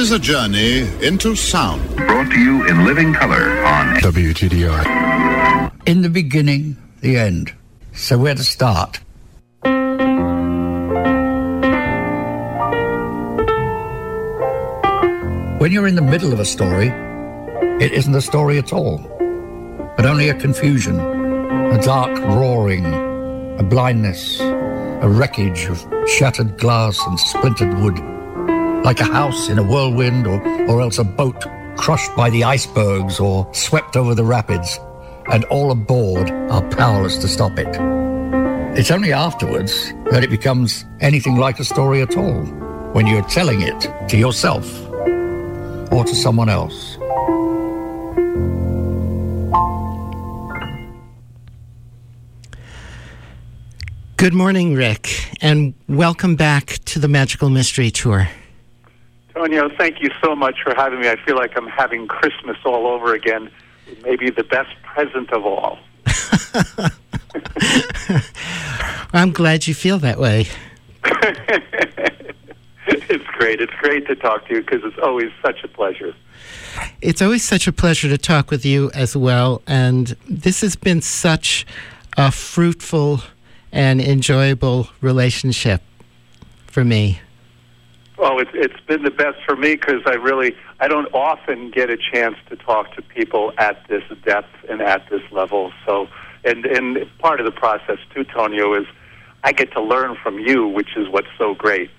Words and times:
Is 0.00 0.12
a 0.12 0.18
journey 0.18 0.88
into 1.04 1.36
sound. 1.36 1.86
Brought 1.94 2.30
to 2.30 2.38
you 2.38 2.66
in 2.66 2.86
living 2.86 3.12
color 3.12 3.62
on 3.66 3.96
WTDI. 3.96 5.70
In 5.84 6.00
the 6.00 6.08
beginning, 6.08 6.78
the 7.02 7.18
end. 7.18 7.52
So 7.92 8.16
where 8.16 8.34
to 8.34 8.42
start? 8.42 8.98
When 15.60 15.70
you're 15.70 15.86
in 15.86 15.96
the 15.96 16.08
middle 16.14 16.32
of 16.32 16.40
a 16.40 16.46
story, 16.46 16.88
it 17.84 17.92
isn't 17.92 18.14
a 18.14 18.22
story 18.22 18.56
at 18.56 18.72
all, 18.72 18.96
but 19.98 20.06
only 20.06 20.30
a 20.30 20.34
confusion, 20.34 20.98
a 20.98 21.78
dark 21.82 22.18
roaring, 22.20 22.86
a 23.58 23.62
blindness, 23.62 24.40
a 24.40 25.08
wreckage 25.10 25.66
of 25.66 25.86
shattered 26.08 26.56
glass 26.56 26.98
and 27.06 27.20
splintered 27.20 27.78
wood, 27.80 27.98
like 28.84 29.00
a 29.00 29.04
house 29.04 29.48
in 29.48 29.58
a 29.58 29.62
whirlwind 29.62 30.26
or, 30.26 30.40
or 30.68 30.80
else 30.80 30.98
a 30.98 31.04
boat 31.04 31.44
crushed 31.76 32.14
by 32.16 32.30
the 32.30 32.44
icebergs 32.44 33.20
or 33.20 33.46
swept 33.54 33.96
over 33.96 34.14
the 34.14 34.24
rapids, 34.24 34.78
and 35.30 35.44
all 35.44 35.70
aboard 35.70 36.30
are 36.50 36.62
powerless 36.70 37.18
to 37.18 37.28
stop 37.28 37.58
it. 37.58 37.68
It's 38.78 38.90
only 38.90 39.12
afterwards 39.12 39.92
that 40.10 40.24
it 40.24 40.30
becomes 40.30 40.84
anything 41.00 41.36
like 41.36 41.58
a 41.58 41.64
story 41.64 42.00
at 42.02 42.16
all, 42.16 42.44
when 42.92 43.06
you're 43.06 43.22
telling 43.22 43.60
it 43.62 44.08
to 44.08 44.16
yourself 44.16 44.66
or 45.92 46.04
to 46.04 46.14
someone 46.14 46.48
else. 46.48 46.96
Good 54.16 54.34
morning, 54.34 54.74
Rick, 54.74 55.34
and 55.40 55.74
welcome 55.88 56.36
back 56.36 56.78
to 56.86 56.98
the 56.98 57.08
Magical 57.08 57.48
Mystery 57.48 57.90
Tour. 57.90 58.28
Tonio, 59.40 59.70
thank 59.78 60.02
you 60.02 60.10
so 60.22 60.36
much 60.36 60.62
for 60.62 60.74
having 60.74 61.00
me. 61.00 61.08
I 61.08 61.16
feel 61.16 61.34
like 61.34 61.56
I'm 61.56 61.66
having 61.66 62.06
Christmas 62.06 62.58
all 62.66 62.86
over 62.86 63.14
again. 63.14 63.50
Maybe 64.02 64.28
the 64.28 64.44
best 64.44 64.68
present 64.82 65.32
of 65.32 65.46
all. 65.46 65.78
I'm 69.14 69.32
glad 69.32 69.66
you 69.66 69.72
feel 69.72 69.98
that 70.00 70.18
way. 70.18 70.46
it's 72.84 73.24
great. 73.38 73.62
It's 73.62 73.72
great 73.80 74.06
to 74.08 74.14
talk 74.14 74.46
to 74.48 74.56
you 74.56 74.60
because 74.60 74.82
it's 74.84 74.98
always 75.02 75.30
such 75.40 75.64
a 75.64 75.68
pleasure. 75.68 76.14
It's 77.00 77.22
always 77.22 77.42
such 77.42 77.66
a 77.66 77.72
pleasure 77.72 78.10
to 78.10 78.18
talk 78.18 78.50
with 78.50 78.66
you 78.66 78.90
as 78.92 79.16
well. 79.16 79.62
And 79.66 80.08
this 80.28 80.60
has 80.60 80.76
been 80.76 81.00
such 81.00 81.64
a 82.18 82.30
fruitful 82.30 83.22
and 83.72 84.02
enjoyable 84.02 84.90
relationship 85.00 85.80
for 86.66 86.84
me. 86.84 87.20
Well, 88.20 88.38
it's 88.38 88.50
it's 88.52 88.78
been 88.86 89.02
the 89.02 89.10
best 89.10 89.38
for 89.46 89.56
me 89.56 89.76
because 89.76 90.02
I 90.04 90.12
really 90.12 90.54
I 90.78 90.88
don't 90.88 91.06
often 91.14 91.70
get 91.70 91.88
a 91.88 91.96
chance 91.96 92.36
to 92.50 92.56
talk 92.56 92.94
to 92.96 93.00
people 93.00 93.54
at 93.56 93.82
this 93.88 94.02
depth 94.26 94.54
and 94.68 94.82
at 94.82 95.08
this 95.08 95.22
level. 95.32 95.72
So, 95.86 96.06
and 96.44 96.66
and 96.66 96.98
part 97.18 97.40
of 97.40 97.46
the 97.46 97.52
process 97.52 97.96
too, 98.14 98.24
Tonio, 98.24 98.74
is 98.74 98.86
I 99.42 99.52
get 99.52 99.72
to 99.72 99.80
learn 99.80 100.18
from 100.22 100.38
you, 100.38 100.68
which 100.68 100.98
is 100.98 101.08
what's 101.08 101.28
so 101.38 101.54
great. 101.54 101.90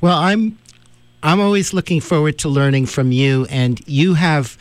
Well, 0.00 0.16
I'm 0.16 0.58
I'm 1.22 1.40
always 1.40 1.74
looking 1.74 2.00
forward 2.00 2.38
to 2.38 2.48
learning 2.48 2.86
from 2.86 3.12
you, 3.12 3.46
and 3.50 3.86
you 3.86 4.14
have 4.14 4.56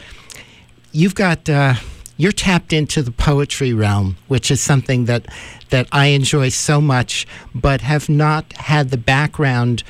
you've 0.92 1.16
got 1.16 1.48
uh, 1.48 1.76
you're 2.18 2.34
tapped 2.34 2.74
into 2.74 3.02
the 3.02 3.12
poetry 3.12 3.72
realm, 3.72 4.18
which 4.28 4.52
is 4.52 4.60
something 4.60 5.06
that 5.06 5.28
that 5.70 5.88
I 5.94 6.08
enjoy 6.08 6.50
so 6.50 6.82
much, 6.82 7.26
but 7.56 7.80
have 7.80 8.10
not 8.10 8.52
had 8.54 8.90
the 8.90 8.98
background 8.98 9.84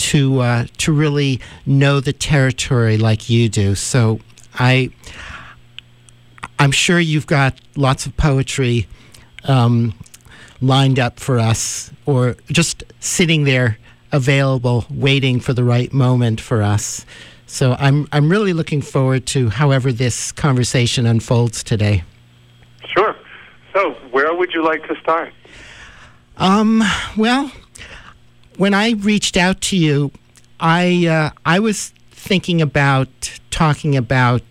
to 0.00 0.40
uh, 0.40 0.66
to 0.78 0.92
really 0.92 1.40
know 1.66 2.00
the 2.00 2.12
territory 2.12 2.96
like 2.96 3.30
you 3.30 3.48
do. 3.48 3.74
So 3.74 4.20
I 4.54 4.90
I'm 6.58 6.72
sure 6.72 6.98
you've 6.98 7.26
got 7.26 7.58
lots 7.76 8.06
of 8.06 8.16
poetry 8.16 8.86
um, 9.44 9.94
lined 10.60 10.98
up 10.98 11.20
for 11.20 11.38
us, 11.38 11.90
or 12.06 12.36
just 12.50 12.84
sitting 13.00 13.44
there 13.44 13.78
available, 14.12 14.84
waiting 14.90 15.40
for 15.40 15.52
the 15.52 15.64
right 15.64 15.92
moment 15.92 16.40
for 16.40 16.62
us. 16.62 17.06
So 17.46 17.76
I'm 17.78 18.08
I'm 18.12 18.30
really 18.30 18.52
looking 18.52 18.82
forward 18.82 19.26
to 19.26 19.48
however 19.50 19.92
this 19.92 20.32
conversation 20.32 21.06
unfolds 21.06 21.62
today. 21.62 22.04
Sure. 22.86 23.14
So 23.74 23.92
where 24.10 24.34
would 24.34 24.52
you 24.52 24.64
like 24.64 24.86
to 24.88 24.96
start? 25.00 25.32
Um. 26.36 26.82
Well, 27.16 27.52
when 28.56 28.74
I 28.74 28.90
reached 28.90 29.36
out 29.36 29.60
to 29.62 29.76
you, 29.76 30.10
I 30.58 31.06
uh, 31.06 31.30
I 31.44 31.58
was 31.58 31.92
thinking 32.10 32.60
about 32.60 33.08
talking 33.50 33.96
about 33.96 34.42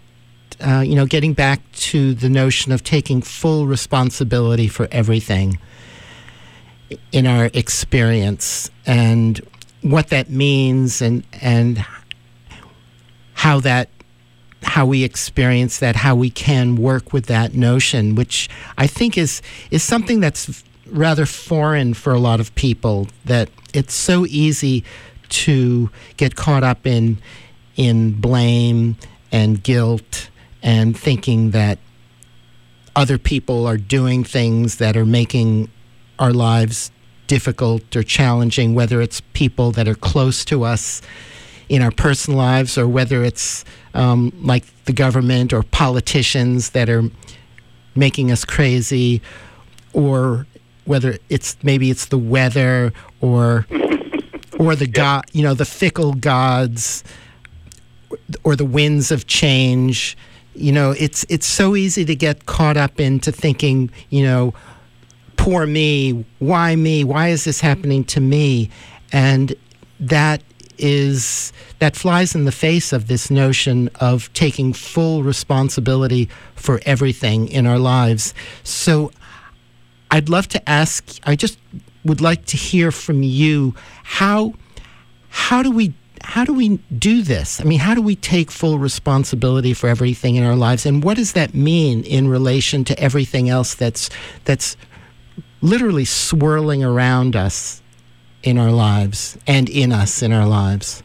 uh, 0.60 0.84
you 0.86 0.96
know 0.96 1.06
getting 1.06 1.34
back 1.34 1.60
to 1.74 2.14
the 2.14 2.30
notion 2.30 2.72
of 2.72 2.84
taking 2.84 3.22
full 3.22 3.68
responsibility 3.68 4.68
for 4.68 4.88
everything 4.92 5.60
in 7.12 7.28
our 7.28 7.50
experience 7.54 8.72
and 8.86 9.40
what 9.82 10.10
that 10.10 10.30
means 10.30 11.02
and 11.02 11.24
and 11.42 11.86
how 13.34 13.60
that 13.60 13.90
how 14.64 14.86
we 14.86 15.04
experience 15.04 15.80
that 15.80 15.96
how 15.96 16.16
we 16.16 16.30
can 16.30 16.76
work 16.76 17.14
with 17.14 17.28
that 17.28 17.54
notion 17.54 18.16
which 18.16 18.50
I 18.78 18.88
think 18.88 19.18
is 19.18 19.42
is 19.72 19.84
something 19.84 20.20
that's 20.20 20.64
rather 20.92 21.26
foreign 21.26 21.94
for 21.94 22.14
a 22.14 22.20
lot 22.20 22.40
of 22.40 22.54
people 22.56 23.08
that 23.26 23.50
it's 23.74 23.94
so 23.94 24.26
easy 24.28 24.84
to 25.30 25.90
get 26.18 26.36
caught 26.36 26.64
up 26.64 26.86
in 26.88 27.18
in 27.76 28.12
blame 28.20 28.98
and 29.32 29.64
guilt 29.64 30.30
and 30.62 30.98
thinking 30.98 31.52
that 31.52 31.80
other 32.96 33.18
people 33.18 33.66
are 33.66 33.78
doing 33.78 34.24
things 34.24 34.78
that 34.78 34.98
are 34.98 35.06
making 35.06 35.70
our 36.18 36.34
lives 36.34 36.92
difficult 37.28 37.96
or 37.96 38.04
challenging 38.04 38.74
whether 38.74 39.02
it's 39.02 39.22
people 39.34 39.72
that 39.72 39.88
are 39.88 39.96
close 39.96 40.44
to 40.44 40.64
us 40.64 41.02
in 41.70 41.84
our 41.84 41.92
personal 41.92 42.38
lives 42.38 42.78
or 42.78 42.88
whether 42.88 43.24
it's 43.24 43.64
um, 43.94 44.34
like 44.42 44.66
the 44.86 44.94
government 44.94 45.54
or 45.54 45.62
politicians 45.62 46.72
that 46.72 46.90
are 46.90 47.04
making 47.96 48.32
us 48.32 48.44
crazy 48.44 49.22
or 49.94 50.48
whether 50.90 51.20
it's 51.30 51.56
maybe 51.62 51.92
it's 51.92 52.08
the 52.08 52.18
weather 52.18 52.92
or 53.22 53.68
or 54.60 54.76
the 54.76 54.88
god 54.88 55.24
you 55.34 55.44
know 55.44 55.54
the 55.54 55.66
fickle 55.66 56.14
gods 56.14 57.04
or 58.44 58.56
the 58.56 58.66
winds 58.66 59.12
of 59.12 59.28
change. 59.28 60.18
You 60.56 60.72
know 60.72 60.92
it's 60.92 61.26
it's 61.30 61.46
so 61.46 61.76
easy 61.76 62.06
to 62.06 62.16
get 62.16 62.48
caught 62.48 62.76
up 62.76 63.00
into 63.00 63.32
thinking 63.32 63.92
you 64.10 64.24
know 64.24 64.54
poor 65.38 65.68
me 65.68 66.26
why 66.40 66.76
me 66.76 67.04
why 67.04 67.30
is 67.30 67.44
this 67.44 67.62
happening 67.62 68.04
to 68.06 68.20
me? 68.20 68.72
And 69.12 69.54
that 70.00 70.42
is 70.80 71.54
that 71.78 71.96
flies 71.96 72.34
in 72.34 72.46
the 72.46 72.52
face 72.52 72.92
of 72.92 73.08
this 73.08 73.30
notion 73.30 73.90
of 74.00 74.34
taking 74.34 74.74
full 74.74 75.22
responsibility 75.22 76.30
for 76.56 76.82
everything 76.86 77.48
in 77.48 77.68
our 77.68 77.80
lives. 77.80 78.34
So 78.64 79.12
I'd 80.12 80.30
love 80.30 80.48
to 80.50 80.70
ask 80.70 81.20
I 81.24 81.36
just 81.36 81.58
would 82.06 82.22
like 82.22 82.46
to 82.46 82.58
hear 82.58 82.92
from 82.92 83.24
you 83.24 83.76
how 84.04 84.54
how 85.30 85.62
do 85.62 85.72
we 85.72 85.94
how 86.22 86.44
do 86.44 86.54
we 86.54 86.78
do 86.98 87.22
this? 87.22 87.62
I 87.62 87.64
mean, 87.64 87.80
how 87.80 87.96
do 87.96 88.02
we 88.02 88.16
take 88.16 88.52
full 88.52 88.78
responsibility 88.78 89.74
for 89.74 89.88
everything 89.88 90.36
in 90.36 90.44
our 90.44 90.56
lives, 90.56 90.86
and 90.86 91.04
what 91.04 91.18
does 91.18 91.34
that 91.34 91.54
mean 91.54 92.04
in 92.04 92.28
relation 92.28 92.84
to 92.86 93.00
everything 93.00 93.50
else 93.50 93.74
that's 93.74 94.10
that's 94.46 94.76
literally 95.62 96.06
swirling 96.06 96.84
around 96.84 97.36
us 97.36 97.82
in 98.44 98.58
our 98.58 98.72
lives 98.72 99.38
and 99.48 99.70
in 99.70 99.92
us 99.92 100.22
in 100.22 100.32
our 100.32 100.48
lives? 100.48 101.04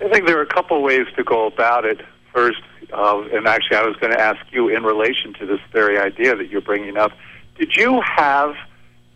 I 0.00 0.08
think 0.08 0.26
there 0.26 0.38
are 0.38 0.42
a 0.42 0.46
couple 0.46 0.82
ways 0.82 1.06
to 1.16 1.24
go 1.24 1.46
about 1.46 1.84
it. 1.84 2.00
First, 2.32 2.60
uh, 2.92 3.22
and 3.32 3.46
actually, 3.46 3.76
I 3.78 3.82
was 3.82 3.96
going 3.96 4.12
to 4.12 4.20
ask 4.20 4.40
you 4.52 4.68
in 4.68 4.82
relation 4.82 5.32
to 5.34 5.46
this 5.46 5.60
very 5.72 5.98
idea 5.98 6.36
that 6.36 6.48
you're 6.48 6.60
bringing 6.60 6.96
up. 6.96 7.12
Did 7.58 7.76
you 7.76 8.00
have 8.02 8.54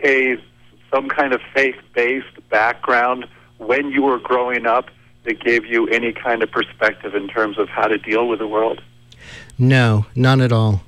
a 0.03 0.37
some 0.93 1.09
kind 1.09 1.33
of 1.33 1.41
faith-based 1.55 2.49
background 2.49 3.27
when 3.59 3.91
you 3.91 4.03
were 4.03 4.19
growing 4.19 4.67
up 4.67 4.91
that 5.25 5.39
gave 5.39 5.65
you 5.65 5.87
any 5.89 6.13
kind 6.13 6.43
of 6.43 6.51
perspective 6.51 7.15
in 7.15 7.29
terms 7.29 7.59
of 7.59 7.69
how 7.69 7.87
to 7.87 7.99
deal 7.99 8.27
with 8.27 8.39
the 8.39 8.47
world? 8.47 8.83
No, 9.59 10.07
none 10.17 10.41
at 10.41 10.53
all. 10.53 10.83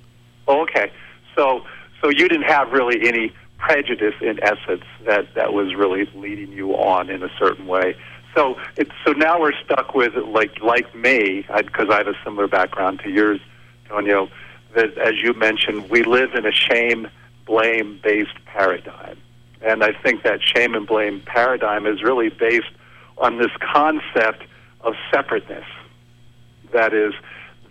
Okay, 0.48 0.90
so 1.36 1.64
so 2.00 2.08
you 2.08 2.28
didn't 2.28 2.48
have 2.48 2.72
really 2.72 3.06
any 3.06 3.32
prejudice 3.58 4.14
in 4.20 4.42
essence 4.42 4.84
that 5.04 5.34
that 5.34 5.52
was 5.52 5.74
really 5.74 6.06
leading 6.14 6.50
you 6.52 6.72
on 6.72 7.10
in 7.10 7.22
a 7.22 7.30
certain 7.38 7.66
way. 7.66 7.94
So 8.34 8.58
it's 8.76 8.90
so 9.04 9.12
now 9.12 9.40
we're 9.40 9.52
stuck 9.64 9.94
with 9.94 10.14
like 10.16 10.60
like 10.62 10.94
me 10.94 11.46
because 11.56 11.88
I, 11.90 11.94
I 11.94 11.98
have 11.98 12.08
a 12.08 12.14
similar 12.24 12.48
background 12.48 13.00
to 13.00 13.10
yours, 13.10 13.40
Tonio. 13.88 14.28
That 14.74 14.96
as 14.96 15.16
you 15.22 15.34
mentioned, 15.34 15.90
we 15.90 16.02
live 16.02 16.34
in 16.34 16.46
a 16.46 16.52
shame 16.52 17.08
blame 17.46 18.00
based 18.02 18.44
paradigm, 18.46 19.18
and 19.60 19.82
I 19.82 19.92
think 19.92 20.22
that 20.22 20.40
shame 20.42 20.74
and 20.74 20.86
blame 20.86 21.22
paradigm 21.24 21.86
is 21.86 22.02
really 22.02 22.28
based 22.28 22.72
on 23.18 23.38
this 23.38 23.50
concept 23.60 24.44
of 24.80 24.94
separateness. 25.12 25.66
That 26.72 26.94
is, 26.94 27.12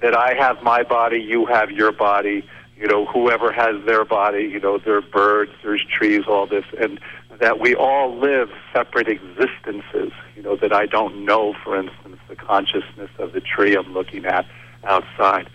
that 0.02 0.16
I 0.16 0.34
have 0.34 0.62
my 0.64 0.84
body, 0.84 1.20
you 1.20 1.46
have 1.46 1.72
your 1.72 1.92
body, 1.92 2.48
you 2.78 2.88
know, 2.88 3.06
whoever 3.06 3.52
has 3.52 3.84
their 3.86 4.04
body, 4.06 4.44
you 4.44 4.60
know, 4.60 4.80
there 4.80 4.98
are 4.98 5.02
birds, 5.02 5.52
there's 5.64 5.86
trees, 5.86 6.24
all 6.28 6.48
this, 6.48 6.66
and 6.80 7.00
that 7.40 7.60
we 7.60 7.76
all 7.76 8.18
live 8.18 8.50
separate 8.74 9.08
existences, 9.08 10.12
you 10.36 10.42
know, 10.42 10.56
that 10.56 10.74
I 10.74 10.86
don't 10.88 11.26
know, 11.26 11.54
for 11.64 11.78
instance, 11.78 12.18
the 12.28 12.36
consciousness 12.36 13.10
of 13.20 13.34
the 13.34 13.42
tree 13.42 13.76
I'm 13.76 13.94
looking 13.94 14.26
at 14.26 14.46
outside. 14.84 15.50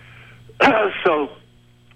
so 1.04 1.30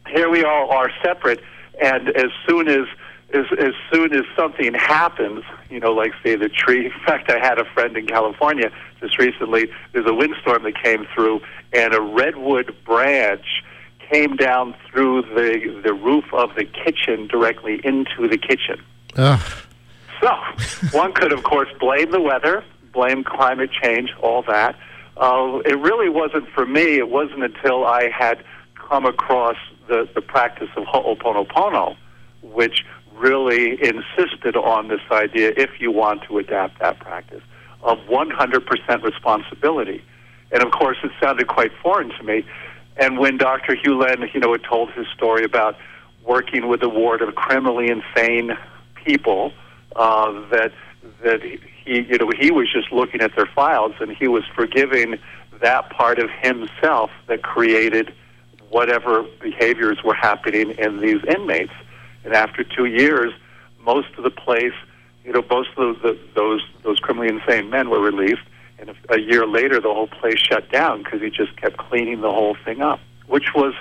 here 0.08 0.28
we 0.28 0.44
all 0.44 0.70
are 0.70 0.90
separate, 1.02 1.40
and 1.80 2.08
as 2.10 2.30
soon 2.46 2.68
as 2.68 2.86
as 3.32 3.46
as 3.58 3.74
soon 3.92 4.14
as 4.14 4.24
something 4.36 4.74
happens, 4.74 5.44
you 5.68 5.80
know, 5.80 5.92
like 5.92 6.12
say 6.22 6.36
the 6.36 6.48
tree. 6.48 6.86
In 6.92 6.92
fact, 7.04 7.30
I 7.30 7.38
had 7.38 7.58
a 7.58 7.64
friend 7.64 7.96
in 7.96 8.06
California 8.06 8.70
just 9.00 9.18
recently. 9.18 9.70
There's 9.92 10.06
a 10.06 10.14
windstorm 10.14 10.64
that 10.64 10.82
came 10.82 11.06
through, 11.14 11.40
and 11.72 11.94
a 11.94 12.00
redwood 12.00 12.74
branch 12.84 13.46
came 14.10 14.36
down 14.36 14.74
through 14.90 15.22
the 15.22 15.80
the 15.82 15.92
roof 15.92 16.24
of 16.32 16.54
the 16.54 16.64
kitchen 16.64 17.26
directly 17.28 17.80
into 17.84 18.28
the 18.28 18.38
kitchen. 18.38 18.82
Ugh. 19.16 19.40
So 20.20 20.36
one 20.92 21.12
could, 21.12 21.32
of 21.32 21.42
course, 21.44 21.68
blame 21.78 22.10
the 22.10 22.20
weather, 22.20 22.62
blame 22.92 23.24
climate 23.24 23.70
change, 23.72 24.10
all 24.20 24.42
that. 24.42 24.76
Uh, 25.16 25.60
it 25.64 25.78
really 25.78 26.08
wasn't 26.08 26.48
for 26.50 26.66
me. 26.66 26.98
It 26.98 27.08
wasn't 27.08 27.42
until 27.42 27.86
I 27.86 28.10
had 28.10 28.44
come 28.74 29.06
across 29.06 29.56
the, 29.90 30.08
the 30.14 30.22
practice 30.22 30.70
of 30.76 30.84
Ho'oponopono, 30.84 31.96
which 32.42 32.86
really 33.14 33.72
insisted 33.72 34.56
on 34.56 34.88
this 34.88 35.00
idea, 35.10 35.52
if 35.56 35.80
you 35.80 35.90
want 35.90 36.22
to 36.22 36.38
adapt 36.38 36.78
that 36.80 36.98
practice, 37.00 37.42
of 37.82 37.98
100% 37.98 39.02
responsibility. 39.02 40.02
And 40.52 40.62
of 40.62 40.70
course, 40.70 40.96
it 41.02 41.10
sounded 41.20 41.48
quite 41.48 41.72
foreign 41.82 42.08
to 42.10 42.22
me. 42.22 42.44
And 42.96 43.18
when 43.18 43.36
Dr. 43.36 43.74
Hew 43.74 43.98
Len, 43.98 44.28
you 44.32 44.40
know, 44.40 44.52
had 44.52 44.64
told 44.64 44.90
his 44.92 45.06
story 45.14 45.44
about 45.44 45.76
working 46.24 46.68
with 46.68 46.82
a 46.82 46.88
ward 46.88 47.20
of 47.20 47.34
criminally 47.34 47.90
insane 47.90 48.56
people, 48.94 49.52
uh, 49.96 50.32
that 50.50 50.72
that 51.22 51.42
he, 51.42 52.02
you 52.02 52.18
know, 52.18 52.30
he 52.38 52.50
was 52.50 52.70
just 52.70 52.92
looking 52.92 53.20
at 53.22 53.34
their 53.34 53.46
files 53.46 53.94
and 54.00 54.14
he 54.14 54.28
was 54.28 54.44
forgiving 54.54 55.18
that 55.60 55.88
part 55.90 56.18
of 56.18 56.30
himself 56.42 57.10
that 57.26 57.42
created 57.42 58.12
whatever 58.70 59.24
behaviors 59.42 60.02
were 60.02 60.14
happening 60.14 60.70
in 60.78 61.00
these 61.00 61.22
inmates. 61.28 61.72
And 62.24 62.34
after 62.34 62.64
two 62.64 62.86
years, 62.86 63.32
most 63.80 64.08
of 64.16 64.24
the 64.24 64.30
place, 64.30 64.72
you 65.24 65.32
know, 65.32 65.44
most 65.50 65.70
of 65.76 66.00
the, 66.02 66.18
those 66.34 66.62
those 66.82 66.98
criminally 66.98 67.28
insane 67.28 67.70
men 67.70 67.90
were 67.90 68.00
released, 68.00 68.42
and 68.78 68.94
a, 69.10 69.20
year 69.20 69.46
later, 69.46 69.80
the 69.80 69.92
whole 69.92 70.06
place 70.06 70.38
shut 70.38 70.70
down 70.70 71.02
because 71.02 71.20
he 71.20 71.30
just 71.30 71.54
kept 71.56 71.76
cleaning 71.76 72.20
the 72.20 72.30
whole 72.30 72.56
thing 72.64 72.80
up, 72.80 73.00
which 73.26 73.54
was 73.54 73.74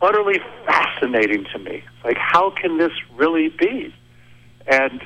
utterly 0.00 0.40
fascinating 0.64 1.44
to 1.52 1.58
me. 1.58 1.82
Like, 2.04 2.18
how 2.18 2.50
can 2.50 2.78
this 2.78 2.92
really 3.16 3.48
be? 3.48 3.92
And 4.66 5.04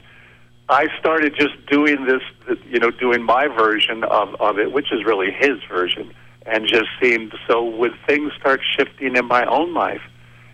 I 0.69 0.89
started 0.99 1.35
just 1.35 1.55
doing 1.67 2.05
this, 2.05 2.23
you 2.69 2.79
know, 2.79 2.91
doing 2.91 3.23
my 3.23 3.49
version 3.49 4.05
of, 4.05 4.35
of 4.41 4.59
it, 4.59 4.73
which 4.73 4.93
is 4.93 5.05
really 5.05 5.31
his 5.31 5.63
version, 5.69 6.13
and 6.47 6.67
just 6.67 6.89
seemed 7.01 7.35
so. 7.47 7.63
When 7.63 7.93
things 8.07 8.33
start 8.39 8.61
shifting 8.77 9.17
in 9.17 9.27
my 9.27 9.45
own 9.45 9.75
life, 9.75 10.03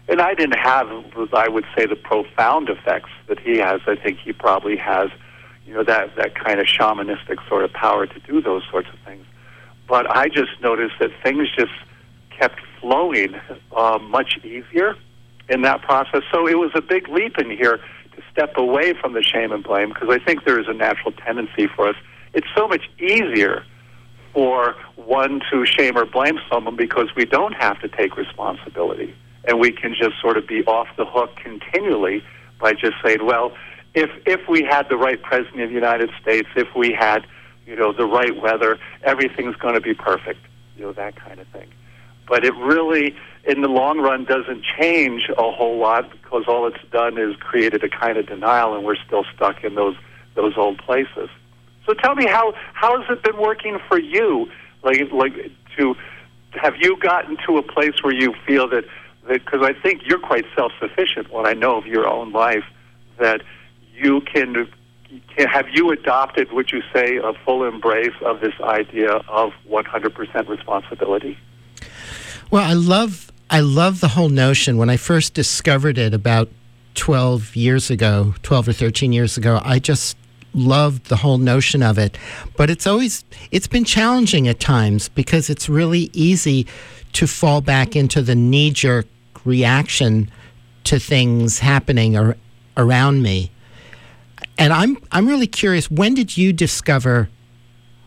and 0.09 0.21
I 0.21 0.35
didn't 0.35 0.59
have, 0.59 0.89
I 1.33 1.49
would 1.49 1.65
say, 1.77 1.87
the 1.87 1.97
profound 1.97 2.69
effects 2.69 3.11
that 3.29 3.39
he 3.39 3.59
has. 3.59 3.81
I 3.87 3.97
think 3.97 4.19
he 4.19 4.33
probably 4.33 4.77
has, 4.77 5.09
you 5.67 5.73
know, 5.75 5.85
that 5.85 6.17
that 6.17 6.35
kind 6.35 6.61
of 6.61 6.67
shamanistic 6.67 7.47
sort 7.49 7.65
of 7.65 7.73
power 7.73 8.07
to 8.07 8.21
do 8.21 8.43
those 8.43 8.63
sorts 8.71 8.89
of 8.93 8.99
things. 9.05 9.25
But 9.89 10.15
I 10.15 10.29
just 10.29 10.61
noticed 10.61 10.95
that 11.01 11.11
things 11.23 11.49
just 11.57 11.73
kept 12.31 12.61
flowing 12.81 13.35
uh, 13.75 13.99
much 13.99 14.39
easier 14.45 14.97
in 15.49 15.63
that 15.63 15.83
process. 15.83 16.23
So 16.33 16.47
it 16.47 16.59
was 16.59 16.71
a 16.75 16.83
big 16.83 17.09
leap 17.09 17.39
in 17.39 17.51
here 17.51 17.79
to 18.17 18.23
step 18.31 18.57
away 18.57 18.95
from 18.95 19.13
the 19.13 19.23
shame 19.23 19.53
and 19.53 19.63
blame 19.63 19.91
because 19.91 20.09
I 20.11 20.19
think 20.19 20.45
there 20.45 20.61
is 20.61 20.67
a 20.69 20.75
natural 20.75 21.13
tendency 21.13 21.67
for 21.67 21.89
us. 21.89 21.97
It's 22.33 22.47
so 22.57 22.67
much 22.67 22.89
easier 22.99 23.65
for 24.35 24.75
one 24.97 25.41
to 25.51 25.65
shame 25.65 25.97
or 25.97 26.05
blame 26.05 26.39
someone 26.51 26.77
because 26.77 27.09
we 27.17 27.25
don't 27.25 27.55
have 27.55 27.81
to 27.81 27.89
take 27.89 28.17
responsibility 28.17 29.15
and 29.47 29.61
we 29.61 29.71
can 29.71 29.95
just 29.95 30.21
sort 30.21 30.37
of 30.37 30.47
be 30.47 30.65
off 30.65 30.89
the 30.97 31.05
hook 31.05 31.37
continually 31.37 32.23
by 32.61 32.73
just 32.73 32.95
saying, 33.05 33.25
well, 33.25 33.53
if 33.95 34.11
if 34.27 34.49
we 34.49 34.63
had 34.63 34.89
the 34.89 34.97
right 34.97 35.21
president 35.23 35.63
of 35.63 35.69
the 35.69 35.75
United 35.75 36.11
States, 36.21 36.49
if 36.57 36.69
we 36.75 36.93
had, 36.93 37.27
you 37.67 37.77
know, 37.77 37.93
the 37.93 38.07
right 38.07 38.41
weather, 38.41 38.79
everything's 39.03 39.57
going 39.57 39.75
to 39.75 39.81
be 39.81 39.95
perfect, 39.95 40.41
you 40.77 40.83
know, 40.83 40.93
that 40.93 41.17
kind 41.17 41.39
of 41.39 41.47
thing. 41.49 41.69
But 42.27 42.45
it 42.45 42.55
really, 42.55 43.15
in 43.45 43.61
the 43.61 43.69
long 43.69 43.99
run, 43.99 44.25
doesn't 44.25 44.65
change 44.79 45.29
a 45.37 45.51
whole 45.51 45.79
lot 45.79 46.11
because 46.11 46.45
all 46.49 46.67
it's 46.67 46.83
done 46.91 47.19
is 47.19 47.37
created 47.37 47.85
a 47.85 47.89
kind 47.89 48.17
of 48.17 48.27
denial, 48.27 48.75
and 48.75 48.85
we're 48.85 48.97
still 49.07 49.25
stuck 49.35 49.63
in 49.63 49.75
those 49.75 49.97
those 50.35 50.55
old 50.57 50.79
places. 50.79 51.29
So 51.87 51.95
tell 51.95 52.15
me 52.15 52.27
how 52.27 52.55
how 52.73 53.01
has 53.01 53.11
it 53.11 53.23
been 53.23 53.37
working 53.37 53.79
for 53.89 53.99
you? 53.99 54.51
Like 54.83 55.01
like 55.13 55.35
to 55.77 55.95
have 56.53 56.75
you 56.79 56.97
gotten 56.99 57.37
to 57.47 57.59
a 57.59 57.63
place 57.63 58.03
where 58.03 58.15
you 58.15 58.35
feel 58.47 58.69
that 58.69 58.85
because 59.29 59.63
I 59.63 59.73
think 59.73 60.03
you're 60.05 60.19
quite 60.19 60.45
self 60.55 60.73
sufficient. 60.79 61.33
What 61.33 61.47
I 61.47 61.53
know 61.53 61.77
of 61.77 61.87
your 61.87 62.07
own 62.07 62.33
life, 62.33 62.65
that 63.19 63.43
you 63.95 64.21
can, 64.21 64.69
can 65.37 65.49
have 65.49 65.67
you 65.73 65.91
adopted, 65.91 66.53
would 66.53 66.71
you 66.71 66.83
say, 66.93 67.17
a 67.17 67.33
full 67.45 67.65
embrace 67.65 68.15
of 68.23 68.41
this 68.41 68.55
idea 68.61 69.13
of 69.29 69.53
100% 69.69 70.49
responsibility? 70.49 71.39
Well, 72.51 72.65
I 72.65 72.75
love 72.75 73.31
I 73.51 73.61
love 73.61 74.01
the 74.01 74.09
whole 74.09 74.29
notion. 74.29 74.79
When 74.79 74.91
I 74.91 74.97
first 74.97 75.35
discovered 75.35 75.99
it 75.99 76.15
about 76.15 76.49
12 76.95 77.57
years 77.57 77.91
ago, 77.91 78.35
12 78.43 78.69
or 78.69 78.73
13 78.73 79.13
years 79.13 79.37
ago, 79.37 79.61
I 79.65 79.79
just 79.79 80.17
loved 80.55 81.07
the 81.07 81.17
whole 81.17 81.39
notion 81.39 81.83
of 81.83 81.99
it. 81.99 82.17
But 82.57 82.71
it's 82.71 82.87
always 82.87 83.25
it's 83.51 83.67
been 83.67 83.85
challenging 83.85 84.49
at 84.49 84.61
times 84.61 85.09
because 85.09 85.51
it's 85.51 85.69
really 85.69 86.11
easy 86.13 86.67
to 87.15 87.27
fall 87.27 87.61
back 87.61 87.97
into 87.97 88.23
the 88.23 88.35
knee 88.35 88.71
jerk 88.71 89.07
reaction 89.45 90.31
to 90.85 90.99
things 90.99 91.59
happening 91.59 92.17
ar- 92.17 92.37
around 92.77 93.23
me. 93.23 93.51
And 94.59 94.73
I'm 94.73 94.99
I'm 95.11 95.27
really 95.27 95.47
curious. 95.47 95.91
When 95.91 96.15
did 96.15 96.37
you 96.37 96.53
discover 96.53 97.29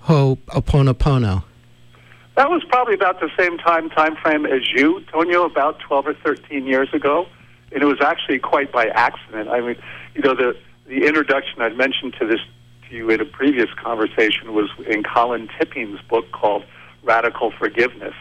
Ho'oponopono? 0.04 1.44
That 2.36 2.50
was 2.50 2.64
probably 2.70 2.94
about 2.94 3.20
the 3.20 3.30
same 3.38 3.58
time 3.58 3.90
time 3.90 4.16
frame 4.16 4.46
as 4.46 4.62
you, 4.72 5.02
Tonio, 5.12 5.46
about 5.46 5.80
twelve 5.80 6.08
or 6.08 6.14
thirteen 6.14 6.66
years 6.66 6.94
ago, 6.94 7.28
and 7.72 7.82
it 7.82 7.86
was 7.86 8.00
actually 8.00 8.40
quite 8.40 8.72
by 8.72 8.88
accident. 8.88 9.50
I 9.50 9.60
mean, 9.60 9.76
you 10.14 10.22
know, 10.22 10.36
the 10.36 10.56
the 10.88 11.06
introduction 11.06 11.62
I'd 11.62 11.78
mentioned 11.78 12.16
to 12.20 12.28
this 12.28 12.40
to 12.90 12.96
you 12.96 13.10
in 13.10 13.20
a 13.20 13.26
previous 13.26 13.70
conversation 13.74 14.54
was 14.54 14.70
in 14.88 15.04
Colin 15.04 15.50
Tipping's 15.60 16.00
book 16.10 16.32
called 16.32 16.64
Radical 17.04 17.52
Forgiveness, 17.52 18.16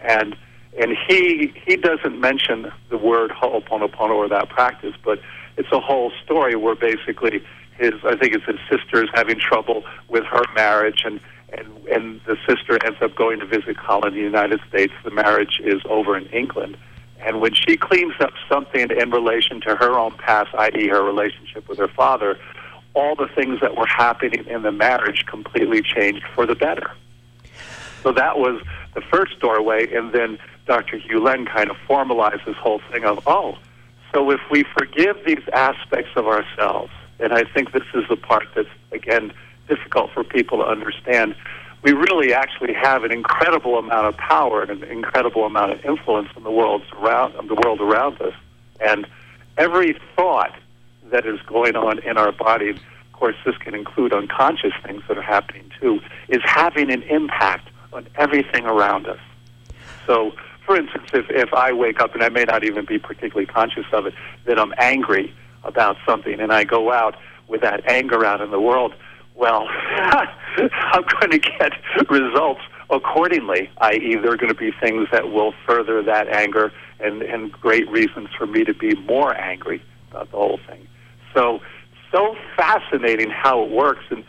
and 0.00 0.36
and 0.78 0.96
he 1.08 1.52
he 1.66 1.76
doesn't 1.76 2.20
mention 2.20 2.70
the 2.90 2.98
word 2.98 3.30
Ho'oponopono 3.30 4.10
or 4.10 4.28
that 4.28 4.48
practice, 4.50 4.94
but 5.02 5.20
it's 5.56 5.72
a 5.72 5.80
whole 5.80 6.12
story 6.24 6.54
where 6.54 6.74
basically 6.74 7.42
his 7.78 7.94
I 8.04 8.16
think 8.16 8.34
it's 8.34 8.44
his 8.44 8.60
sister 8.70 9.02
is 9.02 9.10
having 9.14 9.38
trouble 9.38 9.82
with 10.08 10.24
her 10.24 10.42
marriage 10.54 11.02
and 11.04 11.20
and 11.52 11.86
and 11.88 12.20
the 12.26 12.36
sister 12.46 12.78
ends 12.84 12.98
up 13.00 13.14
going 13.14 13.40
to 13.40 13.46
visit 13.46 13.78
Colin 13.78 14.08
in 14.08 14.14
the 14.14 14.20
United 14.20 14.60
States. 14.68 14.92
The 15.04 15.10
marriage 15.10 15.60
is 15.64 15.80
over 15.88 16.16
in 16.16 16.26
England. 16.26 16.76
And 17.24 17.40
when 17.40 17.54
she 17.54 17.76
cleans 17.76 18.14
up 18.20 18.32
something 18.48 18.90
in 18.90 19.10
relation 19.10 19.60
to 19.62 19.76
her 19.76 19.98
own 19.98 20.12
past, 20.12 20.54
i.e., 20.54 20.88
her 20.88 21.02
relationship 21.02 21.68
with 21.68 21.78
her 21.78 21.88
father, 21.88 22.38
all 22.94 23.14
the 23.14 23.28
things 23.28 23.60
that 23.60 23.76
were 23.76 23.86
happening 23.86 24.44
in 24.46 24.62
the 24.62 24.72
marriage 24.72 25.24
completely 25.26 25.82
changed 25.82 26.24
for 26.34 26.46
the 26.46 26.54
better. 26.54 26.90
So 28.02 28.12
that 28.12 28.38
was 28.38 28.60
the 28.94 29.00
first 29.00 29.38
doorway, 29.38 29.92
and 29.94 30.12
then 30.12 30.38
Dr. 30.66 30.98
Hew 30.98 31.20
Len 31.20 31.46
kind 31.46 31.70
of 31.70 31.76
formalized 31.86 32.44
this 32.44 32.56
whole 32.56 32.80
thing 32.90 33.04
of, 33.04 33.20
oh, 33.26 33.56
so 34.12 34.30
if 34.30 34.40
we 34.50 34.64
forgive 34.76 35.16
these 35.24 35.42
aspects 35.52 36.10
of 36.16 36.26
ourselves, 36.26 36.92
and 37.20 37.32
I 37.32 37.44
think 37.44 37.72
this 37.72 37.86
is 37.94 38.04
the 38.08 38.16
part 38.16 38.48
that's, 38.54 38.68
again, 38.90 39.32
difficult 39.68 40.10
for 40.12 40.24
people 40.24 40.58
to 40.58 40.64
understand, 40.64 41.34
we 41.82 41.92
really 41.92 42.32
actually 42.32 42.72
have 42.74 43.02
an 43.04 43.10
incredible 43.10 43.76
amount 43.78 44.06
of 44.06 44.16
power 44.16 44.62
and 44.62 44.82
an 44.82 44.84
incredible 44.84 45.44
amount 45.44 45.72
of 45.72 45.84
influence 45.84 46.28
in 46.36 46.44
the 46.44 46.50
world 46.50 46.82
around 46.96 47.34
the 47.48 47.54
world 47.54 47.80
around 47.80 48.20
us. 48.20 48.34
And 48.80 49.06
every 49.58 49.98
thought 50.14 50.54
that 51.10 51.26
is 51.26 51.40
going 51.42 51.74
on 51.74 51.98
in 52.00 52.16
our 52.16 52.32
body, 52.32 52.70
of 52.70 52.78
course, 53.12 53.36
this 53.44 53.56
can 53.58 53.74
include 53.74 54.12
unconscious 54.12 54.72
things 54.84 55.02
that 55.08 55.18
are 55.18 55.22
happening 55.22 55.70
too, 55.80 56.00
is 56.28 56.40
having 56.44 56.90
an 56.90 57.02
impact 57.02 57.68
on 57.92 58.06
everything 58.16 58.64
around 58.64 59.06
us. 59.08 59.20
So, 60.06 60.32
for 60.64 60.76
instance, 60.76 61.10
if, 61.12 61.26
if 61.30 61.52
I 61.52 61.72
wake 61.72 62.00
up 62.00 62.14
and 62.14 62.22
I 62.22 62.28
may 62.28 62.44
not 62.44 62.64
even 62.64 62.84
be 62.84 62.98
particularly 62.98 63.46
conscious 63.46 63.86
of 63.92 64.06
it, 64.06 64.14
that 64.44 64.58
I'm 64.58 64.72
angry 64.78 65.34
about 65.64 65.96
something 66.06 66.40
and 66.40 66.52
I 66.52 66.64
go 66.64 66.92
out 66.92 67.16
with 67.48 67.60
that 67.60 67.88
anger 67.90 68.24
out 68.24 68.40
in 68.40 68.50
the 68.50 68.60
world, 68.60 68.94
well, 69.34 69.66
I'm 69.96 71.04
going 71.20 71.30
to 71.30 71.38
get 71.38 71.72
results 72.10 72.60
accordingly, 72.90 73.70
i.e., 73.78 74.16
there 74.16 74.32
are 74.32 74.36
going 74.36 74.52
to 74.52 74.58
be 74.58 74.70
things 74.70 75.08
that 75.10 75.32
will 75.32 75.54
further 75.66 76.02
that 76.02 76.28
anger 76.28 76.72
and, 77.00 77.22
and 77.22 77.50
great 77.50 77.88
reasons 77.90 78.28
for 78.36 78.46
me 78.46 78.64
to 78.64 78.74
be 78.74 78.94
more 78.94 79.34
angry 79.34 79.82
about 80.10 80.30
the 80.30 80.36
whole 80.36 80.60
thing. 80.68 80.86
So, 81.34 81.60
so 82.12 82.36
fascinating 82.56 83.30
how 83.30 83.64
it 83.64 83.70
works. 83.70 84.04
And 84.10 84.24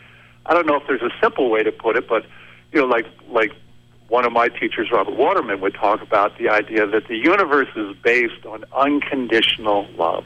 I 0.46 0.54
don't 0.54 0.66
know 0.66 0.76
if 0.76 0.86
there's 0.86 1.02
a 1.02 1.10
simple 1.22 1.50
way 1.50 1.62
to 1.62 1.70
put 1.70 1.96
it, 1.96 2.08
but, 2.08 2.24
you 2.72 2.80
know, 2.80 2.86
like, 2.86 3.06
like 3.28 3.52
one 4.08 4.24
of 4.24 4.32
my 4.32 4.48
teachers, 4.48 4.90
Robert 4.90 5.14
Waterman, 5.14 5.60
would 5.60 5.74
talk 5.74 6.00
about 6.00 6.38
the 6.38 6.48
idea 6.48 6.86
that 6.86 7.06
the 7.08 7.16
universe 7.16 7.68
is 7.76 7.94
based 8.02 8.46
on 8.46 8.64
unconditional 8.74 9.86
love. 9.96 10.24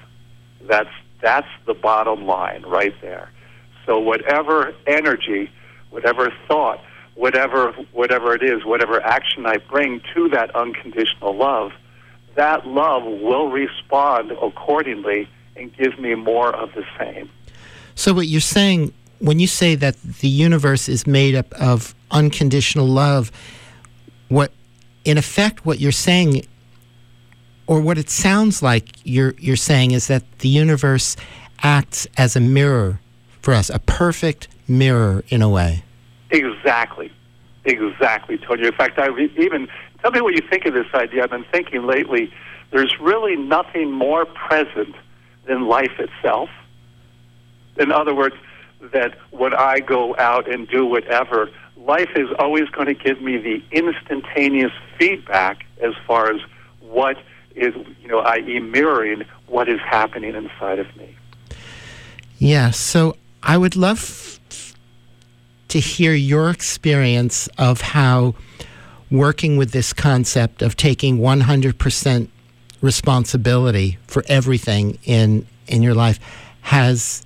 That's, 0.62 0.90
that's 1.20 1.48
the 1.66 1.74
bottom 1.74 2.24
line 2.24 2.62
right 2.62 2.94
there. 3.00 3.30
So 3.88 3.98
whatever 3.98 4.74
energy, 4.86 5.50
whatever 5.88 6.30
thought, 6.46 6.78
whatever 7.14 7.72
whatever 7.92 8.34
it 8.34 8.42
is, 8.42 8.62
whatever 8.62 9.02
action 9.02 9.46
I 9.46 9.56
bring 9.56 10.02
to 10.14 10.28
that 10.28 10.54
unconditional 10.54 11.34
love, 11.34 11.72
that 12.34 12.66
love 12.66 13.02
will 13.04 13.50
respond 13.50 14.32
accordingly 14.32 15.26
and 15.56 15.74
give 15.74 15.98
me 15.98 16.14
more 16.14 16.54
of 16.54 16.74
the 16.74 16.84
same. 16.98 17.30
So 17.94 18.12
what 18.12 18.26
you're 18.26 18.42
saying 18.42 18.92
when 19.20 19.40
you 19.40 19.46
say 19.46 19.74
that 19.74 20.00
the 20.02 20.28
universe 20.28 20.86
is 20.90 21.06
made 21.06 21.34
up 21.34 21.50
of 21.54 21.94
unconditional 22.10 22.86
love, 22.86 23.32
what 24.28 24.52
in 25.06 25.16
effect 25.16 25.64
what 25.64 25.80
you're 25.80 25.92
saying 25.92 26.46
or 27.66 27.80
what 27.80 27.96
it 27.96 28.10
sounds 28.10 28.62
like 28.62 28.90
you're 29.04 29.34
you're 29.38 29.56
saying 29.56 29.92
is 29.92 30.08
that 30.08 30.40
the 30.40 30.48
universe 30.50 31.16
acts 31.62 32.06
as 32.18 32.36
a 32.36 32.40
mirror 32.40 33.00
for 33.40 33.54
us, 33.54 33.70
a 33.70 33.78
perfect 33.78 34.48
mirror 34.66 35.24
in 35.28 35.42
a 35.42 35.48
way. 35.48 35.84
Exactly. 36.30 37.12
Exactly, 37.64 38.38
Tony. 38.38 38.66
In 38.66 38.72
fact, 38.72 38.98
I 38.98 39.08
even 39.36 39.68
tell 40.00 40.10
me 40.10 40.20
what 40.20 40.34
you 40.34 40.42
think 40.48 40.64
of 40.64 40.74
this 40.74 40.86
idea. 40.94 41.24
I've 41.24 41.30
been 41.30 41.44
thinking 41.52 41.86
lately. 41.86 42.32
There's 42.70 42.98
really 43.00 43.36
nothing 43.36 43.90
more 43.90 44.24
present 44.26 44.94
than 45.46 45.66
life 45.66 45.98
itself. 45.98 46.50
In 47.78 47.92
other 47.92 48.14
words, 48.14 48.36
that 48.92 49.18
when 49.30 49.54
I 49.54 49.80
go 49.80 50.16
out 50.18 50.50
and 50.50 50.68
do 50.68 50.86
whatever, 50.86 51.50
life 51.76 52.10
is 52.16 52.28
always 52.38 52.68
going 52.70 52.86
to 52.86 52.94
give 52.94 53.20
me 53.20 53.38
the 53.38 53.62
instantaneous 53.70 54.72
feedback 54.98 55.64
as 55.82 55.94
far 56.06 56.30
as 56.32 56.40
what 56.80 57.16
is, 57.54 57.74
you 58.00 58.08
know, 58.08 58.20
i.e., 58.20 58.60
mirroring 58.60 59.24
what 59.46 59.68
is 59.68 59.80
happening 59.80 60.34
inside 60.34 60.78
of 60.78 60.94
me. 60.96 61.16
Yeah. 62.38 62.70
So 62.70 63.16
I 63.42 63.56
would 63.56 63.76
love 63.76 64.40
to 65.68 65.80
hear 65.80 66.14
your 66.14 66.50
experience 66.50 67.48
of 67.58 67.80
how 67.80 68.34
working 69.10 69.56
with 69.56 69.72
this 69.72 69.92
concept 69.92 70.62
of 70.62 70.76
taking 70.76 71.18
100% 71.18 72.28
responsibility 72.80 73.98
for 74.06 74.24
everything 74.28 74.98
in 75.04 75.46
in 75.66 75.82
your 75.82 75.94
life 75.94 76.18
has 76.62 77.24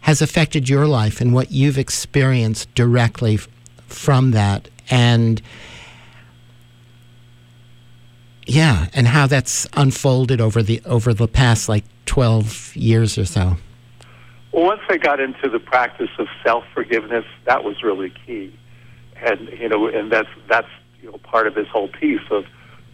has 0.00 0.22
affected 0.22 0.68
your 0.68 0.86
life 0.86 1.20
and 1.20 1.34
what 1.34 1.50
you've 1.50 1.76
experienced 1.76 2.72
directly 2.74 3.34
f- 3.34 3.48
from 3.86 4.30
that 4.30 4.68
and 4.90 5.42
yeah 8.46 8.86
and 8.94 9.08
how 9.08 9.26
that's 9.26 9.66
unfolded 9.74 10.40
over 10.40 10.62
the 10.62 10.80
over 10.84 11.12
the 11.12 11.28
past 11.28 11.68
like 11.68 11.84
12 12.06 12.76
years 12.76 13.18
or 13.18 13.24
so 13.24 13.56
well, 14.52 14.64
once 14.66 14.82
I 14.90 14.98
got 14.98 15.18
into 15.18 15.48
the 15.48 15.58
practice 15.58 16.10
of 16.18 16.28
self 16.44 16.64
forgiveness, 16.74 17.24
that 17.44 17.64
was 17.64 17.82
really 17.82 18.12
key, 18.26 18.54
and 19.16 19.48
you 19.48 19.68
know, 19.68 19.86
and 19.86 20.12
that's 20.12 20.28
that's 20.48 20.68
you 21.00 21.10
know 21.10 21.18
part 21.18 21.46
of 21.46 21.54
this 21.54 21.66
whole 21.68 21.88
piece 21.88 22.20
of 22.30 22.44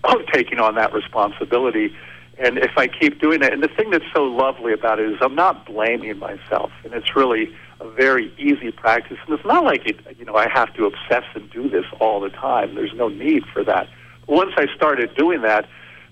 of 0.05 0.25
taking 0.33 0.61
on 0.61 0.77
that 0.77 0.93
responsibility. 0.93 1.95
And 2.38 2.57
if 2.59 2.79
I 2.79 2.87
keep 2.87 3.21
doing 3.21 3.43
it, 3.43 3.53
and 3.53 3.61
the 3.65 3.69
thing 3.69 3.91
that's 3.91 4.05
so 4.15 4.23
lovely 4.23 4.73
about 4.73 5.00
it 5.00 5.11
is 5.11 5.19
I'm 5.21 5.35
not 5.35 5.67
blaming 5.67 6.17
myself, 6.21 6.71
and 6.85 6.95
it's 6.95 7.17
really 7.17 7.53
a 7.81 7.91
very 7.91 8.33
easy 8.38 8.71
practice. 8.71 9.19
And 9.27 9.37
it's 9.37 9.45
not 9.45 9.65
like 9.65 9.85
it, 9.85 9.99
you 10.17 10.25
know 10.25 10.37
I 10.37 10.49
have 10.49 10.73
to 10.75 10.87
obsess 10.87 11.25
and 11.35 11.50
do 11.50 11.69
this 11.69 11.87
all 11.99 12.21
the 12.21 12.31
time. 12.31 12.77
There's 12.77 12.95
no 12.95 13.09
need 13.09 13.45
for 13.53 13.65
that. 13.65 13.88
But 14.27 14.37
once 14.37 14.53
I 14.57 14.67
started 14.77 15.12
doing 15.17 15.43
that, 15.43 15.69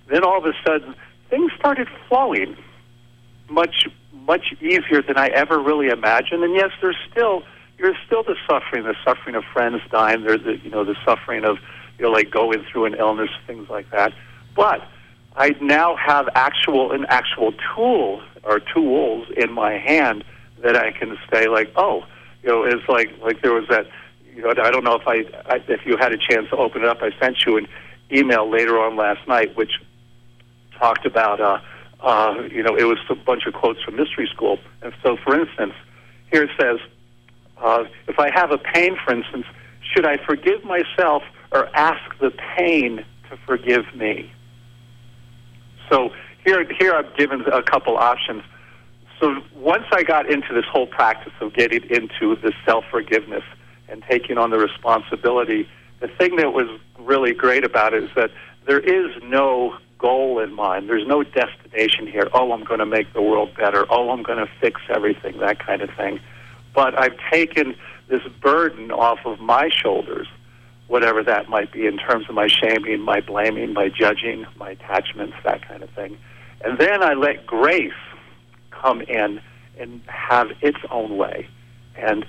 then 0.08 0.24
all 0.24 0.38
of 0.38 0.44
a 0.44 0.54
sudden 0.66 0.96
things 1.30 1.52
started 1.56 1.86
flowing 2.08 2.56
much 3.48 3.88
much 4.26 4.54
easier 4.60 5.02
than 5.02 5.16
I 5.16 5.28
ever 5.28 5.58
really 5.58 5.88
imagined. 5.88 6.42
And 6.42 6.54
yes, 6.54 6.70
there's 6.80 6.96
still 7.10 7.42
there's 7.78 7.96
still 8.06 8.22
the 8.22 8.36
suffering, 8.48 8.84
the 8.84 8.94
suffering 9.04 9.34
of 9.34 9.44
friends 9.52 9.82
dying. 9.90 10.22
There's 10.22 10.42
the 10.42 10.58
you 10.58 10.70
know 10.70 10.84
the 10.84 10.96
suffering 11.04 11.44
of 11.44 11.58
you 11.98 12.04
know 12.04 12.10
like 12.10 12.30
going 12.30 12.64
through 12.70 12.86
an 12.86 12.94
illness, 12.94 13.30
things 13.46 13.68
like 13.68 13.90
that. 13.90 14.12
But 14.54 14.86
I 15.36 15.50
now 15.60 15.96
have 15.96 16.28
actual 16.34 16.92
an 16.92 17.06
actual 17.08 17.52
tool 17.74 18.22
or 18.44 18.60
tools 18.60 19.28
in 19.36 19.52
my 19.52 19.72
hand 19.78 20.24
that 20.62 20.76
I 20.76 20.92
can 20.92 21.18
say 21.32 21.48
like, 21.48 21.72
oh, 21.76 22.04
you 22.42 22.48
know, 22.48 22.64
it's 22.64 22.88
like 22.88 23.12
like 23.22 23.42
there 23.42 23.52
was 23.52 23.68
that. 23.68 23.86
You 24.34 24.42
know, 24.42 24.50
I 24.50 24.70
don't 24.70 24.84
know 24.84 24.96
if 24.96 25.08
I, 25.08 25.24
I 25.46 25.62
if 25.68 25.86
you 25.86 25.96
had 25.96 26.12
a 26.12 26.18
chance 26.18 26.50
to 26.50 26.56
open 26.56 26.82
it 26.82 26.88
up. 26.88 26.98
I 27.00 27.10
sent 27.18 27.46
you 27.46 27.56
an 27.56 27.66
email 28.12 28.50
later 28.50 28.78
on 28.78 28.94
last 28.96 29.26
night, 29.26 29.56
which 29.56 29.72
talked 30.78 31.06
about. 31.06 31.40
uh 31.40 31.58
uh, 32.00 32.42
you 32.50 32.62
know, 32.62 32.76
it 32.76 32.84
was 32.84 32.98
a 33.08 33.14
bunch 33.14 33.46
of 33.46 33.54
quotes 33.54 33.82
from 33.82 33.96
mystery 33.96 34.28
school. 34.32 34.58
And 34.82 34.92
so, 35.02 35.16
for 35.16 35.38
instance, 35.38 35.74
here 36.30 36.44
it 36.44 36.50
says, 36.60 36.78
uh, 37.58 37.84
if 38.06 38.18
I 38.18 38.30
have 38.34 38.50
a 38.50 38.58
pain, 38.58 38.96
for 39.04 39.14
instance, 39.14 39.46
should 39.80 40.04
I 40.04 40.18
forgive 40.18 40.64
myself 40.64 41.22
or 41.52 41.68
ask 41.74 42.18
the 42.18 42.30
pain 42.56 43.04
to 43.30 43.36
forgive 43.46 43.84
me? 43.94 44.30
So 45.90 46.10
here, 46.44 46.66
here 46.78 46.94
I've 46.94 47.16
given 47.16 47.42
a 47.52 47.62
couple 47.62 47.96
options. 47.96 48.42
So 49.20 49.42
once 49.54 49.84
I 49.92 50.02
got 50.02 50.30
into 50.30 50.52
this 50.52 50.66
whole 50.70 50.86
practice 50.86 51.32
of 51.40 51.54
getting 51.54 51.82
into 51.90 52.36
the 52.36 52.52
self 52.66 52.84
forgiveness 52.90 53.44
and 53.88 54.02
taking 54.08 54.36
on 54.36 54.50
the 54.50 54.58
responsibility, 54.58 55.68
the 56.00 56.08
thing 56.08 56.36
that 56.36 56.52
was 56.52 56.68
really 56.98 57.32
great 57.32 57.64
about 57.64 57.94
it 57.94 58.04
is 58.04 58.10
that 58.16 58.30
there 58.66 58.80
is 58.80 59.10
no 59.22 59.78
goal 59.98 60.38
in 60.40 60.54
mind. 60.54 60.88
There's 60.88 61.06
no 61.06 61.22
destination 61.22 62.06
here. 62.06 62.28
Oh, 62.32 62.52
I'm 62.52 62.64
going 62.64 62.80
to 62.80 62.86
make 62.86 63.12
the 63.12 63.22
world 63.22 63.54
better. 63.56 63.86
Oh, 63.90 64.10
I'm 64.10 64.22
going 64.22 64.38
to 64.38 64.50
fix 64.60 64.80
everything, 64.88 65.38
that 65.38 65.58
kind 65.64 65.82
of 65.82 65.90
thing. 65.96 66.20
But 66.74 66.98
I've 66.98 67.16
taken 67.30 67.74
this 68.08 68.22
burden 68.40 68.90
off 68.90 69.20
of 69.24 69.40
my 69.40 69.68
shoulders, 69.70 70.28
whatever 70.86 71.22
that 71.22 71.48
might 71.48 71.72
be 71.72 71.86
in 71.86 71.96
terms 71.96 72.26
of 72.28 72.34
my 72.34 72.48
shaming, 72.48 73.00
my 73.00 73.20
blaming, 73.20 73.72
my 73.72 73.88
judging, 73.88 74.46
my 74.56 74.70
attachments, 74.70 75.34
that 75.44 75.66
kind 75.66 75.82
of 75.82 75.90
thing. 75.90 76.18
And 76.62 76.78
then 76.78 77.02
I 77.02 77.14
let 77.14 77.46
grace 77.46 77.92
come 78.70 79.00
in 79.02 79.40
and 79.78 80.00
have 80.06 80.48
its 80.60 80.78
own 80.90 81.16
way. 81.16 81.48
And 81.96 82.26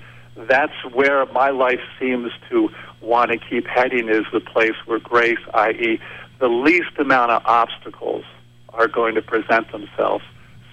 that's 0.48 0.72
where 0.92 1.26
my 1.26 1.50
life 1.50 1.80
seems 1.98 2.30
to 2.50 2.68
want 3.00 3.30
to 3.30 3.38
keep 3.38 3.66
heading 3.66 4.08
is 4.08 4.24
the 4.32 4.40
place 4.40 4.74
where 4.86 4.98
grace, 4.98 5.38
i.e., 5.54 6.00
the 6.38 6.48
least 6.48 6.98
amount 6.98 7.30
of 7.30 7.42
obstacles 7.44 8.24
are 8.70 8.88
going 8.88 9.14
to 9.14 9.22
present 9.22 9.70
themselves 9.72 10.24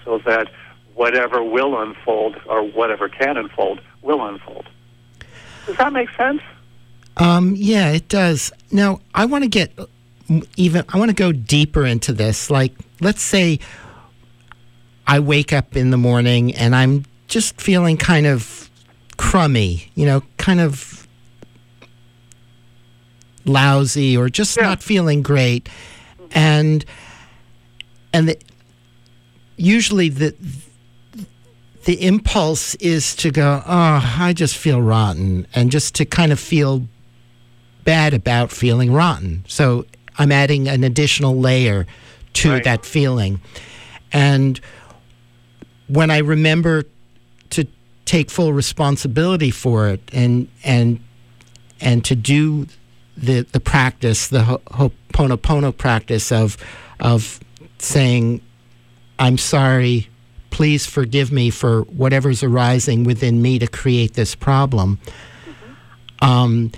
so 0.04 0.18
that 0.18 0.48
whatever 0.94 1.42
will 1.42 1.80
unfold 1.80 2.36
or 2.46 2.62
whatever 2.62 3.08
can 3.08 3.36
unfold 3.36 3.80
will 4.02 4.24
unfold. 4.24 4.66
Does 5.66 5.76
that 5.76 5.92
make 5.92 6.08
sense? 6.16 6.40
Um, 7.16 7.54
yeah, 7.56 7.90
it 7.90 8.08
does. 8.08 8.52
Now, 8.70 9.00
I 9.14 9.24
want 9.24 9.44
to 9.44 9.50
get 9.50 9.72
even, 10.56 10.84
I 10.88 10.98
want 10.98 11.10
to 11.10 11.14
go 11.14 11.32
deeper 11.32 11.84
into 11.84 12.12
this. 12.12 12.50
Like, 12.50 12.72
let's 13.00 13.22
say 13.22 13.58
I 15.06 15.20
wake 15.20 15.52
up 15.52 15.76
in 15.76 15.90
the 15.90 15.96
morning 15.96 16.54
and 16.54 16.74
I'm 16.74 17.04
just 17.28 17.60
feeling 17.60 17.96
kind 17.96 18.26
of 18.26 18.70
crummy, 19.16 19.90
you 19.94 20.06
know, 20.06 20.22
kind 20.36 20.60
of 20.60 20.95
lousy 23.48 24.16
or 24.16 24.28
just 24.28 24.56
Yeah. 24.56 24.64
not 24.64 24.82
feeling 24.82 25.22
great. 25.22 25.68
And, 26.32 26.84
and 28.12 28.28
the, 28.28 28.38
usually 29.56 30.08
the, 30.08 30.34
the 31.84 32.04
impulse 32.04 32.74
is 32.76 33.14
to 33.16 33.30
go, 33.30 33.62
oh, 33.64 34.14
I 34.18 34.32
just 34.32 34.56
feel 34.56 34.82
rotten, 34.82 35.46
and 35.54 35.70
just 35.70 35.94
to 35.96 36.04
kind 36.04 36.32
of 36.32 36.40
feel 36.40 36.86
bad 37.84 38.12
about 38.12 38.50
feeling 38.50 38.92
rotten. 38.92 39.44
So 39.46 39.86
I'm 40.18 40.32
adding 40.32 40.66
an 40.66 40.82
additional 40.82 41.38
layer 41.38 41.86
to 42.34 42.50
Right. 42.50 42.64
that 42.64 42.84
feeling. 42.84 43.40
And 44.12 44.60
when 45.86 46.10
I 46.10 46.18
remember 46.18 46.84
to 47.50 47.66
take 48.04 48.30
full 48.30 48.52
responsibility 48.52 49.50
for 49.52 49.88
it 49.88 50.00
and 50.12 50.48
and 50.64 50.98
and 51.80 52.04
to 52.04 52.16
do 52.16 52.66
the 53.16 53.46
the 53.52 53.60
practice, 53.60 54.28
the 54.28 54.44
ho- 54.44 54.62
Ho'oponopono 54.72 55.76
practice 55.76 56.30
of 56.32 56.56
of 57.00 57.40
saying, 57.78 58.40
"I'm 59.18 59.38
sorry, 59.38 60.08
please 60.50 60.86
forgive 60.86 61.32
me 61.32 61.50
for 61.50 61.82
whatever's 61.82 62.42
arising 62.42 63.04
within 63.04 63.42
me 63.42 63.58
to 63.58 63.66
create 63.66 64.14
this 64.14 64.34
problem." 64.34 64.98
Um, 66.20 66.72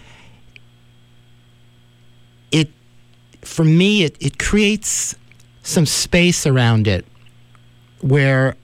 it 2.51 2.71
for 3.43 3.65
me 3.65 4.05
it, 4.05 4.17
it 4.21 4.39
creates 4.39 5.15
some 5.63 5.87
space 5.87 6.47
around 6.47 6.89
it 6.89 7.05
where 8.01 8.57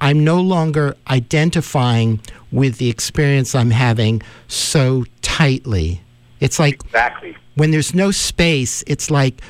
I'm 0.00 0.24
no 0.24 0.40
longer 0.40 0.96
identifying 1.08 2.20
with 2.52 2.78
the 2.78 2.90
experience 2.90 3.54
I'm 3.54 3.70
having 3.70 4.22
so 4.48 5.04
tightly. 5.22 6.02
It's 6.40 6.58
like 6.58 6.82
Exactly. 6.84 7.36
when 7.54 7.70
there's 7.70 7.94
no 7.94 8.10
space, 8.10 8.84
it's 8.86 9.10
like 9.10 9.40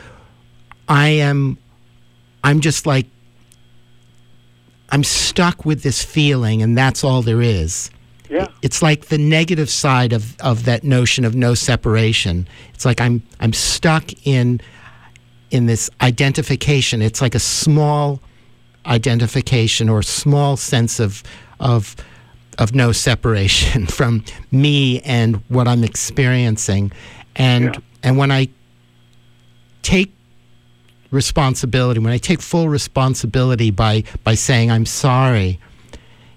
I 0.88 1.09
am, 1.09 1.59
I'm 2.45 2.61
just 2.61 2.87
like, 2.87 3.07
I'm 4.90 5.02
stuck 5.02 5.64
with 5.64 5.83
this 5.83 6.05
feeling, 6.05 6.62
and 6.62 6.78
that's 6.78 7.02
all 7.02 7.23
there 7.23 7.43
is. 7.43 7.90
Yeah. 8.31 8.47
It's 8.62 8.83
like 8.83 9.07
the 9.07 9.19
negative 9.19 9.69
side 9.69 10.12
of, 10.12 10.37
of 10.40 10.64
that 10.64 10.85
notion 10.85 11.25
of 11.25 11.35
no 11.35 11.55
separation. 11.55 12.47
It's 12.75 12.85
like 12.85 13.00
I'm 13.00 13.23
I'm 13.40 13.52
stuck 13.52 14.05
in 14.26 14.61
in 15.50 15.66
this 15.66 15.90
identification. 16.00 17.02
It's 17.02 17.21
like 17.21 17.35
a 17.35 17.40
small 17.40 18.21
identification 18.85 19.88
or 19.88 20.02
small 20.02 20.57
sense 20.57 20.99
of 21.00 21.23
of 21.61 21.97
of 22.58 22.75
no 22.75 22.92
separation 22.92 23.86
from 23.98 24.25
me 24.50 25.00
and 25.00 25.37
what 25.48 25.68
I'm 25.68 25.85
experiencing. 25.85 26.92
And 27.35 27.64
Yeah. 27.74 27.81
and 28.02 28.18
when 28.18 28.31
I 28.31 28.48
take 29.83 30.12
responsibility, 31.11 32.00
when 32.00 32.12
I 32.12 32.18
take 32.18 32.40
full 32.40 32.68
responsibility 32.68 33.70
by 33.70 34.04
by 34.24 34.35
saying 34.35 34.70
I'm 34.70 34.87
sorry, 34.87 35.59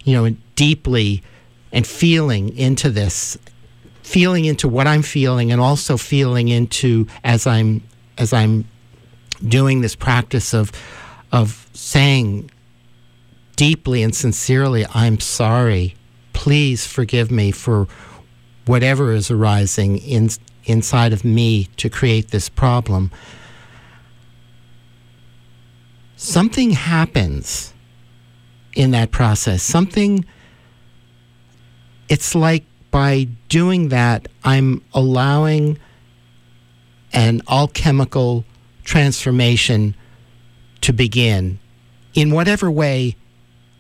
you 0.04 0.14
know, 0.14 0.26
and 0.26 0.38
deeply 0.56 1.24
and 1.72 1.86
feeling 1.86 2.56
into 2.58 2.90
this, 2.90 3.38
feeling 4.04 4.46
into 4.46 4.68
what 4.68 4.88
I'm 4.88 5.02
feeling 5.04 5.52
and 5.52 5.62
also 5.62 5.98
feeling 5.98 6.48
into 6.50 7.08
as 7.24 7.48
I'm 7.48 7.82
as 8.18 8.34
I'm 8.34 8.66
doing 9.48 9.82
this 9.82 9.96
practice 9.96 10.54
of 10.54 10.72
of 11.32 11.68
saying 11.74 12.50
deeply 13.56 14.04
and 14.04 14.14
sincerely, 14.16 14.86
I'm 14.94 15.20
sorry. 15.20 15.96
Please 16.40 16.88
forgive 16.88 17.32
me 17.32 17.52
for 17.52 17.86
whatever 18.66 19.12
is 19.12 19.30
arising 19.30 19.98
in, 19.98 20.30
inside 20.64 21.12
of 21.12 21.26
me 21.26 21.66
to 21.76 21.90
create 21.90 22.30
this 22.30 22.48
problem. 22.48 23.12
Something 26.16 26.70
happens 26.70 27.74
in 28.74 28.92
that 28.92 29.12
process. 29.12 29.62
Something, 29.62 30.24
it's 32.08 32.34
like 32.34 32.64
by 32.90 33.28
doing 33.50 33.90
that, 33.90 34.30
I'm 34.46 34.82
allowing 34.94 35.78
an 37.12 37.42
alchemical 37.50 38.46
transformation 38.86 39.94
to 40.80 40.94
begin 40.94 41.60
in 42.14 42.32
whatever 42.32 42.72
way 42.72 43.18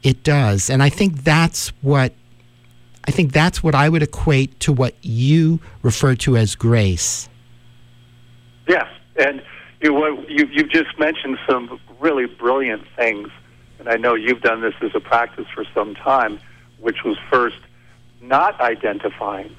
it 0.03 0.23
does. 0.23 0.69
And 0.69 0.83
I 0.83 0.89
think 0.89 1.23
that's 1.23 1.69
what 1.81 2.11
I 3.09 3.11
think 3.11 3.33
that's 3.33 3.63
what 3.63 3.73
I 3.73 3.89
would 3.89 4.03
equate 4.03 4.59
to 4.59 4.71
what 4.71 4.93
you 5.01 5.59
refer 5.81 6.13
to 6.17 6.37
as 6.37 6.53
grace. 6.53 7.27
Yes, 8.67 8.85
and 9.15 9.41
you, 9.81 9.95
what- 9.95 10.29
you, 10.29 10.45
you've 10.51 10.69
just 10.69 10.99
mentioned 10.99 11.39
some 11.49 11.79
really 11.99 12.27
brilliant 12.27 12.83
things, 12.95 13.29
and 13.79 13.89
I 13.89 13.95
know 13.95 14.13
you've 14.13 14.41
done 14.41 14.61
this 14.61 14.75
as 14.81 14.91
a 14.93 14.99
practice 14.99 15.47
for 15.55 15.65
some 15.73 15.95
time, 15.95 16.39
which 16.77 17.03
was 17.03 17.17
first 17.31 17.57
not 18.21 18.61
identifying 18.61 19.55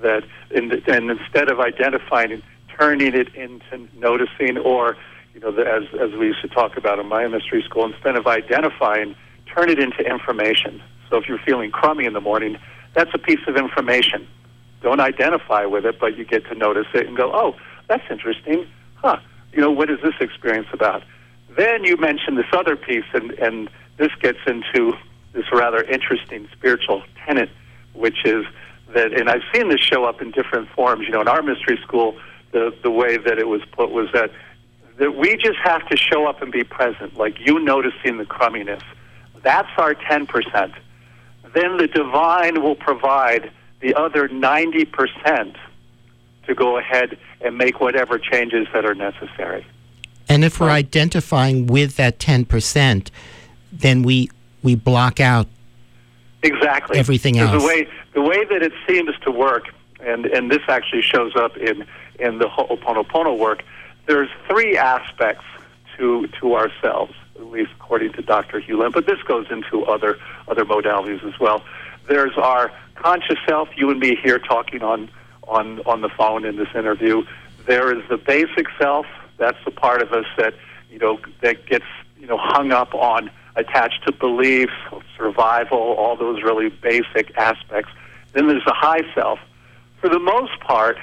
that, 0.00 0.24
and, 0.54 0.72
and 0.72 1.10
instead 1.10 1.50
of 1.50 1.60
identifying, 1.60 2.32
and 2.32 2.42
turning 2.78 3.14
it 3.14 3.28
into 3.34 3.88
noticing, 3.98 4.56
or 4.56 4.96
you 5.34 5.40
know, 5.40 5.50
the, 5.52 5.66
as 5.70 5.82
as 6.00 6.18
we 6.18 6.28
used 6.28 6.40
to 6.40 6.48
talk 6.48 6.78
about 6.78 6.98
in 6.98 7.06
my 7.06 7.28
mystery 7.28 7.62
school, 7.62 7.84
instead 7.92 8.16
of 8.16 8.26
identifying, 8.26 9.14
turn 9.54 9.68
it 9.68 9.78
into 9.78 9.98
information. 10.02 10.80
So 11.10 11.18
if 11.18 11.28
you're 11.28 11.44
feeling 11.44 11.70
crummy 11.70 12.06
in 12.06 12.14
the 12.14 12.22
morning, 12.22 12.56
that's 12.96 13.10
a 13.14 13.18
piece 13.18 13.46
of 13.46 13.56
information 13.56 14.26
don't 14.86 15.00
identify 15.00 15.64
with 15.64 15.84
it, 15.84 15.98
but 15.98 16.16
you 16.16 16.24
get 16.24 16.44
to 16.46 16.54
notice 16.54 16.86
it 16.94 17.06
and 17.08 17.16
go, 17.16 17.32
oh, 17.34 17.56
that's 17.88 18.04
interesting. 18.10 18.66
Huh. 18.94 19.18
You 19.52 19.60
know, 19.60 19.70
what 19.70 19.90
is 19.90 19.98
this 20.00 20.14
experience 20.20 20.68
about? 20.72 21.02
Then 21.56 21.82
you 21.82 21.96
mention 21.96 22.36
this 22.36 22.46
other 22.52 22.76
piece, 22.76 23.04
and, 23.12 23.32
and 23.32 23.70
this 23.96 24.10
gets 24.20 24.38
into 24.46 24.92
this 25.32 25.44
rather 25.52 25.82
interesting 25.82 26.48
spiritual 26.52 27.02
tenet, 27.24 27.50
which 27.94 28.24
is 28.24 28.44
that, 28.94 29.12
and 29.12 29.28
I've 29.28 29.42
seen 29.52 29.70
this 29.70 29.80
show 29.80 30.04
up 30.04 30.22
in 30.22 30.30
different 30.30 30.68
forms. 30.70 31.06
You 31.06 31.14
know, 31.14 31.20
in 31.20 31.28
our 31.28 31.42
mystery 31.42 31.80
school, 31.82 32.16
the, 32.52 32.72
the 32.84 32.90
way 32.90 33.16
that 33.16 33.38
it 33.38 33.48
was 33.48 33.62
put 33.72 33.90
was 33.90 34.08
that, 34.12 34.30
that 34.98 35.16
we 35.16 35.36
just 35.36 35.58
have 35.64 35.86
to 35.88 35.96
show 35.96 36.26
up 36.26 36.42
and 36.42 36.52
be 36.52 36.62
present, 36.62 37.16
like 37.16 37.38
you 37.40 37.58
noticing 37.58 38.18
the 38.18 38.24
crumminess. 38.24 38.82
That's 39.42 39.68
our 39.78 39.94
10% 39.94 40.74
then 41.56 41.76
the 41.76 41.86
divine 41.86 42.62
will 42.62 42.74
provide 42.74 43.50
the 43.80 43.94
other 43.94 44.28
90% 44.28 45.56
to 46.46 46.54
go 46.54 46.78
ahead 46.78 47.18
and 47.40 47.58
make 47.58 47.80
whatever 47.80 48.18
changes 48.18 48.66
that 48.72 48.84
are 48.84 48.94
necessary. 48.94 49.66
And 50.28 50.44
if 50.44 50.60
we're 50.60 50.70
identifying 50.70 51.66
with 51.66 51.96
that 51.96 52.18
10%, 52.18 53.10
then 53.72 54.02
we 54.02 54.30
we 54.62 54.74
block 54.74 55.20
out 55.20 55.46
Exactly. 56.46 56.98
Everything 56.98 57.38
else. 57.38 57.62
The 57.62 57.66
way 57.66 57.88
the 58.14 58.20
way 58.20 58.44
that 58.44 58.62
it 58.62 58.72
seems 58.86 59.10
to 59.22 59.30
work, 59.30 59.72
and 60.00 60.26
and 60.26 60.50
this 60.50 60.62
actually 60.68 61.02
shows 61.02 61.34
up 61.36 61.56
in 61.56 61.84
in 62.18 62.38
the 62.38 62.48
Ho'oponopono 62.48 63.36
work. 63.36 63.62
There's 64.06 64.28
three 64.48 64.76
aspects 64.76 65.44
to 65.96 66.28
to 66.40 66.54
ourselves, 66.54 67.14
according 67.86 68.12
to 68.14 68.22
Dr. 68.22 68.60
Hew 68.60 68.80
Len. 68.80 68.90
But 68.90 69.06
this 69.06 69.22
goes 69.26 69.46
into 69.50 69.84
other 69.84 70.18
other 70.48 70.64
modalities 70.64 71.24
as 71.26 71.38
well. 71.38 71.62
There's 72.08 72.36
our 72.36 72.72
conscious 72.94 73.38
self, 73.48 73.68
you 73.76 73.90
and 73.90 74.00
me 74.00 74.16
here 74.22 74.38
talking 74.38 74.82
on 74.82 75.10
on 75.46 75.80
on 75.80 76.00
the 76.00 76.08
phone 76.08 76.44
in 76.44 76.56
this 76.56 76.68
interview. 76.74 77.24
There 77.66 77.96
is 77.96 78.02
the 78.08 78.16
basic 78.16 78.66
self. 78.78 79.06
That's 79.38 79.58
the 79.64 79.70
part 79.70 80.02
of 80.02 80.12
us 80.12 80.26
that 80.36 80.54
you 80.90 80.98
know 80.98 81.18
that 81.42 81.66
gets 81.66 81.84
you 82.18 82.26
know 82.26 82.38
hung 82.38 82.72
up 82.72 82.94
on 82.94 83.30
attached 83.56 84.06
to 84.06 84.12
beliefs, 84.12 84.72
survival, 85.16 85.78
all 85.78 86.16
those 86.16 86.42
really 86.42 86.68
basic 86.68 87.34
aspects. 87.36 87.90
Then 88.32 88.48
there's 88.48 88.64
the 88.66 88.74
high 88.74 89.02
self. 89.14 89.38
For 90.00 90.10
the 90.10 90.18
most 90.18 90.60
part, 90.60 90.98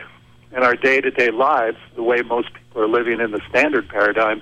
in 0.52 0.62
our 0.62 0.76
day 0.76 1.02
to 1.02 1.10
day 1.10 1.32
lives, 1.32 1.78
the 1.96 2.04
way 2.04 2.22
most 2.22 2.54
people 2.54 2.82
are 2.82 2.88
living 2.88 3.20
in 3.20 3.32
the 3.32 3.42
standard 3.50 3.90
paradigm, 3.90 4.42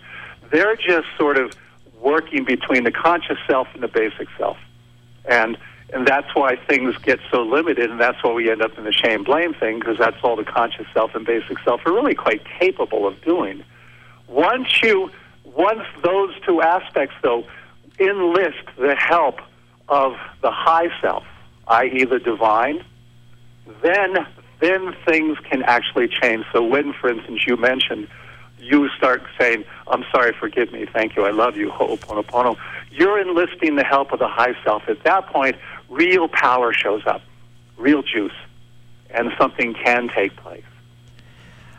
they're 0.51 0.75
just 0.75 1.07
sort 1.17 1.37
of 1.37 1.53
working 2.01 2.43
between 2.43 2.83
the 2.83 2.91
conscious 2.91 3.37
self 3.47 3.67
and 3.73 3.81
the 3.81 3.87
basic 3.87 4.27
self. 4.37 4.57
And 5.25 5.57
And 5.93 6.07
that's 6.07 6.33
why 6.33 6.55
things 6.55 6.95
get 7.09 7.19
so 7.31 7.39
limited, 7.41 7.91
and 7.91 7.99
that's 7.99 8.23
why 8.23 8.31
we 8.31 8.49
end 8.49 8.61
up 8.61 8.77
in 8.77 8.85
the 8.85 8.93
shame 8.93 9.23
blame 9.25 9.53
thing, 9.53 9.79
because 9.79 9.97
that's 9.97 10.15
all 10.23 10.37
the 10.37 10.49
conscious 10.59 10.87
self 10.93 11.13
and 11.15 11.25
basic 11.25 11.57
self 11.65 11.85
are 11.85 11.91
really 11.91 12.15
quite 12.15 12.41
capable 12.59 13.05
of 13.05 13.21
doing. 13.21 13.57
Once 14.27 14.81
you, 14.81 15.11
once 15.43 15.85
those 16.01 16.31
two 16.45 16.61
aspects, 16.61 17.15
though, 17.21 17.43
enlist 17.99 18.65
the 18.77 18.95
help 18.95 19.37
of 19.89 20.13
the 20.41 20.49
high 20.49 20.89
self, 21.01 21.25
i.e., 21.67 22.05
the 22.05 22.19
divine, 22.19 22.77
then 23.81 24.25
then 24.61 24.95
things 25.05 25.37
can 25.49 25.61
actually 25.63 26.07
change. 26.07 26.45
So 26.53 26.63
when, 26.63 26.93
for 26.93 27.09
instance, 27.09 27.41
you 27.47 27.57
mentioned 27.57 28.07
you 28.61 28.89
start 28.89 29.23
saying, 29.39 29.65
I'm 29.87 30.05
sorry, 30.11 30.33
forgive 30.39 30.71
me, 30.71 30.85
thank 30.85 31.15
you, 31.15 31.25
I 31.25 31.31
love 31.31 31.57
you, 31.57 31.69
ho'oponopono, 31.69 32.57
you're 32.91 33.19
enlisting 33.19 33.75
the 33.75 33.83
help 33.83 34.11
of 34.11 34.19
the 34.19 34.27
high 34.27 34.55
self. 34.63 34.83
At 34.87 35.03
that 35.03 35.27
point, 35.27 35.55
real 35.89 36.27
power 36.27 36.71
shows 36.73 37.01
up, 37.05 37.21
real 37.77 38.03
juice, 38.03 38.31
and 39.09 39.31
something 39.37 39.73
can 39.73 40.09
take 40.09 40.35
place. 40.37 40.63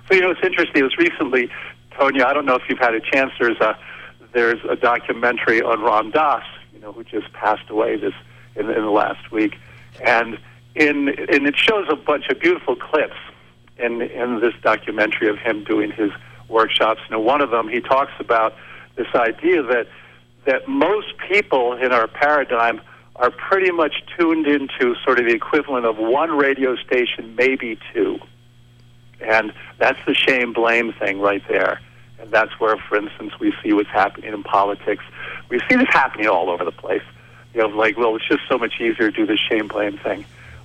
So, 0.08 0.14
you 0.14 0.20
know, 0.20 0.30
it's 0.30 0.44
interesting. 0.44 0.80
It 0.80 0.84
was 0.84 0.96
recently, 0.98 1.50
Tonio, 1.92 2.26
I 2.26 2.34
don't 2.34 2.44
know 2.44 2.56
if 2.56 2.62
you've 2.68 2.78
had 2.78 2.94
a 2.94 3.00
chance, 3.00 3.32
there's 3.38 3.60
a, 3.60 3.78
there's 4.32 4.60
a 4.68 4.76
documentary 4.76 5.62
on 5.62 5.82
Ram 5.82 6.10
Dass, 6.10 6.44
you 6.74 6.80
know, 6.80 6.92
who 6.92 7.04
just 7.04 7.32
passed 7.32 7.70
away 7.70 7.96
this 7.96 8.14
in, 8.56 8.68
in 8.68 8.82
the 8.82 8.90
last 8.90 9.30
week. 9.30 9.56
And 10.04 10.38
in 10.74 11.08
and 11.08 11.46
it 11.46 11.56
shows 11.56 11.86
a 11.90 11.96
bunch 11.96 12.28
of 12.28 12.40
beautiful 12.40 12.76
clips 12.76 13.16
in 13.78 14.00
in 14.00 14.40
this 14.40 14.54
documentary 14.62 15.28
of 15.28 15.38
him 15.38 15.64
doing 15.64 15.90
his 15.90 16.10
workshops. 16.48 17.00
Now, 17.10 17.20
one 17.20 17.40
of 17.40 17.50
them 17.50 17.68
he 17.68 17.80
talks 17.80 18.12
about 18.18 18.54
this 18.96 19.08
idea 19.14 19.62
that 19.62 19.86
that 20.44 20.68
most 20.68 21.14
people 21.28 21.74
in 21.74 21.92
our 21.92 22.08
paradigm 22.08 22.80
are 23.16 23.30
pretty 23.30 23.70
much 23.70 24.02
tuned 24.16 24.46
into 24.46 24.94
sort 25.04 25.20
of 25.20 25.26
the 25.26 25.32
equivalent 25.32 25.86
of 25.86 25.98
one 25.98 26.30
radio 26.30 26.74
station, 26.76 27.36
maybe 27.36 27.78
two. 27.92 28.18
And 29.20 29.52
that's 29.78 29.98
the 30.06 30.14
shame 30.14 30.52
blame 30.52 30.92
thing 30.94 31.20
right 31.20 31.42
there. 31.46 31.80
And 32.18 32.30
that's 32.30 32.58
where, 32.58 32.76
for 32.76 32.96
instance, 32.96 33.38
we 33.38 33.54
see 33.62 33.72
what's 33.72 33.90
happening 33.90 34.32
in 34.32 34.42
politics. 34.42 35.04
We 35.48 35.60
see 35.68 35.76
this 35.76 35.88
happening 35.90 36.26
all 36.26 36.50
over 36.50 36.64
the 36.64 36.72
place. 36.72 37.02
You 37.54 37.60
know, 37.60 37.68
like, 37.68 37.96
well, 37.96 38.16
it's 38.16 38.26
just 38.26 38.42
so 38.48 38.58
much 38.58 38.74
easier 38.80 39.10
to 39.10 39.12
do 39.12 39.26
the 39.26 39.36
shame 39.36 39.68
blame 39.68 39.98
thing. 39.98 40.24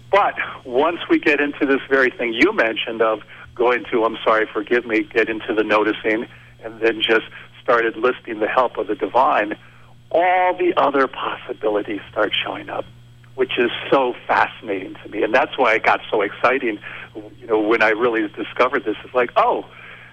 But 0.10 0.36
once 0.66 1.00
we 1.10 1.20
get 1.20 1.42
into 1.42 1.66
this 1.66 1.82
very 1.90 2.10
thing 2.10 2.34
you 2.34 2.54
mentioned 2.54 3.02
of 3.02 3.22
going 3.58 3.84
to, 3.92 4.04
I'm 4.04 4.18
sorry, 4.24 4.48
forgive 4.52 4.86
me, 4.86 5.04
get 5.04 5.30
into 5.30 5.54
the 5.54 5.64
noticing, 5.64 6.28
and 6.64 6.80
then 6.80 7.02
just 7.02 7.26
started 7.62 7.98
listing 7.98 8.40
the 8.40 8.48
help 8.48 8.78
of 8.78 8.88
the 8.88 8.96
divine, 8.96 9.58
all 10.12 10.58
the 10.58 10.74
other 10.78 11.08
possibilities 11.08 12.00
start 12.10 12.34
showing 12.34 12.70
up, 12.70 12.86
which 13.36 13.58
is 13.58 13.72
so 13.92 14.14
fascinating 14.26 14.96
to 15.04 15.10
me. 15.10 15.24
And 15.24 15.34
that's 15.34 15.58
why 15.58 15.76
it 15.76 15.84
got 15.84 16.02
so 16.10 16.22
exciting, 16.22 16.80
you 17.16 17.48
know, 17.48 17.60
when 17.60 17.82
I 17.82 17.90
really 17.90 18.28
discovered 18.30 18.86
this. 18.86 18.96
It's 19.04 19.14
like, 19.14 19.32
oh, 19.36 19.66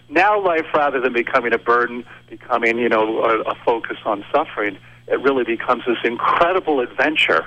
now 0.09 0.41
life, 0.41 0.67
rather 0.75 1.01
than 1.01 1.13
becoming 1.13 1.53
a 1.53 1.59
burden, 1.59 2.05
becoming, 2.29 2.79
you 2.79 2.89
know, 2.89 3.23
a, 3.23 3.41
a 3.43 3.55
focus 3.65 3.99
on 4.05 4.25
suffering, 4.33 4.77
it 5.07 5.21
really 5.21 5.45
becomes 5.45 5.85
this 5.87 5.99
incredible 6.03 6.81
adventure 6.81 7.47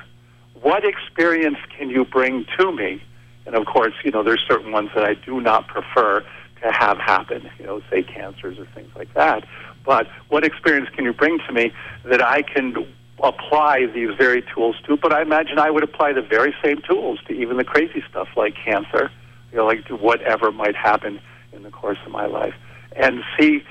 what 0.62 0.86
experience 0.86 1.58
can 1.78 1.90
you 1.90 2.06
bring 2.06 2.46
to 2.58 2.72
me? 2.72 3.02
And 3.48 3.56
of 3.56 3.66
course, 3.66 3.94
you 4.04 4.12
know, 4.12 4.24
there's 4.24 4.44
certain 4.48 4.72
ones 4.72 4.90
that 4.94 5.06
I 5.06 5.14
do 5.14 5.40
not 5.40 5.68
prefer 5.68 6.20
to 6.62 6.72
have 6.72 6.98
happen, 6.98 7.50
you 7.58 7.66
know, 7.66 7.82
say 7.90 8.04
cancers 8.04 8.60
or 8.60 8.66
things 8.76 8.90
like 8.96 9.14
that. 9.14 9.48
But 9.86 10.08
what 10.28 10.44
experience 10.44 10.90
can 10.94 11.06
you 11.06 11.14
bring 11.14 11.40
to 11.48 11.54
me 11.54 11.72
that 12.04 12.22
I 12.22 12.42
can 12.42 12.76
apply 13.24 13.86
these 13.86 14.10
very 14.18 14.44
tools 14.54 14.76
to? 14.86 14.98
But 14.98 15.14
I 15.14 15.22
imagine 15.22 15.60
I 15.60 15.72
would 15.72 15.84
apply 15.84 16.12
the 16.12 16.22
very 16.22 16.54
same 16.62 16.82
tools 16.82 17.20
to 17.28 17.34
even 17.34 17.56
the 17.56 17.64
crazy 17.64 18.04
stuff 18.10 18.28
like 18.36 18.54
cancer, 18.56 19.10
you 19.52 19.58
know, 19.58 19.66
like 19.66 19.86
to 19.86 19.96
whatever 19.96 20.52
might 20.52 20.76
happen 20.76 21.22
in 21.54 21.64
the 21.64 21.72
course 21.72 22.00
of 22.06 22.12
my 22.12 22.26
life, 22.26 22.54
and 22.98 23.24
see 23.40 23.64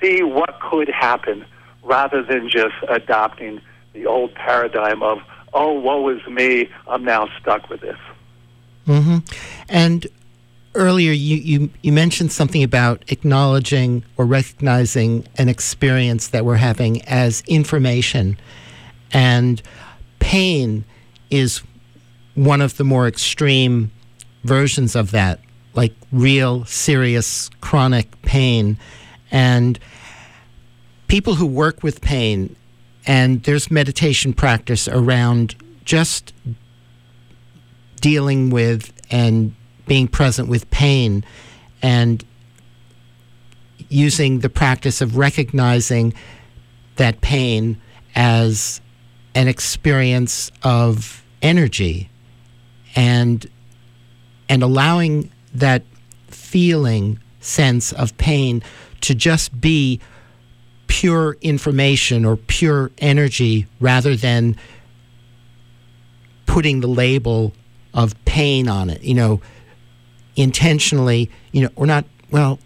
see 0.00 0.22
what 0.22 0.60
could 0.60 0.88
happen 0.88 1.44
rather 1.82 2.22
than 2.22 2.48
just 2.48 2.74
adopting 2.88 3.60
the 3.94 4.06
old 4.06 4.34
paradigm 4.34 5.02
of 5.02 5.18
oh, 5.54 5.72
woe 5.72 6.08
is 6.08 6.26
me, 6.26 6.68
I'm 6.88 7.04
now 7.04 7.28
stuck 7.40 7.70
with 7.70 7.80
this. 7.80 7.96
Mm-hmm. 8.86 9.18
And 9.68 10.06
earlier 10.74 11.12
you, 11.12 11.36
you, 11.36 11.70
you 11.82 11.92
mentioned 11.92 12.32
something 12.32 12.62
about 12.62 13.04
acknowledging 13.08 14.04
or 14.16 14.24
recognizing 14.24 15.26
an 15.36 15.48
experience 15.48 16.28
that 16.28 16.44
we're 16.44 16.56
having 16.56 17.02
as 17.02 17.42
information. 17.46 18.36
And 19.12 19.62
pain 20.18 20.84
is 21.30 21.62
one 22.34 22.60
of 22.60 22.76
the 22.76 22.84
more 22.84 23.06
extreme 23.06 23.92
versions 24.42 24.96
of 24.96 25.12
that, 25.12 25.40
like 25.74 25.94
real, 26.12 26.64
serious, 26.64 27.48
chronic 27.60 28.20
pain. 28.22 28.78
And 29.30 29.78
people 31.08 31.34
who 31.34 31.46
work 31.46 31.82
with 31.82 32.00
pain 32.00 32.56
and 33.06 33.42
there's 33.44 33.70
meditation 33.70 34.32
practice 34.32 34.88
around 34.88 35.54
just 35.84 36.32
dealing 38.04 38.50
with 38.50 38.92
and 39.10 39.54
being 39.86 40.06
present 40.06 40.46
with 40.46 40.70
pain 40.70 41.24
and 41.80 42.22
using 43.88 44.40
the 44.40 44.50
practice 44.50 45.00
of 45.00 45.16
recognizing 45.16 46.12
that 46.96 47.22
pain 47.22 47.80
as 48.14 48.82
an 49.34 49.48
experience 49.48 50.52
of 50.62 51.24
energy 51.40 52.10
and 52.94 53.46
and 54.50 54.62
allowing 54.62 55.32
that 55.54 55.82
feeling 56.28 57.18
sense 57.40 57.90
of 57.94 58.14
pain 58.18 58.62
to 59.00 59.14
just 59.14 59.58
be 59.62 59.98
pure 60.88 61.38
information 61.40 62.26
or 62.26 62.36
pure 62.36 62.90
energy 62.98 63.66
rather 63.80 64.14
than 64.14 64.54
putting 66.44 66.80
the 66.80 66.86
label 66.86 67.54
of 67.94 68.22
pain 68.24 68.68
on 68.68 68.90
it. 68.90 69.02
You 69.02 69.14
know, 69.14 69.40
intentionally, 70.36 71.30
you 71.52 71.62
know, 71.62 71.70
we're 71.76 71.86
not, 71.86 72.04
well, 72.30 72.58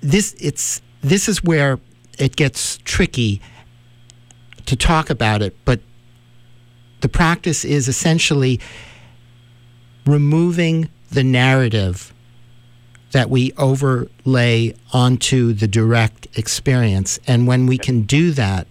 this, 0.00 0.34
it's, 0.40 0.80
this 1.02 1.28
is 1.28 1.42
where 1.42 1.78
it 2.18 2.36
gets 2.36 2.78
tricky 2.78 3.40
to 4.64 4.76
talk 4.76 5.10
about 5.10 5.42
it, 5.42 5.56
but 5.64 5.80
the 7.00 7.08
practice 7.08 7.64
is 7.64 7.88
essentially 7.88 8.60
removing 10.06 10.88
the 11.10 11.22
narrative 11.24 12.12
that 13.12 13.30
we 13.30 13.52
overlay 13.56 14.74
onto 14.92 15.52
the 15.52 15.68
direct 15.68 16.26
experience. 16.36 17.18
And 17.26 17.46
when 17.46 17.66
we 17.66 17.78
can 17.78 18.02
do 18.02 18.32
that, 18.32 18.66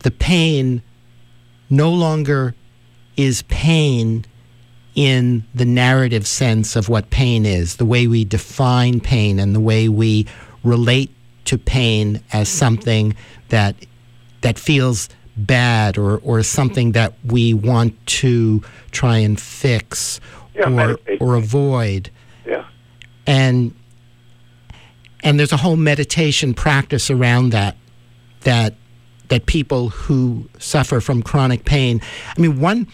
the 0.00 0.10
pain 0.10 0.82
no 1.68 1.92
longer 1.92 2.54
is 3.16 3.42
pain 3.42 4.24
in 4.94 5.44
the 5.54 5.64
narrative 5.64 6.26
sense 6.26 6.76
of 6.76 6.88
what 6.88 7.10
pain 7.10 7.46
is, 7.46 7.76
the 7.76 7.84
way 7.84 8.06
we 8.06 8.24
define 8.24 9.00
pain 9.00 9.38
and 9.38 9.54
the 9.54 9.60
way 9.60 9.88
we 9.88 10.26
relate 10.64 11.10
to 11.44 11.56
pain 11.56 12.22
as 12.32 12.48
something 12.48 13.14
that 13.48 13.74
that 14.42 14.58
feels 14.58 15.08
bad 15.36 15.96
or, 15.98 16.18
or 16.18 16.42
something 16.42 16.92
that 16.92 17.14
we 17.24 17.54
want 17.54 17.94
to 18.06 18.62
try 18.90 19.18
and 19.18 19.40
fix 19.40 20.20
yeah, 20.54 20.68
or, 20.68 20.98
or 21.20 21.36
avoid 21.36 22.10
Yeah. 22.46 22.64
and 23.26 23.74
and 25.22 25.38
there's 25.38 25.52
a 25.52 25.56
whole 25.58 25.76
meditation 25.76 26.52
practice 26.54 27.10
around 27.10 27.50
that 27.50 27.76
that 28.42 28.74
that 29.30 29.46
people 29.46 29.88
who 29.88 30.48
suffer 30.58 31.00
from 31.00 31.22
chronic 31.22 31.64
pain 31.64 32.00
i 32.36 32.40
mean 32.40 32.60
one 32.60 32.86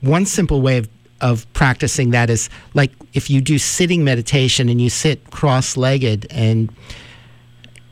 one 0.00 0.26
simple 0.26 0.60
way 0.60 0.78
of, 0.78 0.88
of 1.20 1.50
practicing 1.52 2.10
that 2.10 2.28
is 2.28 2.50
like 2.74 2.92
if 3.14 3.30
you 3.30 3.40
do 3.40 3.58
sitting 3.58 4.04
meditation 4.04 4.68
and 4.68 4.80
you 4.80 4.90
sit 4.90 5.30
cross-legged 5.30 6.26
and 6.30 6.72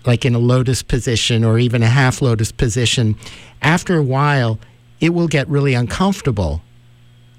like 0.07 0.25
in 0.25 0.35
a 0.35 0.39
lotus 0.39 0.83
position 0.83 1.45
or 1.45 1.59
even 1.59 1.83
a 1.83 1.89
half 1.89 2.21
lotus 2.21 2.51
position 2.51 3.17
after 3.63 3.97
a 3.97 4.03
while 4.03 4.59
it 5.01 5.11
will 5.11 5.29
get 5.29 5.49
really 5.49 5.75
uncomfortable 5.75 6.61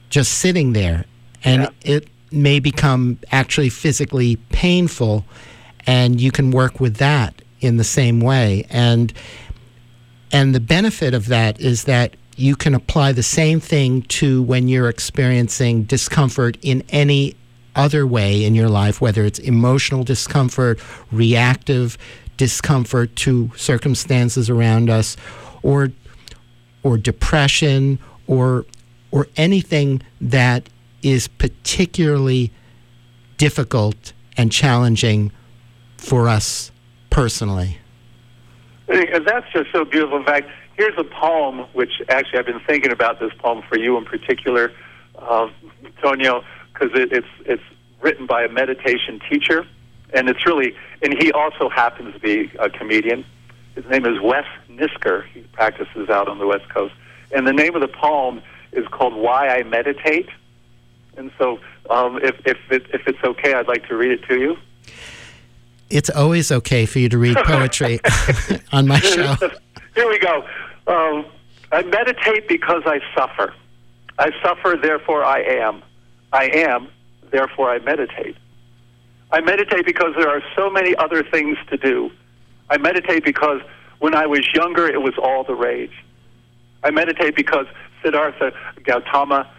just 0.09 0.39
sitting 0.39 0.73
there 0.73 1.05
and 1.43 1.63
yeah. 1.63 1.95
it 1.95 2.07
may 2.31 2.59
become 2.59 3.19
actually 3.31 3.69
physically 3.69 4.37
painful, 4.49 5.25
and 5.85 6.21
you 6.21 6.31
can 6.31 6.51
work 6.51 6.79
with 6.79 6.97
that 6.97 7.41
in 7.59 7.77
the 7.77 7.83
same 7.83 8.21
way. 8.21 8.65
And 8.69 9.13
and 10.31 10.55
the 10.55 10.59
benefit 10.59 11.13
of 11.13 11.27
that 11.27 11.59
is 11.59 11.83
that 11.85 12.15
you 12.37 12.55
can 12.55 12.73
apply 12.73 13.11
the 13.11 13.23
same 13.23 13.59
thing 13.59 14.03
to 14.03 14.41
when 14.43 14.67
you're 14.67 14.89
experiencing 14.89 15.83
discomfort 15.83 16.57
in 16.61 16.83
any 16.89 17.35
other 17.75 18.05
way 18.07 18.43
in 18.43 18.55
your 18.55 18.69
life, 18.69 19.01
whether 19.01 19.25
it's 19.25 19.39
emotional 19.39 20.03
discomfort, 20.03 20.79
reactive 21.11 21.97
discomfort 22.37 23.15
to 23.15 23.51
circumstances 23.55 24.49
around 24.49 24.89
us, 24.89 25.15
or 25.61 25.89
or 26.83 26.97
depression, 26.97 27.99
or 28.27 28.65
or 29.11 29.27
anything 29.37 30.01
that 30.19 30.69
is 31.03 31.27
particularly 31.27 32.51
difficult 33.37 34.13
and 34.37 34.51
challenging 34.51 35.31
for 35.97 36.27
us 36.27 36.71
personally? 37.09 37.77
And 38.87 39.25
that's 39.25 39.45
just 39.53 39.71
so 39.71 39.85
beautiful. 39.85 40.17
In 40.17 40.25
fact, 40.25 40.49
here's 40.75 40.97
a 40.97 41.03
poem 41.03 41.59
which 41.73 42.01
actually 42.09 42.39
I've 42.39 42.45
been 42.45 42.61
thinking 42.61 42.91
about 42.91 43.19
this 43.19 43.31
poem 43.39 43.61
for 43.69 43.77
you 43.77 43.97
in 43.97 44.05
particular, 44.05 44.71
uh, 45.17 45.49
Tonio, 46.01 46.43
because 46.73 46.89
it, 46.93 47.11
it's 47.11 47.27
it's 47.45 47.63
written 48.01 48.25
by 48.25 48.43
a 48.43 48.49
meditation 48.49 49.19
teacher, 49.29 49.65
and 50.13 50.27
it's 50.27 50.45
really 50.45 50.75
and 51.01 51.15
he 51.21 51.31
also 51.31 51.69
happens 51.69 52.13
to 52.13 52.19
be 52.19 52.51
a 52.59 52.69
comedian. 52.69 53.25
His 53.75 53.85
name 53.85 54.05
is 54.05 54.19
Wes 54.21 54.45
Nisker. 54.69 55.25
He 55.33 55.41
practices 55.53 56.09
out 56.09 56.27
on 56.27 56.39
the 56.39 56.47
West 56.47 56.67
Coast, 56.69 56.93
and 57.31 57.47
the 57.47 57.53
name 57.53 57.75
of 57.75 57.81
the 57.81 57.87
poem 57.87 58.41
is 58.71 58.85
called 58.87 59.13
"Why 59.13 59.47
I 59.47 59.63
Meditate." 59.63 60.29
And 61.17 61.31
so, 61.37 61.59
um, 61.89 62.19
if 62.21 62.35
if 62.45 62.57
it, 62.69 62.87
if 62.93 63.07
it's 63.07 63.23
okay, 63.23 63.53
I'd 63.53 63.67
like 63.67 63.87
to 63.87 63.95
read 63.95 64.11
it 64.11 64.23
to 64.27 64.39
you. 64.39 64.57
It's 65.91 66.09
always 66.09 66.51
okay 66.51 66.85
for 66.85 66.99
you 66.99 67.09
to 67.09 67.17
read 67.17 67.37
poetry 67.37 67.99
on 68.71 68.87
my 68.87 68.99
show. 68.99 69.35
Here 69.93 70.07
we 70.07 70.19
go. 70.19 70.45
Um, 70.87 71.25
I 71.71 71.83
meditate 71.83 72.47
because 72.47 72.83
I 72.85 72.99
suffer. 73.15 73.53
I 74.17 74.31
suffer, 74.41 74.77
therefore 74.81 75.23
I 75.23 75.41
am. 75.41 75.83
I 76.31 76.45
am, 76.45 76.87
therefore 77.31 77.71
I 77.71 77.79
meditate. 77.79 78.37
I 79.31 79.41
meditate 79.41 79.85
because 79.85 80.13
there 80.17 80.29
are 80.29 80.41
so 80.55 80.69
many 80.69 80.95
other 80.95 81.23
things 81.23 81.57
to 81.69 81.77
do. 81.77 82.09
I 82.69 82.77
meditate 82.77 83.23
because 83.23 83.61
when 83.99 84.15
I 84.15 84.25
was 84.25 84.47
younger, 84.53 84.87
it 84.87 85.01
was 85.01 85.13
all 85.21 85.43
the 85.43 85.55
rage. 85.55 85.93
I 86.83 86.91
meditate 86.91 87.35
because 87.35 87.65
Siddhartha 88.01 88.53
Gautama, 88.83 89.49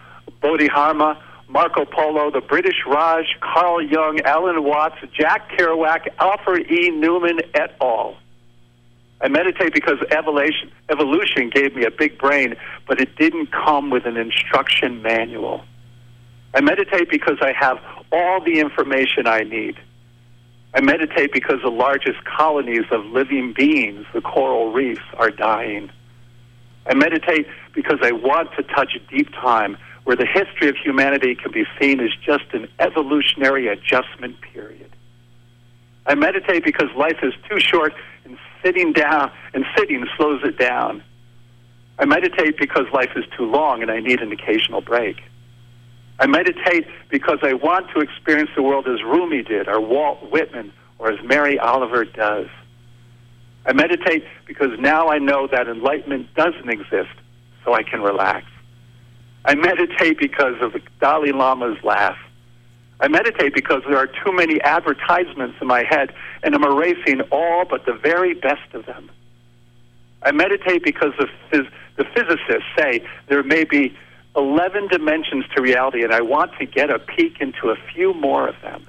Bodhidharma, 0.41 1.23
Marco 1.53 1.85
Polo, 1.85 2.31
the 2.31 2.41
British 2.41 2.79
Raj, 2.87 3.27
Carl 3.41 3.83
Jung, 3.83 4.21
Alan 4.25 4.65
Watts, 4.65 4.97
Jack 5.13 5.51
Kerouac, 5.51 6.09
Alfred 6.19 6.71
E. 6.71 6.91
Neuman, 6.91 7.43
et 7.55 7.77
al. 7.79 8.17
I 9.21 9.29
meditate 9.29 9.75
because 9.75 9.99
evolution, 10.11 10.73
evolution 10.89 11.51
gave 11.51 11.77
me 11.77 11.85
a 11.85 11.91
big 11.91 12.19
brain, 12.19 12.55
but 12.89 13.03
it 13.03 13.17
didn't 13.17 13.53
come 13.53 13.91
with 13.91 14.07
an 14.07 14.17
instruction 14.17 15.03
manual. 15.03 15.63
I 16.55 16.63
meditate 16.63 17.11
because 17.11 17.37
I 17.43 17.53
have 17.53 17.79
all 18.11 18.43
the 18.43 18.59
information 18.59 19.27
I 19.27 19.41
need. 19.41 19.77
I 20.73 20.81
meditate 20.81 21.35
because 21.35 21.61
the 21.63 21.71
largest 21.71 22.25
colonies 22.25 22.87
of 22.91 23.05
living 23.05 23.53
beings, 23.53 24.07
the 24.15 24.23
coral 24.23 24.73
reefs, 24.73 25.03
are 25.19 25.31
dying. 25.31 25.91
I 26.87 26.95
meditate 26.95 27.47
because 27.75 27.99
I 28.03 28.13
want 28.13 28.49
to 28.57 28.63
touch 28.63 28.99
deep 29.11 29.31
time 29.35 29.77
where 30.05 30.17
the 30.17 30.27
history 30.27 30.69
of 30.69 30.77
humanity 30.77 31.35
can 31.35 31.53
be 31.53 31.65
seen 31.81 32.01
as 32.01 32.11
just 32.25 32.45
an 32.53 32.69
evolutionary 32.79 33.69
adjustment 33.69 34.41
period. 34.41 34.91
I 36.07 36.15
meditate 36.15 36.65
because 36.65 36.89
life 36.97 37.19
is 37.23 37.33
too 37.49 37.61
short 37.61 37.95
and 38.25 38.37
sitting 38.65 38.93
down 38.93 39.31
and 39.55 39.65
sitting 39.77 40.05
slows 40.17 40.43
it 40.45 40.59
down. 40.59 41.03
I 41.99 42.05
meditate 42.05 42.59
because 42.59 42.87
life 42.93 43.11
is 43.15 43.25
too 43.37 43.45
long 43.45 43.83
and 43.83 43.91
I 43.91 44.01
need 44.01 44.21
an 44.21 44.33
occasional 44.33 44.81
break. 44.81 45.23
I 46.19 46.27
meditate 46.27 46.87
because 47.09 47.39
I 47.43 47.55
want 47.55 47.91
to 47.95 48.01
experience 48.01 48.51
the 48.55 48.63
world 48.63 48.87
as 48.89 49.03
Rumi 49.03 49.43
did, 49.43 49.69
or 49.69 49.81
Walt 49.81 50.31
Whitman, 50.31 50.73
or 50.99 51.11
as 51.11 51.19
Mary 51.25 51.59
Oliver 51.59 52.05
does. 52.05 52.47
I 53.67 53.73
meditate 53.73 54.25
because 54.47 54.79
now 54.79 55.09
I 55.09 55.19
know 55.19 55.47
that 55.47 55.69
enlightenment 55.69 56.35
doesn't 56.35 56.69
exist, 56.69 57.15
so 57.65 57.75
I 57.75 57.83
can 57.83 58.03
relax. 58.03 58.47
I 59.45 59.55
meditate 59.55 60.19
because 60.19 60.61
of 60.61 60.73
the 60.73 60.81
Dalai 61.01 61.33
Lama's 61.33 61.83
laugh. 61.83 62.19
I 63.01 63.09
meditate 63.09 63.55
because 63.55 63.83
there 63.89 63.99
are 63.99 64.07
too 64.07 64.33
many 64.33 64.61
advertisements 64.63 65.57
in 65.61 65.67
my 65.67 65.83
head, 65.83 66.15
and 66.45 66.55
I'm 66.55 66.63
erasing 66.63 67.21
all 67.33 67.65
but 67.65 67.85
the 67.85 67.93
very 67.95 68.35
best 68.35 68.73
of 68.75 68.87
them. 68.87 69.11
I 70.23 70.31
meditate 70.31 70.85
because 70.85 71.13
the, 71.19 71.29
phys- 71.51 71.71
the 71.97 72.05
physicists 72.05 72.69
say 72.79 73.05
there 73.27 73.43
may 73.43 73.65
be 73.65 73.97
11 74.37 74.87
dimensions 74.89 75.45
to 75.57 75.63
reality, 75.63 76.05
and 76.05 76.15
I 76.15 76.21
want 76.21 76.53
to 76.59 76.65
get 76.65 76.91
a 76.91 77.01
peek 77.01 77.41
into 77.41 77.71
a 77.71 77.77
few 77.93 78.15
more 78.15 78.49
of 78.49 78.55
them. 78.63 78.87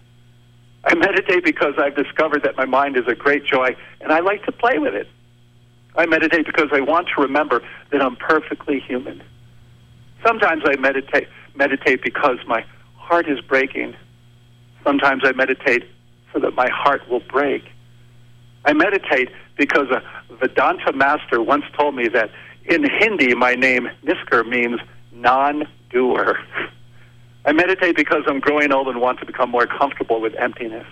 I 0.86 0.94
meditate 0.94 1.44
because 1.44 1.74
I've 1.80 1.96
discovered 1.96 2.44
that 2.44 2.56
my 2.56 2.66
mind 2.66 2.98
is 2.98 3.08
a 3.08 3.16
great 3.16 3.46
joy, 3.46 3.76
and 4.00 4.12
I 4.12 4.20
like 4.20 4.46
to 4.46 4.52
play 4.52 4.78
with 4.78 4.94
it. 4.94 5.08
I 5.96 6.06
meditate 6.06 6.46
because 6.46 6.70
I 6.72 6.82
want 6.82 7.08
to 7.16 7.22
remember 7.22 7.62
that 7.92 8.02
I'm 8.02 8.16
perfectly 8.16 8.80
human. 8.80 9.24
Sometimes 10.26 10.64
I 10.66 10.76
meditate 10.78 11.28
meditate 11.56 12.02
because 12.02 12.38
my 12.48 12.66
heart 12.96 13.30
is 13.30 13.40
breaking. 13.42 13.96
Sometimes 14.84 15.22
I 15.24 15.34
meditate 15.34 15.84
so 16.34 16.40
that 16.40 16.56
my 16.56 16.70
heart 16.70 17.08
will 17.10 17.20
break. 17.20 17.64
I 18.66 18.74
meditate 18.74 19.30
because 19.58 19.88
a 19.92 20.02
Vedanta 20.36 20.94
master 20.94 21.42
once 21.42 21.66
told 21.78 21.96
me 21.96 22.08
that 22.10 22.32
in 22.66 22.84
Hindi 22.84 23.36
my 23.36 23.56
name 23.56 23.90
Nisker 24.04 24.48
means 24.48 24.80
non-doer. 25.12 26.40
I 27.46 27.52
meditate 27.52 27.96
because 27.96 28.24
I'm 28.26 28.40
growing 28.40 28.72
old 28.72 28.88
and 28.88 29.02
want 29.02 29.20
to 29.20 29.26
become 29.26 29.52
more 29.52 29.68
comfortable 29.68 30.22
with 30.22 30.34
emptiness. 30.36 30.88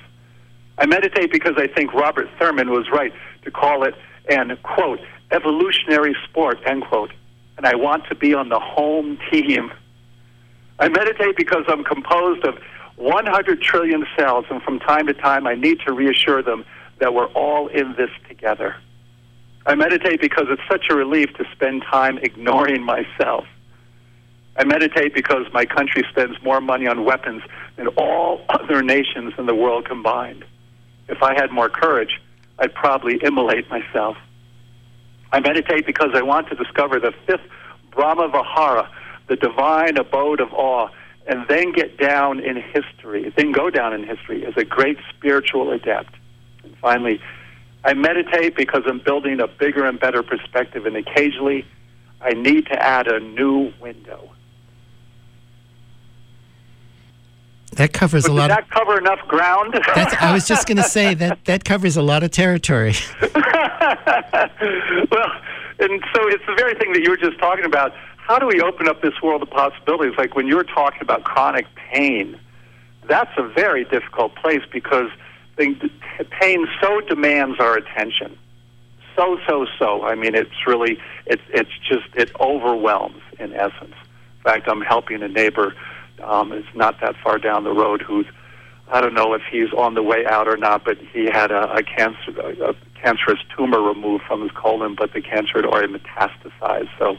I 0.77 0.85
meditate 0.85 1.31
because 1.31 1.53
I 1.57 1.67
think 1.67 1.93
Robert 1.93 2.27
Thurman 2.37 2.69
was 2.69 2.89
right 2.91 3.13
to 3.43 3.51
call 3.51 3.83
it 3.83 3.95
an 4.29 4.57
quote 4.63 4.99
evolutionary 5.31 6.15
sport 6.25 6.59
end 6.65 6.83
quote 6.83 7.11
and 7.57 7.65
I 7.65 7.75
want 7.75 8.05
to 8.07 8.15
be 8.15 8.33
on 8.33 8.49
the 8.49 8.59
home 8.59 9.17
team. 9.31 9.71
I 10.79 10.89
meditate 10.89 11.37
because 11.37 11.63
I'm 11.67 11.83
composed 11.83 12.45
of 12.45 12.57
100 12.95 13.61
trillion 13.61 14.05
cells, 14.17 14.45
and 14.49 14.61
from 14.61 14.79
time 14.79 15.07
to 15.07 15.13
time 15.13 15.47
I 15.47 15.55
need 15.55 15.79
to 15.85 15.93
reassure 15.93 16.41
them 16.41 16.65
that 16.99 17.13
we're 17.13 17.27
all 17.27 17.67
in 17.67 17.93
this 17.95 18.09
together. 18.27 18.75
I 19.65 19.75
meditate 19.75 20.21
because 20.21 20.45
it's 20.49 20.61
such 20.69 20.85
a 20.89 20.95
relief 20.95 21.33
to 21.35 21.45
spend 21.51 21.83
time 21.83 22.17
ignoring 22.19 22.83
myself. 22.83 23.45
I 24.57 24.65
meditate 24.65 25.13
because 25.13 25.45
my 25.53 25.65
country 25.65 26.03
spends 26.09 26.41
more 26.43 26.59
money 26.61 26.87
on 26.87 27.05
weapons 27.05 27.43
than 27.77 27.87
all 27.89 28.43
other 28.49 28.81
nations 28.81 29.33
in 29.37 29.45
the 29.45 29.55
world 29.55 29.85
combined. 29.85 30.45
If 31.07 31.21
I 31.23 31.33
had 31.33 31.51
more 31.51 31.69
courage, 31.69 32.19
I'd 32.59 32.73
probably 32.73 33.19
immolate 33.23 33.69
myself. 33.69 34.17
I 35.31 35.39
meditate 35.39 35.85
because 35.85 36.09
I 36.13 36.21
want 36.21 36.49
to 36.49 36.55
discover 36.55 36.99
the 36.99 37.13
fifth 37.25 37.41
Brahma 37.91 38.27
Vihara, 38.29 38.89
the 39.27 39.35
divine 39.35 39.97
abode 39.97 40.39
of 40.39 40.53
awe, 40.53 40.89
and 41.27 41.47
then 41.47 41.71
get 41.71 41.97
down 41.97 42.39
in 42.39 42.57
history, 42.57 43.31
then 43.37 43.51
go 43.51 43.69
down 43.69 43.93
in 43.93 44.03
history 44.03 44.45
as 44.45 44.55
a 44.57 44.65
great 44.65 44.97
spiritual 45.09 45.71
adept. 45.71 46.13
And 46.63 46.75
finally, 46.77 47.21
I 47.83 47.93
meditate 47.93 48.55
because 48.55 48.83
I'm 48.85 48.99
building 48.99 49.39
a 49.39 49.47
bigger 49.47 49.85
and 49.85 49.99
better 49.99 50.23
perspective, 50.23 50.85
and 50.85 50.95
occasionally 50.95 51.65
I 52.21 52.31
need 52.33 52.67
to 52.67 52.81
add 52.81 53.07
a 53.07 53.19
new 53.19 53.73
window. 53.79 54.29
That 57.73 57.93
covers 57.93 58.23
But 58.23 58.31
a 58.31 58.33
lot. 58.33 58.47
that 58.49 58.69
cover 58.69 58.97
enough 58.97 59.19
ground? 59.27 59.79
I 59.95 60.31
was 60.33 60.45
just 60.47 60.67
going 60.67 60.77
to 60.77 60.83
say 60.83 61.13
that 61.15 61.45
that 61.45 61.63
covers 61.63 61.95
a 61.95 62.01
lot 62.01 62.23
of 62.23 62.31
territory. 62.31 62.93
well, 63.21 63.31
and 65.79 66.03
so 66.13 66.27
it's 66.27 66.45
the 66.45 66.55
very 66.57 66.75
thing 66.75 66.91
that 66.93 67.01
you 67.03 67.09
were 67.09 67.17
just 67.17 67.39
talking 67.39 67.65
about. 67.65 67.93
How 68.17 68.37
do 68.39 68.45
we 68.45 68.61
open 68.61 68.87
up 68.87 69.01
this 69.01 69.21
world 69.21 69.41
of 69.41 69.49
possibilities? 69.49 70.17
Like 70.17 70.35
when 70.35 70.47
you 70.47 70.55
were 70.55 70.63
talking 70.63 71.01
about 71.01 71.23
chronic 71.23 71.65
pain, 71.75 72.39
that's 73.07 73.31
a 73.37 73.43
very 73.43 73.83
difficult 73.85 74.35
place 74.35 74.61
because 74.71 75.09
pain 75.57 76.67
so 76.81 77.01
demands 77.01 77.59
our 77.59 77.75
attention. 77.77 78.37
So, 79.15 79.37
so, 79.47 79.65
so. 79.77 80.03
I 80.03 80.15
mean, 80.15 80.35
it's 80.35 80.65
really, 80.65 80.97
it's, 81.25 81.41
it's 81.49 81.71
just, 81.87 82.05
it 82.15 82.31
overwhelms 82.39 83.21
in 83.39 83.53
essence. 83.53 83.95
In 84.37 84.43
fact, 84.43 84.67
I'm 84.67 84.81
helping 84.81 85.21
a 85.21 85.27
neighbor. 85.27 85.73
Um, 86.23 86.51
it's 86.51 86.67
not 86.75 86.99
that 87.01 87.15
far 87.23 87.37
down 87.37 87.63
the 87.63 87.73
road 87.73 88.01
who's 88.01 88.25
I 88.91 88.99
don't 88.99 89.13
know 89.13 89.33
if 89.33 89.41
he's 89.49 89.71
on 89.71 89.93
the 89.93 90.03
way 90.03 90.25
out 90.25 90.49
or 90.49 90.57
not, 90.57 90.83
but 90.83 90.97
he 90.97 91.25
had 91.25 91.49
a, 91.49 91.71
a 91.75 91.81
cancer, 91.81 92.37
a, 92.41 92.71
a 92.71 92.75
cancerous 93.01 93.39
tumor 93.55 93.81
removed 93.81 94.25
from 94.27 94.41
his 94.41 94.51
colon, 94.51 94.95
but 94.95 95.13
the 95.13 95.21
cancer 95.21 95.53
had 95.55 95.65
already 95.65 95.93
metastasized. 95.93 96.89
So, 96.99 97.17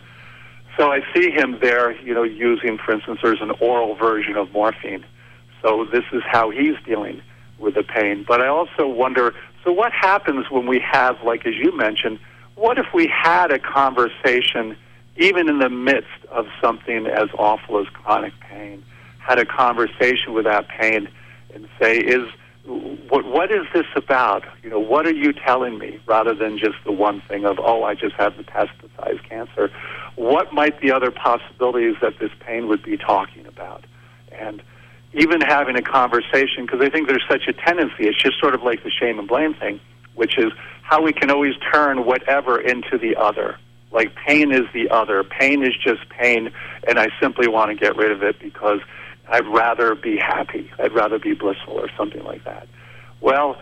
so 0.77 0.93
I 0.93 1.01
see 1.15 1.31
him 1.31 1.59
there, 1.63 1.99
you 2.03 2.13
know, 2.13 2.25
using, 2.25 2.77
for 2.77 2.93
instance, 2.93 3.21
there's 3.23 3.41
an 3.41 3.53
oral 3.61 3.95
version 3.95 4.37
of 4.37 4.53
morphine. 4.53 5.05
So 5.63 5.87
this 5.91 6.05
is 6.13 6.23
how 6.27 6.51
he's 6.51 6.77
dealing 6.85 7.23
with 7.59 7.75
the 7.75 7.83
pain. 7.83 8.25
But 8.29 8.43
I 8.43 8.49
also 8.49 8.87
wonder, 8.87 9.35
so 9.65 9.73
what 9.73 9.93
happens 9.93 10.51
when 10.51 10.67
we 10.67 10.79
have, 10.81 11.23
like 11.23 11.47
as 11.47 11.55
you 11.55 11.75
mentioned, 11.75 12.19
what 12.55 12.77
if 12.77 12.87
we 12.93 13.07
had 13.07 13.51
a 13.51 13.59
conversation, 13.59 14.77
even 15.17 15.49
in 15.49 15.59
the 15.59 15.71
midst 15.71 16.25
of 16.31 16.47
something 16.61 17.07
as 17.07 17.31
awful 17.39 17.79
as 17.81 17.87
chronic 17.87 18.35
pain, 18.41 18.85
had 19.23 19.39
a 19.39 19.45
conversation 19.47 20.33
with 20.33 20.45
that 20.45 20.69
pain? 20.69 21.09
and 21.55 21.69
say, 21.79 21.99
"Is 21.99 22.27
what 22.65 23.27
what 23.27 23.53
is 23.53 23.67
this 23.75 23.85
about? 23.95 24.43
You 24.63 24.71
know, 24.71 24.79
what 24.79 25.07
are 25.07 25.13
you 25.13 25.35
telling 25.35 25.79
me?" 25.79 26.01
Rather 26.07 26.35
than 26.35 26.57
just 26.57 26.77
the 26.87 26.93
one 26.93 27.21
thing 27.29 27.45
of, 27.45 27.59
"Oh, 27.59 27.83
I 27.85 27.95
just 27.95 28.15
have 28.15 28.33
metastasized 28.35 29.29
cancer." 29.29 29.71
what 30.17 30.53
might 30.53 30.81
the 30.81 30.93
other 30.93 31.11
possibilities 31.11 31.97
that 32.03 32.19
this 32.19 32.31
pain 32.41 32.69
would 32.69 32.83
be 32.83 32.97
talking 32.97 33.47
about? 33.47 33.85
And 34.31 34.63
even 35.15 35.41
having 35.41 35.77
a 35.77 35.83
conversation, 35.83 36.67
because 36.67 36.81
I 36.81 36.91
think 36.91 37.09
there's 37.09 37.25
such 37.29 37.47
a 37.49 37.53
tendency, 37.53 38.05
it's 38.05 38.21
just 38.21 38.39
sort 38.41 38.55
of 38.55 38.63
like 38.63 38.83
the 38.83 38.91
shame 38.91 39.19
and 39.19 39.29
blame 39.29 39.55
thing, 39.55 39.81
which 40.15 40.39
is 40.39 40.53
how 40.83 41.03
we 41.03 41.13
can 41.13 41.31
always 41.31 41.55
turn 41.73 42.05
whatever 42.05 42.61
into 42.61 42.99
the 42.99 43.17
other. 43.17 43.59
Like 43.91 44.15
pain 44.27 44.53
is 44.53 44.63
the 44.73 44.89
other. 44.91 45.23
Pain 45.23 45.63
is 45.63 45.75
just 45.77 46.09
pain, 46.09 46.51
and 46.89 46.99
I 46.99 47.09
simply 47.21 47.47
want 47.47 47.71
to 47.71 47.75
get 47.75 47.97
rid 47.97 48.11
of 48.11 48.23
it 48.23 48.39
because 48.39 48.81
I'd 49.33 49.47
rather 49.47 49.95
be 49.95 50.19
happy. 50.19 50.71
I'd 50.79 50.93
rather 50.93 51.19
be 51.19 51.33
blissful 51.33 51.73
or 51.73 51.89
something 51.97 52.23
like 52.23 52.45
that. 52.45 52.69
Well, 53.23 53.59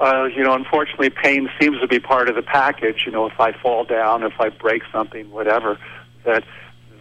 uh, 0.00 0.24
you 0.24 0.42
know, 0.42 0.54
unfortunately, 0.54 1.10
pain 1.10 1.50
seems 1.60 1.78
to 1.80 1.86
be 1.86 2.00
part 2.00 2.30
of 2.30 2.34
the 2.34 2.42
package. 2.42 3.02
You 3.04 3.12
know, 3.12 3.26
if 3.26 3.38
I 3.38 3.52
fall 3.52 3.84
down, 3.84 4.22
if 4.22 4.40
I 4.40 4.48
break 4.48 4.82
something, 4.90 5.30
whatever, 5.30 5.78
that 6.24 6.44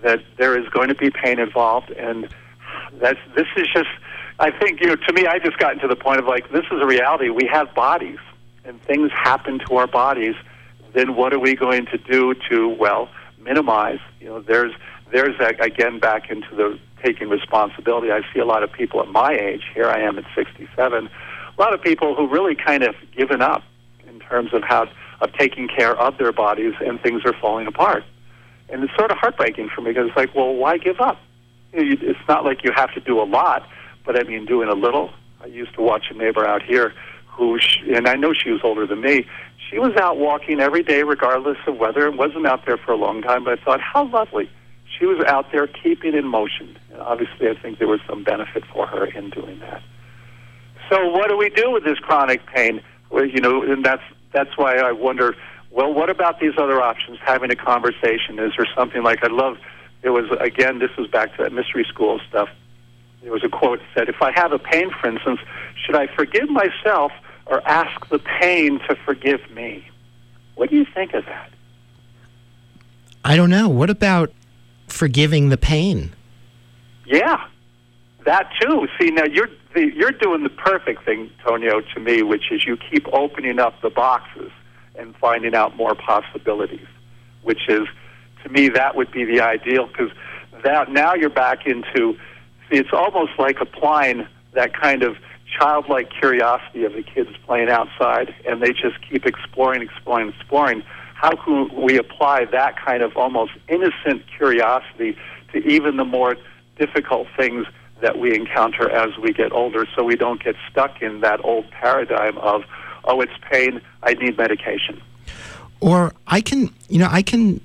that 0.04 0.20
there 0.38 0.60
is 0.60 0.68
going 0.70 0.90
to 0.90 0.96
be 0.96 1.10
pain 1.10 1.40
involved, 1.40 1.90
and 1.92 2.28
that's 3.00 3.20
this 3.34 3.48
is 3.56 3.68
just. 3.74 3.90
I 4.40 4.52
think 4.52 4.82
you 4.82 4.88
know, 4.88 4.96
to 4.96 5.14
me, 5.14 5.26
I 5.26 5.40
just 5.40 5.58
gotten 5.58 5.80
to 5.80 5.88
the 5.88 5.96
point 5.96 6.20
of 6.20 6.26
like, 6.26 6.52
this 6.52 6.66
is 6.66 6.82
a 6.82 6.86
reality. 6.86 7.30
We 7.30 7.48
have 7.48 7.74
bodies, 7.74 8.20
and 8.66 8.82
things 8.82 9.10
happen 9.12 9.60
to 9.68 9.76
our 9.78 9.88
bodies. 9.88 10.36
Then 10.94 11.16
what 11.16 11.32
are 11.32 11.40
we 11.40 11.56
going 11.56 11.86
to 11.88 11.98
do 11.98 12.34
to 12.50 12.68
well 12.68 13.08
minimize? 13.40 14.00
You 14.20 14.28
know, 14.28 14.42
there's 14.42 14.74
there's 15.12 15.36
again 15.60 16.00
back 16.00 16.30
into 16.30 16.56
the 16.56 16.80
taking 17.04 17.30
responsibility. 17.30 18.12
I 18.12 18.22
see 18.34 18.40
a 18.40 18.46
lot 18.46 18.64
of 18.64 18.72
people 18.72 19.02
at 19.02 19.08
my 19.08 19.34
age. 19.34 19.64
Here 19.74 19.88
I 19.88 20.02
am 20.02 20.18
at 20.18 20.26
67 20.36 21.10
a 21.58 21.62
lot 21.62 21.74
of 21.74 21.82
people 21.82 22.16
who 22.16 22.28
really 22.28 22.56
kind 22.56 22.84
of 22.84 22.96
given 23.16 23.42
up 23.42 23.64
in 24.08 24.20
terms 24.20 24.54
of 24.54 24.64
how 24.64 24.88
of 25.22 25.32
taking 25.34 25.68
care 25.68 25.96
of 25.96 26.18
their 26.18 26.32
bodies, 26.32 26.74
and 26.80 27.00
things 27.00 27.22
are 27.26 27.34
falling 27.34 27.68
apart. 27.68 28.04
And 28.70 28.84
it's 28.84 28.96
sort 28.98 29.12
of 29.12 29.18
heartbreaking 29.18 29.70
for 29.70 29.82
me 29.82 29.92
because 29.92 30.08
it's 30.08 30.18
like, 30.18 30.34
well, 30.34 30.56
why 30.56 30.80
give 30.80 31.00
up? 31.00 31.20
It's 31.74 32.28
not 32.28 32.44
like 32.44 32.64
you 32.64 32.72
have 32.76 32.92
to 32.96 33.00
do 33.00 33.22
a 33.22 33.24
lot, 33.24 33.68
but 34.04 34.20
I 34.20 34.24
mean, 34.24 34.48
doing 34.48 34.68
a 34.68 34.74
little. 34.74 35.12
I 35.40 35.46
used 35.46 35.76
to 35.76 35.82
watch 35.82 36.06
a 36.10 36.16
neighbor 36.16 36.44
out 36.48 36.64
here 36.64 36.96
who, 37.28 37.60
she, 37.60 37.94
and 37.94 38.08
I 38.08 38.16
know 38.16 38.34
she 38.34 38.50
was 38.50 38.62
older 38.64 38.88
than 38.88 39.02
me. 39.02 39.28
She 39.70 39.78
was 39.78 39.96
out 39.98 40.18
walking 40.18 40.60
every 40.60 40.82
day, 40.82 41.04
regardless 41.04 41.58
of 41.68 41.78
weather, 41.78 42.08
and 42.08 42.18
wasn't 42.18 42.48
out 42.48 42.66
there 42.66 42.78
for 42.78 42.94
a 42.94 42.98
long 42.98 43.22
time. 43.22 43.44
But 43.44 43.60
I 43.60 43.64
thought, 43.64 43.80
how 43.80 44.06
lovely! 44.06 44.50
She 45.02 45.08
was 45.08 45.20
out 45.26 45.52
there 45.52 45.66
keeping 45.66 46.14
in 46.14 46.28
motion. 46.28 46.78
And 46.92 47.02
obviously, 47.02 47.50
I 47.50 47.56
think 47.56 47.80
there 47.80 47.88
was 47.88 48.02
some 48.08 48.24
benefit 48.24 48.64
for 48.72 48.86
her 48.86 49.06
in 49.06 49.32
doing 49.32 49.58
that. 49.62 49.82
So 50.92 51.10
what 51.10 51.28
do 51.28 51.38
we 51.38 51.50
do 51.50 51.72
with 51.72 51.84
this 51.84 51.98
chronic 51.98 52.46
pain? 52.46 52.84
Well, 53.10 53.26
you 53.26 53.42
know, 53.42 53.64
and 53.64 53.84
that's 53.84 54.04
that's 54.32 54.56
why 54.58 54.76
I 54.76 54.92
wonder. 54.92 55.36
Well, 55.72 55.92
what 55.92 56.12
about 56.12 56.40
these 56.40 56.54
other 56.56 56.80
options? 56.80 57.18
Having 57.20 57.50
a 57.50 57.56
conversation. 57.56 58.38
Is 58.38 58.52
there 58.56 58.68
something 58.76 59.02
like 59.02 59.24
I 59.24 59.28
love? 59.28 59.58
It 60.04 60.12
was 60.12 60.26
again. 60.40 60.78
This 60.78 60.96
was 60.96 61.08
back 61.08 61.36
to 61.38 61.44
that 61.44 61.52
mystery 61.52 61.84
school 61.90 62.20
stuff. 62.30 62.50
There 63.24 63.32
was 63.32 63.44
a 63.44 63.50
quote 63.50 63.80
that 63.80 63.88
said, 63.96 64.10
"If 64.10 64.22
I 64.22 64.32
have 64.40 64.52
a 64.52 64.60
pain, 64.60 64.92
for 64.92 65.10
instance, 65.10 65.40
should 65.84 65.96
I 65.96 66.06
forgive 66.16 66.48
myself 66.48 67.12
or 67.48 67.68
ask 67.68 68.08
the 68.10 68.20
pain 68.20 68.80
to 68.88 68.96
forgive 69.04 69.50
me?" 69.50 69.84
What 70.54 70.70
do 70.70 70.76
you 70.76 70.86
think 70.86 71.16
of 71.16 71.26
that? 71.26 71.50
I 73.26 73.36
don't 73.36 73.50
know. 73.50 73.68
What 73.68 73.90
about 73.90 74.32
forgiving 74.92 75.50
the 75.50 75.58
pain? 75.58 76.14
Yeah, 77.06 77.46
that 78.26 78.52
too. 78.60 78.88
See, 79.00 79.12
now 79.12 79.26
you're 79.26 79.50
you're 79.76 80.12
doing 80.12 80.44
the 80.44 80.50
perfect 80.50 81.06
thing, 81.06 81.30
Tonio, 81.44 81.82
to 81.94 82.00
me, 82.00 82.24
which 82.24 82.52
is 82.52 82.66
you 82.66 82.78
keep 82.78 83.08
opening 83.14 83.60
up 83.60 83.82
the 83.82 83.90
boxes 83.90 84.52
and 84.96 85.16
finding 85.16 85.56
out 85.56 85.76
more 85.76 85.96
possibilities. 85.96 86.88
Which 87.44 87.70
is, 87.70 87.88
to 88.44 88.50
me, 88.50 88.70
that 88.70 88.96
would 88.96 89.12
be 89.12 89.24
the 89.24 89.42
ideal 89.42 89.88
because 89.88 90.12
that 90.64 90.92
now 90.92 91.14
you're 91.14 91.30
back 91.30 91.66
into. 91.66 92.18
See, 92.70 92.78
it's 92.78 92.94
almost 92.94 93.32
like 93.40 93.60
applying 93.60 94.28
that 94.54 94.74
kind 94.80 95.04
of 95.04 95.18
childlike 95.58 96.10
curiosity 96.12 96.84
of 96.84 96.94
the 96.94 97.04
kids 97.04 97.30
playing 97.46 97.70
outside, 97.70 98.34
and 98.48 98.62
they 98.62 98.72
just 98.72 99.02
keep 99.10 99.26
exploring, 99.26 99.82
exploring, 99.82 100.30
exploring. 100.30 100.84
How 101.22 101.36
can 101.36 101.70
we 101.80 102.00
apply 102.00 102.46
that 102.46 102.84
kind 102.84 103.04
of 103.04 103.16
almost 103.16 103.52
innocent 103.68 104.24
curiosity 104.36 105.16
to 105.54 105.60
even 105.60 105.98
the 105.98 106.04
more 106.04 106.36
difficult 106.80 107.28
things 107.38 107.68
that 108.02 108.18
we 108.18 108.34
encounter 108.36 108.90
as 108.90 109.16
we 109.20 109.32
get 109.32 109.52
older 109.52 109.86
so 109.96 110.04
we 110.04 110.16
don't 110.16 110.44
get 110.44 110.56
stuck 110.72 111.00
in 111.00 111.22
that 111.22 111.40
old 111.46 111.70
paradigm 111.70 112.40
of, 112.40 112.64
oh, 113.06 113.22
it's 113.22 113.32
pain, 113.52 113.82
I 114.02 114.16
need 114.16 114.36
medication. 114.36 115.00
Or 115.80 116.12
I 116.26 116.42
can, 116.42 116.74
you 116.90 116.98
know, 116.98 117.10
I 117.12 117.22
can 117.22 117.62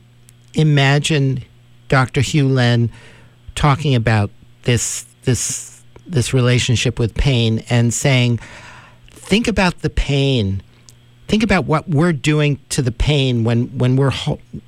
imagine 0.52 1.42
Dr. 1.88 2.20
Hew 2.20 2.48
Len 2.48 2.90
talking 3.54 3.94
about 3.94 4.30
this 4.64 5.06
this 5.22 5.82
this 6.06 6.34
relationship 6.34 6.98
with 6.98 7.14
pain 7.14 7.64
and 7.70 7.94
saying, 7.94 8.38
think 9.10 9.48
about 9.48 9.80
the 9.80 9.88
pain. 9.88 10.62
Think 11.28 11.42
about 11.42 11.64
what 11.64 11.88
we're 11.88 12.12
doing 12.12 12.60
to 12.70 12.82
the 12.82 12.92
pain 12.92 13.44
when, 13.44 13.66
when 13.78 13.96
we're 13.96 14.12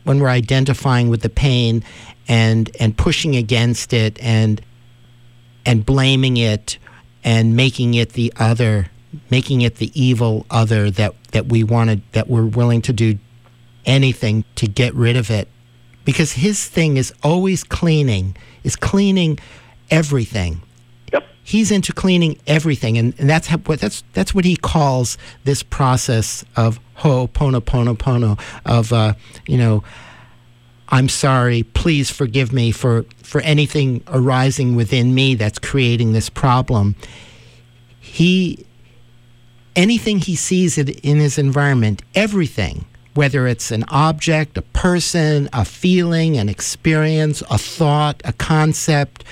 when 0.04 0.18
we're 0.18 0.28
identifying 0.28 1.08
with 1.08 1.22
the 1.22 1.28
pain 1.28 1.84
and 2.26 2.70
and 2.80 2.96
pushing 2.96 3.36
against 3.36 3.92
it 3.92 4.20
and 4.20 4.60
and 5.64 5.84
blaming 5.84 6.36
it 6.36 6.78
and 7.22 7.54
making 7.54 7.92
it 7.94 8.14
the 8.14 8.32
other, 8.36 8.86
making 9.30 9.60
it 9.60 9.76
the 9.76 9.92
evil 10.00 10.46
other 10.50 10.90
that, 10.90 11.14
that 11.32 11.46
we 11.46 11.62
wanted, 11.62 12.00
that 12.12 12.28
we're 12.28 12.46
willing 12.46 12.80
to 12.82 12.92
do 12.92 13.18
anything 13.84 14.44
to 14.54 14.66
get 14.66 14.94
rid 14.94 15.16
of 15.16 15.30
it. 15.30 15.46
Because 16.06 16.32
his 16.32 16.66
thing 16.66 16.96
is 16.96 17.12
always 17.22 17.64
cleaning, 17.64 18.34
is 18.64 18.76
cleaning 18.76 19.38
everything. 19.90 20.62
He's 21.48 21.70
into 21.70 21.94
cleaning 21.94 22.38
everything, 22.46 22.98
and, 22.98 23.14
and 23.18 23.28
that's 23.28 23.46
how, 23.46 23.56
that's 23.56 24.04
that's 24.12 24.34
what 24.34 24.44
he 24.44 24.54
calls 24.54 25.16
this 25.44 25.62
process 25.62 26.44
of 26.56 26.78
ho'oponopono 26.96 28.38
of 28.66 28.92
uh, 28.92 29.14
you 29.46 29.56
know 29.56 29.82
I'm 30.90 31.08
sorry, 31.08 31.62
please 31.62 32.10
forgive 32.10 32.52
me 32.52 32.70
for, 32.70 33.04
for 33.22 33.40
anything 33.42 34.02
arising 34.08 34.74
within 34.74 35.14
me 35.14 35.34
that's 35.34 35.58
creating 35.58 36.12
this 36.12 36.30
problem. 36.30 36.96
He, 38.00 38.64
anything 39.76 40.18
he 40.18 40.34
sees 40.34 40.78
in 40.78 41.18
his 41.18 41.36
environment, 41.36 42.02
everything, 42.14 42.86
whether 43.14 43.46
it's 43.46 43.70
an 43.70 43.84
object, 43.88 44.56
a 44.56 44.62
person, 44.62 45.50
a 45.52 45.66
feeling, 45.66 46.38
an 46.38 46.48
experience, 46.48 47.42
a 47.50 47.58
thought, 47.58 48.22
a 48.24 48.32
concept, 48.32 49.24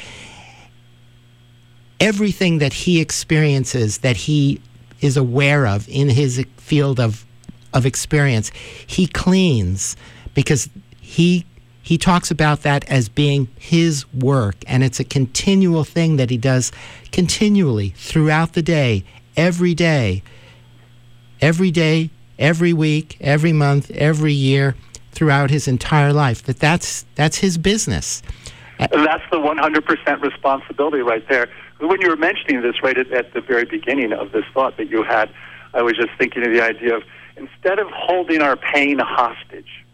everything 2.00 2.58
that 2.58 2.72
he 2.72 3.00
experiences 3.00 3.98
that 3.98 4.16
he 4.16 4.60
is 5.00 5.16
aware 5.16 5.66
of 5.66 5.88
in 5.88 6.08
his 6.08 6.44
field 6.56 7.00
of, 7.00 7.24
of 7.72 7.86
experience, 7.86 8.50
he 8.86 9.06
cleans 9.06 9.96
because 10.34 10.68
he 11.00 11.46
he 11.82 11.96
talks 11.96 12.32
about 12.32 12.62
that 12.62 12.84
as 12.90 13.08
being 13.08 13.46
his 13.60 14.12
work. 14.12 14.56
And 14.66 14.82
it's 14.82 14.98
a 14.98 15.04
continual 15.04 15.84
thing 15.84 16.16
that 16.16 16.30
he 16.30 16.36
does 16.36 16.72
continually 17.12 17.90
throughout 17.90 18.54
the 18.54 18.62
day 18.62 19.04
every 19.36 19.72
day 19.72 20.24
every 21.40 21.70
day 21.70 22.10
every 22.40 22.72
week 22.72 23.16
every 23.20 23.52
month 23.52 23.90
every 23.92 24.32
year 24.32 24.74
throughout 25.12 25.50
his 25.50 25.68
entire 25.68 26.12
life. 26.12 26.42
That 26.42 26.58
that's 26.58 27.06
that's 27.14 27.38
his 27.38 27.56
business. 27.56 28.20
That's 28.78 29.22
the 29.30 29.38
100% 29.38 30.22
responsibility 30.22 31.02
right 31.02 31.26
there 31.28 31.48
when 31.78 32.00
you 32.00 32.08
were 32.08 32.16
mentioning 32.16 32.62
this 32.62 32.82
right 32.82 32.96
at, 32.96 33.10
at 33.12 33.32
the 33.34 33.40
very 33.40 33.64
beginning 33.64 34.12
of 34.12 34.32
this 34.32 34.44
thought 34.52 34.76
that 34.76 34.88
you 34.90 35.02
had 35.02 35.30
i 35.74 35.82
was 35.82 35.96
just 35.96 36.10
thinking 36.18 36.44
of 36.44 36.52
the 36.52 36.62
idea 36.62 36.96
of 36.96 37.02
instead 37.36 37.78
of 37.78 37.88
holding 37.90 38.40
our 38.40 38.56
pain 38.56 38.98
hostage 38.98 39.84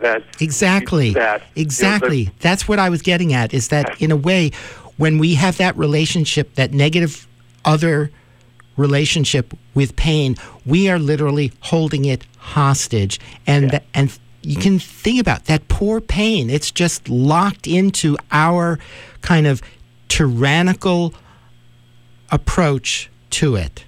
that 0.00 0.22
exactly. 0.40 1.10
that 1.12 1.42
exactly 1.56 2.18
you 2.18 2.26
know, 2.26 2.32
that's 2.40 2.68
what 2.68 2.78
i 2.78 2.88
was 2.88 3.02
getting 3.02 3.32
at 3.32 3.52
is 3.52 3.68
that 3.68 4.00
in 4.00 4.10
a 4.10 4.16
way 4.16 4.50
when 4.96 5.18
we 5.18 5.34
have 5.34 5.56
that 5.58 5.76
relationship 5.76 6.54
that 6.54 6.72
negative 6.72 7.26
other 7.64 8.10
relationship 8.76 9.52
with 9.74 9.94
pain 9.96 10.34
we 10.64 10.88
are 10.88 10.98
literally 10.98 11.52
holding 11.60 12.04
it 12.06 12.24
hostage. 12.40 13.20
And 13.46 13.72
yeah. 13.72 13.80
and 13.94 14.18
you 14.42 14.56
can 14.56 14.78
think 14.78 15.20
about 15.20 15.44
that 15.44 15.68
poor 15.68 16.00
pain. 16.00 16.48
It's 16.48 16.70
just 16.70 17.08
locked 17.08 17.66
into 17.66 18.16
our 18.32 18.78
kind 19.20 19.46
of 19.46 19.62
tyrannical 20.10 21.14
approach 22.30 23.08
to 23.30 23.56
it 23.56 23.84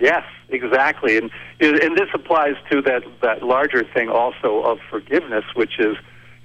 yes 0.00 0.24
exactly 0.48 1.18
and 1.18 1.30
and 1.60 1.96
this 1.96 2.08
applies 2.14 2.54
to 2.70 2.80
that 2.82 3.02
that 3.20 3.42
larger 3.42 3.82
thing 3.82 4.08
also 4.08 4.62
of 4.62 4.78
forgiveness, 4.88 5.44
which 5.54 5.78
is, 5.78 5.96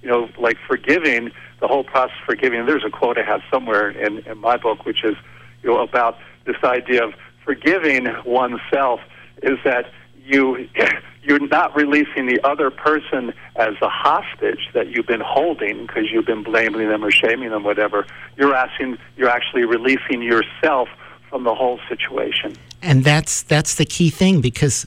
you 0.01 0.09
know, 0.09 0.29
like 0.39 0.57
forgiving 0.67 1.31
the 1.59 1.67
whole 1.67 1.83
process 1.83 2.15
of 2.19 2.25
forgiving. 2.25 2.65
There's 2.65 2.83
a 2.85 2.89
quote 2.89 3.17
I 3.17 3.23
have 3.23 3.41
somewhere 3.51 3.91
in, 3.91 4.19
in 4.19 4.39
my 4.39 4.57
book, 4.57 4.85
which 4.85 5.03
is, 5.03 5.15
you 5.61 5.69
know, 5.69 5.81
about 5.81 6.17
this 6.45 6.55
idea 6.63 7.05
of 7.05 7.13
forgiving 7.45 8.07
oneself 8.25 9.01
is 9.43 9.59
that 9.63 9.91
you 10.17 10.67
you're 11.23 11.45
not 11.47 11.75
releasing 11.75 12.25
the 12.25 12.39
other 12.43 12.69
person 12.69 13.33
as 13.55 13.75
a 13.81 13.89
hostage 13.89 14.69
that 14.73 14.89
you've 14.89 15.07
been 15.07 15.21
holding 15.21 15.85
because 15.85 16.11
you've 16.11 16.25
been 16.25 16.43
blaming 16.43 16.89
them 16.89 17.03
or 17.03 17.11
shaming 17.11 17.49
them, 17.49 17.63
whatever. 17.63 18.05
You're 18.37 18.55
asking, 18.55 18.97
you're 19.15 19.29
actually 19.29 19.65
releasing 19.65 20.21
yourself 20.21 20.89
from 21.29 21.43
the 21.43 21.55
whole 21.55 21.79
situation. 21.87 22.55
And 22.81 23.03
that's 23.03 23.41
that's 23.43 23.75
the 23.75 23.85
key 23.85 24.09
thing 24.09 24.41
because 24.41 24.85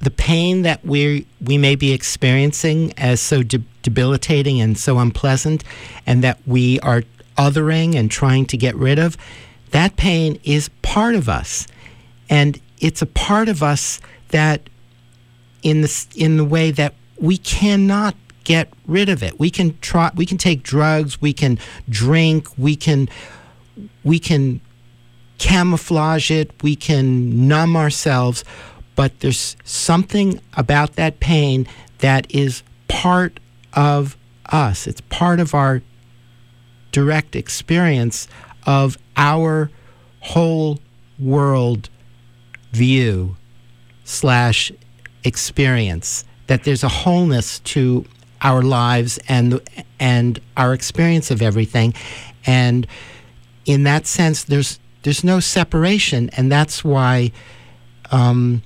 the 0.00 0.10
pain 0.10 0.62
that 0.62 0.84
we 0.84 1.26
we 1.40 1.58
may 1.58 1.74
be 1.74 1.92
experiencing 1.92 2.94
as 2.96 3.20
so 3.20 3.42
de- 3.42 3.64
debilitating 3.82 4.60
and 4.60 4.78
so 4.78 4.98
unpleasant, 4.98 5.64
and 6.06 6.22
that 6.22 6.38
we 6.46 6.78
are 6.80 7.02
othering 7.36 7.94
and 7.94 8.10
trying 8.10 8.46
to 8.46 8.56
get 8.56 8.74
rid 8.76 8.98
of, 8.98 9.16
that 9.70 9.96
pain 9.96 10.38
is 10.44 10.70
part 10.82 11.14
of 11.14 11.28
us, 11.28 11.66
and 12.30 12.60
it's 12.78 13.02
a 13.02 13.06
part 13.06 13.48
of 13.48 13.62
us 13.62 14.00
that, 14.28 14.68
in 15.62 15.80
the 15.82 16.06
in 16.14 16.36
the 16.36 16.44
way 16.44 16.70
that 16.70 16.94
we 17.18 17.38
cannot 17.38 18.14
get 18.44 18.72
rid 18.86 19.08
of 19.08 19.22
it. 19.22 19.38
We 19.38 19.50
can 19.50 19.78
try. 19.80 20.10
We 20.14 20.26
can 20.26 20.38
take 20.38 20.62
drugs. 20.62 21.20
We 21.20 21.32
can 21.32 21.58
drink. 21.88 22.48
We 22.58 22.76
can 22.76 23.08
we 24.04 24.18
can 24.18 24.60
camouflage 25.38 26.30
it. 26.30 26.62
We 26.62 26.76
can 26.76 27.46
numb 27.48 27.76
ourselves 27.76 28.44
but 28.96 29.20
there's 29.20 29.56
something 29.62 30.40
about 30.54 30.96
that 30.96 31.20
pain 31.20 31.68
that 31.98 32.26
is 32.34 32.64
part 32.88 33.38
of 33.74 34.16
us. 34.46 34.86
It's 34.88 35.02
part 35.02 35.38
of 35.38 35.54
our 35.54 35.82
direct 36.90 37.36
experience 37.36 38.26
of 38.66 38.96
our 39.16 39.70
whole 40.20 40.80
world 41.18 41.90
view 42.72 43.36
slash 44.02 44.72
experience. 45.26 46.24
That 46.46 46.64
there's 46.64 46.84
a 46.84 46.88
wholeness 46.88 47.58
to 47.60 48.04
our 48.42 48.62
lives 48.62 49.18
and 49.28 49.60
and 49.98 50.40
our 50.56 50.72
experience 50.72 51.30
of 51.30 51.42
everything, 51.42 51.94
and 52.46 52.86
in 53.64 53.82
that 53.82 54.06
sense, 54.06 54.44
there's 54.44 54.78
there's 55.02 55.24
no 55.24 55.40
separation, 55.40 56.30
and 56.30 56.50
that's 56.50 56.84
why. 56.84 57.32
Um, 58.12 58.62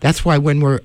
that's 0.00 0.24
why 0.24 0.38
when 0.38 0.60
we're 0.60 0.80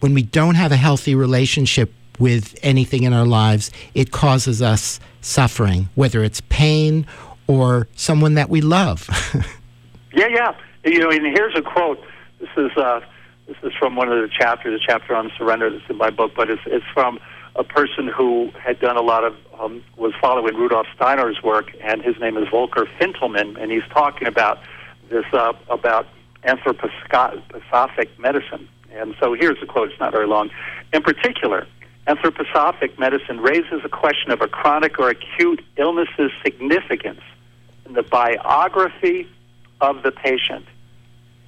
when 0.00 0.14
we 0.14 0.22
don't 0.22 0.56
have 0.56 0.72
a 0.72 0.76
healthy 0.76 1.14
relationship 1.14 1.92
with 2.18 2.54
anything 2.62 3.02
in 3.02 3.12
our 3.12 3.26
lives, 3.26 3.70
it 3.94 4.10
causes 4.10 4.62
us 4.62 5.00
suffering, 5.20 5.88
whether 5.94 6.22
it's 6.22 6.40
pain 6.48 7.06
or 7.46 7.88
someone 7.96 8.34
that 8.34 8.48
we 8.48 8.60
love. 8.60 9.08
yeah, 10.12 10.28
yeah. 10.28 10.54
You 10.84 10.98
know, 10.98 11.10
and 11.10 11.26
here's 11.26 11.54
a 11.56 11.62
quote. 11.62 12.02
This 12.40 12.50
is 12.56 12.76
uh, 12.76 13.00
this 13.46 13.56
is 13.62 13.72
from 13.78 13.96
one 13.96 14.10
of 14.10 14.20
the 14.20 14.28
chapters, 14.28 14.78
the 14.78 14.84
chapter 14.86 15.14
on 15.14 15.30
surrender 15.36 15.70
that's 15.70 15.88
in 15.88 15.96
my 15.96 16.10
book, 16.10 16.32
but 16.36 16.50
it's 16.50 16.62
it's 16.66 16.84
from 16.92 17.18
a 17.54 17.64
person 17.64 18.06
who 18.06 18.50
had 18.62 18.78
done 18.80 18.96
a 18.96 19.02
lot 19.02 19.24
of 19.24 19.34
um, 19.58 19.82
was 19.96 20.12
following 20.20 20.54
Rudolf 20.54 20.86
Steiner's 20.94 21.42
work, 21.42 21.72
and 21.82 22.02
his 22.02 22.18
name 22.20 22.36
is 22.36 22.48
Volker 22.48 22.86
Fintelmann, 22.98 23.60
and 23.60 23.70
he's 23.70 23.86
talking 23.90 24.28
about 24.28 24.58
this 25.08 25.24
uh, 25.32 25.52
about 25.68 26.06
anthroposophic 26.44 28.18
medicine. 28.18 28.68
And 28.92 29.14
so 29.20 29.34
here's 29.34 29.58
the 29.60 29.66
quote, 29.66 29.90
it's 29.90 30.00
not 30.00 30.12
very 30.12 30.26
long. 30.26 30.50
In 30.92 31.02
particular, 31.02 31.66
anthroposophic 32.06 32.98
medicine 32.98 33.40
raises 33.40 33.82
a 33.84 33.88
question 33.88 34.30
of 34.30 34.40
a 34.40 34.48
chronic 34.48 34.98
or 34.98 35.10
acute 35.10 35.62
illness's 35.76 36.30
significance 36.42 37.20
in 37.84 37.94
the 37.94 38.02
biography 38.02 39.28
of 39.80 40.02
the 40.02 40.12
patient. 40.12 40.64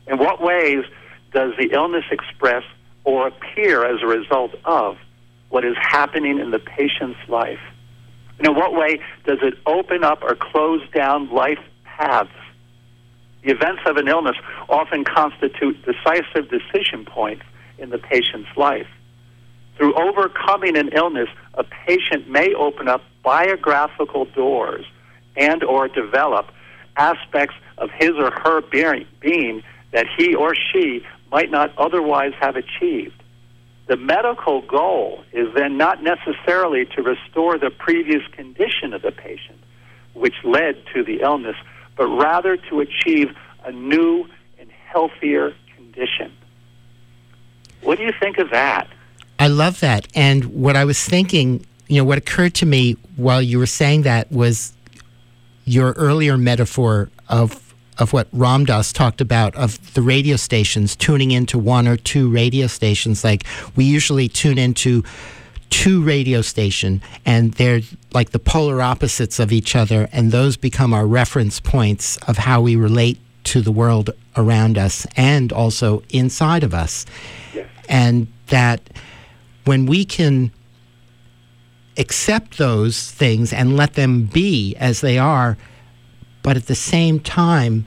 In 0.09 0.19
what 0.19 0.41
ways 0.43 0.85
does 1.33 1.53
the 1.59 1.71
illness 1.73 2.05
express 2.11 2.65
or 3.05 3.29
appear 3.29 3.85
as 3.85 4.03
a 4.03 4.07
result 4.07 4.53
of 4.65 4.97
what 5.51 5.65
is 5.65 5.77
happening 5.81 6.39
in 6.39 6.51
the 6.51 6.59
patient's 6.59 7.21
life? 7.29 7.61
And 8.39 8.49
in 8.49 8.55
what 8.55 8.73
way 8.73 9.01
does 9.27 9.39
it 9.43 9.55
open 9.67 10.05
up 10.05 10.23
or 10.23 10.35
close 10.35 10.83
down 10.91 11.33
life 11.33 11.59
paths 11.85 12.31
the 13.43 13.53
events 13.53 13.83
of 13.87 13.97
an 13.97 14.09
illness 14.09 14.37
often 14.69 15.05
constitute 15.05 15.77
decisive 15.85 16.51
decision 16.51 17.05
points 17.05 17.45
in 17.79 17.91
the 17.91 17.99
patient's 17.99 18.49
life. 18.57 18.89
Through 19.77 19.95
overcoming 19.95 20.77
an 20.77 20.91
illness, 20.93 21.29
a 21.55 21.63
patient 21.65 22.29
may 22.29 22.53
open 22.55 22.89
up 22.89 23.03
biographical 23.23 24.25
doors 24.25 24.85
and 25.37 25.63
or 25.63 25.87
develop 25.87 26.47
aspects 26.97 27.55
of 27.79 27.91
his 27.99 28.11
or 28.19 28.33
her 28.33 28.61
being 28.61 29.63
that 29.93 30.07
he 30.17 30.35
or 30.35 30.55
she 30.55 31.05
might 31.31 31.51
not 31.51 31.77
otherwise 31.79 32.33
have 32.41 32.57
achieved. 32.57 33.23
The 33.87 33.97
medical 33.97 34.61
goal 34.63 35.25
is 35.33 35.53
then 35.55 35.79
not 35.79 36.03
necessarily 36.03 36.85
to 36.95 37.03
restore 37.03 37.59
the 37.59 37.71
previous 37.71 38.23
condition 38.33 38.93
of 38.93 39.03
the 39.03 39.13
patient, 39.13 39.59
which 40.15 40.35
led 40.45 40.83
to 40.95 41.03
the 41.03 41.21
illness, 41.23 41.57
but 41.97 42.07
rather 42.07 42.57
to 42.69 42.81
achieve 42.81 43.35
a 43.65 43.73
new 43.73 44.27
and 44.59 44.71
healthier 44.71 45.55
condition. 45.75 46.33
What 47.83 47.99
do 47.99 48.05
you 48.05 48.13
think 48.19 48.39
of 48.39 48.51
that? 48.51 48.89
I 49.39 49.49
love 49.49 49.81
that. 49.81 50.09
And 50.15 50.47
what 50.47 50.77
I 50.77 50.85
was 50.85 51.03
thinking, 51.03 51.65
you 51.87 51.97
know, 51.97 52.05
what 52.05 52.19
occurred 52.19 52.55
to 52.57 52.67
me 52.67 52.97
while 53.17 53.41
you 53.41 53.59
were 53.59 53.67
saying 53.67 54.03
that 54.03 54.31
was 54.31 54.73
your 55.65 55.93
earlier 55.93 56.37
metaphor 56.37 57.11
of 57.29 57.68
of 57.99 58.13
what 58.13 58.29
Ram 58.33 58.65
Dass 58.65 58.93
talked 58.93 59.21
about 59.21 59.55
of 59.57 59.95
the 59.95 60.03
radio 60.03 60.37
stations 60.37 60.95
tuning 60.95 61.31
into 61.31 61.59
one 61.59 61.89
or 61.89 61.97
two 61.97 62.31
radio 62.31 62.67
stations. 62.67 63.25
Like 63.25 63.45
we 63.77 63.85
usually 63.85 64.29
tune 64.29 64.59
into 64.59 65.03
two 65.71 66.03
radio 66.03 66.41
station 66.41 67.03
and 67.27 67.53
they're 67.55 67.81
like 68.13 68.31
the 68.31 68.39
polar 68.39 68.81
opposites 68.81 69.39
of 69.39 69.53
each 69.53 69.77
other 69.77 70.09
and 70.13 70.33
those 70.33 70.57
become 70.57 70.95
our 70.95 71.07
reference 71.07 71.61
points 71.61 72.17
of 72.29 72.39
how 72.39 72.61
we 72.61 72.75
relate 72.75 73.19
to 73.45 73.61
the 73.61 73.73
world 73.73 74.11
around 74.37 74.79
us 74.79 75.07
and 75.17 75.53
also 75.53 76.03
inside 76.11 76.63
of 76.63 76.73
us 76.73 77.05
yes. 77.55 77.69
and 77.89 78.27
that 78.47 78.81
when 79.65 79.85
we 79.85 80.05
can 80.05 80.51
accept 81.99 82.57
those 82.59 83.11
things 83.11 83.53
and 83.53 83.77
let 83.77 83.95
them 83.95 84.25
be 84.25 84.75
as 84.77 85.01
they 85.01 85.19
are 85.19 85.59
but 86.49 86.57
at 86.57 86.65
the 86.65 86.75
same 86.75 87.21
time 87.21 87.85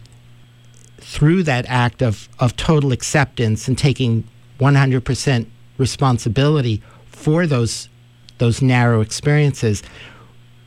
through 0.99 1.41
that 1.41 1.65
act 1.67 2.03
of, 2.03 2.29
of 2.37 2.55
total 2.55 2.91
acceptance 2.91 3.67
and 3.67 3.75
taking 3.75 4.23
100% 4.59 5.47
responsibility 5.79 6.79
for 7.07 7.47
those 7.47 7.89
those 8.37 8.61
narrow 8.61 9.01
experiences, 9.01 9.81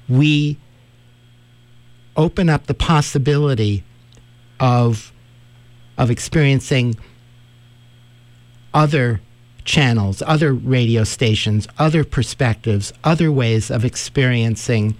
we 0.08 0.58
open 2.16 2.48
up 2.48 2.66
the 2.66 2.74
possibility 2.74 3.84
of 4.58 5.12
of 5.96 6.10
experiencing 6.10 6.96
other 8.74 9.20
channels, 9.64 10.20
other 10.26 10.52
radio 10.52 11.04
stations, 11.04 11.68
other 11.78 12.02
perspectives, 12.02 12.92
other 13.04 13.30
ways 13.30 13.70
of 13.70 13.84
experiencing 13.84 14.96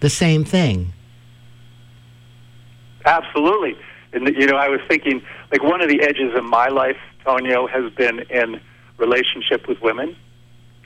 the 0.00 0.10
same 0.10 0.44
thing. 0.44 0.92
Absolutely. 3.04 3.76
And, 4.12 4.28
you 4.28 4.46
know, 4.46 4.56
I 4.56 4.68
was 4.68 4.80
thinking, 4.88 5.22
like, 5.50 5.62
one 5.62 5.80
of 5.80 5.88
the 5.88 6.02
edges 6.02 6.34
of 6.36 6.44
my 6.44 6.68
life, 6.68 6.96
Tonio, 7.24 7.66
has 7.66 7.92
been 7.92 8.20
in 8.30 8.60
relationship 8.96 9.66
with 9.68 9.80
women. 9.80 10.16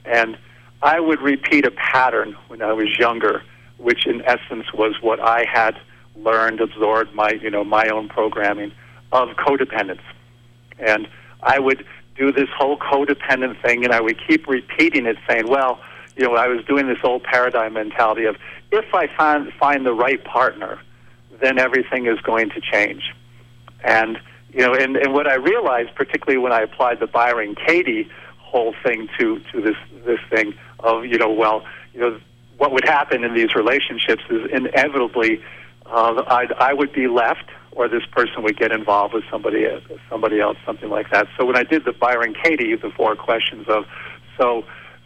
And 0.05 0.37
I 0.81 0.99
would 0.99 1.21
repeat 1.21 1.65
a 1.65 1.71
pattern 1.71 2.35
when 2.47 2.61
I 2.61 2.73
was 2.73 2.97
younger, 2.97 3.43
which 3.77 4.07
in 4.07 4.21
essence 4.23 4.73
was 4.73 4.95
what 5.01 5.19
I 5.19 5.45
had 5.51 5.79
learned, 6.15 6.59
absorbed 6.59 7.13
my, 7.13 7.31
you 7.31 7.49
know, 7.49 7.63
my 7.63 7.87
own 7.89 8.09
programming 8.09 8.71
of 9.11 9.29
codependence. 9.29 10.01
And 10.79 11.07
I 11.41 11.59
would 11.59 11.85
do 12.17 12.31
this 12.31 12.49
whole 12.57 12.77
codependent 12.77 13.61
thing 13.61 13.83
and 13.85 13.93
I 13.93 14.01
would 14.01 14.19
keep 14.27 14.47
repeating 14.47 15.05
it 15.05 15.17
saying, 15.27 15.47
well, 15.47 15.79
you 16.17 16.25
know, 16.25 16.35
I 16.35 16.47
was 16.47 16.63
doing 16.65 16.87
this 16.87 16.97
old 17.03 17.23
paradigm 17.23 17.73
mentality 17.73 18.25
of 18.25 18.35
if 18.71 18.93
I 18.93 19.07
find 19.07 19.51
find 19.53 19.85
the 19.85 19.93
right 19.93 20.21
partner, 20.23 20.79
then 21.41 21.59
everything 21.59 22.05
is 22.07 22.19
going 22.21 22.49
to 22.51 22.61
change. 22.61 23.03
And 23.83 24.19
you 24.51 24.61
know, 24.61 24.73
and, 24.73 24.97
and 24.97 25.13
what 25.13 25.27
I 25.27 25.35
realized, 25.35 25.93
particularly 25.95 26.39
when 26.39 26.51
I 26.51 26.61
applied 26.61 26.99
the 26.99 27.07
Byron 27.07 27.55
Katie 27.55 28.09
whole 28.49 28.73
thing 28.83 29.07
to 29.19 29.39
to 29.51 29.61
this 29.61 29.75
this 30.05 30.19
thing 30.29 30.53
of 30.79 31.05
you 31.05 31.17
know 31.17 31.31
well 31.31 31.63
you 31.93 31.99
know 31.99 32.19
what 32.57 32.71
would 32.71 32.83
happen 32.83 33.23
in 33.23 33.33
these 33.33 33.53
relationships 33.55 34.23
is 34.29 34.49
inevitably 34.51 35.41
uh, 35.85 36.23
I'd, 36.27 36.51
I 36.53 36.73
would 36.73 36.91
be 36.91 37.07
left 37.07 37.45
or 37.71 37.87
this 37.87 38.05
person 38.11 38.43
would 38.43 38.57
get 38.57 38.71
involved 38.71 39.13
with 39.13 39.23
somebody 39.29 39.65
somebody 40.09 40.39
else 40.41 40.57
something 40.65 40.89
like 40.89 41.09
that. 41.11 41.27
So 41.37 41.45
when 41.45 41.55
I 41.55 41.63
did 41.63 41.85
the 41.85 41.93
Byron 41.93 42.35
Katie 42.43 42.75
the 42.75 42.89
four 42.89 43.15
questions 43.15 43.67
of 43.67 43.85
so 44.37 44.65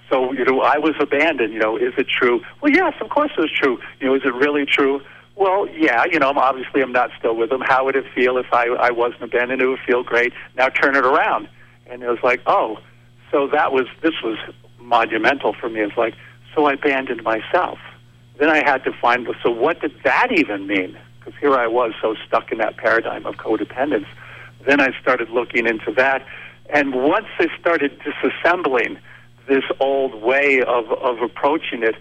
so 0.09 0.31
you 0.31 0.45
know 0.45 0.61
I 0.61 0.77
was 0.77 0.95
abandoned 0.99 1.53
you 1.53 1.59
know 1.59 1.75
is 1.77 1.93
it 1.97 2.07
true? 2.07 2.41
Well 2.61 2.71
yes 2.71 2.93
of 3.01 3.09
course 3.09 3.31
it 3.37 3.41
was 3.41 3.51
true. 3.51 3.77
You 3.99 4.07
know 4.07 4.15
is 4.15 4.23
it 4.23 4.33
really 4.33 4.65
true 4.65 5.01
well, 5.35 5.67
yeah, 5.69 6.05
you 6.05 6.19
know, 6.19 6.31
obviously 6.35 6.81
I'm 6.81 6.91
not 6.91 7.09
still 7.17 7.35
with 7.35 7.51
him. 7.51 7.61
How 7.61 7.85
would 7.85 7.95
it 7.95 8.05
feel 8.13 8.37
if 8.37 8.45
I, 8.53 8.67
I 8.67 8.91
wasn't 8.91 9.23
abandoned? 9.23 9.61
It 9.61 9.67
would 9.67 9.79
feel 9.85 10.03
great. 10.03 10.33
Now 10.55 10.69
turn 10.69 10.95
it 10.95 11.05
around. 11.05 11.49
And 11.87 12.03
it 12.03 12.07
was 12.07 12.19
like, 12.23 12.41
oh, 12.45 12.77
so 13.31 13.47
that 13.47 13.71
was, 13.71 13.87
this 14.01 14.13
was 14.23 14.37
monumental 14.79 15.53
for 15.53 15.69
me. 15.69 15.81
It's 15.81 15.97
like, 15.97 16.13
so 16.53 16.65
I 16.65 16.73
abandoned 16.73 17.23
myself. 17.23 17.79
Then 18.37 18.49
I 18.49 18.57
had 18.57 18.83
to 18.83 18.91
find, 18.93 19.27
so 19.41 19.49
what 19.49 19.81
did 19.81 19.93
that 20.03 20.31
even 20.31 20.67
mean? 20.67 20.97
Because 21.19 21.39
here 21.39 21.55
I 21.55 21.67
was 21.67 21.93
so 22.01 22.15
stuck 22.27 22.51
in 22.51 22.59
that 22.59 22.77
paradigm 22.77 23.25
of 23.25 23.35
codependence. 23.35 24.07
Then 24.65 24.79
I 24.79 24.89
started 25.01 25.29
looking 25.29 25.65
into 25.65 25.91
that. 25.93 26.25
And 26.69 26.93
once 26.93 27.27
I 27.39 27.47
started 27.59 27.99
disassembling 27.99 28.99
this 29.47 29.63
old 29.79 30.21
way 30.21 30.61
of, 30.61 30.91
of 30.91 31.21
approaching 31.21 31.83
it, 31.83 31.95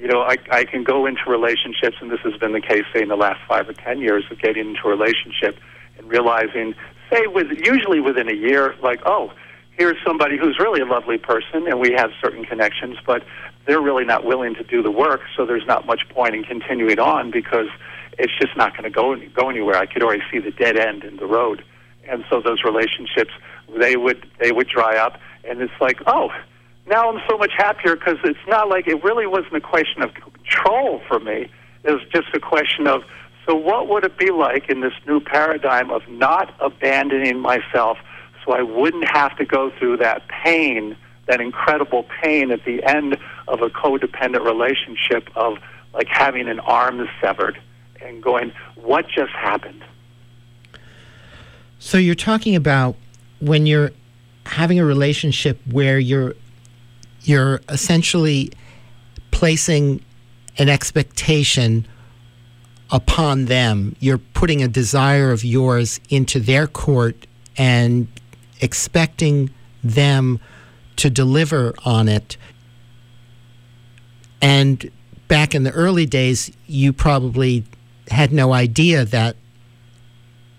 you 0.00 0.06
know, 0.06 0.22
I, 0.22 0.36
I 0.50 0.64
can 0.64 0.84
go 0.84 1.06
into 1.06 1.22
relationships, 1.26 1.96
and 2.00 2.10
this 2.10 2.20
has 2.20 2.34
been 2.34 2.52
the 2.52 2.60
case, 2.60 2.84
say, 2.94 3.02
in 3.02 3.08
the 3.08 3.16
last 3.16 3.40
five 3.48 3.68
or 3.68 3.72
ten 3.72 3.98
years 4.00 4.24
of 4.30 4.40
getting 4.40 4.70
into 4.70 4.82
a 4.84 4.90
relationship 4.90 5.58
and 5.98 6.08
realizing, 6.08 6.74
say, 7.10 7.26
with 7.26 7.48
usually 7.64 8.00
within 8.00 8.28
a 8.28 8.34
year, 8.34 8.76
like, 8.80 9.00
oh, 9.06 9.32
here's 9.76 9.96
somebody 10.06 10.38
who's 10.38 10.58
really 10.58 10.80
a 10.80 10.86
lovely 10.86 11.18
person, 11.18 11.66
and 11.66 11.80
we 11.80 11.92
have 11.92 12.10
certain 12.22 12.44
connections, 12.44 12.96
but 13.04 13.24
they're 13.66 13.80
really 13.80 14.04
not 14.04 14.24
willing 14.24 14.54
to 14.54 14.62
do 14.62 14.82
the 14.82 14.90
work, 14.90 15.20
so 15.36 15.44
there's 15.44 15.66
not 15.66 15.84
much 15.84 16.08
point 16.10 16.34
in 16.34 16.44
continuing 16.44 17.00
on 17.00 17.30
because 17.30 17.66
it's 18.18 18.32
just 18.40 18.56
not 18.56 18.72
going 18.72 18.84
to 18.84 18.90
go 18.90 19.16
go 19.34 19.50
anywhere. 19.50 19.76
I 19.76 19.86
could 19.86 20.02
already 20.02 20.22
see 20.30 20.38
the 20.38 20.50
dead 20.50 20.76
end 20.76 21.04
in 21.04 21.16
the 21.16 21.26
road, 21.26 21.64
and 22.08 22.24
so 22.30 22.40
those 22.40 22.64
relationships 22.64 23.30
they 23.76 23.96
would 23.96 24.26
they 24.38 24.52
would 24.52 24.68
dry 24.68 24.96
up, 24.96 25.20
and 25.44 25.60
it's 25.60 25.80
like, 25.80 26.00
oh 26.06 26.30
now 26.88 27.10
I'm 27.10 27.20
so 27.28 27.36
much 27.36 27.52
happier 27.56 27.96
because 27.96 28.18
it's 28.24 28.38
not 28.46 28.68
like 28.68 28.86
it 28.86 29.02
really 29.02 29.26
wasn't 29.26 29.56
a 29.56 29.60
question 29.60 30.02
of 30.02 30.10
control 30.14 31.00
for 31.06 31.20
me. 31.20 31.50
It 31.84 31.92
was 31.92 32.02
just 32.12 32.28
a 32.34 32.40
question 32.40 32.86
of 32.86 33.02
so 33.46 33.54
what 33.54 33.88
would 33.88 34.04
it 34.04 34.18
be 34.18 34.30
like 34.30 34.68
in 34.68 34.80
this 34.80 34.92
new 35.06 35.20
paradigm 35.20 35.90
of 35.90 36.06
not 36.08 36.54
abandoning 36.60 37.38
myself 37.38 37.96
so 38.44 38.52
I 38.52 38.62
wouldn't 38.62 39.08
have 39.08 39.36
to 39.38 39.44
go 39.44 39.70
through 39.78 39.98
that 39.98 40.28
pain, 40.28 40.96
that 41.26 41.40
incredible 41.40 42.06
pain 42.22 42.50
at 42.50 42.64
the 42.64 42.82
end 42.82 43.16
of 43.46 43.62
a 43.62 43.68
codependent 43.68 44.44
relationship 44.44 45.28
of 45.34 45.58
like 45.94 46.08
having 46.08 46.48
an 46.48 46.60
arm 46.60 47.06
severed 47.20 47.58
and 48.02 48.22
going, 48.22 48.52
what 48.76 49.06
just 49.08 49.32
happened? 49.32 49.82
So 51.78 51.96
you're 51.98 52.14
talking 52.14 52.54
about 52.54 52.96
when 53.40 53.66
you're 53.66 53.92
having 54.46 54.78
a 54.78 54.84
relationship 54.84 55.60
where 55.70 55.98
you're 55.98 56.34
you're 57.28 57.60
essentially 57.68 58.50
placing 59.30 60.02
an 60.56 60.68
expectation 60.68 61.86
upon 62.90 63.44
them. 63.44 63.94
You're 64.00 64.18
putting 64.18 64.62
a 64.62 64.68
desire 64.68 65.30
of 65.30 65.44
yours 65.44 66.00
into 66.08 66.40
their 66.40 66.66
court 66.66 67.26
and 67.56 68.08
expecting 68.60 69.50
them 69.84 70.40
to 70.96 71.10
deliver 71.10 71.74
on 71.84 72.08
it. 72.08 72.36
And 74.40 74.90
back 75.28 75.54
in 75.54 75.64
the 75.64 75.70
early 75.72 76.06
days, 76.06 76.50
you 76.66 76.92
probably 76.92 77.64
had 78.10 78.32
no 78.32 78.52
idea 78.52 79.04
that 79.04 79.36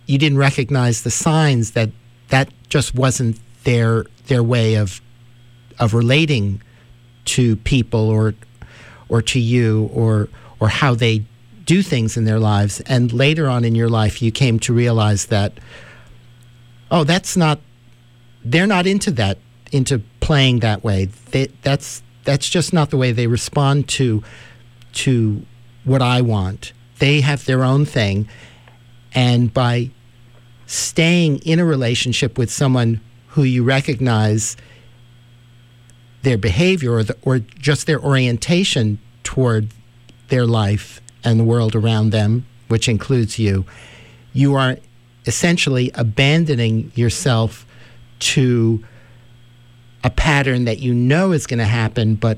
you 0.06 0.18
didn't 0.18 0.38
recognize 0.38 1.04
the 1.04 1.12
signs 1.12 1.72
that 1.72 1.90
that 2.30 2.50
just 2.70 2.94
wasn't 2.94 3.40
their 3.64 4.06
their 4.28 4.44
way 4.44 4.76
of 4.76 5.02
of 5.80 5.94
relating 5.94 6.62
to 7.26 7.56
people 7.58 8.10
or 8.10 8.34
or 9.08 9.22
to 9.22 9.40
you 9.40 9.90
or 9.94 10.30
or 10.60 10.70
how 10.70 10.94
they 10.94 11.24
do 11.66 11.82
things 11.82 12.18
in 12.18 12.26
their 12.26 12.40
lives. 12.40 12.82
And 12.82 13.14
later 13.14 13.48
on 13.48 13.64
in 13.64 13.76
your 13.76 13.90
life 13.90 14.22
you 14.22 14.32
came 14.32 14.60
to 14.60 14.74
realize 14.74 15.28
that 15.28 15.60
oh 16.92 17.04
that's 17.04 17.38
not 17.38 17.60
they're 18.44 18.68
not 18.68 18.88
into 18.88 19.12
that 19.12 19.38
into 19.72 20.02
playing 20.20 20.60
that 20.60 20.84
way. 20.84 21.06
They, 21.32 21.48
that's 21.62 22.02
that's 22.24 22.50
just 22.50 22.74
not 22.74 22.90
the 22.90 22.98
way 22.98 23.12
they 23.12 23.28
respond 23.28 23.88
to 23.90 24.24
to 24.94 25.46
what 25.84 26.02
I 26.02 26.22
want. 26.22 26.74
They 27.00 27.22
have 27.22 27.46
their 27.46 27.64
own 27.64 27.86
thing. 27.86 28.28
And 29.14 29.54
by 29.54 29.92
staying 30.66 31.40
in 31.40 31.60
a 31.60 31.66
relationship 31.66 32.38
with 32.38 32.52
someone 32.52 33.02
who 33.30 33.44
you 33.44 33.64
recognize 33.64 34.56
their 36.24 36.38
behavior 36.38 36.94
or, 36.94 37.04
the, 37.04 37.18
or 37.22 37.40
just 37.40 37.88
their 37.88 38.00
orientation 38.00 39.00
toward 39.24 39.70
their 40.30 40.46
life 40.46 41.02
and 41.24 41.40
the 41.40 41.44
world 41.44 41.76
around 41.76 42.12
them, 42.12 42.46
which 42.68 42.88
includes 42.88 43.40
you, 43.40 43.66
you 44.34 44.56
are 44.56 44.78
essentially 45.26 45.92
abandoning 45.96 46.92
yourself 46.96 47.66
to 48.20 48.84
a 50.04 50.10
pattern 50.10 50.66
that 50.66 50.80
you 50.80 50.94
know 50.94 51.32
is 51.32 51.46
going 51.46 51.60
to 51.60 51.66
happen, 51.66 52.16
but 52.16 52.38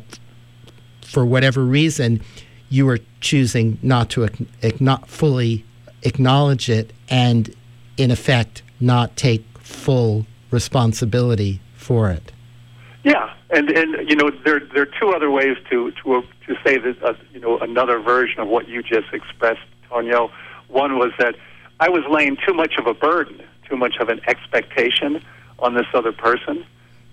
for 1.01 1.25
whatever 1.25 1.63
reason, 1.63 2.21
you 2.69 2.87
are 2.89 2.99
choosing 3.19 3.77
not 3.81 4.09
to 4.09 4.27
not 4.79 5.07
fully 5.07 5.65
acknowledge 6.03 6.69
it 6.69 6.93
and, 7.09 7.53
in 7.97 8.09
effect, 8.09 8.63
not 8.79 9.15
take 9.15 9.45
full 9.59 10.25
responsibility 10.49 11.61
for 11.75 12.09
it. 12.09 12.31
And 13.51 13.69
and 13.69 14.09
you 14.09 14.15
know 14.15 14.31
there 14.45 14.61
there 14.61 14.83
are 14.83 14.99
two 14.99 15.09
other 15.09 15.29
ways 15.29 15.57
to 15.69 15.91
to 16.03 16.23
to 16.47 16.55
say 16.65 16.77
this 16.77 16.95
uh, 17.03 17.13
you 17.33 17.39
know 17.39 17.59
another 17.59 17.99
version 17.99 18.39
of 18.39 18.47
what 18.47 18.69
you 18.69 18.81
just 18.81 19.13
expressed, 19.13 19.59
Tonio. 19.89 20.31
One 20.69 20.97
was 20.97 21.11
that 21.19 21.35
I 21.81 21.89
was 21.89 22.03
laying 22.09 22.37
too 22.47 22.53
much 22.53 22.75
of 22.77 22.87
a 22.87 22.93
burden, 22.93 23.43
too 23.67 23.75
much 23.75 23.97
of 23.99 24.07
an 24.07 24.21
expectation 24.25 25.21
on 25.59 25.73
this 25.73 25.87
other 25.93 26.13
person. 26.13 26.65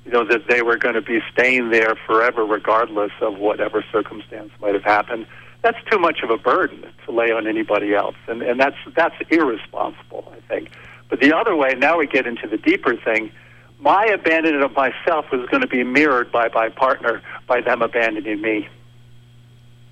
You 0.05 0.12
know 0.12 0.24
that 0.26 0.47
they 0.49 0.62
were 0.62 0.76
going 0.76 0.95
to 0.95 1.03
be 1.03 1.20
staying 1.32 1.70
there 1.70 1.97
forever, 2.07 2.45
regardless 2.45 3.12
of 3.20 3.39
whatever 3.39 3.84
circumstance 3.91 4.53
might 4.61 4.74
have 4.74 4.84
happened. 4.84 5.26
That's 5.62 5.82
too 5.91 5.99
much 5.99 6.20
of 6.22 6.30
a 6.30 6.39
burden 6.39 6.86
to 7.05 7.11
lay 7.11 7.32
on 7.32 7.49
anybody 7.49 7.95
else, 7.95 8.16
and 8.28 8.43
and 8.43 8.61
that's 8.61 8.76
that's 8.95 9.16
irresponsible, 9.28 10.32
I 10.36 10.41
think. 10.47 10.70
But 11.09 11.18
the 11.20 11.36
other 11.36 11.57
way, 11.57 11.74
now 11.74 11.99
we 11.99 12.07
get 12.07 12.28
into 12.28 12.47
the 12.47 12.59
deeper 12.59 12.95
thing 12.95 13.32
my 13.81 14.07
abandonment 14.07 14.64
of 14.64 14.74
myself 14.74 15.26
was 15.31 15.49
going 15.51 15.62
to 15.62 15.68
be 15.68 15.85
mirrored 15.85 16.33
by 16.33 16.49
my 16.53 16.68
partner 16.68 17.22
by 17.47 17.61
them 17.61 17.83
abandoning 17.83 18.41
me. 18.41 18.68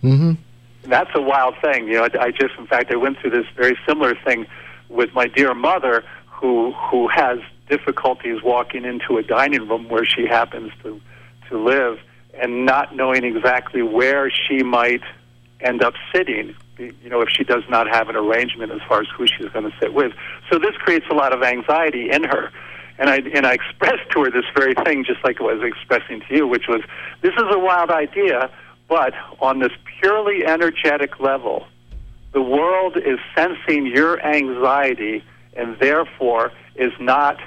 Mm-hmm. 0.02 0.32
That's 0.90 1.10
a 1.14 1.20
wild 1.20 1.54
thing. 1.60 1.88
You 1.88 1.94
know, 1.94 2.04
I, 2.04 2.26
I 2.26 2.30
just, 2.30 2.54
in 2.58 2.66
fact, 2.66 2.92
I 2.92 2.96
went 2.96 3.18
through 3.18 3.30
this 3.30 3.46
very 3.56 3.78
similar 3.86 4.14
thing 4.24 4.46
with 4.88 5.12
my 5.14 5.26
dear 5.26 5.54
mother, 5.54 6.04
who 6.26 6.72
who 6.72 7.08
has 7.08 7.38
difficulties 7.68 8.42
walking 8.42 8.84
into 8.84 9.16
a 9.16 9.22
dining 9.22 9.66
room 9.68 9.88
where 9.88 10.04
she 10.04 10.26
happens 10.26 10.70
to 10.82 11.00
to 11.48 11.58
live, 11.58 11.98
and 12.34 12.66
not 12.66 12.94
knowing 12.94 13.24
exactly 13.24 13.82
where 13.82 14.30
she 14.30 14.62
might 14.62 15.02
end 15.60 15.82
up 15.82 15.94
sitting. 16.14 16.54
You 16.78 17.08
know, 17.08 17.22
if 17.22 17.30
she 17.30 17.42
does 17.42 17.62
not 17.70 17.88
have 17.88 18.08
an 18.10 18.16
arrangement 18.16 18.70
as 18.70 18.80
far 18.86 19.00
as 19.00 19.06
who 19.16 19.26
she's 19.26 19.48
going 19.48 19.64
to 19.64 19.76
sit 19.80 19.94
with, 19.94 20.12
so 20.50 20.58
this 20.58 20.76
creates 20.76 21.06
a 21.10 21.14
lot 21.14 21.32
of 21.32 21.42
anxiety 21.42 22.10
in 22.10 22.24
her 22.24 22.52
and 22.98 23.10
I 23.10 23.16
and 23.34 23.46
I 23.46 23.52
expressed 23.52 24.10
to 24.12 24.24
her 24.24 24.30
this 24.30 24.44
very 24.54 24.74
thing, 24.84 25.04
just 25.04 25.22
like 25.24 25.40
I 25.40 25.44
was 25.44 25.62
expressing 25.62 26.20
to 26.28 26.34
you, 26.34 26.46
which 26.46 26.68
was, 26.68 26.82
this 27.20 27.34
is 27.34 27.44
a 27.50 27.58
wild 27.58 27.90
idea, 27.90 28.50
but 28.88 29.14
on 29.40 29.58
this 29.58 29.72
purely 30.00 30.46
energetic 30.46 31.20
level, 31.20 31.66
the 32.32 32.42
world 32.42 32.96
is 32.96 33.18
sensing 33.34 33.86
your 33.86 34.24
anxiety, 34.24 35.24
and 35.54 35.78
therefore 35.78 36.52
is 36.74 36.92
not 37.00 37.38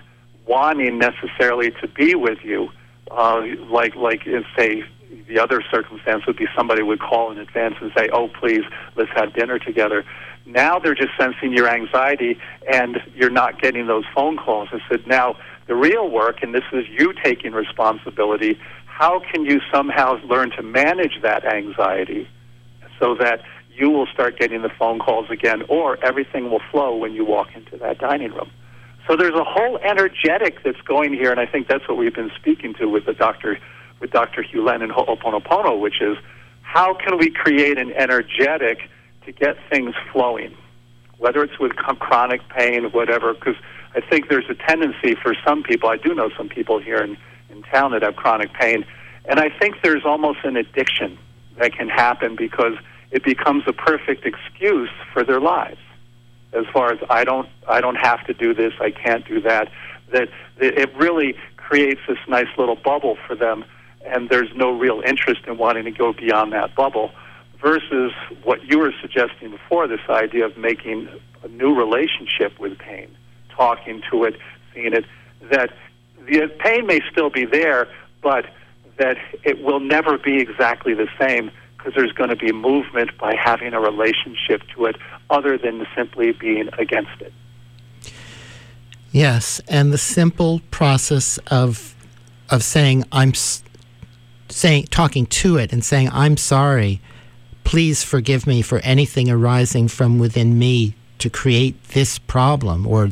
wanting 0.46 0.98
necessarily 0.98 1.72
to 1.72 1.88
be 1.88 2.16
with 2.16 2.40
you, 2.44 2.70
uh, 3.12 3.42
like 3.70 3.96
like 3.96 4.26
in 4.26 4.46
say 4.58 4.84
the 5.28 5.40
other 5.40 5.64
circumstance 5.72 6.26
would 6.26 6.38
be 6.38 6.48
somebody 6.56 6.82
would 6.82 7.00
call 7.00 7.32
in 7.32 7.38
advance 7.38 7.76
and 7.82 7.92
say, 7.96 8.10
"Oh, 8.12 8.28
please, 8.28 8.64
let's 8.96 9.12
have 9.16 9.34
dinner 9.34 9.60
together." 9.60 10.04
Now 10.50 10.80
they're 10.80 10.96
just 10.96 11.12
sensing 11.18 11.54
your 11.54 11.70
anxiety 11.70 12.40
and 12.72 12.98
you're 13.16 13.30
not 13.30 13.62
getting 13.62 13.86
those 13.86 14.06
phone 14.16 14.36
calls. 14.36 14.70
I 14.72 14.80
said, 14.90 15.06
now 15.06 15.38
the 15.68 15.76
real 15.76 16.10
work, 16.10 16.42
and 16.42 16.56
this 16.56 16.64
is 16.74 16.86
you 16.90 17.14
taking 17.24 17.52
responsibility, 17.52 18.60
how 18.86 19.20
can 19.20 19.46
you 19.46 19.62
somehow 19.72 20.20
learn 20.26 20.50
to 20.52 20.64
manage 20.64 21.22
that 21.22 21.46
anxiety 21.46 22.28
so 23.00 23.16
that 23.16 23.44
you 23.72 23.92
will 23.92 24.08
start 24.08 24.40
getting 24.40 24.64
the 24.64 24.70
phone 24.70 24.98
calls 24.98 25.30
again 25.30 25.62
or 25.70 26.04
everything 26.04 26.50
will 26.50 26.62
flow 26.72 26.96
when 26.96 27.14
you 27.14 27.24
walk 27.24 27.50
into 27.56 27.78
that 27.78 28.00
dining 28.00 28.32
room? 28.32 28.50
So 29.08 29.16
there's 29.16 29.36
a 29.36 29.44
whole 29.44 29.78
energetic 29.80 30.64
that's 30.64 30.82
going 30.82 31.14
here, 31.14 31.32
and 31.32 31.40
I 31.40 31.46
think 31.46 31.68
that's 31.68 31.88
what 31.88 31.98
we've 31.98 32.14
been 32.14 32.32
speaking 32.36 32.74
to 32.76 32.88
with 32.88 33.06
the 33.06 33.14
doctor, 33.14 33.60
with 34.00 34.12
Dr. 34.12 34.42
Hew 34.42 34.64
Len 34.64 34.82
and 34.82 34.92
Ho'oponopono, 34.92 35.80
which 35.80 36.02
is 36.02 36.18
how 36.62 36.96
can 36.96 37.18
we 37.20 37.30
create 37.30 37.78
an 37.78 37.92
energetic 37.94 38.90
to 39.30 39.40
get 39.40 39.58
things 39.70 39.94
flowing, 40.12 40.56
whether 41.20 41.44
it's 41.44 41.60
with 41.60 41.76
chronic 41.76 42.42
pain, 42.50 42.86
whatever, 42.86 43.34
because 43.34 43.56
I 43.96 44.02
think 44.02 44.28
there's 44.28 44.50
a 44.50 44.56
tendency 44.56 45.16
for 45.22 45.36
some 45.46 45.62
people, 45.62 45.90
I 45.90 45.98
do 45.98 46.16
know 46.16 46.30
some 46.36 46.50
people 46.50 46.80
here 46.80 46.98
in, 46.98 47.16
in 47.52 47.62
town 47.64 47.92
that 47.92 48.02
have 48.02 48.16
chronic 48.16 48.54
pain, 48.54 48.86
and 49.26 49.40
I 49.40 49.50
think 49.50 49.76
there's 49.84 50.04
almost 50.04 50.40
an 50.44 50.56
addiction 50.56 51.18
that 51.58 51.74
can 51.74 51.90
happen 51.90 52.36
because 52.36 52.74
it 53.12 53.24
becomes 53.24 53.64
a 53.68 53.74
perfect 53.74 54.26
excuse 54.26 54.90
for 55.14 55.24
their 55.24 55.40
lives. 55.40 55.80
As 56.54 56.66
far 56.74 56.92
as 56.92 57.00
I 57.10 57.24
don't, 57.24 57.48
I 57.68 57.82
don't 57.82 57.98
have 57.98 58.26
to 58.26 58.34
do 58.34 58.56
this, 58.56 58.74
I 58.82 58.90
can't 58.90 59.28
do 59.28 59.42
that. 59.42 59.72
That 60.12 60.30
it 60.58 60.96
really 60.96 61.36
creates 61.58 62.02
this 62.08 62.18
nice 62.28 62.48
little 62.58 62.76
bubble 62.76 63.18
for 63.28 63.36
them, 63.36 63.64
and 64.04 64.30
there's 64.30 64.50
no 64.56 64.72
real 64.72 65.02
interest 65.06 65.42
in 65.46 65.58
wanting 65.58 65.86
to 65.86 65.92
go 65.92 66.14
beyond 66.14 66.52
that 66.54 66.74
bubble. 66.74 67.12
Versus 67.62 68.14
what 68.44 68.64
you 68.64 68.80
were 68.80 68.94
suggesting 69.02 69.52
before, 69.52 69.88
this 69.88 70.00
idea 70.10 70.46
of 70.46 70.58
making 70.58 71.10
a 71.44 71.48
new 71.50 71.74
relationship 71.76 72.58
with 72.60 72.78
pain, 72.78 73.10
talking 73.50 74.02
to 74.10 74.24
it, 74.24 74.38
seeing 74.74 74.94
it, 74.94 75.06
that 75.52 75.72
the 76.26 76.48
pain 76.60 76.86
may 76.86 77.02
still 77.12 77.30
be 77.30 77.46
there, 77.46 77.88
but 78.22 78.46
that 78.98 79.18
it 79.44 79.62
will 79.64 79.80
never 79.80 80.18
be 80.18 80.40
exactly 80.40 80.94
the 80.94 81.08
same 81.20 81.52
because 81.78 81.94
there's 81.96 82.12
going 82.12 82.30
to 82.30 82.36
be 82.36 82.52
movement 82.52 83.18
by 83.18 83.34
having 83.36 83.74
a 83.74 83.80
relationship 83.80 84.62
to 84.76 84.86
it 84.86 84.98
other 85.30 85.58
than 85.58 85.88
simply 85.96 86.34
being 86.34 86.70
against 86.78 87.22
it. 87.22 87.34
Yes, 89.12 89.62
and 89.68 89.92
the 89.92 89.98
simple 89.98 90.62
process 90.70 91.40
of 91.48 91.96
of 92.50 92.64
saying 92.64 93.06
I'm 93.12 93.34
saying 94.50 94.86
talking 94.86 95.26
to 95.28 95.58
it 95.58 95.72
and 95.72 95.84
saying 95.84 96.10
I'm 96.12 96.38
sorry, 96.38 97.02
please 97.70 98.04
forgive 98.04 98.48
me 98.48 98.64
for 98.64 98.80
anything 98.80 99.30
arising 99.30 99.88
from 99.88 100.18
within 100.18 100.58
me 100.58 100.96
to 101.20 101.30
create 101.30 101.76
this 101.90 102.18
problem 102.18 102.88
or 102.88 103.12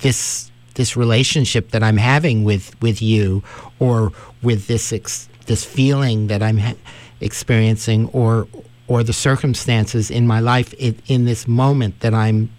this 0.00 0.50
this 0.74 0.96
relationship 0.96 1.70
that 1.70 1.84
I'm 1.84 1.96
having 1.96 2.42
with 2.42 2.74
with 2.82 3.00
you 3.00 3.44
or 3.78 4.10
with 4.42 4.66
this 4.66 4.92
ex, 4.92 5.28
this 5.46 5.64
feeling 5.64 6.26
that 6.26 6.42
I'm 6.42 6.58
ha- 6.58 6.74
experiencing 7.20 8.08
or 8.08 8.48
or 8.88 9.04
the 9.04 9.12
circumstances 9.12 10.10
in 10.10 10.26
my 10.26 10.40
life 10.40 10.74
in, 10.74 11.00
in 11.06 11.24
this 11.24 11.46
moment 11.46 12.00
that 12.00 12.12
I'm 12.12 12.50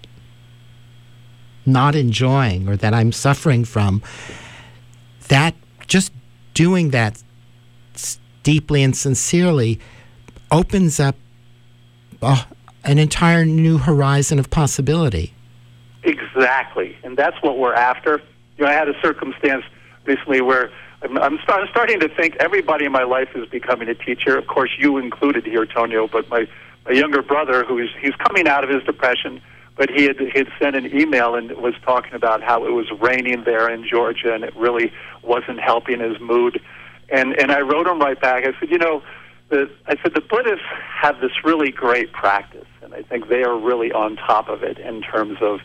not 1.65 1.93
enjoying 1.93 2.69
or 2.69 2.77
that 2.77 2.93
I'm 2.93 3.11
suffering 3.11 3.65
from 3.65 4.01
that 5.27 5.55
just 5.87 6.13
doing 6.53 6.91
that 6.91 7.21
deeply 8.43 8.81
and 8.81 8.95
sincerely 8.95 9.77
opens 10.51 10.99
up 10.99 11.15
uh, 12.21 12.43
an 12.83 12.97
entire 12.97 13.45
new 13.45 13.77
horizon 13.77 14.39
of 14.39 14.49
possibility. 14.49 15.33
Exactly, 16.03 16.97
and 17.03 17.17
that's 17.17 17.35
what 17.41 17.57
we're 17.57 17.73
after. 17.73 18.21
You 18.57 18.65
know, 18.65 18.71
I 18.71 18.73
had 18.73 18.87
a 18.87 18.99
circumstance 19.01 19.63
recently 20.05 20.41
where 20.41 20.71
I'm, 21.01 21.17
I'm, 21.17 21.39
start, 21.43 21.61
I'm 21.61 21.67
starting 21.69 21.99
to 21.99 22.09
think 22.09 22.35
everybody 22.39 22.85
in 22.85 22.91
my 22.91 23.03
life 23.03 23.29
is 23.35 23.47
becoming 23.49 23.87
a 23.89 23.95
teacher. 23.95 24.37
Of 24.37 24.47
course, 24.47 24.71
you 24.79 24.97
included 24.97 25.45
here, 25.45 25.65
Tonio. 25.65 26.07
But 26.07 26.29
my, 26.29 26.47
my 26.85 26.91
younger 26.91 27.21
brother, 27.21 27.63
who 27.63 27.77
is 27.77 27.89
he's 27.99 28.15
coming 28.15 28.47
out 28.47 28.63
of 28.63 28.69
his 28.69 28.83
depression, 28.83 29.41
but 29.75 29.89
he 29.91 30.05
had 30.05 30.19
he 30.19 30.31
had 30.33 30.47
sent 30.59 30.75
an 30.75 30.97
email 30.97 31.35
and 31.35 31.51
was 31.51 31.75
talking 31.83 32.13
about 32.13 32.41
how 32.41 32.65
it 32.65 32.71
was 32.71 32.87
raining 32.99 33.43
there 33.43 33.69
in 33.69 33.87
Georgia, 33.87 34.33
and 34.33 34.43
it 34.43 34.55
really 34.55 34.91
wasn't 35.21 35.59
helping 35.59 35.99
his 35.99 36.19
mood. 36.19 36.59
And 37.09 37.39
and 37.39 37.51
I 37.51 37.61
wrote 37.61 37.85
him 37.85 37.99
right 37.99 38.19
back. 38.19 38.43
I 38.45 38.59
said, 38.59 38.71
you 38.71 38.79
know, 38.79 39.03
the, 39.49 39.69
I 39.87 39.95
said 40.01 40.13
the 40.13 40.21
Buddhists 40.21 40.65
have 41.01 41.19
this 41.21 41.31
really 41.43 41.71
great 41.71 42.11
practice, 42.11 42.67
and 42.81 42.93
I 42.93 43.01
think 43.01 43.29
they 43.29 43.43
are 43.43 43.57
really 43.57 43.91
on 43.91 44.15
top 44.15 44.49
of 44.49 44.63
it 44.63 44.77
in 44.77 45.01
terms 45.01 45.37
of, 45.41 45.59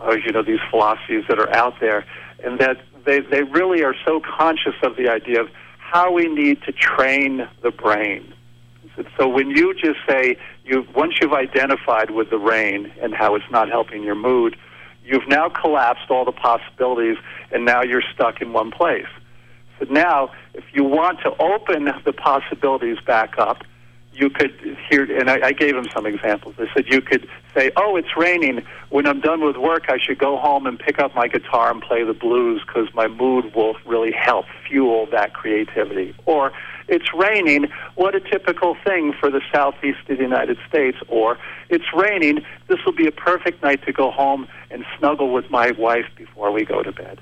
uh, 0.00 0.12
you 0.12 0.32
know, 0.32 0.42
these 0.42 0.60
philosophies 0.70 1.24
that 1.28 1.38
are 1.38 1.52
out 1.54 1.74
there, 1.80 2.04
and 2.44 2.58
that 2.60 2.78
they, 3.04 3.20
they 3.20 3.42
really 3.42 3.82
are 3.82 3.94
so 4.04 4.20
conscious 4.20 4.74
of 4.82 4.96
the 4.96 5.08
idea 5.08 5.40
of 5.40 5.48
how 5.78 6.12
we 6.12 6.28
need 6.28 6.62
to 6.62 6.72
train 6.72 7.48
the 7.62 7.70
brain. 7.70 8.32
So 9.18 9.28
when 9.28 9.50
you 9.50 9.74
just 9.74 9.98
say 10.08 10.38
you 10.64 10.86
once 10.94 11.14
you've 11.20 11.34
identified 11.34 12.10
with 12.10 12.30
the 12.30 12.38
rain 12.38 12.92
and 13.02 13.14
how 13.14 13.34
it's 13.34 13.50
not 13.50 13.68
helping 13.68 14.02
your 14.02 14.14
mood, 14.14 14.56
you've 15.04 15.28
now 15.28 15.48
collapsed 15.48 16.10
all 16.10 16.24
the 16.24 16.32
possibilities 16.32 17.18
and 17.52 17.64
now 17.64 17.82
you're 17.82 18.02
stuck 18.14 18.40
in 18.40 18.52
one 18.52 18.70
place. 18.70 19.06
So 19.78 19.86
now 19.90 20.30
if 20.54 20.64
you 20.72 20.84
want 20.84 21.20
to 21.20 21.30
open 21.38 21.90
the 22.04 22.12
possibilities 22.12 22.98
back 23.06 23.38
up, 23.38 23.62
you 24.18 24.30
could 24.30 24.78
hear, 24.88 25.04
and 25.18 25.28
I, 25.28 25.48
I 25.48 25.52
gave 25.52 25.76
him 25.76 25.86
some 25.92 26.06
examples. 26.06 26.54
I 26.58 26.66
said 26.74 26.86
you 26.88 27.00
could 27.00 27.28
say, 27.54 27.70
"Oh, 27.76 27.96
it's 27.96 28.16
raining. 28.16 28.62
When 28.88 29.06
I'm 29.06 29.20
done 29.20 29.44
with 29.44 29.56
work, 29.56 29.86
I 29.88 29.98
should 29.98 30.18
go 30.18 30.38
home 30.38 30.66
and 30.66 30.78
pick 30.78 30.98
up 30.98 31.14
my 31.14 31.28
guitar 31.28 31.70
and 31.70 31.82
play 31.82 32.02
the 32.02 32.14
blues 32.14 32.62
because 32.66 32.88
my 32.94 33.08
mood 33.08 33.54
will 33.54 33.76
really 33.84 34.12
help 34.12 34.46
fuel 34.66 35.06
that 35.12 35.34
creativity." 35.34 36.14
Or, 36.24 36.52
"It's 36.88 37.12
raining. 37.12 37.66
What 37.94 38.14
a 38.14 38.20
typical 38.20 38.74
thing 38.86 39.12
for 39.12 39.30
the 39.30 39.42
southeast 39.52 39.98
of 40.08 40.16
the 40.16 40.22
United 40.22 40.58
States." 40.66 40.96
Or, 41.08 41.36
"It's 41.68 41.92
raining. 41.92 42.44
This 42.68 42.78
will 42.86 42.92
be 42.94 43.06
a 43.06 43.12
perfect 43.12 43.62
night 43.62 43.84
to 43.84 43.92
go 43.92 44.10
home 44.10 44.48
and 44.70 44.84
snuggle 44.98 45.30
with 45.30 45.50
my 45.50 45.72
wife 45.72 46.06
before 46.16 46.50
we 46.52 46.64
go 46.64 46.82
to 46.82 46.92
bed." 46.92 47.20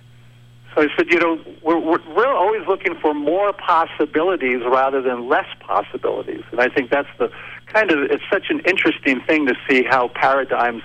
So 0.74 0.82
I 0.82 0.88
said, 0.96 1.06
you 1.08 1.20
know, 1.20 1.38
we're, 1.62 1.78
we're, 1.78 2.34
always 2.34 2.66
looking 2.66 2.94
for 3.00 3.14
more 3.14 3.52
possibilities 3.52 4.60
rather 4.66 5.00
than 5.00 5.28
less 5.28 5.46
possibilities. 5.60 6.42
And 6.50 6.60
I 6.60 6.68
think 6.68 6.90
that's 6.90 7.08
the 7.18 7.30
kind 7.66 7.92
of, 7.92 8.10
it's 8.10 8.24
such 8.30 8.46
an 8.50 8.60
interesting 8.60 9.20
thing 9.20 9.46
to 9.46 9.54
see 9.68 9.84
how 9.84 10.08
paradigms 10.08 10.82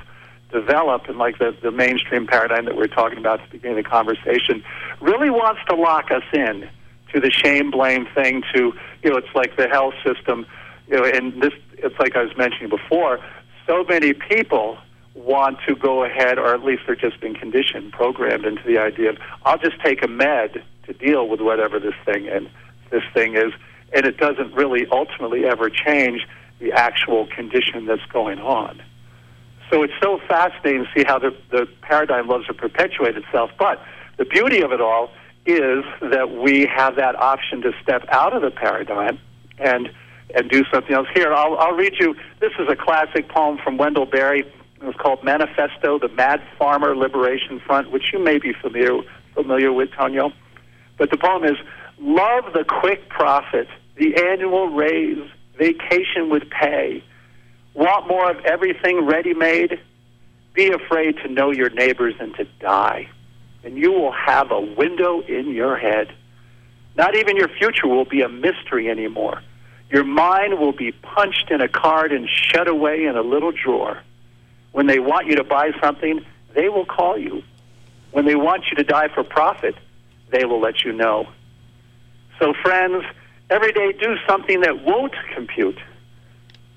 develop 0.52 1.08
and 1.08 1.18
like 1.18 1.40
the, 1.40 1.56
the 1.62 1.72
mainstream 1.72 2.28
paradigm 2.28 2.66
that 2.66 2.76
we're 2.76 2.88
talking 2.88 3.18
about 3.18 3.40
at 3.40 3.50
the 3.50 3.58
beginning 3.58 3.80
of 3.80 3.84
the 3.84 3.90
conversation 3.90 4.64
really 5.02 5.30
wants 5.30 5.62
to 5.70 5.76
lock 5.76 6.12
us 6.12 6.24
in 6.34 6.70
to 7.14 7.20
the 7.20 7.32
shame 7.32 7.72
blame 7.72 8.08
thing 8.16 8.44
to 8.54 8.74
you 9.04 9.10
know 9.10 9.18
it's 9.18 9.34
like 9.36 9.56
the 9.58 9.68
health 9.68 9.94
system 10.04 10.46
you 10.88 10.98
know 10.98 11.06
and 11.06 11.42
this 11.42 11.54
it's 11.78 11.98
like 12.00 12.16
I 12.16 12.24
was 12.24 12.36
mentioning 12.36 12.70
before 12.70 13.20
so 13.68 13.84
many 13.84 14.14
people 14.14 14.78
want 15.20 15.58
to 15.68 15.76
go 15.76 16.04
ahead, 16.04 16.40
or 16.40 16.54
at 16.54 16.64
least 16.64 16.84
they're 16.86 16.96
just 16.96 17.20
been 17.20 17.36
conditioned, 17.36 17.92
programmed 17.92 18.46
into 18.46 18.64
the 18.66 18.78
idea 18.78 19.10
of 19.12 19.18
I'll 19.44 19.58
just 19.58 19.80
take 19.84 20.04
a 20.04 20.08
med 20.08 20.64
to 20.86 20.94
deal 20.94 21.28
with 21.28 21.42
whatever 21.42 21.80
this 21.80 21.94
thing 22.06 22.28
and 22.28 22.50
this 22.90 23.04
thing 23.14 23.36
is, 23.36 23.54
and 23.94 24.06
it 24.06 24.18
doesn't 24.18 24.54
really 24.54 24.88
ultimately 24.92 25.46
ever 25.46 25.70
change 25.70 26.26
the 26.60 26.72
actual 26.72 27.28
condition 27.28 27.86
that's 27.86 28.06
going 28.12 28.40
on. 28.40 28.82
So 29.72 29.84
it's 29.84 29.94
so 30.02 30.20
fascinating 30.28 30.86
to 30.86 30.90
see 30.96 31.06
how 31.06 31.20
the, 31.20 31.36
the 31.52 31.68
paradigm 31.82 32.28
loves 32.28 32.48
to 32.48 32.54
perpetuate 32.54 33.16
itself. 33.16 33.52
But 33.60 33.82
the 34.18 34.26
beauty 34.26 34.62
of 34.62 34.72
it 34.72 34.82
all 34.82 35.12
is 35.46 35.84
that 36.02 36.32
we 36.32 36.66
have 36.66 36.96
that 36.96 37.16
option 37.16 37.62
to 37.62 37.72
step 37.82 38.04
out 38.10 38.34
of 38.34 38.42
the 38.42 38.52
paradigm 38.52 39.20
and 39.58 39.90
and 40.36 40.48
do 40.50 40.64
something 40.72 40.94
else. 40.94 41.08
Here, 41.16 41.34
I'll, 41.34 41.58
I'll 41.58 41.74
read 41.74 41.96
you. 42.00 42.16
This 42.40 42.52
is 42.60 42.68
a 42.70 42.76
classic 42.76 43.30
poem 43.30 43.58
from 43.64 43.78
Wendell 43.78 44.06
Berry 44.06 44.44
it 44.82 44.86
was 44.86 44.96
called 44.96 45.24
Manifesto, 45.24 46.00
the 46.00 46.10
Mad 46.10 46.42
Farmer 46.58 46.96
Liberation 46.96 47.60
Front, 47.60 47.92
which 47.92 48.14
you 48.14 48.20
may 48.20 48.38
be 48.38 48.54
familiar 48.54 49.02
familiar 49.34 49.72
with, 49.72 49.92
Tonio. 49.92 50.32
But 50.98 51.12
the 51.12 51.18
poem 51.18 51.44
is 51.46 51.58
Love 52.02 52.54
the 52.54 52.64
quick 52.64 53.10
profit, 53.10 53.68
the 53.98 54.16
annual 54.16 54.70
raise, 54.70 55.30
vacation 55.58 56.30
with 56.30 56.50
pay. 56.50 57.04
Want 57.74 58.08
more 58.08 58.32
of 58.32 58.38
everything 58.46 59.06
ready 59.06 59.34
made? 59.34 59.80
Be 60.54 60.72
afraid 60.72 61.18
to 61.18 61.28
know 61.28 61.52
your 61.52 61.70
neighbors 61.70 62.16
and 62.20 62.34
to 62.36 62.46
die. 62.62 63.10
And 63.66 63.78
you 63.78 63.92
will 63.92 64.14
have 64.14 64.50
a 64.52 64.62
window 64.62 65.20
in 65.22 65.52
your 65.52 65.78
head. 65.78 66.14
Not 66.96 67.16
even 67.16 67.36
your 67.36 67.50
future 67.50 67.88
will 67.88 68.06
be 68.06 68.22
a 68.22 68.30
mystery 68.30 68.90
anymore. 68.90 69.42
Your 69.92 70.06
mind 70.06 70.58
will 70.58 70.72
be 70.72 70.94
punched 70.94 71.52
in 71.52 71.60
a 71.60 71.68
card 71.68 72.14
and 72.14 72.30
shut 72.30 72.70
away 72.70 73.06
in 73.06 73.18
a 73.18 73.22
little 73.22 73.52
drawer. 73.52 74.02
When 74.72 74.88
they 74.88 75.00
want 75.00 75.28
you 75.28 75.36
to 75.36 75.44
buy 75.44 75.72
something, 75.82 76.26
they 76.54 76.70
will 76.70 76.86
call 76.86 77.18
you. 77.18 77.44
When 78.12 78.26
they 78.26 78.36
want 78.36 78.66
you 78.70 78.76
to 78.78 78.84
die 78.84 79.08
for 79.14 79.24
profit, 79.24 79.76
they 80.32 80.46
will 80.46 80.60
let 80.60 80.84
you 80.84 80.92
know. 80.92 81.28
So, 82.40 82.54
friends, 82.62 83.04
every 83.50 83.72
day 83.72 83.92
do 83.94 84.16
something 84.28 84.62
that 84.62 84.84
won't 84.84 85.14
compute. 85.36 85.80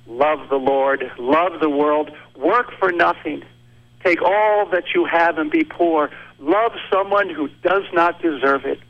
Love 0.06 0.48
the 0.48 0.56
Lord, 0.56 1.10
love 1.18 1.60
the 1.60 1.70
world, 1.70 2.10
work 2.36 2.72
for 2.78 2.90
nothing. 2.90 3.44
Take 4.04 4.20
all 4.20 4.66
that 4.70 4.84
you 4.94 5.04
have 5.04 5.38
and 5.38 5.50
be 5.50 5.64
poor. 5.64 6.10
Love 6.40 6.72
someone 6.92 7.30
who 7.30 7.48
does 7.62 7.84
not 7.92 8.20
deserve 8.20 8.64
it. 8.64 8.80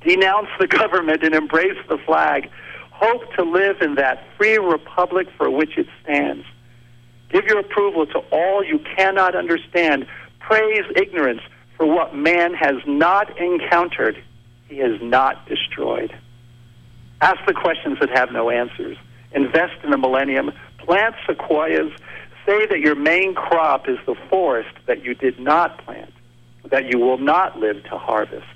Denounce 0.00 0.48
the 0.58 0.66
government 0.80 1.22
and 1.22 1.34
embrace 1.34 1.78
the 1.88 1.98
flag. 1.98 2.50
Hope 2.90 3.32
to 3.34 3.42
live 3.42 3.82
in 3.82 3.96
that 3.96 4.24
free 4.36 4.58
republic 4.58 5.28
for 5.36 5.50
which 5.50 5.76
it 5.76 5.86
stands. 6.02 6.44
Give 7.30 7.44
your 7.44 7.60
approval 7.60 8.06
to 8.06 8.18
all 8.30 8.64
you 8.64 8.78
cannot 8.96 9.34
understand. 9.34 10.06
Praise 10.40 10.84
ignorance 10.96 11.42
for 11.76 11.86
what 11.86 12.14
man 12.14 12.54
has 12.54 12.76
not 12.86 13.38
encountered, 13.38 14.22
he 14.68 14.78
has 14.78 15.00
not 15.00 15.46
destroyed. 15.48 16.14
Ask 17.20 17.38
the 17.46 17.54
questions 17.54 17.98
that 18.00 18.10
have 18.10 18.32
no 18.32 18.50
answers. 18.50 18.96
Invest 19.32 19.74
in 19.84 19.90
the 19.90 19.98
millennium. 19.98 20.52
Plant 20.78 21.14
sequoias. 21.26 21.92
Say 22.46 22.66
that 22.66 22.80
your 22.80 22.94
main 22.94 23.34
crop 23.34 23.88
is 23.88 23.98
the 24.06 24.14
forest 24.30 24.74
that 24.86 25.04
you 25.04 25.14
did 25.14 25.38
not 25.38 25.84
plant, 25.84 26.12
that 26.70 26.90
you 26.90 26.98
will 26.98 27.18
not 27.18 27.58
live 27.58 27.82
to 27.84 27.98
harvest. 27.98 28.46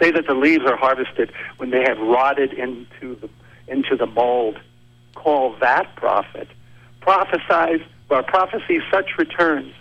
Say 0.00 0.10
that 0.10 0.26
the 0.26 0.34
leaves 0.34 0.64
are 0.66 0.76
harvested 0.76 1.32
when 1.56 1.70
they 1.70 1.82
have 1.82 1.98
rotted 1.98 2.52
into 2.52 3.16
the, 3.16 3.30
into 3.68 3.96
the 3.96 4.06
mold. 4.06 4.58
Call 5.14 5.56
that 5.60 5.96
profit 5.96 6.48
prophesies, 7.06 7.80
uh, 8.10 8.16
or 8.16 8.22
prophesy 8.24 8.80
such 8.90 9.16
returns. 9.16 9.72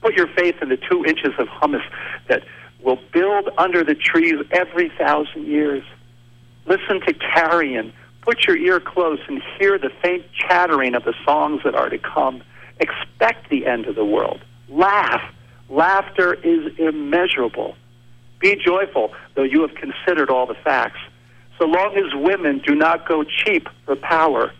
Put 0.00 0.14
your 0.14 0.28
faith 0.28 0.56
in 0.62 0.70
the 0.70 0.78
two 0.78 1.04
inches 1.04 1.32
of 1.38 1.48
humus 1.60 1.82
that 2.28 2.42
will 2.82 2.98
build 3.12 3.50
under 3.58 3.84
the 3.84 3.94
trees 3.94 4.42
every 4.50 4.90
thousand 4.98 5.46
years. 5.46 5.84
Listen 6.66 7.00
to 7.02 7.12
carrion. 7.12 7.92
Put 8.22 8.46
your 8.46 8.56
ear 8.56 8.80
close 8.80 9.20
and 9.28 9.42
hear 9.58 9.78
the 9.78 9.90
faint 10.02 10.24
chattering 10.32 10.94
of 10.94 11.04
the 11.04 11.14
songs 11.24 11.60
that 11.64 11.74
are 11.74 11.90
to 11.90 11.98
come. 11.98 12.42
Expect 12.80 13.50
the 13.50 13.66
end 13.66 13.86
of 13.86 13.94
the 13.94 14.04
world. 14.04 14.40
Laugh. 14.68 15.22
Laughter 15.68 16.34
is 16.34 16.72
immeasurable. 16.78 17.76
Be 18.40 18.56
joyful, 18.56 19.12
though 19.34 19.42
you 19.42 19.62
have 19.62 19.74
considered 19.74 20.30
all 20.30 20.46
the 20.46 20.54
facts. 20.54 21.00
So 21.58 21.66
long 21.66 21.96
as 21.96 22.14
women 22.14 22.62
do 22.66 22.74
not 22.74 23.06
go 23.08 23.24
cheap 23.24 23.68
for 23.84 23.96
power, 23.96 24.52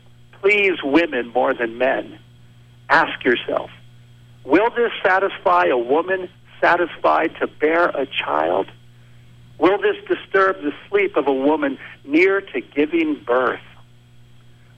please 0.45 0.77
women 0.83 1.29
more 1.29 1.55
than 1.55 1.79
men. 1.79 2.19
Ask 2.91 3.25
yourself, 3.25 3.71
will 4.45 4.69
this 4.77 4.91
satisfy 5.03 5.65
a 5.67 5.79
woman 5.79 6.29
satisfied 6.61 7.35
to 7.41 7.47
bear 7.47 7.89
a 7.89 8.07
child? 8.07 8.67
Will 9.59 9.79
this 9.79 9.97
disturb 10.07 10.57
the 10.61 10.73
sleep 10.91 11.17
of 11.17 11.27
a 11.27 11.33
woman 11.33 11.79
near 12.05 12.43
to 12.43 12.61
giving 12.61 13.15
birth? 13.25 13.63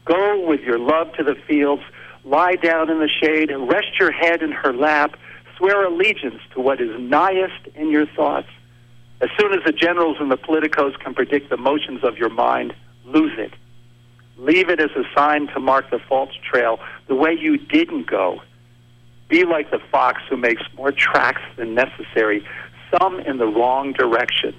Go 0.05 0.47
with 0.47 0.61
your 0.61 0.79
love 0.79 1.13
to 1.15 1.25
the 1.25 1.35
fields, 1.35 1.83
lie 2.25 2.55
down 2.55 2.89
in 2.89 3.01
the 3.01 3.09
shade, 3.09 3.51
rest 3.51 3.99
your 3.99 4.13
head 4.13 4.43
in 4.43 4.53
her 4.53 4.73
lap, 4.73 5.19
swear 5.57 5.85
allegiance 5.85 6.43
to 6.55 6.61
what 6.61 6.81
is 6.81 6.91
nighest 7.01 7.67
in 7.75 7.91
your 7.91 8.07
thoughts. 8.07 8.49
As 9.21 9.31
soon 9.37 9.53
as 9.53 9.65
the 9.65 9.73
generals 9.73 10.19
and 10.21 10.31
the 10.31 10.37
politicos 10.37 10.97
can 11.01 11.13
predict 11.13 11.51
the 11.51 11.57
motions 11.57 12.05
of 12.05 12.19
your 12.19 12.29
mind, 12.29 12.73
lose 13.05 13.33
it. 13.37 13.53
Leave 14.39 14.69
it 14.69 14.81
as 14.81 14.91
a 14.91 15.05
sign 15.15 15.47
to 15.49 15.61
mark 15.61 15.91
the 15.91 15.99
false 15.99 16.35
trail, 16.43 16.79
the 17.09 17.15
way 17.15 17.33
you 17.33 17.57
didn't 17.57 18.07
go. 18.07 18.41
Be 19.29 19.45
like 19.45 19.71
the 19.71 19.81
fox 19.91 20.23
who 20.29 20.37
makes 20.37 20.63
more 20.77 20.93
tracks 20.93 21.43
than 21.57 21.75
necessary, 21.75 22.47
some 22.97 23.19
in 23.21 23.39
the 23.39 23.47
wrong 23.47 23.93
direction. 23.93 24.55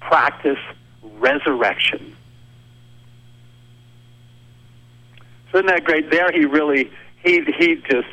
Practice 0.00 0.58
resurrection. 1.18 2.16
So 5.52 5.58
isn't 5.58 5.66
that 5.66 5.84
great? 5.84 6.10
There 6.10 6.30
he 6.32 6.44
really 6.44 6.90
he 7.22 7.42
he 7.58 7.76
just 7.76 8.08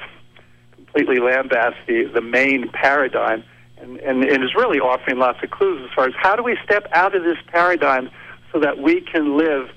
completely 0.76 1.18
lambasts 1.18 1.76
the, 1.88 2.06
the 2.06 2.22
main 2.22 2.70
paradigm 2.70 3.44
and, 3.78 3.98
and, 4.00 4.24
and 4.24 4.44
is 4.44 4.56
really 4.56 4.80
offering 4.80 5.20
lots 5.20 5.44
of 5.44 5.52
clues 5.52 5.82
as 5.84 5.94
far 5.94 6.08
as 6.08 6.14
how 6.18 6.36
do 6.36 6.44
we 6.44 6.58
step 6.64 6.88
out 6.92 7.16
of 7.16 7.24
this 7.24 7.38
paradigm 7.48 8.10
so 8.52 8.60
that 8.60 8.80
we 8.80 9.02
can 9.02 9.38
live 9.38 9.70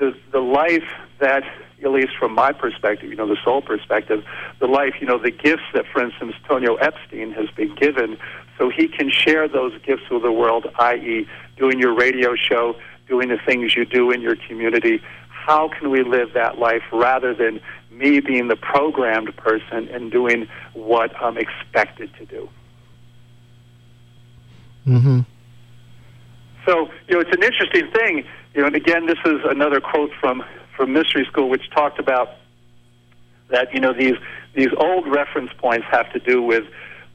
the 0.00 0.16
the 0.32 0.40
life 0.40 0.88
that 1.20 1.44
at 1.82 1.90
least 1.90 2.16
from 2.18 2.34
my 2.34 2.52
perspective, 2.52 3.08
you 3.08 3.16
know, 3.16 3.26
the 3.26 3.38
soul 3.44 3.62
perspective, 3.62 4.24
the 4.58 4.66
life, 4.66 4.94
you 5.00 5.06
know, 5.06 5.18
the 5.18 5.30
gifts 5.30 5.62
that, 5.72 5.86
for 5.92 6.02
instance, 6.02 6.34
Tonio 6.46 6.74
Epstein 6.74 7.32
has 7.32 7.48
been 7.50 7.74
given, 7.74 8.18
so 8.58 8.68
he 8.68 8.86
can 8.86 9.10
share 9.10 9.48
those 9.48 9.72
gifts 9.82 10.10
with 10.10 10.22
the 10.22 10.32
world, 10.32 10.66
i.e., 10.78 11.26
doing 11.56 11.78
your 11.78 11.94
radio 11.94 12.34
show, 12.34 12.76
doing 13.08 13.28
the 13.28 13.38
things 13.46 13.74
you 13.74 13.84
do 13.84 14.10
in 14.10 14.20
your 14.20 14.36
community. 14.36 15.00
How 15.28 15.68
can 15.68 15.90
we 15.90 16.02
live 16.02 16.34
that 16.34 16.58
life 16.58 16.82
rather 16.92 17.34
than 17.34 17.60
me 17.90 18.20
being 18.20 18.48
the 18.48 18.56
programmed 18.56 19.34
person 19.36 19.88
and 19.88 20.12
doing 20.12 20.48
what 20.74 21.14
I'm 21.20 21.38
expected 21.38 22.10
to 22.18 22.26
do? 22.26 22.48
Mm-hmm. 24.86 25.20
So, 26.66 26.90
you 27.08 27.14
know, 27.14 27.20
it's 27.20 27.34
an 27.34 27.42
interesting 27.42 27.90
thing. 27.90 28.26
You 28.54 28.62
know, 28.62 28.66
and 28.66 28.76
again, 28.76 29.06
this 29.06 29.18
is 29.24 29.40
another 29.44 29.80
quote 29.80 30.10
from 30.20 30.44
from 30.76 30.92
Mystery 30.92 31.26
School, 31.26 31.48
which 31.48 31.68
talked 31.70 31.98
about 31.98 32.30
that 33.48 33.72
you 33.72 33.80
know 33.80 33.92
these 33.92 34.16
these 34.54 34.70
old 34.76 35.06
reference 35.06 35.52
points 35.58 35.86
have 35.90 36.12
to 36.12 36.18
do 36.18 36.42
with 36.42 36.64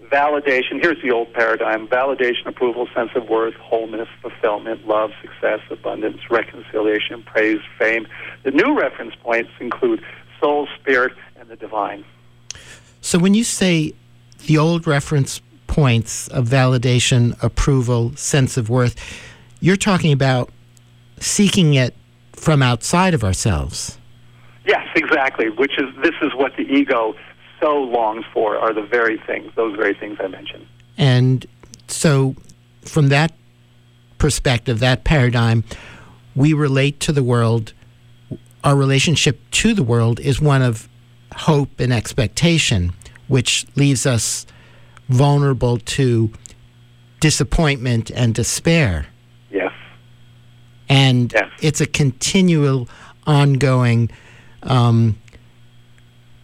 validation. 0.03 0.81
Here's 0.81 1.01
the 1.01 1.11
old 1.11 1.33
paradigm: 1.33 1.88
validation, 1.88 2.45
approval, 2.45 2.88
sense 2.93 3.11
of 3.15 3.27
worth, 3.29 3.55
wholeness, 3.55 4.07
fulfillment, 4.21 4.88
love, 4.88 5.11
success, 5.21 5.59
abundance, 5.69 6.19
reconciliation, 6.29 7.23
praise, 7.23 7.59
fame. 7.77 8.07
The 8.43 8.51
new 8.51 8.77
reference 8.77 9.15
points 9.15 9.51
include 9.59 10.03
soul, 10.39 10.67
spirit, 10.79 11.13
and 11.38 11.49
the 11.49 11.55
divine. 11.55 12.05
So 13.01 13.19
when 13.19 13.33
you 13.33 13.43
say 13.43 13.93
the 14.47 14.57
old 14.57 14.88
reference 14.88 15.41
points 15.67 16.27
of 16.29 16.47
validation, 16.47 17.41
approval, 17.43 18.15
sense 18.15 18.57
of 18.57 18.69
worth, 18.69 18.95
you're 19.59 19.75
talking 19.75 20.11
about 20.11 20.49
seeking 21.20 21.74
it 21.74 21.95
from 22.34 22.61
outside 22.61 23.13
of 23.13 23.24
ourselves. 23.24 23.97
Yes, 24.66 24.88
exactly. 24.95 25.49
Which 25.49 25.78
is 25.78 25.93
this 26.01 26.16
is 26.22 26.34
what 26.36 26.55
the 26.57 26.63
ego 26.63 27.16
so 27.61 27.78
longs 27.78 28.26
for 28.34 28.57
are 28.57 28.74
the 28.74 28.82
very 28.82 29.18
things, 29.26 29.51
those 29.55 29.76
very 29.76 29.93
things 29.93 30.18
I 30.20 30.28
mentioned. 30.28 30.68
And 30.97 31.45
so, 31.88 32.36
from 32.82 33.09
that 33.09 33.34
perspective, 34.18 34.80
that 34.80 35.03
paradigm, 35.03 35.63
we 36.36 36.53
relate 36.53 36.99
to 37.01 37.11
the 37.11 37.24
world. 37.24 37.74
Our 38.63 38.76
relationship 38.76 39.39
to 39.51 39.74
the 39.74 39.84
world 39.84 40.20
is 40.20 40.41
one 40.41 40.61
of 40.61 40.89
hope 41.36 41.80
and 41.80 41.93
expectation, 41.93 42.93
which 43.28 43.66
leaves 43.76 44.05
us 44.05 44.45
vulnerable 45.09 45.78
to 45.78 46.32
disappointment 47.20 48.09
and 48.09 48.34
despair. 48.34 49.07
And 50.89 51.33
it's 51.61 51.81
a 51.81 51.86
continual, 51.86 52.88
ongoing 53.25 54.09
um, 54.63 55.19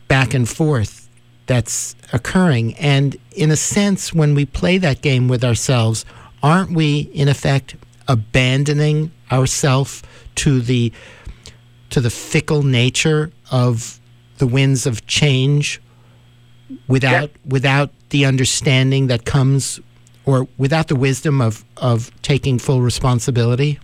back 0.07 0.33
and 0.33 0.47
forth 0.47 1.09
that's 1.45 1.95
occurring. 2.13 2.75
And 2.75 3.17
in 3.31 3.51
a 3.51 3.55
sense, 3.55 4.13
when 4.13 4.35
we 4.35 4.45
play 4.45 4.77
that 4.79 5.01
game 5.01 5.27
with 5.27 5.43
ourselves, 5.43 6.05
aren't 6.41 6.71
we, 6.71 7.01
in 7.13 7.27
effect, 7.27 7.75
abandoning 8.07 9.11
ourselves 9.31 10.01
to 10.35 10.61
the 10.61 10.91
to 11.91 11.99
the 11.99 12.09
fickle 12.09 12.63
nature 12.63 13.31
of 13.51 13.99
the 14.37 14.47
winds 14.47 14.85
of 14.85 15.05
change 15.07 15.81
without 16.87 17.31
without 17.45 17.91
the 18.09 18.25
understanding 18.25 19.07
that 19.07 19.25
comes 19.25 19.79
or 20.25 20.47
without 20.57 20.87
the 20.87 20.95
wisdom 20.95 21.41
of, 21.41 21.65
of 21.77 22.11
taking 22.21 22.59
full 22.59 22.81
responsibility? 22.81 23.79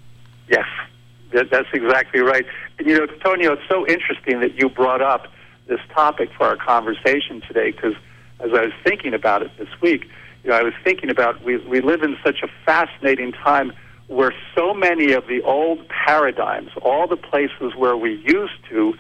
That, 1.34 1.50
that's 1.50 1.68
exactly 1.74 2.22
right. 2.22 2.46
And 2.78 2.88
you 2.88 2.98
know, 2.98 3.06
Tonio, 3.06 3.54
it's 3.54 3.70
so 3.70 3.86
interesting 3.88 4.40
that 4.40 4.56
you 4.56 4.70
brought 4.70 5.02
up 5.02 5.28
this 5.68 5.80
topic 5.94 6.30
for 6.38 6.46
our 6.46 6.56
conversation 6.56 7.42
today 7.42 7.72
because 7.72 7.96
as 8.40 8.52
I 8.54 8.62
was 8.66 8.74
thinking 8.84 9.14
about 9.14 9.42
it 9.42 9.52
this 9.58 9.70
week, 9.82 10.06
you 10.44 10.52
know, 10.52 10.56
I 10.56 10.64
was 10.64 10.74
thinking 10.84 11.10
about 11.10 11.44
we, 11.44 11.58
we 11.58 11.82
live 11.82 12.04
in 12.04 12.16
such 12.24 12.42
a 12.44 12.48
fascinating 12.66 13.34
time 13.34 13.74
where 14.08 14.34
so 14.56 14.74
many 14.74 15.12
of 15.12 15.28
the 15.28 15.42
old 15.42 15.86
paradigms, 15.90 16.70
all 16.82 17.08
the 17.08 17.18
places 17.18 17.76
where 17.76 17.98
we 17.98 18.16
used 18.26 18.64
to 18.70 18.94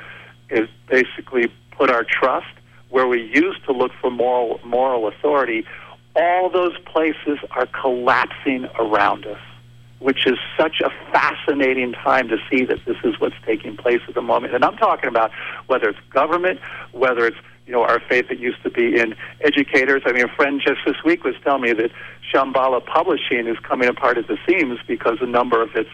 is 0.50 0.68
basically 0.90 1.50
put 1.72 1.90
our 1.90 2.04
trust, 2.04 2.48
where 2.90 3.08
we 3.08 3.22
used 3.22 3.64
to 3.66 3.72
look 3.72 3.92
for 4.02 4.12
moral 4.12 4.60
moral 4.66 5.08
authority, 5.08 5.66
all 6.16 6.50
those 6.50 6.78
places 6.80 7.38
are 7.52 7.68
collapsing 7.68 8.68
around 8.78 9.26
us 9.26 9.40
which 10.00 10.28
is 10.28 10.38
such 10.58 10.82
a 10.82 10.90
fascinating 11.12 11.92
time 11.94 12.28
to 12.28 12.38
see 12.50 12.64
that 12.66 12.80
this 12.86 12.98
is 13.04 13.20
what's 13.20 13.36
taking 13.46 13.76
place 13.76 14.02
at 14.08 14.14
the 14.14 14.22
moment. 14.22 14.54
And 14.54 14.64
I'm 14.64 14.78
talking 14.78 15.10
about 15.10 15.32
whether 15.68 15.90
it's 15.90 16.00
government, 16.12 16.60
whether 16.92 17.26
it's 17.26 17.38
you 17.66 17.74
know 17.74 17.84
our 17.84 18.00
faith 18.00 18.30
that 18.30 18.40
used 18.40 18.62
to 18.64 18.70
be 18.70 19.00
in 19.00 19.16
educators. 19.42 20.04
I 20.06 20.14
mean, 20.14 20.26
a 20.26 20.36
friend 20.36 20.62
just 20.66 20.80
this 20.86 20.96
week 21.04 21.24
was 21.24 21.36
telling 21.44 21.64
me 21.64 21.74
that 21.74 21.92
Shambhala 22.32 22.86
Publishing 22.86 23.48
is 23.48 23.58
coming 23.60 23.90
apart 23.90 24.18
at 24.18 24.28
the 24.28 24.38
seams 24.48 24.80
because 24.88 25.18
a 25.22 25.26
number 25.26 25.62
of 25.62 25.76
its 25.76 25.90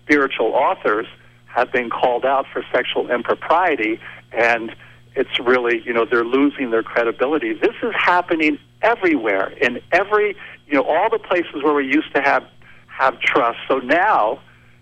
spiritual 0.00 0.52
authors 0.54 1.06
have 1.46 1.72
been 1.72 1.90
called 1.90 2.24
out 2.24 2.46
for 2.52 2.64
sexual 2.72 3.10
impropriety, 3.10 4.00
and 4.32 4.74
it's 5.16 5.38
really 5.40 5.82
you 5.84 5.92
know 5.92 6.04
they're 6.04 6.24
losing 6.24 6.70
their 6.70 6.82
credibility. 6.82 7.52
This 7.54 7.74
is 7.82 7.92
happening 7.94 8.58
everywhere 8.82 9.50
in 9.60 9.80
every 9.90 10.36
you 10.68 10.74
know 10.74 10.84
all 10.84 11.10
the 11.10 11.18
places 11.18 11.62
where 11.62 11.74
we 11.74 11.84
used 11.84 12.14
to 12.14 12.22
have 12.22 12.44
have 12.98 13.20
trust. 13.20 13.58
So 13.68 13.78
now 13.78 14.40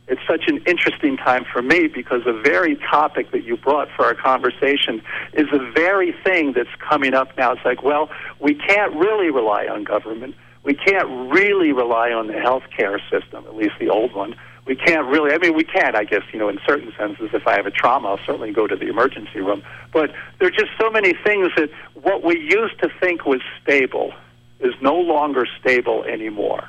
it's 0.09 0.21
such 0.27 0.45
an 0.47 0.63
interesting 0.67 1.17
time 1.17 1.45
for 1.53 1.61
me 1.61 1.89
because 1.89 2.23
the 2.25 2.33
very 2.33 2.77
topic 2.77 3.31
that 3.33 3.45
you 3.45 3.57
brought 3.57 3.89
for 3.95 4.05
our 4.05 4.15
conversation 4.15 5.03
is 5.35 5.47
the 5.53 5.71
very 5.75 6.13
thing 6.25 6.53
that's 6.53 6.75
coming 6.79 7.13
up 7.13 7.37
now. 7.37 7.53
It's 7.53 7.65
like, 7.65 7.83
well, 7.83 8.09
we 8.41 8.55
can't 8.55 8.95
really 8.95 9.31
rely 9.31 9.67
on 9.67 9.85
government. 9.85 10.35
We 10.63 10.75
can't 10.75 11.09
really 11.33 11.73
rely 11.73 12.11
on 12.11 12.27
the 12.29 12.35
healthcare 12.35 12.99
system, 13.11 13.45
at 13.47 13.55
least 13.55 13.75
the 13.79 13.91
old 13.91 14.15
one. 14.15 14.35
We 14.67 14.75
can't 14.75 15.07
really, 15.07 15.33
I 15.33 15.39
mean, 15.39 15.55
we 15.55 15.63
can, 15.63 15.95
I 15.95 16.05
guess, 16.05 16.23
you 16.33 16.39
know, 16.39 16.49
in 16.49 16.59
certain 16.67 16.93
senses. 16.99 17.31
If 17.33 17.47
I 17.47 17.57
have 17.57 17.67
a 17.67 17.71
trauma, 17.71 18.09
I'll 18.09 18.27
certainly 18.27 18.51
go 18.51 18.67
to 18.67 18.75
the 18.75 18.89
emergency 18.89 19.41
room. 19.41 19.63
But 19.93 20.11
there 20.39 20.49
are 20.49 20.53
just 20.53 20.71
so 20.81 20.91
many 20.91 21.13
things 21.25 21.51
that 21.57 21.69
what 21.95 22.25
we 22.25 22.41
used 22.41 22.81
to 22.81 22.89
think 23.01 23.27
was 23.27 23.41
stable 23.63 24.13
is 24.59 24.75
no 24.81 24.97
longer 24.97 25.47
stable 25.61 26.03
anymore. 26.05 26.69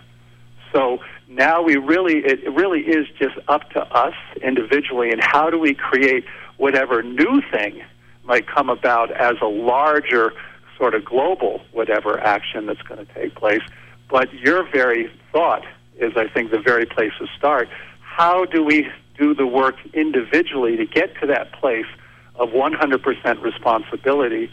So 0.72 1.00
now 1.28 1.62
we 1.62 1.76
really, 1.76 2.20
it 2.20 2.52
really 2.54 2.82
is 2.82 3.06
just 3.20 3.36
up 3.48 3.70
to 3.72 3.82
us 3.82 4.16
individually 4.42 5.12
and 5.12 5.22
how 5.22 5.50
do 5.50 5.60
we 5.60 5.74
create 5.74 6.24
whatever 6.58 7.04
new 7.04 7.42
thing 7.52 7.84
might 8.24 8.48
come 8.48 8.70
about 8.70 9.12
as 9.12 9.36
a 9.42 9.48
larger 9.48 10.34
sort 10.78 10.94
of 10.94 11.04
global 11.04 11.62
whatever 11.72 12.20
action 12.20 12.66
that's 12.66 12.82
going 12.84 13.06
to 13.06 13.14
take 13.14 13.36
place. 13.36 13.62
But 14.10 14.34
your 14.34 14.70
very 14.70 15.12
thought 15.32 15.66
is, 15.98 16.14
I 16.16 16.28
think, 16.28 16.52
the 16.52 16.60
very 16.60 16.86
place 16.86 17.12
to 17.20 17.28
start. 17.38 17.68
How 18.02 18.46
do 18.46 18.64
we 18.64 18.88
do 19.18 19.34
the 19.34 19.48
work 19.48 19.76
individually 19.94 20.78
to 20.78 20.86
get 20.86 21.20
to 21.20 21.28
that 21.28 21.52
place 21.54 21.88
of 22.36 22.50
100% 22.50 23.42
responsibility 23.42 24.52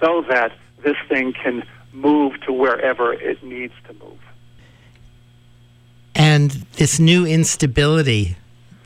so 0.00 0.22
that 0.28 0.52
this 0.82 0.96
thing 1.08 1.32
can 1.32 1.62
move 1.92 2.40
to 2.42 2.52
wherever 2.52 3.12
it 3.12 3.42
needs 3.42 3.74
to 3.86 3.94
move? 3.94 4.18
And 6.14 6.50
this 6.74 6.98
new 6.98 7.24
instability 7.26 8.36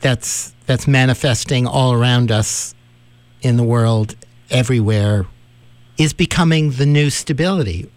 that's 0.00 0.52
that's 0.66 0.86
manifesting 0.86 1.66
all 1.66 1.92
around 1.92 2.30
us 2.30 2.74
in 3.42 3.56
the 3.56 3.62
world 3.62 4.14
everywhere 4.50 5.26
is 5.98 6.12
becoming 6.12 6.72
the 6.72 6.86
new 6.86 7.10
stability. 7.10 7.90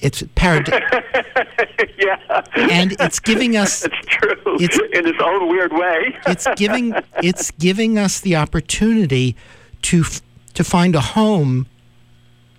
It's 0.00 0.22
parad- 0.22 0.68
yeah. 1.98 2.42
and 2.54 2.92
it's 3.00 3.18
giving 3.18 3.56
us 3.56 3.84
It's 3.86 4.06
true. 4.06 4.56
It's- 4.60 4.78
in 4.92 5.06
its 5.08 5.18
own 5.22 5.48
weird 5.48 5.72
way. 5.72 6.16
it's 6.26 6.46
giving 6.56 6.94
it's 7.22 7.50
giving 7.52 7.98
us 7.98 8.20
the 8.20 8.36
opportunity 8.36 9.34
to 9.82 10.00
f- 10.02 10.22
to 10.54 10.62
find 10.64 10.94
a 10.94 11.00
home 11.00 11.66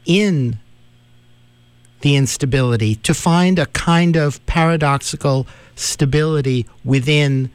in 0.06 0.60
the 2.02 2.16
instability 2.16 2.96
to 2.96 3.14
find 3.14 3.60
a 3.60 3.66
kind 3.68 4.16
of 4.16 4.46
paradoxical 4.46 5.46
stability 5.80 6.66
within 6.84 7.50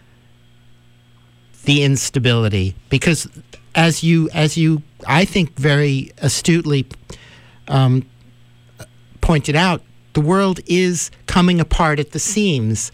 the 1.64 1.82
instability 1.82 2.74
because 2.90 3.28
as 3.74 4.02
you 4.02 4.28
as 4.30 4.56
you 4.56 4.82
I 5.06 5.24
think 5.24 5.54
very 5.56 6.12
astutely 6.18 6.86
um, 7.68 8.04
pointed 9.20 9.56
out 9.56 9.82
the 10.12 10.20
world 10.20 10.60
is 10.66 11.10
coming 11.26 11.60
apart 11.60 11.98
at 11.98 12.12
the 12.12 12.18
seams 12.18 12.92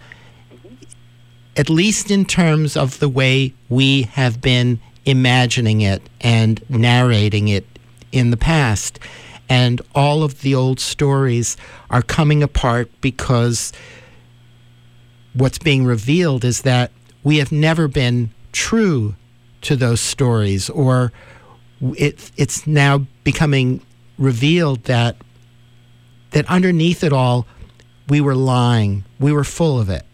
at 1.57 1.69
least 1.69 2.11
in 2.11 2.25
terms 2.25 2.77
of 2.77 2.99
the 3.01 3.09
way 3.09 3.53
we 3.69 4.03
have 4.03 4.41
been 4.41 4.81
imagining 5.05 5.81
it 5.81 6.03
and 6.21 6.63
narrating 6.69 7.49
it 7.49 7.67
in 8.13 8.31
the 8.31 8.37
past. 8.37 8.99
And 9.49 9.83
all 9.95 10.23
of 10.23 10.43
the 10.43 10.55
old 10.55 10.79
stories 10.79 11.57
are 11.91 12.03
coming 12.03 12.43
apart 12.43 12.91
because 13.01 13.73
what's 15.35 15.59
being 15.59 15.85
revealed 15.85 16.45
is 16.45 16.63
that 16.63 16.91
we 17.23 17.39
have 17.39 17.53
never 17.53 17.89
been 17.89 18.31
true 18.53 19.15
to 19.63 19.77
those 19.77 20.01
stories, 20.01 20.71
or 20.71 21.13
it, 21.81 22.31
it's 22.37 22.67
now 22.67 23.07
becoming 23.25 23.81
revealed 24.19 24.85
that 24.85 25.17
that 26.31 26.49
underneath 26.49 27.03
it 27.03 27.13
all, 27.13 27.47
we 28.09 28.21
were 28.21 28.37
lying, 28.37 29.05
we 29.19 29.33
were 29.33 29.45
full 29.45 29.81
of 29.81 29.91
it 29.91 30.05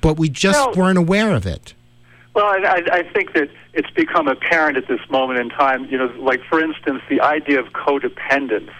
but 0.00 0.18
we 0.18 0.28
just 0.28 0.58
Well- 0.58 0.74
weren't 0.74 0.98
aware 0.98 1.32
of 1.32 1.46
it. 1.46 1.74
Well, 2.34 2.46
I, 2.46 2.58
I, 2.58 2.98
I 2.98 3.02
think 3.02 3.32
that 3.32 3.50
it's 3.72 3.90
become 3.90 4.28
apparent 4.28 4.76
at 4.76 4.86
this 4.86 5.00
moment 5.10 5.40
in 5.40 5.48
time. 5.48 5.86
You 5.86 5.98
know, 5.98 6.06
like 6.18 6.40
for 6.44 6.60
instance, 6.60 7.02
the 7.08 7.20
idea 7.20 7.58
of 7.58 7.72
codependence. 7.72 8.70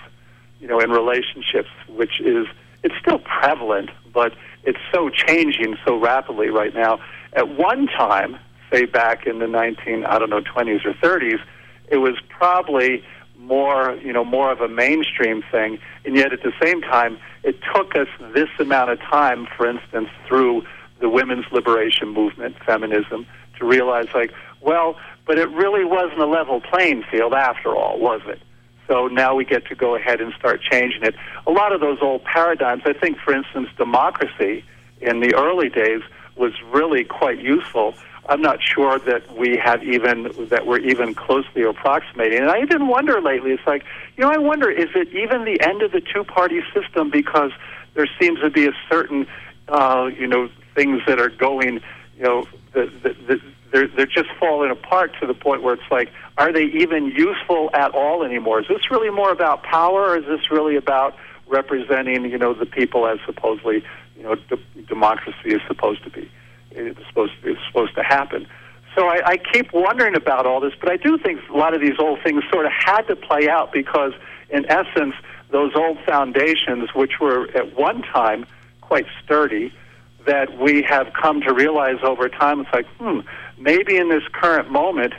You 0.60 0.68
know, 0.68 0.80
in 0.80 0.90
relationships, 0.90 1.68
which 1.88 2.20
is 2.20 2.46
it's 2.84 2.94
still 3.00 3.18
prevalent, 3.18 3.90
but 4.12 4.32
it's 4.68 4.78
so 4.92 5.08
changing 5.08 5.78
so 5.86 5.96
rapidly 5.96 6.48
right 6.48 6.74
now. 6.74 7.00
At 7.32 7.48
one 7.56 7.86
time, 7.86 8.38
say 8.70 8.84
back 8.84 9.26
in 9.26 9.38
the 9.38 9.46
19, 9.46 10.04
I 10.04 10.18
don't 10.18 10.28
know, 10.28 10.42
20s 10.42 10.84
or 10.84 10.92
30s, 10.92 11.40
it 11.90 11.96
was 11.96 12.16
probably 12.28 13.02
more, 13.38 13.98
you 14.04 14.12
know, 14.12 14.26
more 14.26 14.52
of 14.52 14.60
a 14.60 14.68
mainstream 14.68 15.42
thing. 15.50 15.78
And 16.04 16.14
yet 16.14 16.34
at 16.34 16.42
the 16.42 16.52
same 16.62 16.82
time, 16.82 17.18
it 17.44 17.56
took 17.74 17.96
us 17.96 18.08
this 18.34 18.50
amount 18.58 18.90
of 18.90 19.00
time, 19.00 19.48
for 19.56 19.66
instance, 19.66 20.10
through 20.26 20.66
the 21.00 21.08
women's 21.08 21.46
liberation 21.50 22.08
movement, 22.08 22.56
feminism, 22.66 23.26
to 23.58 23.64
realize 23.64 24.08
like, 24.14 24.34
well, 24.60 24.98
but 25.26 25.38
it 25.38 25.48
really 25.50 25.86
wasn't 25.86 26.20
a 26.20 26.26
level 26.26 26.60
playing 26.60 27.04
field 27.10 27.32
after 27.32 27.74
all, 27.74 27.98
was 27.98 28.20
it? 28.26 28.38
So 28.88 29.06
now 29.06 29.34
we 29.34 29.44
get 29.44 29.66
to 29.66 29.74
go 29.74 29.94
ahead 29.94 30.20
and 30.20 30.32
start 30.34 30.62
changing 30.62 31.04
it. 31.04 31.14
A 31.46 31.50
lot 31.50 31.72
of 31.72 31.80
those 31.80 31.98
old 32.00 32.24
paradigms, 32.24 32.82
I 32.86 32.94
think, 32.94 33.18
for 33.18 33.34
instance, 33.34 33.68
democracy 33.76 34.64
in 35.00 35.20
the 35.20 35.34
early 35.36 35.68
days 35.68 36.00
was 36.36 36.52
really 36.72 37.04
quite 37.04 37.38
useful. 37.38 37.94
I'm 38.28 38.42
not 38.42 38.58
sure 38.62 38.98
that 39.00 39.36
we 39.36 39.56
have 39.62 39.82
even 39.82 40.48
that 40.48 40.66
we're 40.66 40.80
even 40.80 41.14
closely 41.14 41.62
approximating. 41.62 42.40
And 42.40 42.50
I 42.50 42.60
even 42.60 42.86
wonder 42.86 43.20
lately. 43.20 43.52
It's 43.52 43.66
like 43.66 43.84
you 44.16 44.24
know, 44.24 44.30
I 44.30 44.38
wonder 44.38 44.70
is 44.70 44.90
it 44.94 45.08
even 45.08 45.44
the 45.44 45.60
end 45.60 45.82
of 45.82 45.92
the 45.92 46.00
two-party 46.00 46.60
system 46.74 47.10
because 47.10 47.52
there 47.94 48.08
seems 48.20 48.40
to 48.40 48.50
be 48.50 48.66
a 48.66 48.72
certain 48.90 49.26
uh, 49.68 50.10
you 50.18 50.26
know 50.26 50.50
things 50.74 51.00
that 51.06 51.18
are 51.18 51.30
going 51.30 51.80
you 52.16 52.22
know 52.22 52.44
the, 52.74 52.92
the, 53.02 53.16
the, 53.26 53.40
they're 53.72 53.88
they're 53.88 54.06
just 54.06 54.30
falling 54.38 54.70
apart 54.70 55.12
to 55.20 55.26
the 55.26 55.34
point 55.34 55.62
where 55.62 55.74
it's 55.74 55.90
like 55.90 56.10
are 56.36 56.52
they 56.52 56.64
even 56.64 57.06
useful 57.06 57.70
at 57.74 57.92
all 57.94 58.24
anymore? 58.24 58.60
Is 58.60 58.68
this 58.68 58.90
really 58.90 59.10
more 59.10 59.30
about 59.30 59.62
power, 59.62 60.10
or 60.10 60.16
is 60.16 60.24
this 60.26 60.50
really 60.50 60.76
about 60.76 61.16
representing 61.46 62.24
you 62.30 62.38
know 62.38 62.54
the 62.54 62.66
people 62.66 63.06
as 63.06 63.18
supposedly 63.26 63.84
you 64.16 64.22
know 64.22 64.34
de- 64.34 64.82
democracy 64.88 65.50
is 65.50 65.60
supposed 65.66 66.04
to 66.04 66.10
be? 66.10 66.30
It's 66.70 66.98
supposed 67.08 67.32
to, 67.42 67.52
it's 67.52 67.60
supposed 67.66 67.94
to 67.96 68.02
happen. 68.02 68.46
So 68.94 69.06
I, 69.06 69.20
I 69.24 69.36
keep 69.36 69.72
wondering 69.72 70.16
about 70.16 70.46
all 70.46 70.60
this, 70.60 70.72
but 70.80 70.90
I 70.90 70.96
do 70.96 71.18
think 71.18 71.40
a 71.48 71.56
lot 71.56 71.74
of 71.74 71.80
these 71.80 71.98
old 71.98 72.20
things 72.22 72.42
sort 72.50 72.66
of 72.66 72.72
had 72.72 73.02
to 73.02 73.16
play 73.16 73.48
out 73.48 73.72
because, 73.72 74.12
in 74.50 74.70
essence, 74.70 75.14
those 75.50 75.72
old 75.74 75.98
foundations, 76.04 76.90
which 76.94 77.20
were 77.20 77.48
at 77.56 77.76
one 77.76 78.02
time 78.02 78.46
quite 78.80 79.06
sturdy, 79.24 79.72
that 80.26 80.58
we 80.58 80.82
have 80.82 81.12
come 81.12 81.40
to 81.42 81.54
realize 81.54 81.98
over 82.02 82.28
time, 82.28 82.60
it's 82.60 82.72
like, 82.72 82.86
hmm, 82.98 83.20
maybe 83.58 83.96
in 83.96 84.08
this 84.08 84.22
current 84.32 84.70
moment, 84.70 85.14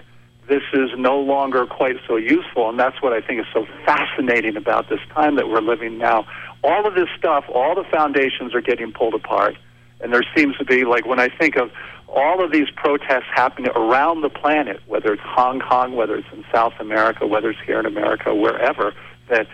this 0.47 0.63
is 0.73 0.89
no 0.97 1.19
longer 1.19 1.65
quite 1.65 1.97
so 2.07 2.15
useful. 2.15 2.69
And 2.69 2.79
that's 2.79 3.01
what 3.01 3.13
I 3.13 3.21
think 3.21 3.39
is 3.39 3.45
so 3.53 3.65
fascinating 3.85 4.57
about 4.57 4.89
this 4.89 4.99
time 5.13 5.35
that 5.35 5.47
we're 5.47 5.61
living 5.61 5.97
now. 5.97 6.25
All 6.63 6.87
of 6.87 6.95
this 6.95 7.07
stuff, 7.17 7.45
all 7.53 7.75
the 7.75 7.85
foundations 7.85 8.53
are 8.53 8.61
getting 8.61 8.91
pulled 8.91 9.13
apart. 9.13 9.55
And 10.01 10.13
there 10.13 10.23
seems 10.35 10.57
to 10.57 10.65
be, 10.65 10.85
like, 10.85 11.05
when 11.05 11.19
I 11.19 11.29
think 11.29 11.55
of 11.57 11.71
all 12.07 12.43
of 12.43 12.51
these 12.51 12.69
protests 12.75 13.27
happening 13.33 13.71
around 13.75 14.21
the 14.21 14.29
planet, 14.29 14.81
whether 14.87 15.13
it's 15.13 15.21
Hong 15.23 15.59
Kong, 15.59 15.95
whether 15.95 16.15
it's 16.15 16.27
in 16.33 16.43
South 16.51 16.73
America, 16.79 17.27
whether 17.27 17.51
it's 17.51 17.59
here 17.65 17.79
in 17.79 17.85
America, 17.85 18.33
wherever, 18.33 18.93
that 19.29 19.47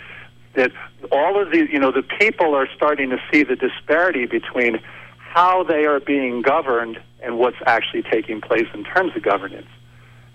that 0.54 0.72
all 1.12 1.42
of 1.42 1.52
these, 1.52 1.70
you 1.70 1.80
know, 1.80 1.92
the 1.92 2.02
people 2.02 2.56
are 2.56 2.68
starting 2.74 3.10
to 3.10 3.18
see 3.30 3.44
the 3.44 3.58
disparity 3.58 4.26
between 4.26 4.80
how 5.18 5.64
they 5.64 5.86
are 5.86 6.00
being 6.00 6.42
governed 6.42 6.98
and 7.26 7.40
what's 7.40 7.58
actually 7.66 8.04
taking 8.04 8.40
place 8.40 8.68
in 8.74 8.84
terms 8.84 9.16
of 9.16 9.24
governance. 9.24 9.68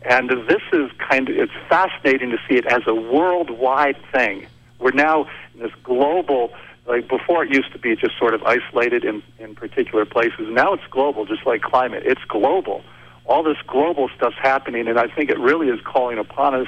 And 0.03 0.31
this 0.49 0.63
is 0.73 0.91
kind 0.99 1.29
of, 1.29 1.37
it's 1.37 1.53
fascinating 1.69 2.31
to 2.31 2.39
see 2.49 2.57
it 2.57 2.67
as 2.67 2.83
a 2.87 2.95
worldwide 2.95 3.97
thing. 4.13 4.47
We're 4.79 4.93
now 4.93 5.29
in 5.55 5.61
this 5.61 5.73
global, 5.85 6.53
like 6.87 7.09
before 7.09 7.45
it 7.45 7.55
used 7.55 7.73
to 7.73 7.79
be 7.79 7.95
just 7.97 8.19
sort 8.19 8.35
of 8.35 8.43
isolated 8.43 9.05
in, 9.05 9.23
in 9.39 9.55
particular 9.55 10.05
places. 10.05 10.49
Now 10.49 10.73
it's 10.73 10.87
global, 10.91 11.27
just 11.27 11.47
like 11.47 11.63
climate. 11.63 12.03
It's 12.07 12.25
global. 12.29 12.83
All 13.27 13.43
this 13.43 13.59
global 13.67 14.09
stuff's 14.17 14.39
happening, 14.43 14.89
and 14.89 14.99
I 14.99 15.07
think 15.07 15.31
it 15.31 15.39
really 15.39 15.69
is 15.69 15.81
calling 15.85 16.19
upon 16.19 16.55
us 16.55 16.67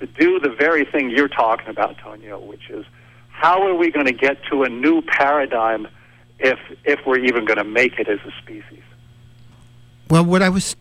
to 0.00 0.06
do 0.06 0.40
the 0.40 0.48
very 0.48 0.84
thing 0.84 1.10
you're 1.10 1.28
talking 1.28 1.68
about, 1.68 1.98
Tonio, 1.98 2.40
which 2.40 2.70
is 2.70 2.86
how 3.28 3.62
are 3.62 3.74
we 3.74 3.90
going 3.90 4.06
to 4.06 4.12
get 4.12 4.38
to 4.50 4.64
a 4.64 4.68
new 4.68 5.02
paradigm 5.02 5.86
if 6.38 6.58
if 6.84 7.00
we're 7.06 7.18
even 7.18 7.44
going 7.44 7.58
to 7.58 7.64
make 7.64 7.98
it 7.98 8.08
as 8.08 8.18
a 8.26 8.32
species? 8.42 8.82
Well, 10.10 10.24
what 10.24 10.42
I 10.42 10.48
was 10.48 10.76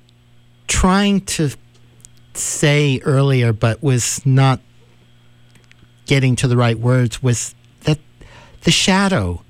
trying 0.67 1.21
to 1.21 1.51
say 2.33 2.99
earlier, 3.03 3.53
but 3.53 3.81
was 3.83 4.25
not 4.25 4.59
getting 6.05 6.35
to 6.37 6.47
the 6.47 6.57
right 6.57 6.79
words, 6.79 7.21
was 7.21 7.53
that 7.81 7.99
the 8.61 8.71
shadow 8.71 9.43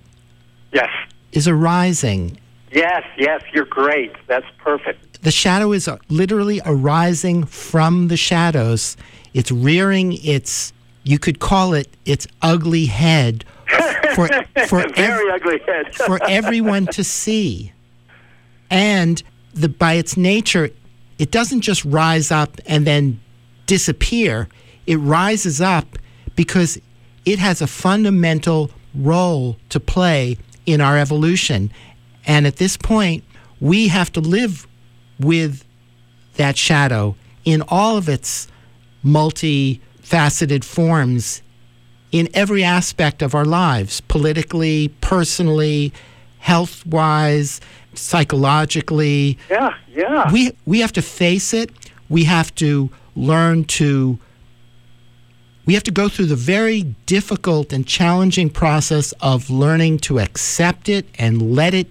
Yes. 0.73 0.89
is 1.31 1.47
arising. 1.47 2.37
Yes, 2.71 3.03
yes, 3.17 3.41
you're 3.53 3.65
great. 3.65 4.11
That's 4.27 4.45
perfect. 4.57 5.23
The 5.23 5.31
shadow 5.31 5.71
is 5.71 5.89
literally 6.09 6.61
arising 6.65 7.45
from 7.45 8.09
the 8.09 8.17
shadows. 8.17 8.95
It's 9.33 9.51
rearing 9.51 10.13
its, 10.25 10.73
you 11.03 11.19
could 11.19 11.39
call 11.39 11.73
it 11.73 11.87
its 12.05 12.27
ugly 12.41 12.85
head 12.85 13.45
for, 14.15 14.27
for, 14.67 14.79
ev- 14.81 14.95
Very 14.95 15.31
ugly 15.31 15.59
head. 15.65 15.95
for 15.95 16.19
everyone 16.27 16.87
to 16.87 17.03
see. 17.03 17.71
And 18.71 19.23
the, 19.53 19.69
by 19.69 19.93
its 19.93 20.17
nature, 20.17 20.69
it 21.17 21.31
doesn't 21.31 21.61
just 21.61 21.83
rise 21.85 22.31
up 22.31 22.59
and 22.65 22.85
then 22.87 23.19
disappear. 23.65 24.47
It 24.87 24.97
rises 24.97 25.61
up 25.61 25.97
because 26.35 26.79
it 27.25 27.39
has 27.39 27.61
a 27.61 27.67
fundamental 27.67 28.71
role 28.95 29.57
to 29.69 29.79
play 29.79 30.37
in 30.65 30.81
our 30.81 30.97
evolution. 30.97 31.71
And 32.25 32.47
at 32.47 32.57
this 32.57 32.77
point, 32.77 33.23
we 33.59 33.87
have 33.89 34.11
to 34.13 34.21
live 34.21 34.67
with 35.19 35.65
that 36.35 36.57
shadow 36.57 37.15
in 37.43 37.61
all 37.67 37.97
of 37.97 38.07
its 38.07 38.47
multifaceted 39.03 40.63
forms 40.63 41.41
in 42.11 42.29
every 42.33 42.63
aspect 42.63 43.21
of 43.21 43.35
our 43.35 43.45
lives 43.45 44.01
politically, 44.01 44.87
personally, 45.01 45.93
health 46.39 46.85
wise, 46.85 47.61
psychologically. 47.99 49.37
Yeah, 49.49 49.73
yeah. 49.89 50.31
We, 50.31 50.51
we 50.65 50.79
have 50.79 50.93
to 50.93 51.01
face 51.01 51.53
it. 51.53 51.71
We 52.09 52.23
have 52.25 52.53
to 52.55 52.89
learn 53.15 53.65
to. 53.65 54.19
We 55.65 55.73
have 55.75 55.83
to 55.83 55.91
go 55.91 56.09
through 56.09 56.25
the 56.25 56.35
very 56.35 56.81
difficult 57.05 57.71
and 57.71 57.85
challenging 57.85 58.49
process 58.49 59.11
of 59.21 59.51
learning 59.51 59.99
to 59.99 60.17
accept 60.19 60.89
it 60.89 61.05
and 61.19 61.55
let 61.55 61.75
it 61.75 61.87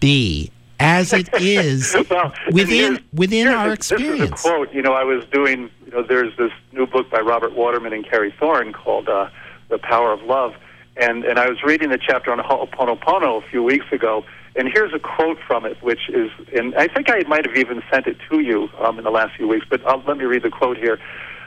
be 0.00 0.50
as 0.78 1.14
it 1.14 1.30
is 1.40 1.96
well, 2.10 2.34
within 2.52 2.68
here's- 2.96 3.00
within 3.14 3.46
here's 3.46 3.56
our 3.58 3.72
experience. 3.72 4.30
This 4.30 4.40
is 4.40 4.46
a 4.46 4.48
quote. 4.50 4.74
You 4.74 4.82
know, 4.82 4.92
I 4.92 5.04
was 5.04 5.24
doing. 5.32 5.70
You 5.86 5.92
know, 5.92 6.02
there's 6.02 6.36
this 6.36 6.52
new 6.72 6.86
book 6.86 7.08
by 7.10 7.20
Robert 7.20 7.54
Waterman 7.54 7.92
and 7.94 8.04
Carrie 8.08 8.34
Thorne 8.38 8.72
called 8.74 9.08
uh, 9.08 9.28
"The 9.70 9.78
Power 9.78 10.12
of 10.12 10.22
Love," 10.24 10.54
and 10.98 11.24
and 11.24 11.38
I 11.38 11.48
was 11.48 11.62
reading 11.62 11.88
the 11.88 11.98
chapter 11.98 12.32
on 12.32 12.38
Ho'oponopono 12.38 13.42
a 13.42 13.46
few 13.48 13.62
weeks 13.62 13.86
ago, 13.92 14.24
and 14.54 14.68
here's 14.72 14.92
a 14.92 14.98
quote 14.98 15.38
from 15.46 15.64
it, 15.64 15.82
which 15.82 16.10
is, 16.10 16.30
and 16.54 16.74
I 16.74 16.86
think 16.88 17.08
I 17.08 17.22
might 17.26 17.46
have 17.46 17.56
even 17.56 17.82
sent 17.90 18.06
it 18.06 18.18
to 18.30 18.40
you 18.40 18.68
um, 18.78 18.98
in 18.98 19.04
the 19.04 19.10
last 19.10 19.36
few 19.36 19.48
weeks, 19.48 19.66
but 19.68 19.84
uh, 19.86 20.00
let 20.06 20.18
me 20.18 20.24
read 20.24 20.42
the 20.42 20.50
quote 20.50 20.76
here. 20.76 20.98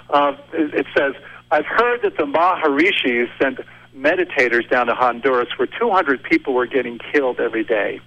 Uh, 0.09 0.35
it, 0.53 0.85
says, 0.97 1.13
"I've 1.51 1.65
heard 1.65 2.01
that 2.03 2.17
the 2.17 2.25
Maharishis 2.25 3.29
sent 3.39 3.59
meditators 3.95 4.67
down 4.69 4.87
to 4.87 4.95
Honduras, 4.95 5.49
where 5.57 5.67
200 5.67 6.23
people 6.23 6.53
were 6.53 6.65
getting 6.65 6.99
killed 7.11 7.39
every 7.39 7.63
day." 7.63 7.99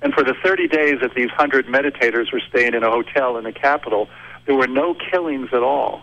And 0.00 0.12
for 0.12 0.24
the 0.24 0.34
30 0.42 0.66
days 0.66 1.00
that 1.00 1.14
these 1.14 1.28
100 1.28 1.66
meditators 1.66 2.32
were 2.32 2.42
staying 2.48 2.74
in 2.74 2.82
a 2.82 2.90
hotel 2.90 3.36
in 3.36 3.44
the 3.44 3.52
capital, 3.52 4.08
there 4.46 4.56
were 4.56 4.66
no 4.66 4.94
killings 4.94 5.50
at 5.52 5.62
all. 5.62 6.02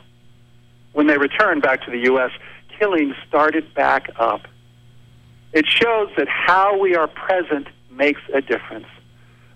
When 0.93 1.07
they 1.07 1.17
returned 1.17 1.61
back 1.61 1.83
to 1.85 1.91
the 1.91 1.99
U.S., 2.05 2.31
killings 2.79 3.15
started 3.27 3.73
back 3.73 4.09
up. 4.17 4.47
It 5.51 5.65
shows 5.67 6.09
that 6.15 6.27
how 6.29 6.77
we 6.77 6.95
are 6.95 7.07
present 7.07 7.67
makes 7.99 8.21
a 8.33 8.41
difference. 8.41 8.87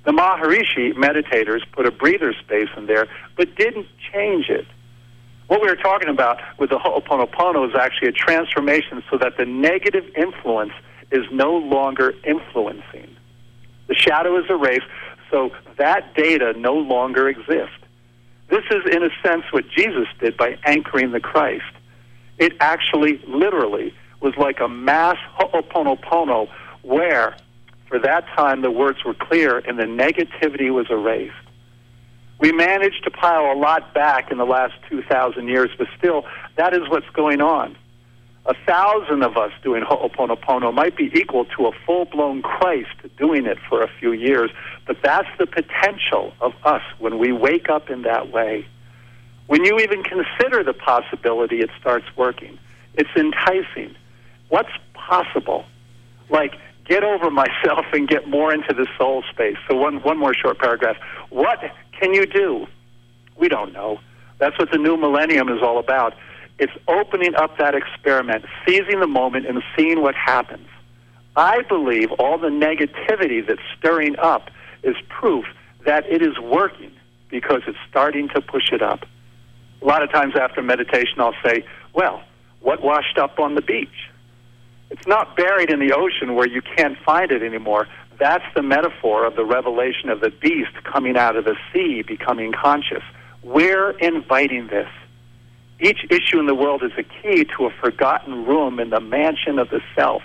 The 0.06 0.12
Maharishi 0.12 0.94
meditators 0.94 1.62
put 1.72 1.88
a 1.88 1.92
breather 1.92 2.34
space 2.34 2.70
in 2.78 2.86
there, 2.86 3.08
but 3.38 3.56
didn't 3.56 3.88
change 4.14 4.50
it. 4.50 4.68
What 5.48 5.62
we 5.62 5.68
were 5.68 5.76
talking 5.76 6.10
about 6.10 6.40
with 6.60 6.70
the 6.70 6.78
Ho'oponopono 6.78 7.68
is 7.68 7.76
actually 7.76 8.10
a 8.10 8.12
transformation 8.12 9.04
so 9.10 9.18
that 9.18 9.38
the 9.38 9.46
negative 9.46 10.06
influence 10.16 10.74
is 11.12 11.26
no 11.32 11.56
longer 11.56 12.14
influencing. 12.26 13.16
The 13.88 13.96
shadow 13.96 14.38
is 14.38 14.46
erased, 14.50 14.88
so 15.32 15.52
that 15.78 16.14
data 16.16 16.54
no 16.58 16.74
longer 16.74 17.28
exists. 17.28 17.76
This 18.50 18.64
is, 18.72 18.84
in 18.94 19.04
a 19.04 19.10
sense, 19.26 19.44
what 19.52 19.66
Jesus 19.70 20.08
did 20.20 20.38
by 20.38 20.58
anchoring 20.66 21.12
the 21.12 21.20
Christ. 21.20 21.64
It 22.38 22.54
actually, 22.60 23.22
literally, 23.28 23.94
was 24.22 24.34
like 24.38 24.60
a 24.60 24.68
mass 24.68 25.18
ho'oponopono 25.34 26.50
where, 26.82 27.36
for 27.94 28.00
that 28.00 28.26
time, 28.36 28.64
the 28.64 28.72
words 28.72 29.06
were 29.06 29.14
clear 29.14 29.60
and 29.60 29.78
the 29.78 29.84
negativity 29.84 30.74
was 30.74 30.88
erased. 30.90 31.36
We 32.40 32.52
managed 32.52 33.04
to 33.04 33.12
pile 33.12 33.52
a 33.52 33.54
lot 33.56 33.94
back 33.94 34.32
in 34.32 34.40
the 34.40 34.48
last 34.48 34.74
2,000 34.90 35.48
years, 35.48 35.70
but 35.78 35.86
still, 35.96 36.26
that 36.56 36.74
is 36.74 36.90
what's 36.90 37.10
going 37.14 37.40
on. 37.40 37.78
A 38.48 38.56
thousand 38.66 39.22
of 39.22 39.38
us 39.38 39.52
doing 39.62 39.84
Ho'oponopono 39.84 40.74
might 40.74 40.98
be 40.98 41.12
equal 41.14 41.46
to 41.56 41.68
a 41.68 41.72
full 41.86 42.06
blown 42.06 42.42
Christ 42.42 42.90
doing 43.16 43.46
it 43.46 43.60
for 43.70 43.84
a 43.84 43.90
few 44.00 44.12
years, 44.12 44.50
but 44.88 44.98
that's 45.04 45.30
the 45.38 45.46
potential 45.46 46.34
of 46.42 46.54
us 46.64 46.82
when 46.98 47.20
we 47.20 47.32
wake 47.32 47.70
up 47.70 47.92
in 47.92 48.02
that 48.02 48.32
way. 48.32 48.66
When 49.46 49.64
you 49.64 49.78
even 49.78 50.02
consider 50.02 50.64
the 50.64 50.74
possibility, 50.74 51.60
it 51.60 51.70
starts 51.80 52.08
working. 52.18 52.58
It's 52.96 53.12
enticing. 53.16 53.96
What's 54.50 54.72
possible? 54.96 55.66
Like, 56.32 56.56
get 56.86 57.04
over 57.04 57.30
myself 57.30 57.86
and 57.94 58.08
get 58.08 58.28
more 58.28 58.54
into 58.54 58.74
the 58.74 58.88
soul 58.98 59.24
space. 59.32 59.58
So, 59.70 59.76
one, 59.76 60.02
one 60.02 60.18
more 60.18 60.34
short 60.34 60.60
paragraph. 60.60 60.98
What 61.30 61.60
can 62.00 62.14
you 62.14 62.26
do? 62.26 62.68
We 63.38 63.48
don't 63.50 63.74
know. 63.74 64.00
That's 64.40 64.58
what 64.60 64.72
the 64.72 64.78
new 64.78 64.98
millennium 64.98 65.50
is 65.50 65.62
all 65.62 65.80
about. 65.80 66.14
It's 66.60 66.74
opening 66.88 67.36
up 67.36 67.58
that 67.58 67.76
experiment, 67.76 68.46
seizing 68.66 69.00
the 69.00 69.08
moment, 69.08 69.48
and 69.48 69.64
seeing 69.76 70.02
what 70.02 70.16
happens. 70.16 70.68
I 71.36 71.64
believe 71.64 72.12
all 72.14 72.38
the 72.38 72.50
negativity 72.50 73.46
that's 73.46 73.62
stirring 73.78 74.16
up 74.20 74.50
is 74.84 74.96
proof 75.10 75.46
that 75.86 76.06
it 76.06 76.22
is 76.22 76.38
working 76.40 76.92
because 77.30 77.62
it's 77.68 77.78
starting 77.90 78.30
to 78.30 78.42
push 78.42 78.72
it 78.72 78.82
up. 78.82 79.06
A 79.82 79.86
lot 79.86 80.04
of 80.04 80.12
times 80.12 80.36
after 80.40 80.62
meditation, 80.62 81.20
I'll 81.20 81.36
say, 81.44 81.66
Well, 81.94 82.24
what 82.60 82.84
washed 82.84 83.18
up 83.18 83.40
on 83.40 83.56
the 83.56 83.62
beach? 83.62 84.10
It's 84.90 85.08
not 85.08 85.36
buried 85.36 85.70
in 85.70 85.80
the 85.80 85.94
ocean 85.94 86.36
where 86.36 86.48
you 86.48 86.62
can't 86.62 86.98
find 87.00 87.32
it 87.32 87.42
anymore. 87.42 87.88
That's 88.20 88.46
the 88.56 88.62
metaphor 88.62 89.26
of 89.26 89.36
the 89.36 89.44
revelation 89.44 90.10
of 90.10 90.22
the 90.22 90.30
beast 90.30 90.72
coming 90.84 91.18
out 91.18 91.36
of 91.36 91.46
the 91.46 91.56
sea, 91.72 92.04
becoming 92.04 92.52
conscious. 92.52 93.04
We're 93.42 93.92
inviting 93.92 94.68
this. 94.68 94.88
Each 95.80 96.06
issue 96.10 96.40
in 96.40 96.46
the 96.46 96.56
world 96.56 96.84
is 96.84 96.92
a 96.98 97.04
key 97.04 97.44
to 97.58 97.66
a 97.66 97.72
forgotten 97.72 98.46
room 98.46 98.80
in 98.80 98.92
the 98.92 99.02
mansion 99.02 99.60
of 99.60 99.70
the 99.70 99.82
self. 99.96 100.22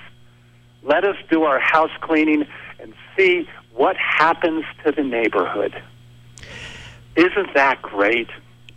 Let 0.83 1.05
us 1.05 1.17
do 1.31 1.45
our 1.45 1.59
house 1.59 1.91
cleaning 2.01 2.47
and 2.79 2.95
see 3.17 3.49
what 3.75 3.97
happens 3.97 4.65
to 4.85 4.93
the 4.93 5.03
neighborhood. 5.03 5.83
Isn't 7.17 7.55
that 7.55 7.83
great? 7.83 8.29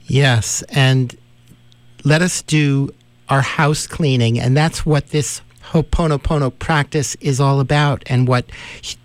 Yes, 0.03 0.63
and 0.69 1.15
let 2.03 2.21
us 2.21 2.41
do 2.41 2.89
our 3.29 3.41
house 3.41 3.85
cleaning, 3.85 4.39
and 4.39 4.57
that's 4.57 4.85
what 4.85 5.09
this 5.09 5.41
Ho'oponopono 5.71 6.57
practice 6.59 7.15
is 7.21 7.39
all 7.39 7.59
about, 7.59 8.03
and 8.07 8.27
what 8.27 8.45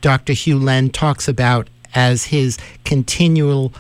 Dr. 0.00 0.32
Hew 0.32 0.58
Len 0.58 0.90
talks 0.90 1.28
about 1.28 1.68
as 1.94 2.24
his 2.24 2.58
continual, 2.84 3.72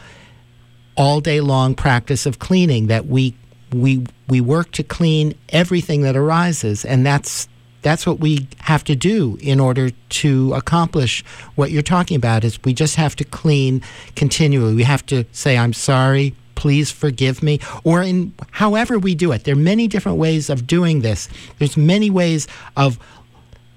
all 0.96 1.20
day 1.20 1.40
long 1.40 1.74
practice 1.74 2.26
of 2.26 2.38
cleaning. 2.38 2.86
That 2.86 3.06
we 3.06 3.34
we 3.72 4.06
we 4.28 4.40
work 4.40 4.70
to 4.72 4.84
clean 4.84 5.34
everything 5.48 6.02
that 6.02 6.16
arises, 6.16 6.84
and 6.84 7.04
that's 7.04 7.48
that's 7.82 8.06
what 8.06 8.20
we 8.20 8.48
have 8.60 8.84
to 8.84 8.96
do 8.96 9.36
in 9.40 9.60
order 9.60 9.90
to 10.08 10.52
accomplish 10.54 11.24
what 11.54 11.70
you're 11.70 11.82
talking 11.82 12.16
about 12.16 12.42
is 12.42 12.58
we 12.64 12.72
just 12.72 12.96
have 12.96 13.14
to 13.14 13.22
clean 13.22 13.80
continually 14.16 14.74
we 14.74 14.82
have 14.82 15.06
to 15.06 15.24
say 15.30 15.56
i'm 15.56 15.72
sorry 15.72 16.34
please 16.56 16.90
forgive 16.90 17.42
me 17.42 17.60
or 17.84 18.02
in 18.02 18.34
however 18.50 18.98
we 18.98 19.14
do 19.14 19.30
it. 19.30 19.44
There 19.44 19.54
are 19.54 19.58
many 19.58 19.86
different 19.86 20.18
ways 20.18 20.50
of 20.50 20.66
doing 20.66 21.02
this. 21.02 21.28
There's 21.58 21.76
many 21.76 22.10
ways 22.10 22.48
of 22.76 22.98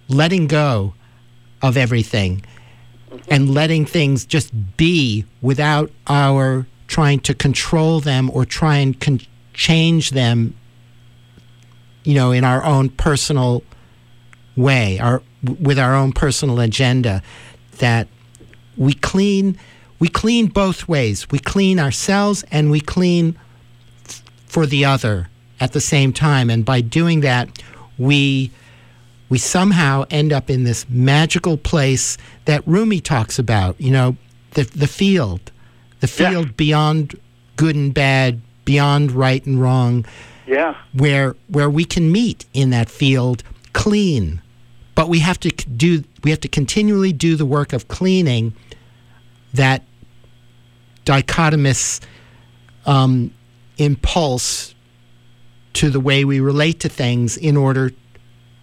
letting 0.08 0.48
go 0.48 0.96
of 1.62 1.78
everything 1.78 2.44
and 3.30 3.54
letting 3.54 3.86
things 3.86 4.26
just 4.26 4.52
be 4.78 5.26
without 5.42 5.92
our 6.08 6.66
trying 6.88 7.20
to 7.20 7.34
control 7.34 8.00
them 8.00 8.32
or 8.34 8.46
try 8.46 8.78
and 8.78 9.00
con- 9.00 9.22
change 9.54 10.12
them 10.12 10.56
you 12.04 12.16
know 12.16 12.32
in 12.32 12.44
our 12.44 12.64
own 12.64 12.90
personal 12.90 13.64
way 14.56 14.98
our 15.00 15.22
with 15.62 15.78
our 15.78 15.96
own 15.96 16.12
personal 16.12 16.60
agenda 16.60 17.22
that 17.78 18.08
we 18.78 18.94
clean 18.94 19.58
we 20.00 20.08
clean 20.08 20.48
both 20.48 20.88
ways 20.88 21.30
we 21.30 21.40
clean 21.40 21.80
ourselves 21.80 22.44
and 22.52 22.72
we 22.72 22.80
clean 22.80 23.38
f- 24.06 24.24
for 24.48 24.66
the 24.66 24.86
other 24.86 25.30
at 25.60 25.74
the 25.74 25.82
same 25.82 26.14
time 26.14 26.50
and 26.50 26.64
by 26.66 26.82
doing 26.82 27.22
that 27.22 27.50
we 27.98 28.50
we 29.30 29.38
somehow 29.38 30.04
end 30.10 30.32
up 30.34 30.50
in 30.50 30.64
this 30.64 30.90
magical 30.90 31.58
place 31.58 32.18
that 32.46 32.66
Rumi 32.66 33.00
talks 33.02 33.38
about 33.40 33.80
you 33.80 33.92
know 33.92 34.16
the 34.52 34.64
the 34.64 34.88
field 34.88 35.52
the 36.00 36.08
Yeah. 36.18 36.30
field 36.32 36.58
beyond 36.58 37.20
good 37.58 37.76
and 37.76 37.94
bad 37.94 38.42
beyond 38.66 39.12
right 39.12 39.46
and 39.46 39.62
wrong 39.62 40.06
Yeah. 40.48 40.76
where 40.94 41.36
where 41.48 41.70
we 41.70 41.84
can 41.86 42.12
meet 42.12 42.46
in 42.54 42.70
that 42.70 42.90
field 42.90 43.44
clean 43.74 44.42
but 44.96 45.10
we 45.10 45.20
have 45.20 45.40
to 45.42 45.50
do 45.50 46.04
we 46.24 46.32
have 46.32 46.40
to 46.42 46.48
continually 46.48 47.12
do 47.14 47.36
the 47.36 47.46
work 47.46 47.74
of 47.74 47.88
cleaning 47.88 48.54
that 49.54 49.84
dichotomous 51.10 52.02
um, 52.86 53.34
impulse 53.78 54.76
to 55.74 55.90
the 55.90 56.00
way 56.00 56.26
we 56.26 56.40
relate 56.40 56.80
to 56.82 56.90
things 56.90 57.38
in 57.38 57.58
order 57.58 57.92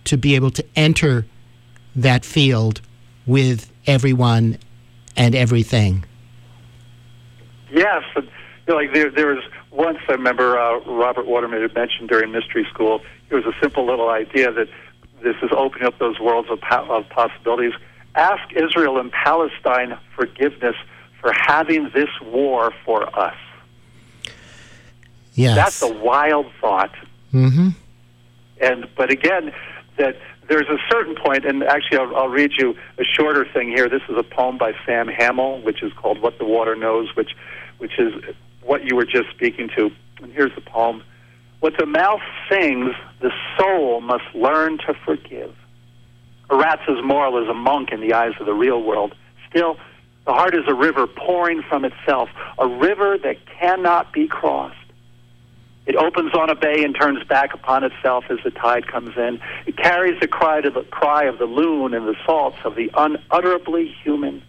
to 0.05 0.17
be 0.17 0.35
able 0.35 0.51
to 0.51 0.65
enter 0.77 1.27
that 1.95 2.25
field 2.25 2.81
with 3.27 3.73
everyone 3.87 4.59
and 5.17 5.35
everything 5.35 6.05
Yes, 7.71 8.05
you 8.15 8.23
know, 8.69 8.77
like 8.77 8.93
there, 8.93 9.11
there 9.11 9.27
was 9.27 9.43
once 9.71 9.99
I 10.09 10.13
remember 10.13 10.59
uh, 10.59 10.79
Robert 10.87 11.27
Waterman 11.27 11.61
had 11.63 11.75
mentioned 11.75 12.09
during 12.09 12.31
mystery 12.31 12.67
school. 12.73 13.03
It 13.29 13.35
was 13.35 13.45
a 13.45 13.53
simple 13.61 13.85
little 13.85 14.09
idea 14.09 14.53
that 14.53 14.69
this 15.23 15.37
is 15.43 15.51
opening 15.53 15.87
up 15.87 15.99
those 15.99 16.21
worlds 16.21 16.49
of, 16.51 16.61
po- 16.61 16.87
of 16.89 17.09
possibilities. 17.09 17.73
Ask 18.15 18.53
Israel 18.55 18.99
and 18.99 19.11
Palestine 19.11 19.99
forgiveness 20.15 20.77
for 21.27 21.33
having 21.33 21.91
this 21.93 22.09
war 22.23 22.73
for 22.85 23.05
us. 23.19 23.35
Yes. 25.35 25.57
That's 25.57 25.83
a 25.83 25.93
wild 25.93 26.47
thought. 26.61 26.95
Mm-hmm. 27.35 27.71
And 28.61 28.89
but 28.97 29.11
again, 29.11 29.53
that 29.97 30.17
there's 30.49 30.69
a 30.69 30.79
certain 30.89 31.17
point, 31.17 31.45
and 31.45 31.65
actually, 31.65 31.99
I'll, 31.99 32.15
I'll 32.15 32.29
read 32.29 32.53
you 32.57 32.77
a 32.99 33.03
shorter 33.05 33.45
thing 33.45 33.71
here. 33.71 33.89
This 33.89 34.03
is 34.09 34.17
a 34.17 34.23
poem 34.23 34.57
by 34.57 34.73
Sam 34.87 35.09
Hamill, 35.09 35.63
which 35.63 35.83
is 35.83 35.93
called 35.95 36.23
"What 36.23 36.39
the 36.39 36.45
Water 36.45 36.77
Knows," 36.77 37.09
which 37.17 37.35
which 37.79 37.99
is 37.99 38.13
what 38.63 38.85
you 38.85 38.95
were 38.95 39.05
just 39.05 39.29
speaking 39.31 39.69
to. 39.77 39.91
And 40.23 40.33
here's 40.33 40.55
the 40.55 40.61
poem: 40.61 41.03
What 41.59 41.75
the 41.77 41.87
mouth 41.87 42.23
sings, 42.49 42.95
the 43.21 43.33
soul 43.59 44.01
must 44.01 44.33
learn 44.33 44.79
to 44.87 44.95
forgive. 45.05 45.53
Aratz's 46.51 47.03
moral 47.03 47.43
is 47.43 47.49
a 47.49 47.55
monk 47.55 47.91
in 47.91 48.01
the 48.01 48.13
eyes 48.13 48.35
of 48.39 48.47
the 48.47 48.55
real 48.55 48.81
world. 48.81 49.13
Still, 49.51 49.77
the 50.27 50.33
heart 50.33 50.55
is 50.55 50.65
a 50.67 50.75
river 50.75 51.07
pouring 51.07 51.63
from 51.63 51.85
itself, 51.85 52.29
a 52.59 52.67
river 52.67 53.17
that 53.19 53.37
cannot 53.47 54.13
be 54.13 54.27
crossed. 54.27 54.77
It 55.87 55.95
opens 55.95 56.35
on 56.35 56.51
a 56.51 56.57
bay 56.57 56.83
and 56.83 56.97
turns 57.01 57.23
back 57.29 57.55
upon 57.55 57.85
itself 57.85 58.25
as 58.29 58.39
the 58.43 58.51
tide 58.51 58.89
comes 58.89 59.17
in. 59.17 59.41
It 59.67 59.77
carries 59.77 60.21
the 60.21 60.27
cry, 60.27 60.61
the 60.61 60.85
cry 60.91 61.25
of 61.25 61.39
the 61.39 61.45
loon 61.45 61.95
and 61.95 62.09
the 62.09 62.17
salts 62.27 62.59
of 62.65 62.75
the 62.75 62.91
unutterably 62.95 63.95
human. 64.03 64.43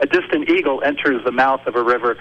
A 0.00 0.06
distant 0.06 0.50
eagle 0.50 0.82
enters 0.84 1.24
the 1.24 1.32
mouth 1.32 1.66
of 1.66 1.74
a 1.74 1.82
river. 1.82 2.18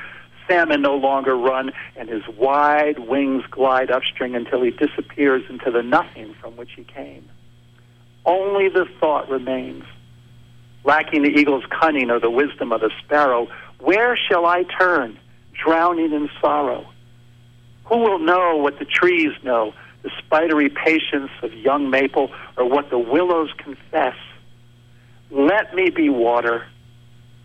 Salmon 0.48 0.82
no 0.82 0.96
longer 0.96 1.36
run, 1.36 1.74
and 1.98 2.08
his 2.08 2.26
wide 2.30 3.00
wings 3.00 3.44
glide 3.52 3.92
upstream 3.92 4.36
until 4.36 4.62
he 4.62 4.72
disappears 4.72 5.44
into 5.50 5.70
the 5.70 5.84
nothing 5.84 6.34
from 6.36 6.56
which 6.56 6.72
he 6.78 6.86
came. 6.86 7.30
Only 8.26 8.70
the 8.70 8.86
thought 9.02 9.30
remains. 9.30 9.84
Lacking 10.88 11.24
the 11.24 11.30
eagle's 11.30 11.66
cunning 11.70 12.10
or 12.10 12.18
the 12.18 12.30
wisdom 12.30 12.72
of 12.72 12.80
the 12.80 12.90
sparrow, 13.04 13.50
where 13.82 14.16
shall 14.16 14.46
I 14.46 14.64
turn, 14.64 15.20
drowning 15.54 16.14
in 16.14 16.30
sorrow? 16.40 16.88
Who 17.88 17.98
will 17.98 18.20
know 18.20 18.56
what 18.56 18.80
the 18.80 18.86
trees 18.86 19.34
know, 19.44 19.74
the 20.04 20.10
spidery 20.18 20.70
patience 20.70 21.30
of 21.44 21.54
young 21.54 21.90
maple, 21.90 22.32
or 22.56 22.70
what 22.70 22.90
the 22.90 22.98
willows 22.98 23.50
confess? 23.58 24.16
Let 25.30 25.76
me 25.76 25.90
be 25.90 26.08
water. 26.08 26.66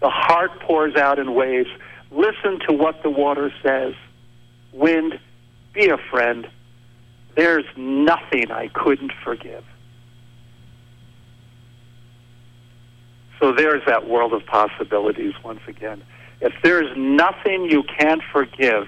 The 0.01 0.09
heart 0.09 0.61
pours 0.61 0.95
out 0.95 1.19
in 1.19 1.35
waves. 1.35 1.71
Listen 2.13 2.61
to 2.69 2.73
what 2.73 3.03
the 3.03 3.11
water 3.11 3.53
says. 3.61 3.95
Wind, 4.73 5.19
be 5.73 5.89
a 5.89 5.99
friend. 5.99 6.49
There's 7.35 7.67
nothing 7.77 8.53
I 8.53 8.69
couldn't 8.69 9.13
forgive. 9.25 9.65
So 13.43 13.51
there's 13.51 13.85
that 13.87 14.09
world 14.09 14.33
of 14.35 14.47
possibilities 14.47 15.35
once 15.43 15.59
again. 15.67 16.01
If 16.41 16.53
there's 16.63 16.97
nothing 16.97 17.65
you 17.69 17.83
can't 17.83 18.23
forgive, 18.33 18.87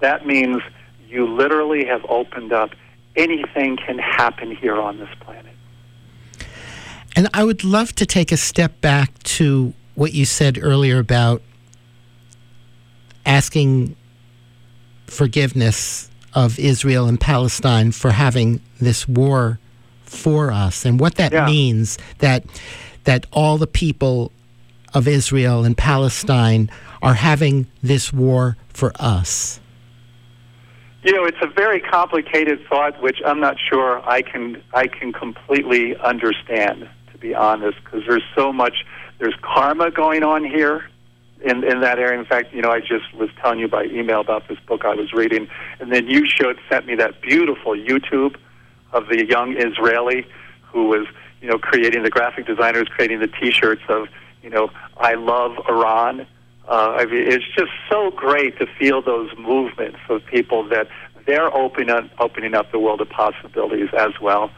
that 0.00 0.26
means 0.26 0.62
you 1.06 1.26
literally 1.26 1.84
have 1.84 2.02
opened 2.08 2.54
up. 2.54 2.70
Anything 3.16 3.76
can 3.76 3.98
happen 3.98 4.56
here 4.56 4.80
on 4.80 4.98
this 4.98 5.10
planet. 5.20 5.52
And 7.14 7.28
I 7.34 7.44
would 7.44 7.62
love 7.62 7.94
to 7.96 8.06
take 8.06 8.32
a 8.32 8.38
step 8.38 8.80
back 8.80 9.22
to 9.24 9.74
what 9.94 10.14
you 10.14 10.24
said 10.24 10.58
earlier 10.62 10.98
about 10.98 11.42
asking 13.26 13.94
forgiveness 15.06 16.08
of 16.32 16.58
Israel 16.58 17.08
and 17.08 17.20
Palestine 17.20 17.92
for 17.92 18.12
having 18.12 18.62
this 18.80 19.06
war 19.06 19.58
for 20.04 20.50
us 20.50 20.86
and 20.86 20.98
what 20.98 21.16
that 21.16 21.32
Yeah. 21.32 21.44
means 21.44 21.98
that 22.20 22.44
that 23.10 23.26
all 23.32 23.58
the 23.58 23.66
people 23.66 24.30
of 24.94 25.08
Israel 25.08 25.64
and 25.64 25.76
Palestine 25.76 26.70
are 27.02 27.14
having 27.14 27.66
this 27.82 28.12
war 28.12 28.56
for 28.68 28.92
us. 29.00 29.58
You 31.02 31.12
know, 31.12 31.24
it's 31.24 31.42
a 31.42 31.48
very 31.48 31.80
complicated 31.80 32.60
thought, 32.68 33.02
which 33.02 33.18
I'm 33.26 33.40
not 33.40 33.56
sure 33.68 34.00
I 34.08 34.22
can 34.22 34.62
I 34.72 34.86
can 34.86 35.12
completely 35.12 35.96
understand, 35.96 36.88
to 37.10 37.18
be 37.18 37.34
honest, 37.34 37.78
because 37.82 38.02
there's 38.06 38.22
so 38.36 38.52
much. 38.52 38.84
There's 39.18 39.34
karma 39.42 39.90
going 39.90 40.22
on 40.22 40.44
here 40.44 40.88
in 41.42 41.64
in 41.64 41.80
that 41.80 41.98
area. 41.98 42.16
In 42.16 42.26
fact, 42.26 42.54
you 42.54 42.62
know, 42.62 42.70
I 42.70 42.78
just 42.78 43.12
was 43.12 43.28
telling 43.42 43.58
you 43.58 43.66
by 43.66 43.86
email 43.86 44.20
about 44.20 44.46
this 44.46 44.60
book 44.68 44.84
I 44.84 44.94
was 44.94 45.12
reading, 45.12 45.48
and 45.80 45.90
then 45.92 46.06
you 46.06 46.28
showed 46.28 46.60
sent 46.70 46.86
me 46.86 46.94
that 46.94 47.20
beautiful 47.22 47.72
YouTube 47.72 48.36
of 48.92 49.08
the 49.08 49.26
young 49.26 49.56
Israeli 49.56 50.28
who 50.72 50.86
was, 50.86 51.06
you 51.40 51.48
know, 51.48 51.58
creating 51.58 52.02
the 52.02 52.10
graphic 52.10 52.46
designers 52.46 52.88
creating 52.88 53.20
the 53.20 53.26
T-shirts 53.26 53.82
of, 53.88 54.08
you 54.42 54.50
know, 54.50 54.70
I 54.96 55.14
love 55.14 55.52
Iran. 55.68 56.26
Uh, 56.68 56.96
I 56.98 57.06
mean, 57.06 57.26
it's 57.26 57.44
just 57.56 57.70
so 57.90 58.10
great 58.10 58.58
to 58.58 58.66
feel 58.78 59.02
those 59.02 59.30
movements 59.38 59.98
of 60.08 60.24
people 60.26 60.68
that 60.68 60.88
they're 61.26 61.54
opening 61.54 61.90
up, 61.90 62.04
opening 62.18 62.54
up 62.54 62.70
the 62.72 62.78
world 62.78 63.00
of 63.00 63.08
possibilities 63.08 63.88
as 63.96 64.12
well. 64.20 64.50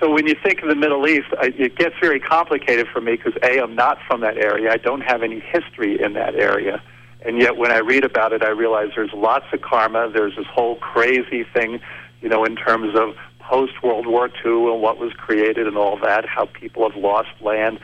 So 0.00 0.10
when 0.10 0.26
you 0.26 0.34
think 0.42 0.62
of 0.62 0.68
the 0.68 0.74
Middle 0.74 1.06
East, 1.06 1.26
I, 1.38 1.52
it 1.58 1.76
gets 1.76 1.94
very 2.00 2.20
complicated 2.20 2.86
for 2.88 3.00
me 3.00 3.16
because 3.16 3.34
a, 3.42 3.60
I'm 3.60 3.74
not 3.74 3.98
from 4.06 4.20
that 4.22 4.38
area. 4.38 4.72
I 4.72 4.78
don't 4.78 5.02
have 5.02 5.22
any 5.22 5.40
history 5.40 6.00
in 6.02 6.14
that 6.14 6.34
area, 6.34 6.82
and 7.24 7.38
yet 7.38 7.58
when 7.58 7.70
I 7.70 7.78
read 7.78 8.04
about 8.04 8.32
it, 8.32 8.42
I 8.42 8.48
realize 8.48 8.88
there's 8.96 9.12
lots 9.12 9.44
of 9.52 9.60
karma. 9.60 10.10
There's 10.10 10.36
this 10.36 10.46
whole 10.46 10.76
crazy 10.76 11.44
thing, 11.44 11.80
you 12.22 12.30
know, 12.30 12.44
in 12.44 12.56
terms 12.56 12.98
of 12.98 13.14
post 13.50 13.82
World 13.82 14.06
War 14.06 14.28
II 14.44 14.72
and 14.72 14.80
what 14.80 14.98
was 14.98 15.12
created 15.14 15.66
and 15.66 15.76
all 15.76 15.98
that, 15.98 16.24
how 16.24 16.46
people 16.46 16.88
have 16.88 17.00
lost 17.00 17.30
land 17.40 17.80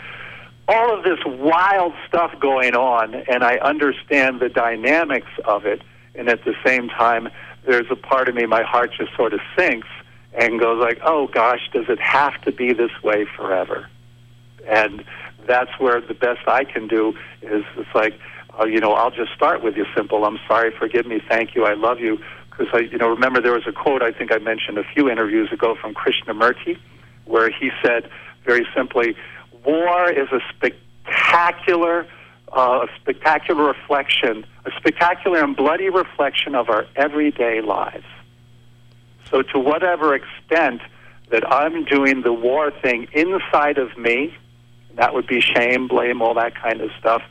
all 0.69 0.97
of 0.97 1.05
this 1.05 1.19
wild 1.25 1.93
stuff 2.09 2.33
going 2.41 2.75
on, 2.75 3.15
and 3.15 3.45
I 3.45 3.57
understand 3.59 4.41
the 4.41 4.49
dynamics 4.49 5.31
of 5.45 5.65
it. 5.65 5.83
And 6.15 6.29
at 6.29 6.45
the 6.45 6.55
same 6.65 6.89
time, 6.89 7.29
there's 7.67 7.87
a 7.91 7.97
part 7.97 8.29
of 8.29 8.35
me, 8.35 8.47
my 8.47 8.63
heart 8.63 8.93
just 8.97 9.15
sort 9.15 9.33
of 9.33 9.41
sinks 9.57 9.89
and 10.33 10.61
goes 10.61 10.81
like, 10.81 10.99
"Oh 11.03 11.29
gosh, 11.29 11.69
does 11.73 11.89
it 11.89 12.01
have 12.01 12.41
to 12.43 12.53
be 12.53 12.73
this 12.73 12.91
way 13.03 13.25
forever?" 13.25 13.89
And 14.67 15.05
that's 15.47 15.71
where 15.79 16.01
the 16.01 16.15
best 16.15 16.47
I 16.49 16.65
can 16.65 16.89
do 16.89 17.17
is 17.43 17.65
it's 17.77 17.95
like, 17.95 18.19
uh, 18.59 18.65
you 18.65 18.81
know, 18.81 18.93
I'll 18.93 19.11
just 19.11 19.33
start 19.35 19.63
with 19.63 19.77
you 19.77 19.87
simple. 19.95 20.25
I'm 20.25 20.41
sorry, 20.49 20.73
forgive 20.77 21.07
me, 21.07 21.21
thank 21.29 21.55
you, 21.55 21.65
I 21.65 21.75
love 21.75 22.01
you. 22.01 22.19
Because 22.57 22.73
I, 22.73 22.79
you 22.81 22.99
know, 22.99 23.09
remember 23.09 23.41
there 23.41 23.53
was 23.53 23.67
a 23.67 23.73
quote 23.73 24.03
I 24.03 24.13
think 24.13 24.33
I 24.33 24.39
mentioned 24.39 24.79
a 24.79 24.85
few 24.85 25.11
interviews 25.11 25.53
ago 25.53 25.77
from 25.81 25.95
Krishnamurti, 25.95 26.79
where 27.25 27.51
he 27.51 27.71
said 27.83 28.09
very 28.45 28.67
simply, 28.75 29.17
war 29.65 30.11
is 30.11 30.29
a 30.33 30.41
spectacular, 30.55 32.07
uh, 32.57 32.87
a 32.87 33.01
spectacular 33.01 33.65
reflection, 33.65 34.47
a 34.65 34.71
spectacular 34.79 35.43
and 35.43 35.57
bloody 35.57 35.91
reflection 35.91 36.55
of 36.55 36.71
our 36.71 36.87
everyday 36.95 37.61
lives. 37.61 38.07
So, 39.31 39.43
to 39.43 39.59
whatever 39.59 40.15
extent 40.15 40.81
that 41.31 41.51
I'm 41.53 41.85
doing 41.85 42.23
the 42.23 42.33
war 42.33 42.71
thing 42.71 43.09
inside 43.13 43.79
of 43.79 43.99
me, 43.99 44.35
that 44.95 45.13
would 45.13 45.27
be 45.27 45.41
shame, 45.41 45.89
blame, 45.89 46.23
all 46.23 46.35
that 46.35 46.55
kind 46.55 46.81
of 46.81 46.91
stuff. 46.99 47.23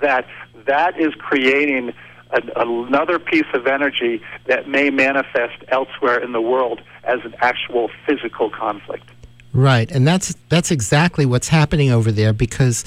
That 0.00 0.26
that 0.66 0.98
is 0.98 1.12
creating 1.14 1.92
an, 2.32 2.50
another 2.56 3.18
piece 3.18 3.46
of 3.54 3.66
energy 3.66 4.20
that 4.46 4.68
may 4.68 4.90
manifest 4.90 5.56
elsewhere 5.68 6.22
in 6.22 6.32
the 6.32 6.40
world 6.40 6.80
as 7.04 7.20
an 7.24 7.34
actual 7.40 7.90
physical 8.06 8.50
conflict. 8.50 9.04
Right, 9.52 9.90
and 9.90 10.06
that's 10.06 10.36
that's 10.48 10.70
exactly 10.70 11.26
what's 11.26 11.48
happening 11.48 11.90
over 11.90 12.12
there 12.12 12.32
because 12.32 12.84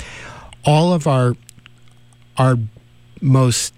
all 0.65 0.93
of 0.93 1.07
our 1.07 1.35
our 2.37 2.55
most 3.21 3.73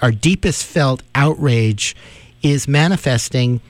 our 0.00 0.10
deepest 0.10 0.64
felt 0.64 1.02
outrage 1.14 1.94
is 2.42 2.66
manifesting 2.66 3.60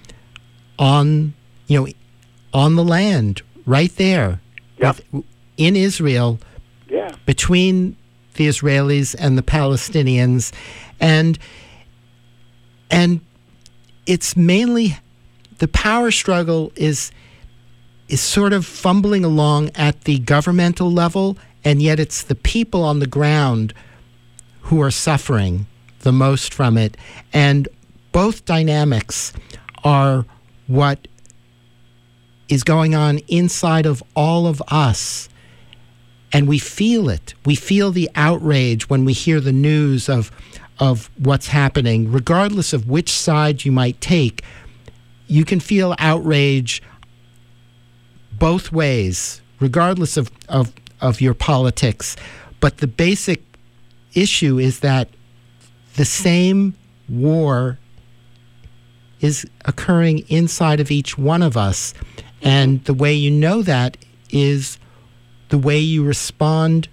on 0.79 1.35
you 1.67 1.81
know 1.81 1.89
on 2.55 2.77
the 2.77 2.85
land 2.85 3.43
right 3.67 3.95
there 3.97 4.41
Yep. 4.79 5.01
with- 5.13 5.25
in 5.57 5.77
Israel 5.77 6.39
Yeah. 6.89 7.11
between 7.27 7.97
the 8.35 8.47
Israelis 8.49 9.15
and 9.19 9.37
the 9.37 9.43
Palestinians 9.43 10.53
and 11.03 11.39
and 12.91 13.21
it's 14.07 14.37
mainly 14.37 14.97
the 15.59 15.69
power 15.69 16.11
struggle 16.11 16.73
is 16.77 17.11
is 18.09 18.21
sort 18.21 18.53
of 18.53 18.65
fumbling 18.65 19.25
along 19.25 19.71
at 19.75 20.05
the 20.05 20.19
governmental 20.21 20.91
level 20.91 21.37
and 21.65 21.83
yet 21.83 22.01
it's 22.01 22.23
the 22.23 22.35
people 22.35 22.83
on 22.85 23.01
the 23.01 23.07
ground 23.07 23.75
who 24.63 24.81
are 24.81 24.91
suffering 24.91 25.67
the 26.01 26.13
most 26.13 26.55
from 26.55 26.79
it 26.79 26.97
and 27.33 27.69
both 28.13 28.45
dynamics 28.45 29.33
are 29.85 30.25
what 30.69 31.09
is 32.49 32.63
going 32.63 32.95
on 32.95 33.19
inside 33.29 33.87
of 33.87 34.03
all 34.15 34.47
of 34.47 34.63
us 34.69 35.29
and 36.33 36.49
we 36.49 36.59
feel 36.59 37.09
it. 37.09 37.35
We 37.45 37.55
feel 37.55 37.91
the 37.91 38.09
outrage 38.15 38.89
when 38.89 39.05
we 39.05 39.13
hear 39.13 39.39
the 39.39 39.53
news 39.53 40.09
of 40.09 40.31
of 40.83 41.09
what's 41.17 41.47
happening, 41.47 42.11
regardless 42.11 42.73
of 42.73 42.89
which 42.89 43.09
side 43.09 43.65
you 43.65 43.71
might 43.71 44.01
take. 44.01 44.43
You 45.29 45.45
can 45.45 45.61
feel 45.61 45.95
outrage 46.01 46.83
both 48.33 48.73
ways, 48.73 49.41
regardless 49.61 50.17
of, 50.17 50.29
of, 50.49 50.73
of 51.01 51.21
your 51.21 51.35
politics. 51.35 52.17
But 52.59 52.79
the 52.79 52.89
basic 52.89 53.45
issue 54.15 54.59
is 54.59 54.81
that 54.81 55.09
the 55.95 56.05
same 56.05 56.75
war 57.09 57.79
is 59.21 59.47
occurring 59.65 60.25
inside 60.29 60.81
of 60.81 60.91
each 60.91 61.17
one 61.17 61.43
of 61.43 61.57
us. 61.57 61.95
And 62.43 62.85
the 62.87 62.95
way 62.95 63.15
you 63.15 63.31
know 63.31 63.63
that 63.63 63.97
is 64.31 64.79
the 65.51 65.59
way 65.59 65.79
you 65.79 66.03
respond 66.03 66.89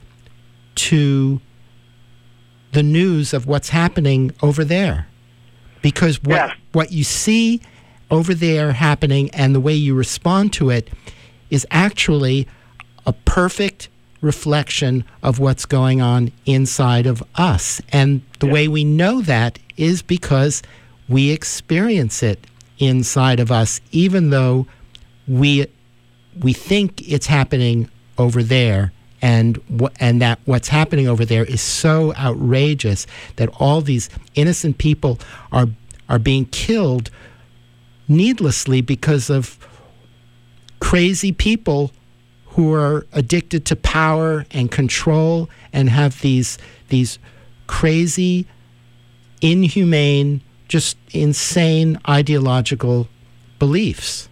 to 0.76 1.42
the 2.72 2.84
news 2.84 3.34
of 3.34 3.48
what's 3.48 3.70
happening 3.70 4.32
over 4.42 4.64
there. 4.64 5.08
Because 5.82 6.22
what, 6.24 6.36
Yes. 6.36 6.56
what 6.72 6.92
you 6.92 7.04
see 7.04 7.62
over 8.12 8.34
there 8.34 8.74
happening 8.74 9.30
and 9.32 9.56
the 9.56 9.60
way 9.60 9.74
you 9.74 9.94
respond 9.96 10.52
to 10.54 10.70
it 10.70 10.90
is 11.50 11.66
actually 11.72 12.48
a 13.06 13.14
perfect 13.14 13.90
reflection 14.22 15.04
of 15.24 15.40
what's 15.40 15.66
going 15.66 16.02
on 16.02 16.32
inside 16.46 17.06
of 17.06 17.24
us. 17.36 17.82
And 17.92 18.22
the 18.40 18.48
way 18.48 18.68
we 18.68 18.84
know 18.84 19.22
that 19.22 19.58
is 19.78 20.02
because 20.02 20.62
we 21.08 21.32
experience 21.32 22.22
it 22.22 22.46
inside 22.78 23.40
of 23.40 23.52
us, 23.52 23.80
even 23.92 24.30
though 24.30 24.68
we 25.28 25.68
we 26.42 26.54
think 26.54 27.02
it's 27.10 27.28
happening 27.28 27.90
over 28.18 28.44
there 28.44 28.92
and 29.22 29.58
wh- 29.80 29.94
and 30.00 30.22
that 30.22 30.40
what's 30.46 30.70
happening 30.70 31.08
over 31.08 31.26
there 31.26 31.44
is 31.46 31.62
so 31.62 32.14
outrageous 32.16 33.06
that 33.36 33.50
all 33.60 33.82
these 33.82 34.10
innocent 34.36 34.78
people 34.78 35.20
are 35.52 35.68
are 36.08 36.20
being 36.20 36.46
killed 36.46 37.10
needlessly 38.08 38.82
because 38.82 39.30
of 39.30 39.58
crazy 40.80 41.32
people 41.32 41.92
who 42.48 42.74
are 42.74 43.06
addicted 43.14 43.66
to 43.66 43.76
power 43.76 44.46
and 44.52 44.72
control 44.72 45.50
and 45.72 45.90
have 45.90 46.22
these 46.22 46.58
these 46.88 47.20
crazy 47.68 48.48
inhumane 49.42 50.42
just 50.68 50.98
insane 51.12 52.00
ideological 52.08 53.08
beliefs 53.60 54.29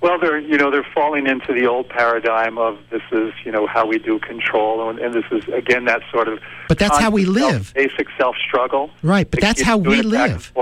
Well, 0.00 0.18
they're 0.18 0.38
you 0.38 0.56
know 0.58 0.70
they're 0.70 0.86
falling 0.94 1.26
into 1.26 1.52
the 1.52 1.66
old 1.66 1.88
paradigm 1.88 2.58
of 2.58 2.78
this 2.90 3.02
is 3.12 3.32
you 3.44 3.50
know 3.50 3.66
how 3.66 3.86
we 3.86 3.98
do 3.98 4.18
control, 4.18 4.88
and, 4.88 4.98
and 4.98 5.14
this 5.14 5.24
is 5.32 5.48
again 5.52 5.86
that 5.86 6.02
sort 6.12 6.28
of. 6.28 6.38
But 6.68 6.78
that's 6.78 6.98
how 6.98 7.10
we 7.10 7.24
live. 7.24 7.66
self- 7.68 7.74
basic 7.74 8.08
self 8.18 8.36
struggle. 8.46 8.90
Right, 9.02 9.30
but 9.30 9.40
that's 9.40 9.62
how 9.62 9.78
we 9.78 10.02
live. 10.02 10.52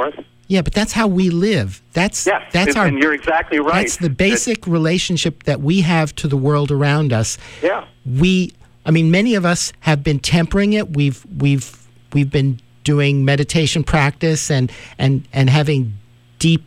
Yeah, 0.46 0.60
but 0.60 0.74
that's 0.74 0.92
how 0.92 1.06
we 1.08 1.30
live. 1.30 1.80
That's 1.94 2.26
Yes, 2.26 2.42
that's 2.52 2.68
and, 2.68 2.76
our 2.76 2.86
and 2.86 2.98
you're 2.98 3.14
exactly 3.14 3.58
right. 3.60 3.74
that's 3.82 3.96
the 3.96 4.10
basic 4.10 4.66
relationship 4.66 5.44
that 5.44 5.60
we 5.62 5.80
have 5.80 6.14
to 6.16 6.28
the 6.28 6.36
world 6.36 6.70
around 6.70 7.12
us. 7.12 7.38
yeah. 7.62 7.86
We 8.06 8.52
I 8.86 8.90
mean 8.90 9.10
many 9.10 9.34
of 9.34 9.44
us 9.46 9.72
have 9.80 10.04
been 10.04 10.18
tempering 10.20 10.74
it. 10.74 10.94
We've 10.94 11.24
we've 11.38 11.86
we've 12.12 12.30
been 12.30 12.60
doing 12.84 13.24
meditation 13.24 13.82
practice 13.84 14.50
and 14.50 14.70
and 14.98 15.26
and 15.32 15.48
having 15.48 15.94
deep 16.38 16.62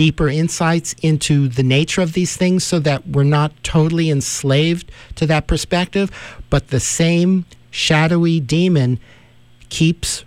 deeper 0.00 0.30
insights 0.30 0.94
into 1.02 1.46
the 1.46 1.62
nature 1.62 2.00
of 2.00 2.14
these 2.14 2.34
things 2.34 2.64
so 2.64 2.78
that 2.78 3.06
we're 3.06 3.22
not 3.22 3.52
totally 3.62 4.08
enslaved 4.08 4.90
to 5.14 5.26
that 5.26 5.46
perspective, 5.46 6.10
but 6.48 6.68
the 6.68 6.80
same 6.80 7.44
shadowy 7.70 8.40
demon 8.40 8.98
keeps 9.68 10.24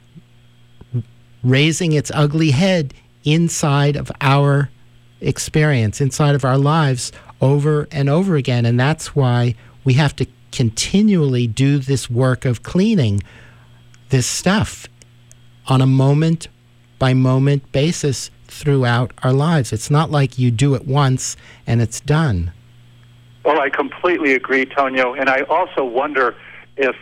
raising 1.43 1.91
its 1.91 2.11
ugly 2.13 2.51
head 2.51 2.93
inside 3.23 3.95
of 3.95 4.11
our 4.21 4.69
experience, 5.21 5.99
inside 5.99 6.35
of 6.35 6.45
our 6.45 6.59
lives 6.59 7.11
over 7.41 7.87
and 7.91 8.07
over 8.11 8.35
again. 8.35 8.67
And 8.67 8.79
that's 8.79 9.15
why 9.15 9.55
we 9.83 9.93
have 9.93 10.15
to 10.17 10.27
continually 10.51 11.47
do 11.47 11.79
this 11.79 12.11
work 12.11 12.45
of 12.45 12.61
cleaning 12.61 13.23
this 14.09 14.27
stuff 14.27 14.85
on 15.65 15.81
a 15.81 15.87
moment 15.87 16.47
by 16.99 17.15
moment 17.15 17.71
basis 17.71 18.29
throughout 18.53 19.11
our 19.23 19.33
lives. 19.33 19.73
It's 19.73 19.89
not 19.89 20.11
like 20.11 20.37
you 20.37 20.51
do 20.51 20.75
it 20.75 20.85
once 20.85 21.35
and 21.65 21.81
it's 21.81 21.99
done. 21.99 22.53
Well, 23.43 23.59
I 23.59 23.69
completely 23.69 24.33
agree, 24.33 24.65
Tonio, 24.65 25.13
and 25.13 25.29
I 25.29 25.41
also 25.43 25.83
wonder 25.83 26.35
if 26.77 26.95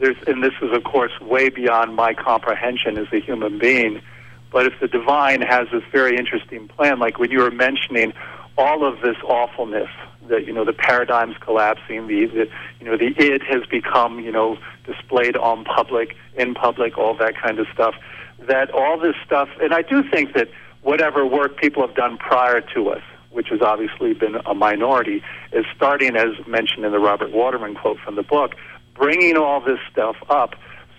there's, 0.00 0.16
and 0.26 0.42
this 0.42 0.54
is, 0.60 0.72
of 0.72 0.82
course, 0.82 1.12
way 1.20 1.48
beyond 1.50 1.94
my 1.94 2.14
comprehension 2.14 2.98
as 2.98 3.06
a 3.12 3.20
human 3.20 3.58
being, 3.58 4.02
but 4.50 4.66
if 4.66 4.78
the 4.80 4.88
divine 4.88 5.40
has 5.42 5.68
this 5.72 5.82
very 5.92 6.16
interesting 6.16 6.68
plan, 6.68 6.98
like 6.98 7.18
when 7.18 7.30
you 7.30 7.40
were 7.40 7.50
mentioning 7.50 8.12
all 8.56 8.84
of 8.84 9.00
this 9.00 9.16
awfulness, 9.24 9.88
that 10.28 10.46
you 10.46 10.52
know 10.52 10.64
the 10.64 10.72
paradigms 10.72 11.36
collapsing, 11.40 12.06
the, 12.06 12.26
the 12.26 12.48
you 12.80 12.86
know 12.86 12.96
the 12.96 13.06
id 13.06 13.42
has 13.48 13.66
become 13.66 14.20
you 14.20 14.32
know 14.32 14.56
displayed 14.84 15.36
on 15.36 15.64
public, 15.64 16.16
in 16.36 16.54
public, 16.54 16.96
all 16.96 17.14
that 17.14 17.36
kind 17.36 17.58
of 17.58 17.66
stuff. 17.72 17.94
That 18.38 18.70
all 18.70 18.98
this 18.98 19.16
stuff, 19.24 19.48
and 19.60 19.74
I 19.74 19.82
do 19.82 20.02
think 20.08 20.34
that 20.34 20.48
whatever 20.84 21.26
work 21.26 21.56
people 21.56 21.84
have 21.84 21.96
done 21.96 22.16
prior 22.18 22.60
to 22.60 22.90
us, 22.90 23.02
which 23.30 23.48
has 23.48 23.60
obviously 23.60 24.14
been 24.14 24.36
a 24.46 24.54
minority, 24.54 25.22
is 25.52 25.64
starting, 25.74 26.14
as 26.14 26.28
mentioned 26.46 26.84
in 26.84 26.92
the 26.92 26.98
Robert 26.98 27.32
Waterman 27.32 27.74
quote 27.74 27.98
from 27.98 28.14
the 28.14 28.22
book, 28.22 28.54
bringing 28.94 29.36
all 29.36 29.60
this 29.60 29.80
stuff 29.90 30.16
up 30.28 30.54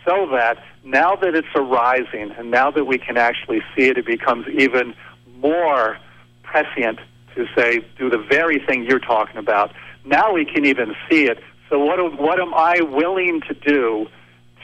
so 0.05 0.27
that 0.31 0.61
now 0.83 1.15
that 1.15 1.33
it's 1.35 1.47
arising 1.55 2.31
and 2.37 2.51
now 2.51 2.69
that 2.71 2.85
we 2.85 2.97
can 2.97 3.17
actually 3.17 3.61
see 3.75 3.87
it, 3.87 3.97
it 3.97 4.05
becomes 4.05 4.45
even 4.49 4.93
more 5.37 5.97
prescient 6.43 6.99
to 7.35 7.47
say, 7.55 7.85
do 7.97 8.09
the 8.09 8.17
very 8.17 8.59
thing 8.65 8.83
you're 8.83 8.99
talking 8.99 9.37
about. 9.37 9.71
Now 10.03 10.33
we 10.33 10.45
can 10.45 10.65
even 10.65 10.95
see 11.09 11.25
it. 11.25 11.39
So 11.69 11.79
what, 11.79 12.19
what 12.19 12.39
am 12.39 12.53
I 12.53 12.81
willing 12.81 13.41
to 13.47 13.53
do 13.53 14.07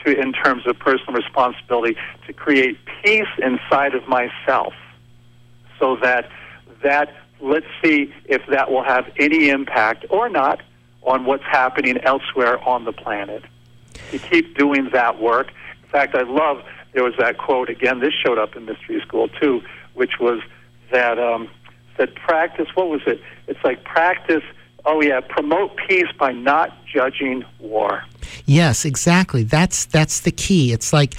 to, 0.04 0.18
in 0.18 0.32
terms 0.32 0.66
of 0.66 0.78
personal 0.78 1.14
responsibility, 1.14 1.96
to 2.26 2.32
create 2.32 2.78
peace 3.02 3.26
inside 3.38 3.94
of 3.94 4.06
myself 4.08 4.72
so 5.82 5.96
that 5.96 6.30
that 6.84 7.12
let's 7.40 7.66
see 7.82 8.14
if 8.26 8.40
that 8.46 8.70
will 8.70 8.84
have 8.84 9.10
any 9.18 9.50
impact 9.50 10.06
or 10.10 10.28
not 10.28 10.62
on 11.02 11.24
what's 11.24 11.42
happening 11.42 11.98
elsewhere 11.98 12.62
on 12.66 12.84
the 12.84 12.92
planet. 12.92 13.42
To 14.12 14.18
keep 14.18 14.56
doing 14.56 14.90
that 14.92 15.20
work. 15.20 15.48
In 15.82 15.88
fact, 15.88 16.14
I 16.14 16.22
love 16.22 16.62
there 16.92 17.02
was 17.02 17.14
that 17.18 17.36
quote 17.38 17.68
again. 17.68 17.98
This 17.98 18.12
showed 18.14 18.38
up 18.38 18.54
in 18.54 18.64
mystery 18.64 19.00
school 19.00 19.28
too, 19.28 19.60
which 19.94 20.20
was 20.20 20.40
that 20.92 21.18
um, 21.18 21.50
said 21.96 22.14
practice. 22.14 22.68
What 22.74 22.88
was 22.88 23.00
it? 23.06 23.20
It's 23.48 23.62
like 23.64 23.82
practice. 23.84 24.44
Oh 24.84 25.02
yeah, 25.02 25.20
promote 25.20 25.76
peace 25.88 26.12
by 26.18 26.32
not 26.32 26.70
judging 26.86 27.44
war. 27.58 28.04
Yes, 28.46 28.84
exactly. 28.84 29.42
That's 29.42 29.84
that's 29.86 30.20
the 30.20 30.30
key. 30.30 30.72
It's 30.72 30.92
like 30.92 31.14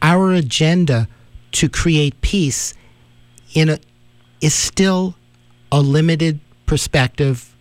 our 0.00 0.32
agenda 0.32 1.08
to 1.52 1.68
create 1.68 2.20
peace 2.20 2.74
in 3.54 3.70
a 3.70 3.78
is 4.46 4.54
still 4.54 5.16
a 5.72 5.80
limited 5.80 6.38
perspective 6.66 7.56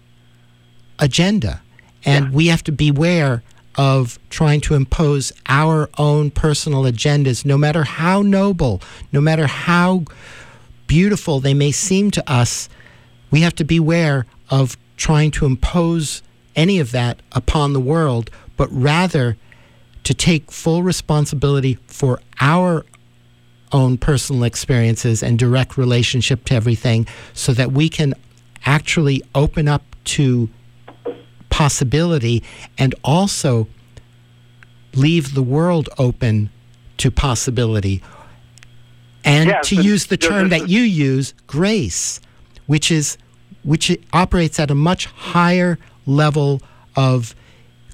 agenda. 0.99 1.63
And 2.05 2.31
we 2.31 2.45
have 2.47 2.63
to 2.65 2.71
beware 2.71 3.41
of 3.75 4.19
trying 4.29 4.61
to 4.61 4.75
impose 4.75 5.33
our 5.47 5.89
own 5.97 6.29
personal 6.29 6.83
agendas, 6.83 7.43
no 7.43 7.57
matter 7.57 7.83
how 7.83 8.21
noble, 8.21 8.83
no 9.11 9.19
matter 9.19 9.47
how 9.47 10.05
beautiful 10.85 11.39
they 11.39 11.55
may 11.55 11.71
seem 11.71 12.11
to 12.11 12.31
us. 12.31 12.69
We 13.31 13.41
have 13.41 13.55
to 13.55 13.63
beware 13.63 14.27
of 14.51 14.77
trying 14.95 15.31
to 15.31 15.47
impose 15.47 16.21
any 16.55 16.77
of 16.77 16.91
that 16.91 17.19
upon 17.31 17.73
the 17.73 17.79
world, 17.79 18.29
but 18.57 18.69
rather 18.71 19.37
to 20.03 20.13
take 20.13 20.51
full 20.51 20.83
responsibility 20.83 21.79
for 21.87 22.21
our 22.39 22.85
own 23.71 23.97
personal 23.97 24.43
experiences 24.43 25.23
and 25.23 25.37
direct 25.37 25.77
relationship 25.77 26.45
to 26.45 26.55
everything 26.55 27.07
so 27.33 27.53
that 27.53 27.71
we 27.71 27.89
can 27.89 28.13
actually 28.65 29.21
open 29.33 29.67
up 29.67 29.83
to 30.03 30.49
possibility 31.49 32.43
and 32.77 32.93
also 33.03 33.67
leave 34.93 35.33
the 35.33 35.43
world 35.43 35.89
open 35.97 36.49
to 36.97 37.11
possibility. 37.11 38.01
And 39.23 39.49
Yes, 39.49 39.69
to 39.69 39.81
use 39.81 40.05
the 40.05 40.17
term 40.17 40.49
that 40.49 40.69
you 40.69 40.81
use, 40.81 41.33
grace, 41.47 42.21
which 42.67 42.91
is 42.91 43.17
which 43.63 43.97
operates 44.13 44.59
at 44.59 44.69
a 44.69 44.75
much 44.75 45.07
higher 45.07 45.79
level 46.05 46.61
of 46.95 47.35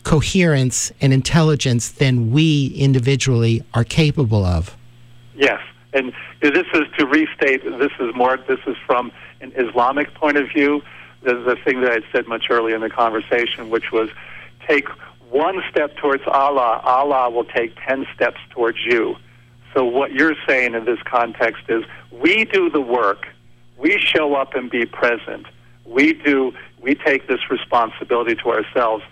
coherence 0.04 0.92
and 1.00 1.14
intelligence 1.14 1.90
than 1.90 2.32
we 2.32 2.74
individually 2.76 3.64
are 3.74 3.86
capable 3.86 4.44
of. 4.44 4.76
Yes, 5.42 5.60
and 5.92 6.14
this 6.40 6.68
is 6.76 6.84
to 7.00 7.08
restate. 7.08 7.64
This 7.64 7.92
is 8.00 8.14
more. 8.14 8.38
This 8.48 8.60
is 8.68 8.76
from 8.86 9.12
an 9.42 9.52
Islamic 9.56 10.14
point 10.14 10.38
of 10.38 10.48
view. 10.50 10.84
The, 11.24 11.58
thing 11.66 11.82
that 11.82 11.92
I 11.92 12.00
said 12.12 12.28
much 12.28 12.46
earlier 12.52 12.76
in 12.76 12.82
the 12.82 12.92
conversation, 12.92 13.72
which 13.72 13.92
was 13.92 14.10
take 14.68 14.88
one 15.32 15.64
step 15.72 15.96
towards 15.98 16.22
Allah, 16.28 16.82
Allah 16.84 17.32
will 17.32 17.46
take 17.46 17.76
ten 17.88 18.06
steps 18.14 18.40
towards 18.52 18.78
you. 18.86 19.16
So 19.74 19.84
what 19.84 20.12
you're 20.12 20.36
saying 20.48 20.76
in 20.76 20.86
this 20.86 21.00
context 21.06 21.64
is, 21.70 21.84
we 22.12 22.46
do 22.46 22.70
the 22.70 22.82
work, 22.82 23.28
we 23.78 23.98
show 23.98 24.36
up 24.36 24.54
and 24.54 24.70
be 24.70 24.86
present, 24.86 25.48
we 25.86 26.14
do, 26.14 26.54
we 26.82 26.94
take 26.94 27.28
this 27.28 27.50
responsibility 27.50 28.36
to 28.36 28.50
ourselves. 28.50 29.04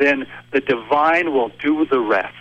Then 0.00 0.26
the 0.52 0.60
divine 0.60 1.32
will 1.32 1.50
do 1.60 1.86
the 1.86 2.00
rest. 2.00 2.34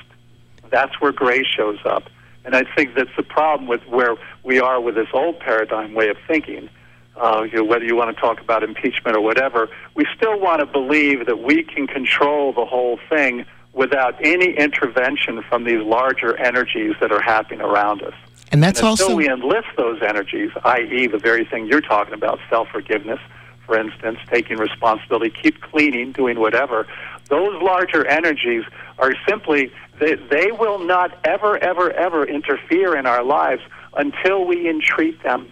That's 0.72 1.00
where 1.00 1.12
grace 1.12 1.46
shows 1.46 1.78
up. 1.86 2.10
And 2.46 2.56
I 2.56 2.64
think 2.76 2.96
that's 2.96 3.16
the 3.18 3.24
problem 3.24 3.68
with 3.68 3.82
where 3.88 4.16
we 4.44 4.60
are 4.60 4.80
with 4.80 4.96
this 4.96 5.08
old 5.14 5.40
paradigm 5.40 5.94
way 5.94 6.10
of 6.10 6.18
thinking. 6.28 6.70
Uh, 7.18 7.44
you 7.50 7.58
know, 7.58 7.64
whether 7.64 7.86
you 7.86 7.96
want 7.96 8.16
to 8.16 8.22
talk 8.22 8.40
about 8.42 8.62
impeachment 8.62 9.16
or 9.18 9.22
whatever, 9.22 9.70
we 9.96 10.06
still 10.16 10.40
want 10.40 10.60
to 10.60 10.66
believe 10.66 11.26
that 11.26 11.40
we 11.40 11.64
can 11.64 11.88
control 11.88 12.54
the 12.54 12.66
whole 12.66 13.00
thing 13.10 13.46
without 13.74 14.16
any 14.24 14.54
intervention 14.58 15.42
from 15.50 15.64
these 15.64 15.82
larger 15.82 16.38
energies 16.38 16.94
that 17.00 17.12
are 17.12 17.22
happening 17.22 17.62
around 17.62 18.02
us. 18.04 18.14
And 18.52 18.62
that's 18.62 18.80
and 18.80 18.90
also 18.90 19.06
until 19.06 19.18
we 19.18 19.30
enlist 19.30 19.68
those 19.78 20.02
energies, 20.02 20.52
i.e., 20.64 21.08
the 21.08 21.18
very 21.18 21.46
thing 21.46 21.68
you're 21.68 21.82
talking 21.82 22.14
about, 22.14 22.40
self 22.50 22.68
forgiveness, 22.70 23.20
for 23.66 23.78
instance, 23.78 24.20
taking 24.30 24.58
responsibility, 24.58 25.30
keep 25.30 25.62
cleaning, 25.62 26.12
doing 26.12 26.40
whatever. 26.40 26.88
Those 27.30 27.62
larger 27.62 28.06
energies 28.06 28.64
are 29.00 29.14
simply 29.28 29.72
they, 30.00 30.16
they 30.16 30.52
will 30.52 30.80
not 30.80 31.18
ever, 31.26 31.58
ever, 31.58 31.92
ever 31.92 32.26
interfere 32.26 32.96
in 32.96 33.06
our 33.06 33.24
lives 33.24 33.62
until 33.96 34.46
we 34.46 34.70
entreat 34.70 35.22
them. 35.24 35.52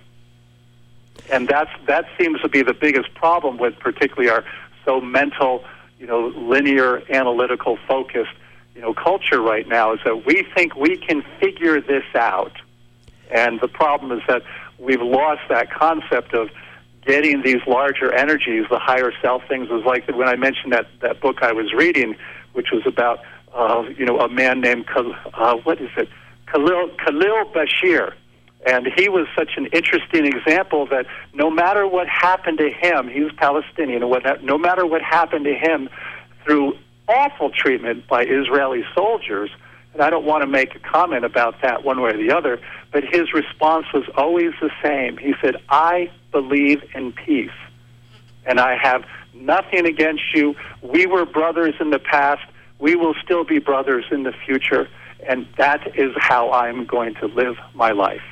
And 1.32 1.48
that's 1.48 1.72
that 1.88 2.06
seems 2.20 2.42
to 2.42 2.50
be 2.50 2.62
the 2.62 2.74
biggest 2.74 3.14
problem 3.16 3.58
with 3.58 3.80
particularly 3.80 4.30
our 4.30 4.44
so 4.86 5.00
mental, 5.00 5.64
you 6.00 6.06
know, 6.06 6.28
linear, 6.28 7.02
analytical 7.10 7.78
focused, 7.88 8.34
you 8.76 8.82
know, 8.82 8.94
culture 8.94 9.42
right 9.42 9.68
now 9.68 9.94
is 9.94 10.00
that 10.04 10.26
we 10.26 10.46
think 10.56 10.76
we 10.76 10.98
can 10.98 11.24
figure 11.40 11.80
this 11.80 12.04
out. 12.16 12.52
And 13.32 13.62
the 13.62 13.70
problem 13.70 14.12
is 14.12 14.22
that 14.28 14.44
we've 14.78 15.02
lost 15.02 15.42
that 15.50 15.72
concept 15.72 16.34
of 16.34 16.50
getting 17.06 17.42
these 17.44 17.62
larger 17.68 18.14
energies, 18.14 18.66
the 18.70 18.80
higher 18.80 19.12
self 19.22 19.44
things. 19.48 19.70
Was 19.70 19.84
like 19.86 20.08
when 20.08 20.28
I 20.28 20.36
mentioned 20.36 20.74
that, 20.74 20.88
that 21.02 21.20
book 21.22 21.42
I 21.42 21.52
was 21.52 21.74
reading, 21.74 22.16
which 22.54 22.68
was 22.72 22.84
about, 22.86 23.20
uh, 23.54 23.84
you 23.98 24.06
know, 24.06 24.20
a 24.20 24.30
man 24.30 24.62
named, 24.62 24.88
Khal- 24.88 25.16
uh, 25.34 25.58
what 25.58 25.82
is 25.82 25.90
it? 25.98 26.10
Khalil, 26.52 26.90
Khalil 27.06 27.52
Bashir. 27.54 28.14
And 28.66 28.88
he 28.96 29.10
was 29.10 29.28
such 29.38 29.52
an 29.58 29.66
interesting 29.68 30.26
example 30.26 30.86
that 30.88 31.06
no 31.34 31.50
matter 31.50 31.86
what 31.86 32.08
happened 32.08 32.60
to 32.60 32.70
him, 32.70 33.10
he 33.10 33.22
was 33.22 33.34
Palestinian, 33.34 34.08
what, 34.08 34.24
no 34.42 34.58
matter 34.58 34.86
what 34.86 35.02
happened 35.02 35.44
to 35.46 35.54
him 35.54 35.90
through 36.46 36.78
awful 37.10 37.50
treatment 37.50 38.08
by 38.08 38.24
Israeli 38.24 38.84
soldiers, 38.96 39.50
and 39.94 40.02
I 40.02 40.10
don't 40.10 40.26
want 40.26 40.44
to 40.44 40.48
make 40.48 40.76
a 40.76 40.80
comment 40.80 41.26
about 41.26 41.62
that 41.62 41.84
one 41.84 42.02
way 42.02 42.12
or 42.12 42.18
the 42.18 42.32
other, 42.32 42.60
but 42.92 43.04
his 43.04 43.34
response 43.34 43.86
was 43.94 44.06
always 44.16 44.52
the 44.62 44.72
same. 44.82 45.18
He 45.18 45.34
said, 45.42 45.58
I 45.70 46.10
believe 46.34 46.84
in 46.94 47.14
peace, 47.14 47.58
and 48.46 48.60
I 48.60 48.76
have 48.76 49.06
nothing 49.34 49.86
against 49.86 50.24
you. 50.34 50.56
We 50.82 51.06
were 51.06 51.26
brothers 51.26 51.76
in 51.80 51.92
the 51.92 52.00
past, 52.00 52.44
we 52.80 52.96
will 52.96 53.14
still 53.24 53.46
be 53.46 53.60
brothers 53.60 54.06
in 54.12 54.24
the 54.24 54.34
future, 54.46 54.90
and 55.26 55.48
that 55.58 55.96
is 55.98 56.12
how 56.18 56.52
I'm 56.52 56.86
going 56.86 57.14
to 57.16 57.28
live 57.28 57.56
my 57.74 57.92
life. 57.92 58.24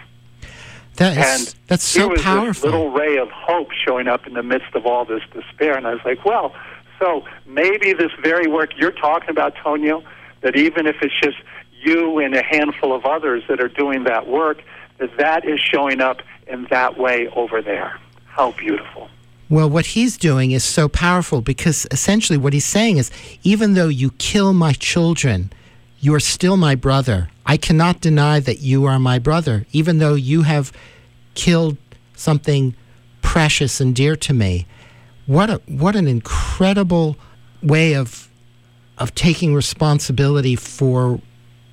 that 0.98 1.18
is, 1.18 1.18
And 1.18 1.56
that's 1.68 1.86
so 1.86 2.10
was 2.10 2.22
powerful. 2.22 2.54
This 2.54 2.64
little 2.64 2.92
ray 2.92 3.18
of 3.18 3.30
hope 3.30 3.70
showing 3.72 4.08
up 4.10 4.28
in 4.28 4.34
the 4.34 4.44
midst 4.44 4.76
of 4.76 4.86
all 4.86 5.06
this 5.06 5.22
despair, 5.34 5.78
and 5.78 5.88
I 5.88 5.94
was 5.94 6.02
like, 6.04 6.26
well, 6.26 6.54
so 7.00 7.24
maybe 7.46 7.94
this 7.94 8.12
very 8.22 8.48
work 8.48 8.72
you're 8.78 8.92
talking 8.92 9.30
about, 9.30 9.56
Tonio, 9.64 10.04
that 10.42 10.56
even 10.56 10.86
if 10.86 10.98
it's 11.02 11.20
just 11.22 11.38
you 11.84 12.20
and 12.20 12.36
a 12.36 12.44
handful 12.44 12.94
of 12.94 13.06
others 13.06 13.44
that 13.48 13.60
are 13.60 13.70
doing 13.70 14.04
that 14.04 14.28
work, 14.28 14.62
that 15.00 15.18
that 15.18 15.48
is 15.48 15.60
showing 15.60 16.02
up 16.02 16.18
in 16.52 16.68
that 16.70 16.98
way 16.98 17.28
over 17.36 17.62
there. 17.62 18.00
How 18.26 18.52
beautiful. 18.52 19.10
Well, 19.50 19.70
what 19.70 19.88
he's 19.88 20.18
doing 20.18 20.52
is 20.52 20.64
so 20.64 20.88
powerful 20.88 21.42
because 21.42 21.86
essentially 21.92 22.38
what 22.38 22.54
he's 22.54 22.66
saying 22.66 22.98
is 22.98 23.12
even 23.44 23.74
though 23.74 23.90
you 23.90 24.12
kill 24.12 24.54
my 24.54 24.74
children, 24.74 25.52
you're 26.00 26.20
still 26.20 26.58
my 26.58 26.76
brother. 26.76 27.30
I 27.46 27.58
cannot 27.58 28.00
deny 28.00 28.40
that 28.40 28.60
you 28.60 28.86
are 28.86 29.00
my 29.00 29.20
brother, 29.20 29.66
even 29.72 29.98
though 29.98 30.16
you 30.16 30.44
have 30.44 30.72
killed 31.34 31.78
something 32.16 32.76
precious 33.22 33.82
and 33.82 33.96
dear 33.96 34.16
to 34.16 34.34
me. 34.34 34.68
What 35.26 35.50
a 35.50 35.62
what 35.68 35.96
an 35.96 36.08
incredible 36.08 37.18
way 37.62 37.94
of 37.94 38.30
of 38.98 39.14
taking 39.16 39.54
responsibility 39.54 40.56
for 40.56 41.20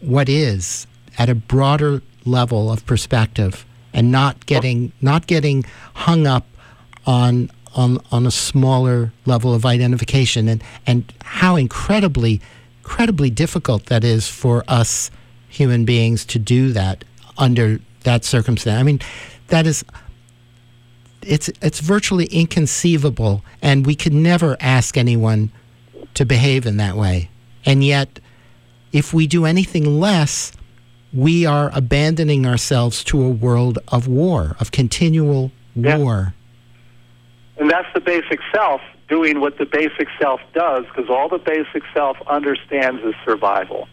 what 0.01 0.29
is 0.29 0.87
at 1.17 1.29
a 1.29 1.35
broader 1.35 2.03
level 2.25 2.71
of 2.71 2.85
perspective 2.87 3.65
and 3.93 4.13
not 4.13 4.47
getting 4.47 4.93
not 5.01 5.27
getting 5.27 5.65
hung 5.95 6.27
up 6.27 6.47
on 7.07 7.51
on 7.75 7.99
on 8.11 8.27
a 8.27 8.31
smaller 8.31 9.13
level 9.27 9.55
of 9.55 9.65
identification 9.65 10.49
and 10.49 10.63
and 10.87 11.13
how 11.23 11.57
incredibly 11.57 12.41
incredibly 12.83 13.31
difficult 13.31 13.87
that 13.87 14.03
is 14.05 14.29
for 14.29 14.65
us 14.67 15.11
human 15.49 15.85
beings 15.85 16.25
to 16.25 16.39
do 16.39 16.73
that 16.73 17.05
under 17.37 17.81
that 18.05 18.25
circumstance. 18.25 18.81
I 18.81 18.83
mean, 18.83 19.01
that 19.49 19.67
is 19.67 19.85
it's 21.23 21.49
it's 21.61 21.81
virtually 21.81 22.27
inconceivable 22.27 23.45
and 23.61 23.85
we 23.85 23.95
could 23.95 24.15
never 24.15 24.57
ask 24.61 24.97
anyone 24.97 25.51
to 26.15 26.25
behave 26.25 26.67
in 26.67 26.79
that 26.79 26.97
way. 26.97 27.29
And 27.65 27.85
yet 27.85 28.21
if 28.93 29.13
we 29.13 29.27
do 29.27 29.45
anything 29.45 30.01
less, 30.01 30.53
we 31.13 31.47
are 31.47 31.71
abandoning 31.75 32.47
ourselves 32.47 33.03
to 33.05 33.23
a 33.23 33.29
world 33.29 33.79
of 33.89 34.07
war, 34.09 34.57
of 34.61 34.71
continual 34.73 35.51
Yeah. 35.75 35.97
war. 35.97 36.35
And 37.59 37.71
that's 37.71 37.89
the 37.95 38.01
basic 38.01 38.41
self 38.55 38.81
doing 39.09 39.41
what 39.41 39.59
the 39.59 39.65
basic 39.65 40.09
self 40.21 40.41
does 40.53 40.85
because 40.85 41.09
all 41.09 41.29
the 41.29 41.39
basic 41.39 41.83
self 41.95 42.17
understands 42.27 43.03
is 43.03 43.15
survival. 43.25 43.89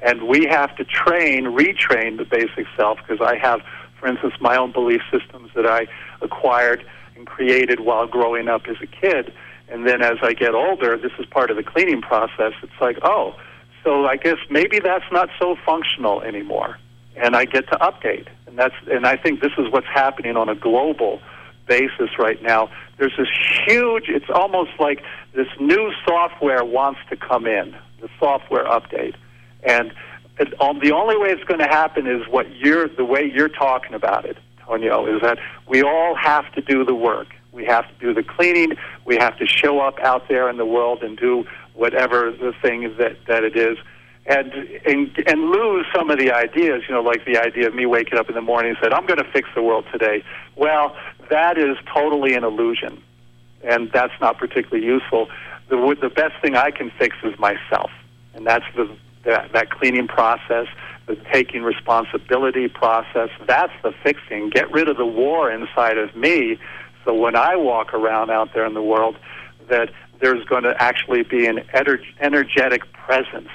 And 0.00 0.22
we 0.28 0.46
have 0.46 0.76
to 0.76 0.84
train, 0.84 1.46
retrain 1.46 2.18
the 2.18 2.24
basic 2.24 2.66
self 2.76 2.98
because 2.98 3.20
I 3.20 3.36
have, 3.36 3.60
for 3.98 4.06
instance, 4.06 4.34
my 4.40 4.56
own 4.56 4.70
belief 4.70 5.02
systems 5.10 5.50
that 5.54 5.66
I 5.66 5.88
acquired 6.20 6.84
and 7.16 7.26
created 7.26 7.80
while 7.80 8.06
growing 8.06 8.48
up 8.48 8.68
as 8.68 8.76
a 8.80 8.86
kid. 8.86 9.32
And 9.68 9.86
then 9.86 10.00
as 10.00 10.18
I 10.22 10.32
get 10.34 10.54
older, 10.54 10.96
this 10.96 11.12
is 11.18 11.26
part 11.26 11.50
of 11.50 11.56
the 11.56 11.64
cleaning 11.64 12.00
process. 12.00 12.52
It's 12.62 12.80
like, 12.80 12.98
oh, 13.02 13.34
so 13.84 14.06
I 14.06 14.16
guess 14.16 14.38
maybe 14.50 14.78
that's 14.80 15.10
not 15.12 15.28
so 15.38 15.56
functional 15.64 16.22
anymore. 16.22 16.78
And 17.16 17.34
I 17.34 17.44
get 17.44 17.68
to 17.68 17.76
update. 17.78 18.28
And 18.46 18.58
that's 18.58 18.74
and 18.90 19.06
I 19.06 19.16
think 19.16 19.40
this 19.40 19.52
is 19.58 19.70
what's 19.70 19.86
happening 19.86 20.36
on 20.36 20.48
a 20.48 20.54
global 20.54 21.20
basis 21.66 22.18
right 22.18 22.42
now. 22.42 22.70
There's 22.96 23.16
this 23.16 23.28
huge 23.66 24.08
it's 24.08 24.30
almost 24.32 24.70
like 24.78 25.02
this 25.34 25.48
new 25.60 25.92
software 26.06 26.64
wants 26.64 27.00
to 27.10 27.16
come 27.16 27.46
in, 27.46 27.76
the 28.00 28.08
software 28.18 28.64
update. 28.64 29.14
And 29.62 29.92
it, 30.38 30.60
um, 30.60 30.80
the 30.80 30.92
only 30.92 31.16
way 31.16 31.30
it's 31.30 31.44
going 31.44 31.60
to 31.60 31.66
happen 31.66 32.06
is 32.06 32.26
what 32.28 32.54
you're 32.56 32.88
the 32.88 33.04
way 33.04 33.30
you're 33.32 33.48
talking 33.48 33.94
about 33.94 34.24
it, 34.24 34.38
Tonio, 34.60 35.06
is 35.06 35.20
that 35.22 35.38
we 35.66 35.82
all 35.82 36.14
have 36.14 36.50
to 36.54 36.60
do 36.60 36.84
the 36.84 36.94
work. 36.94 37.28
We 37.52 37.64
have 37.64 37.88
to 37.88 37.94
do 37.98 38.14
the 38.14 38.22
cleaning. 38.22 38.76
We 39.04 39.16
have 39.16 39.36
to 39.38 39.46
show 39.46 39.80
up 39.80 39.98
out 39.98 40.28
there 40.28 40.48
in 40.48 40.58
the 40.58 40.66
world 40.66 41.02
and 41.02 41.18
do 41.18 41.44
whatever 41.78 42.32
the 42.32 42.52
thing 42.60 42.94
that 42.98 43.16
that 43.26 43.44
it 43.44 43.56
is, 43.56 43.78
and 44.26 44.52
and 44.52 45.24
and 45.26 45.50
lose 45.50 45.86
some 45.94 46.10
of 46.10 46.18
the 46.18 46.32
ideas. 46.32 46.82
You 46.88 46.94
know, 46.94 47.02
like 47.02 47.24
the 47.24 47.38
idea 47.38 47.68
of 47.68 47.74
me 47.74 47.86
waking 47.86 48.18
up 48.18 48.28
in 48.28 48.34
the 48.34 48.42
morning 48.42 48.70
and 48.70 48.78
said, 48.82 48.92
"I'm 48.92 49.06
going 49.06 49.18
to 49.18 49.30
fix 49.32 49.48
the 49.54 49.62
world 49.62 49.86
today." 49.92 50.24
Well, 50.56 50.96
that 51.30 51.56
is 51.56 51.76
totally 51.92 52.34
an 52.34 52.44
illusion, 52.44 53.02
and 53.62 53.90
that's 53.92 54.18
not 54.20 54.38
particularly 54.38 54.84
useful. 54.84 55.28
The 55.68 55.96
the 56.00 56.10
best 56.10 56.34
thing 56.42 56.56
I 56.56 56.70
can 56.70 56.90
fix 56.98 57.16
is 57.22 57.38
myself, 57.38 57.90
and 58.34 58.46
that's 58.46 58.66
the 58.76 58.90
that, 59.24 59.52
that 59.52 59.70
cleaning 59.70 60.08
process, 60.08 60.66
the 61.06 61.16
taking 61.32 61.62
responsibility 61.62 62.68
process. 62.68 63.30
That's 63.46 63.72
the 63.82 63.92
fixing. 64.02 64.50
Get 64.50 64.70
rid 64.72 64.88
of 64.88 64.96
the 64.96 65.06
war 65.06 65.50
inside 65.50 65.98
of 65.98 66.14
me. 66.16 66.58
So 67.04 67.14
when 67.14 67.36
I 67.36 67.56
walk 67.56 67.94
around 67.94 68.30
out 68.30 68.52
there 68.54 68.66
in 68.66 68.74
the 68.74 68.82
world, 68.82 69.16
that 69.68 69.90
there's 70.20 70.44
going 70.44 70.64
to 70.64 70.80
actually 70.82 71.22
be 71.22 71.46
an 71.46 71.60
energetic 72.20 72.92
presence 72.92 73.48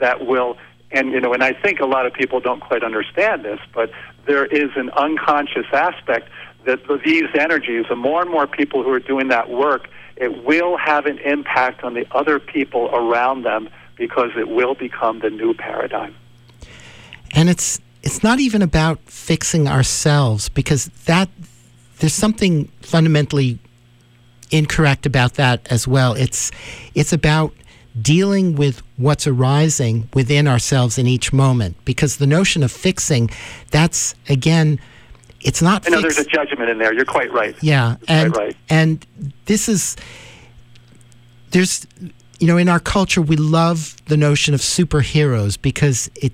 that 0.00 0.26
will, 0.26 0.56
and 0.90 1.12
you 1.12 1.20
know, 1.20 1.32
and 1.32 1.42
I 1.42 1.52
think 1.52 1.80
a 1.80 1.86
lot 1.86 2.06
of 2.06 2.12
people 2.12 2.40
don't 2.40 2.60
quite 2.60 2.82
understand 2.82 3.44
this, 3.44 3.60
but 3.72 3.90
there 4.26 4.46
is 4.46 4.70
an 4.76 4.90
unconscious 4.90 5.66
aspect 5.72 6.28
that 6.64 6.80
these 7.04 7.28
energies, 7.38 7.86
the 7.88 7.96
more 7.96 8.22
and 8.22 8.30
more 8.30 8.46
people 8.46 8.82
who 8.82 8.90
are 8.90 9.00
doing 9.00 9.28
that 9.28 9.50
work, 9.50 9.88
it 10.16 10.44
will 10.44 10.76
have 10.76 11.06
an 11.06 11.18
impact 11.18 11.82
on 11.82 11.94
the 11.94 12.06
other 12.12 12.38
people 12.38 12.88
around 12.92 13.42
them 13.42 13.68
because 13.96 14.30
it 14.36 14.48
will 14.48 14.74
become 14.74 15.20
the 15.20 15.30
new 15.30 15.54
paradigm. 15.54 16.14
And 17.34 17.48
it's 17.48 17.80
it's 18.02 18.22
not 18.22 18.40
even 18.40 18.62
about 18.62 18.98
fixing 19.06 19.68
ourselves 19.68 20.48
because 20.48 20.86
that 21.06 21.28
there's 21.98 22.14
something 22.14 22.66
fundamentally 22.80 23.58
incorrect 24.52 25.06
about 25.06 25.34
that 25.34 25.66
as 25.70 25.88
well. 25.88 26.14
It's 26.14 26.50
it's 26.94 27.12
about 27.12 27.52
dealing 28.00 28.54
with 28.54 28.82
what's 28.96 29.26
arising 29.26 30.08
within 30.14 30.48
ourselves 30.48 30.96
in 30.96 31.06
each 31.06 31.32
moment 31.32 31.76
because 31.84 32.16
the 32.16 32.26
notion 32.26 32.62
of 32.62 32.72
fixing 32.72 33.28
that's 33.70 34.14
again 34.28 34.80
it's 35.42 35.60
not 35.60 35.86
I 35.86 35.90
know 35.90 36.00
there's 36.00 36.18
a 36.18 36.24
judgment 36.24 36.70
in 36.70 36.78
there. 36.78 36.94
You're 36.94 37.04
quite 37.04 37.32
right. 37.32 37.56
yeah, 37.60 37.96
That's 38.06 38.24
and 38.24 38.36
right. 38.36 38.56
and 38.70 39.06
this 39.46 39.68
is 39.68 39.96
there's 41.50 41.86
you 42.38 42.46
know 42.46 42.56
in 42.56 42.68
our 42.68 42.80
culture 42.80 43.20
we 43.20 43.36
love 43.36 43.96
the 44.06 44.16
notion 44.16 44.54
of 44.54 44.60
superheroes 44.60 45.60
because 45.60 46.10
it 46.14 46.32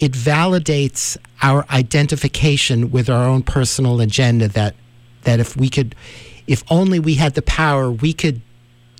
it 0.00 0.12
validates 0.12 1.16
our 1.42 1.64
identification 1.70 2.90
with 2.90 3.08
our 3.08 3.26
own 3.26 3.42
personal 3.42 4.00
agenda 4.00 4.48
that 4.48 4.74
that 5.22 5.40
if 5.40 5.56
we 5.56 5.68
could 5.68 5.94
if 6.46 6.62
only 6.70 6.98
we 6.98 7.14
had 7.14 7.34
the 7.34 7.42
power 7.42 7.90
we 7.90 8.12
could 8.12 8.40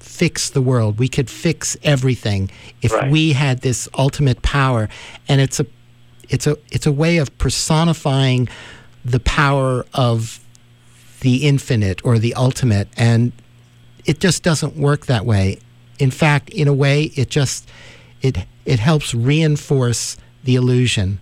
fix 0.00 0.50
the 0.50 0.60
world. 0.62 0.98
We 0.98 1.08
could 1.08 1.28
fix 1.28 1.76
everything 1.82 2.50
if 2.82 2.92
Right. 2.92 3.10
we 3.10 3.32
had 3.32 3.62
this 3.62 3.88
ultimate 3.98 4.42
power. 4.42 4.88
And 5.28 5.40
it's 5.40 5.58
a 5.60 5.66
it's 6.28 6.46
a 6.46 6.56
it's 6.70 6.86
a 6.86 6.92
way 6.92 7.18
of 7.18 7.36
personifying 7.38 8.48
the 9.04 9.20
power 9.20 9.84
of 9.92 10.40
the 11.20 11.46
infinite 11.46 12.04
or 12.04 12.18
the 12.18 12.34
ultimate. 12.34 12.88
And 12.96 13.32
it 14.04 14.20
just 14.20 14.42
doesn't 14.42 14.76
work 14.76 15.06
that 15.06 15.24
way. 15.26 15.58
In 15.98 16.10
fact 16.10 16.50
in 16.50 16.68
a 16.68 16.74
way 16.74 17.04
it 17.16 17.28
just 17.30 17.68
it 18.22 18.38
it 18.64 18.78
helps 18.78 19.14
reinforce 19.14 20.16
the 20.44 20.54
illusion 20.56 21.18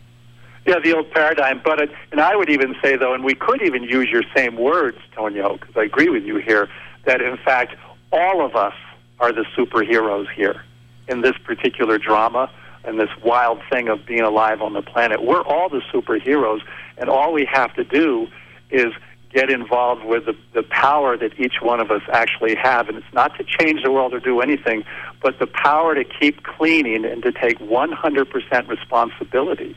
Yeah, 0.67 0.79
the 0.79 0.95
old 0.95 1.11
paradigm. 1.11 1.61
But 1.65 1.81
it, 1.81 1.91
and 2.13 2.21
I 2.21 2.37
would 2.37 2.49
even 2.49 2.77
say 2.83 2.97
though, 2.97 3.15
and 3.15 3.25
we 3.25 3.35
could 3.35 3.63
even 3.63 3.83
use 3.83 4.09
your 4.11 4.23
same 4.35 4.57
words, 4.57 4.99
Tonio, 5.15 5.57
because 5.57 5.77
I 5.77 5.83
agree 5.85 6.09
with 6.09 6.25
you 6.25 6.37
here, 6.37 6.69
that 7.05 7.21
in 7.21 7.37
fact 7.39 7.75
all 8.13 8.45
of 8.45 8.55
us 8.55 8.75
are 9.19 9.33
the 9.33 9.45
superheroes 9.57 10.31
here 10.33 10.63
in 11.09 11.21
this 11.21 11.37
particular 11.45 11.99
drama 11.99 12.51
and 12.85 12.99
this 12.99 13.11
wild 13.25 13.61
thing 13.71 13.89
of 13.89 14.05
being 14.07 14.23
alive 14.23 14.61
on 14.61 14.73
the 14.73 14.83
planet. 14.83 15.23
We're 15.23 15.43
all 15.43 15.69
the 15.69 15.83
superheroes, 15.93 16.61
and 16.97 17.09
all 17.09 17.33
we 17.33 17.45
have 17.51 17.75
to 17.75 17.85
do 17.85 18.29
is 18.71 18.93
get 19.33 19.51
involved 19.51 20.05
with 20.05 20.27
the, 20.27 20.37
the 20.53 20.63
power 20.63 21.17
that 21.17 21.39
each 21.39 21.63
one 21.63 21.81
of 21.81 21.91
us 21.91 22.03
actually 22.13 22.55
have. 22.55 22.89
And 22.89 22.99
it's 22.99 23.15
not 23.15 23.37
to 23.39 23.45
change 23.45 23.83
the 23.83 23.91
world 23.91 24.13
or 24.13 24.21
do 24.21 24.41
anything, 24.41 24.85
but 25.23 25.39
the 25.39 25.47
power 25.47 25.95
to 25.95 26.05
keep 26.05 26.43
cleaning 26.43 27.05
and 27.05 27.23
to 27.23 27.33
take 27.33 27.59
100% 27.59 28.69
responsibility 28.69 29.77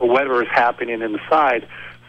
whatever 0.00 0.42
is 0.42 0.48
happening 0.48 1.02
inside 1.02 1.66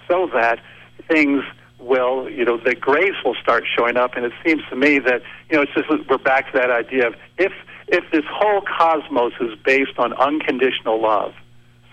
so 0.07 0.29
that 0.33 0.59
things 1.07 1.43
will, 1.79 2.29
you 2.29 2.45
know, 2.45 2.57
the 2.57 2.75
grace 2.75 3.15
will 3.25 3.35
start 3.35 3.63
showing 3.75 3.97
up. 3.97 4.15
And 4.15 4.25
it 4.25 4.33
seems 4.45 4.61
to 4.69 4.75
me 4.75 4.99
that, 4.99 5.21
you 5.49 5.57
know, 5.57 5.63
it's 5.63 5.73
just 5.73 5.89
we're 6.09 6.17
back 6.17 6.51
to 6.51 6.57
that 6.57 6.69
idea 6.69 7.07
of 7.07 7.15
if, 7.37 7.51
if 7.87 8.03
this 8.11 8.23
whole 8.29 8.61
cosmos 8.61 9.33
is 9.41 9.57
based 9.65 9.97
on 9.97 10.13
unconditional 10.13 11.01
love, 11.01 11.33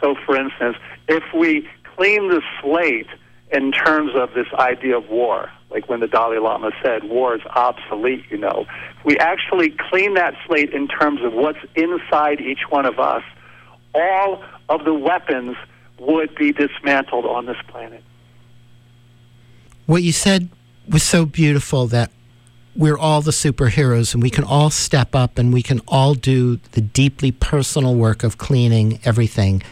so 0.00 0.14
for 0.24 0.36
instance, 0.36 0.76
if 1.08 1.24
we 1.34 1.68
clean 1.96 2.28
the 2.28 2.42
slate 2.60 3.08
in 3.50 3.72
terms 3.72 4.12
of 4.14 4.34
this 4.34 4.46
idea 4.54 4.96
of 4.96 5.08
war, 5.08 5.50
like 5.70 5.88
when 5.88 6.00
the 6.00 6.06
Dalai 6.06 6.38
Lama 6.38 6.70
said 6.82 7.04
war 7.04 7.34
is 7.34 7.42
obsolete, 7.54 8.24
you 8.30 8.38
know, 8.38 8.66
if 8.98 9.04
we 9.04 9.18
actually 9.18 9.74
clean 9.90 10.14
that 10.14 10.34
slate 10.46 10.72
in 10.72 10.86
terms 10.86 11.20
of 11.22 11.32
what's 11.32 11.58
inside 11.74 12.40
each 12.40 12.70
one 12.70 12.86
of 12.86 12.98
us, 12.98 13.22
all 13.94 14.42
of 14.68 14.84
the 14.84 14.94
weapons 14.94 15.56
would 15.98 16.34
be 16.34 16.52
dismantled 16.52 17.24
on 17.26 17.46
this 17.46 17.56
planet. 17.68 18.02
what 19.86 20.02
you 20.02 20.12
said 20.12 20.48
was 20.88 21.02
so 21.02 21.24
beautiful 21.26 21.86
that 21.86 22.10
we're 22.76 22.98
all 22.98 23.20
the 23.20 23.30
superheroes 23.32 24.14
and 24.14 24.22
we 24.22 24.30
can 24.30 24.44
all 24.44 24.70
step 24.70 25.14
up 25.14 25.38
and 25.38 25.52
we 25.52 25.62
can 25.62 25.80
all 25.88 26.14
do 26.14 26.56
the 26.72 26.80
deeply 26.80 27.32
personal 27.32 27.94
work 27.94 28.22
of 28.22 28.38
cleaning 28.38 29.00
everything 29.04 29.62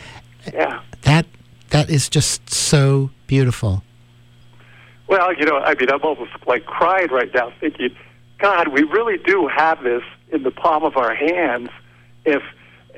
Yeah. 0.53 0.81
that 1.03 1.27
that 1.71 1.91
is 1.91 2.09
just 2.09 2.51
so 2.51 3.11
beautiful 3.27 3.83
Well, 5.09 5.33
you 5.35 5.45
know, 5.47 5.59
I 5.59 5.75
mean, 5.75 5.89
I'm 5.91 6.03
almost 6.03 6.33
like 6.49 6.67
crying 6.67 7.09
right 7.13 7.33
now, 7.33 7.53
thinking, 7.61 7.95
God, 8.39 8.69
we 8.69 8.83
really 8.83 9.19
do 9.19 9.47
have 9.47 9.83
this 9.85 10.03
in 10.33 10.43
the 10.43 10.51
palm 10.51 10.83
of 10.83 10.97
our 10.97 11.15
hands. 11.15 11.69
If 12.25 12.43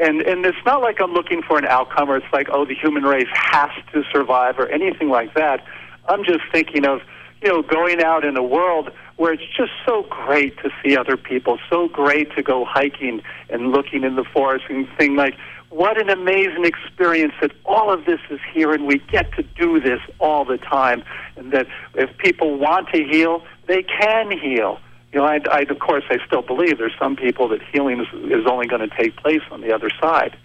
and 0.01 0.23
and 0.23 0.45
it's 0.45 0.65
not 0.65 0.81
like 0.81 1.01
I'm 1.01 1.13
looking 1.13 1.43
for 1.43 1.59
an 1.59 1.65
outcome, 1.65 2.11
or 2.11 2.17
it's 2.17 2.33
like, 2.33 2.49
oh, 2.51 2.65
the 2.65 2.75
human 2.75 3.03
race 3.03 3.29
has 3.33 3.71
to 3.93 4.03
survive, 4.13 4.59
or 4.59 4.69
anything 4.69 5.09
like 5.09 5.35
that. 5.35 5.65
I'm 6.09 6.25
just 6.25 6.41
thinking 6.51 6.87
of, 6.87 7.01
you 7.43 7.49
know, 7.49 7.63
going 7.63 8.03
out 8.03 8.25
in 8.25 8.37
a 8.37 8.43
world 8.43 8.91
where 9.17 9.33
it's 9.33 9.43
just 9.57 9.73
so 9.85 10.07
great 10.09 10.57
to 10.59 10.71
see 10.83 10.97
other 10.97 11.17
people, 11.17 11.59
so 11.69 11.89
great 11.89 12.35
to 12.37 12.43
go 12.43 12.65
hiking 12.65 13.21
and 13.51 13.73
looking 13.73 14.05
in 14.05 14.15
the 14.15 14.25
forest 14.25 14.65
and 14.69 14.89
think 14.97 15.19
like, 15.19 15.35
what 15.71 16.01
an 16.01 16.09
amazing 16.09 16.65
experience 16.65 17.35
that 17.41 17.51
all 17.67 17.93
of 17.93 18.05
this 18.07 18.21
is 18.31 18.39
here 18.55 18.73
and 18.73 18.87
we 18.87 18.99
get 19.11 19.31
to 19.35 19.43
do 19.43 19.81
this 19.81 20.01
all 20.19 20.45
the 20.45 20.57
time. 20.57 21.03
And 21.37 21.53
that 21.53 21.67
if 21.95 22.17
people 22.19 22.59
want 22.59 22.89
to 22.95 23.05
heal, 23.05 23.43
they 23.67 23.83
can 23.83 24.31
heal. 24.31 24.79
You 25.13 25.21
know, 25.21 25.25
I, 25.25 25.41
I 25.51 25.61
of 25.61 25.79
course, 25.79 26.05
I 26.11 26.19
still 26.27 26.43
believe 26.43 26.79
there's 26.79 26.97
some 26.99 27.17
people 27.17 27.49
that 27.49 27.63
healing 27.73 28.01
is, 28.01 28.09
is 28.31 28.47
only 28.47 28.67
going 28.67 28.89
to 28.89 28.95
take 28.97 29.17
place 29.17 29.43
on 29.51 29.61
the 29.61 29.75
other 29.75 29.91
side. 30.01 30.37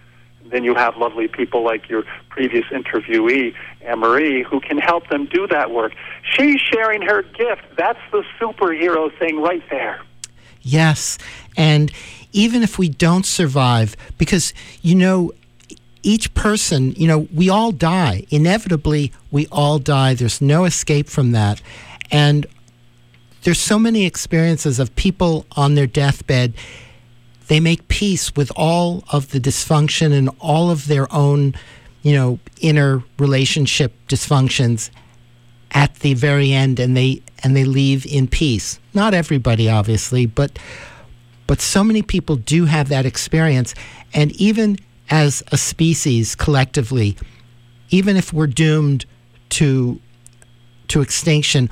And 0.42 0.52
then 0.52 0.64
you 0.64 0.76
have 0.76 0.98
lovely 0.98 1.28
people 1.28 1.64
like 1.64 1.90
your 1.90 2.04
previous 2.30 2.66
interviewee, 2.66 3.54
Anne 3.82 4.00
Marie, 4.00 4.44
who 4.44 4.60
can 4.60 4.78
help 4.78 5.08
them 5.10 5.26
do 5.26 5.48
that 5.48 5.72
work. 5.72 5.94
She's 6.24 6.60
sharing 6.60 7.02
her 7.02 7.24
gift. 7.24 7.64
That's 7.78 8.00
the 8.12 8.24
superhero 8.40 9.18
thing 9.20 9.42
right 9.42 9.64
there. 9.70 10.02
Yes. 10.62 11.18
And 11.58 11.92
even 12.32 12.64
if 12.64 12.80
we 12.80 12.90
don't 12.90 13.26
survive, 13.26 13.96
because, 14.18 14.54
you 14.82 14.96
know, 14.96 15.32
each 16.04 16.34
person, 16.34 16.92
you 16.94 17.08
know, 17.08 17.28
we 17.34 17.50
all 17.50 17.72
die. 17.72 18.26
Inevitably, 18.30 19.12
we 19.32 19.48
all 19.48 19.80
die. 19.80 20.14
There's 20.14 20.42
no 20.42 20.66
escape 20.66 21.08
from 21.08 21.32
that. 21.32 21.62
And 22.12 22.46
there's 23.44 23.60
so 23.60 23.78
many 23.78 24.06
experiences 24.06 24.80
of 24.80 24.96
people 24.96 25.46
on 25.52 25.76
their 25.76 25.88
deathbed. 25.88 26.54
They 27.48 27.60
make 27.60 27.88
peace 27.90 28.36
with 28.36 28.52
all 28.56 29.04
of 29.12 29.32
the 29.32 29.40
dysfunction 29.40 30.14
and 30.14 30.30
all 30.40 30.72
of 30.72 30.88
their 30.88 31.14
own, 31.14 31.54
you 32.02 32.14
know, 32.14 32.40
inner 32.62 33.04
relationship 33.20 33.94
dysfunctions 34.08 34.90
at 35.72 35.96
the 35.96 36.14
very 36.14 36.54
end 36.54 36.80
and 36.80 36.96
they 36.96 37.22
and 37.44 37.56
they 37.56 37.66
leave 37.66 38.06
in 38.06 38.28
peace. 38.28 38.80
Not 38.94 39.14
everybody 39.14 39.70
obviously, 39.70 40.26
but 40.26 40.58
but 41.46 41.60
so 41.60 41.84
many 41.84 42.02
people 42.02 42.38
do 42.38 42.66
have 42.66 42.90
that 42.90 43.06
experience 43.06 43.76
and 44.14 44.32
even 44.34 44.78
as 45.10 45.44
a 45.52 45.58
species 45.58 46.36
collectively, 46.36 47.18
even 47.90 48.16
if 48.16 48.32
we're 48.32 48.48
doomed 48.48 49.06
to 49.50 50.00
to 50.88 51.02
extinction, 51.02 51.70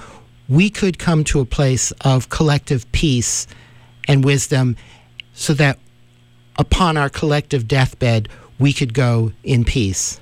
we 0.52 0.69
could 0.69 0.99
come 0.99 1.23
to 1.23 1.40
a 1.40 1.45
place 1.45 1.91
of 2.02 2.28
collective 2.28 2.91
peace 2.91 3.48
and 4.10 4.26
wisdom 4.26 4.76
so 5.34 5.53
that 5.53 5.80
upon 6.60 6.98
our 6.98 7.10
collective 7.10 7.69
deathbed 7.69 8.28
we 8.60 8.73
could 8.73 8.94
go 8.94 9.32
in 9.45 9.64
peace. 9.64 10.19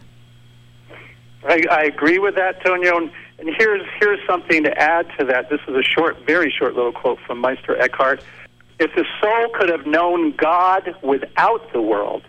I, 1.44 1.64
I 1.72 1.84
agree 1.86 2.20
with 2.20 2.36
that, 2.36 2.64
Tonio. 2.64 2.98
And, 2.98 3.12
and 3.40 3.50
here's 3.58 3.82
here's 4.00 4.20
something 4.28 4.64
to 4.64 4.78
add 4.78 5.08
to 5.18 5.26
that. 5.26 5.50
This 5.50 5.62
is 5.68 5.76
a 5.76 5.82
short, 5.82 6.18
very 6.28 6.52
short 6.52 6.76
little 6.76 6.92
quote 6.92 7.18
from 7.26 7.40
Meister 7.40 7.76
Eckhart. 7.82 8.22
If 8.80 8.94
the 8.94 9.06
soul 9.20 9.50
could 9.56 9.70
have 9.70 9.88
known 9.88 10.36
God 10.36 10.96
without 11.02 11.74
the 11.74 11.82
world, 11.82 12.24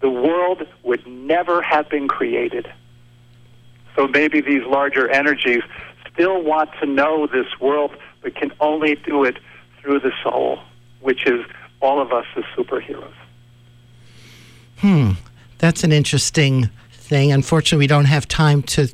the 0.00 0.10
world 0.10 0.66
would 0.82 1.06
never 1.06 1.62
have 1.62 1.88
been 1.88 2.06
created. 2.06 2.70
So 3.96 4.08
maybe 4.08 4.42
these 4.42 4.62
larger 4.64 5.08
energies 5.08 5.62
still 6.14 6.42
want 6.42 6.70
to 6.80 6.86
know 6.86 7.26
this 7.26 7.46
world, 7.60 7.90
but 8.22 8.34
can 8.34 8.52
only 8.60 8.94
do 8.94 9.24
it 9.24 9.36
through 9.80 10.00
the 10.00 10.12
soul, 10.22 10.60
which 11.00 11.26
is 11.26 11.44
all 11.80 12.00
of 12.00 12.12
us 12.12 12.24
as 12.36 12.44
superheroes. 12.56 13.12
Hmm, 14.78 15.12
that's 15.58 15.84
an 15.84 15.92
interesting 15.92 16.70
thing. 16.92 17.32
Unfortunately, 17.32 17.82
we 17.82 17.86
don't 17.86 18.06
have 18.06 18.26
time 18.26 18.62
to 18.62 18.88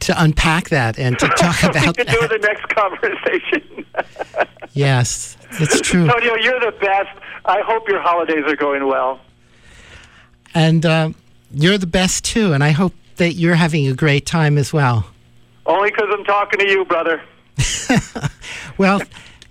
to 0.00 0.22
unpack 0.22 0.68
that 0.68 0.96
and 0.96 1.18
to 1.18 1.26
talk 1.36 1.60
about 1.64 1.98
we 1.98 2.04
can 2.04 2.06
do 2.06 2.28
the 2.28 2.38
next 2.38 2.68
conversation. 2.68 3.84
Yes, 4.74 5.36
it's 5.52 5.80
true. 5.88 6.02
Antonio, 6.02 6.34
you're 6.36 6.60
the 6.60 6.76
best. 6.78 7.08
I 7.44 7.62
hope 7.62 7.88
your 7.88 8.00
holidays 8.00 8.44
are 8.46 8.54
going 8.54 8.86
well. 8.86 9.18
And 10.54 10.84
uh, 10.86 11.10
you're 11.50 11.78
the 11.78 11.86
best 11.86 12.24
too. 12.24 12.52
And 12.52 12.62
I 12.62 12.70
hope 12.70 12.92
that 13.16 13.32
you're 13.32 13.56
having 13.56 13.88
a 13.88 13.94
great 13.94 14.24
time 14.26 14.56
as 14.56 14.72
well. 14.72 15.06
Only 15.68 15.90
because 15.90 16.08
I'm 16.10 16.24
talking 16.24 16.58
to 16.58 16.68
you, 16.68 16.84
brother. 16.84 17.22
Well, 18.78 19.02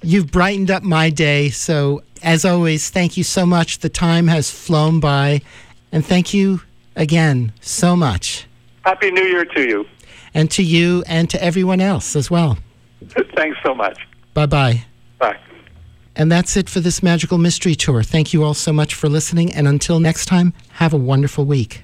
you've 0.02 0.32
brightened 0.32 0.72
up 0.72 0.84
my 0.84 1.10
day. 1.10 1.50
So, 1.50 2.02
as 2.24 2.46
always, 2.46 2.90
thank 2.90 3.18
you 3.18 3.24
so 3.24 3.46
much. 3.46 3.80
The 3.80 3.90
time 3.90 4.28
has 4.28 4.50
flown 4.50 5.02
by. 5.02 5.42
And 5.92 6.06
thank 6.06 6.34
you 6.34 6.62
again 6.96 7.52
so 7.60 7.96
much. 7.96 8.48
Happy 8.86 9.12
New 9.12 9.24
Year 9.24 9.44
to 9.44 9.62
you. 9.62 9.86
And 10.34 10.50
to 10.52 10.64
you 10.64 11.04
and 11.08 11.30
to 11.30 11.44
everyone 11.44 11.82
else 11.82 12.16
as 12.16 12.32
well. 12.32 12.58
Thanks 13.36 13.58
so 13.64 13.76
much. 13.76 14.00
Bye 14.34 14.46
bye. 14.46 14.86
Bye. 15.20 15.38
And 16.16 16.32
that's 16.32 16.56
it 16.56 16.70
for 16.70 16.80
this 16.80 17.04
magical 17.04 17.38
mystery 17.38 17.76
tour. 17.76 18.02
Thank 18.04 18.34
you 18.34 18.44
all 18.44 18.54
so 18.54 18.72
much 18.72 18.94
for 18.94 19.10
listening. 19.10 19.52
And 19.54 19.68
until 19.68 20.00
next 20.00 20.26
time, 20.26 20.54
have 20.74 20.94
a 20.94 20.98
wonderful 20.98 21.46
week. 21.46 21.84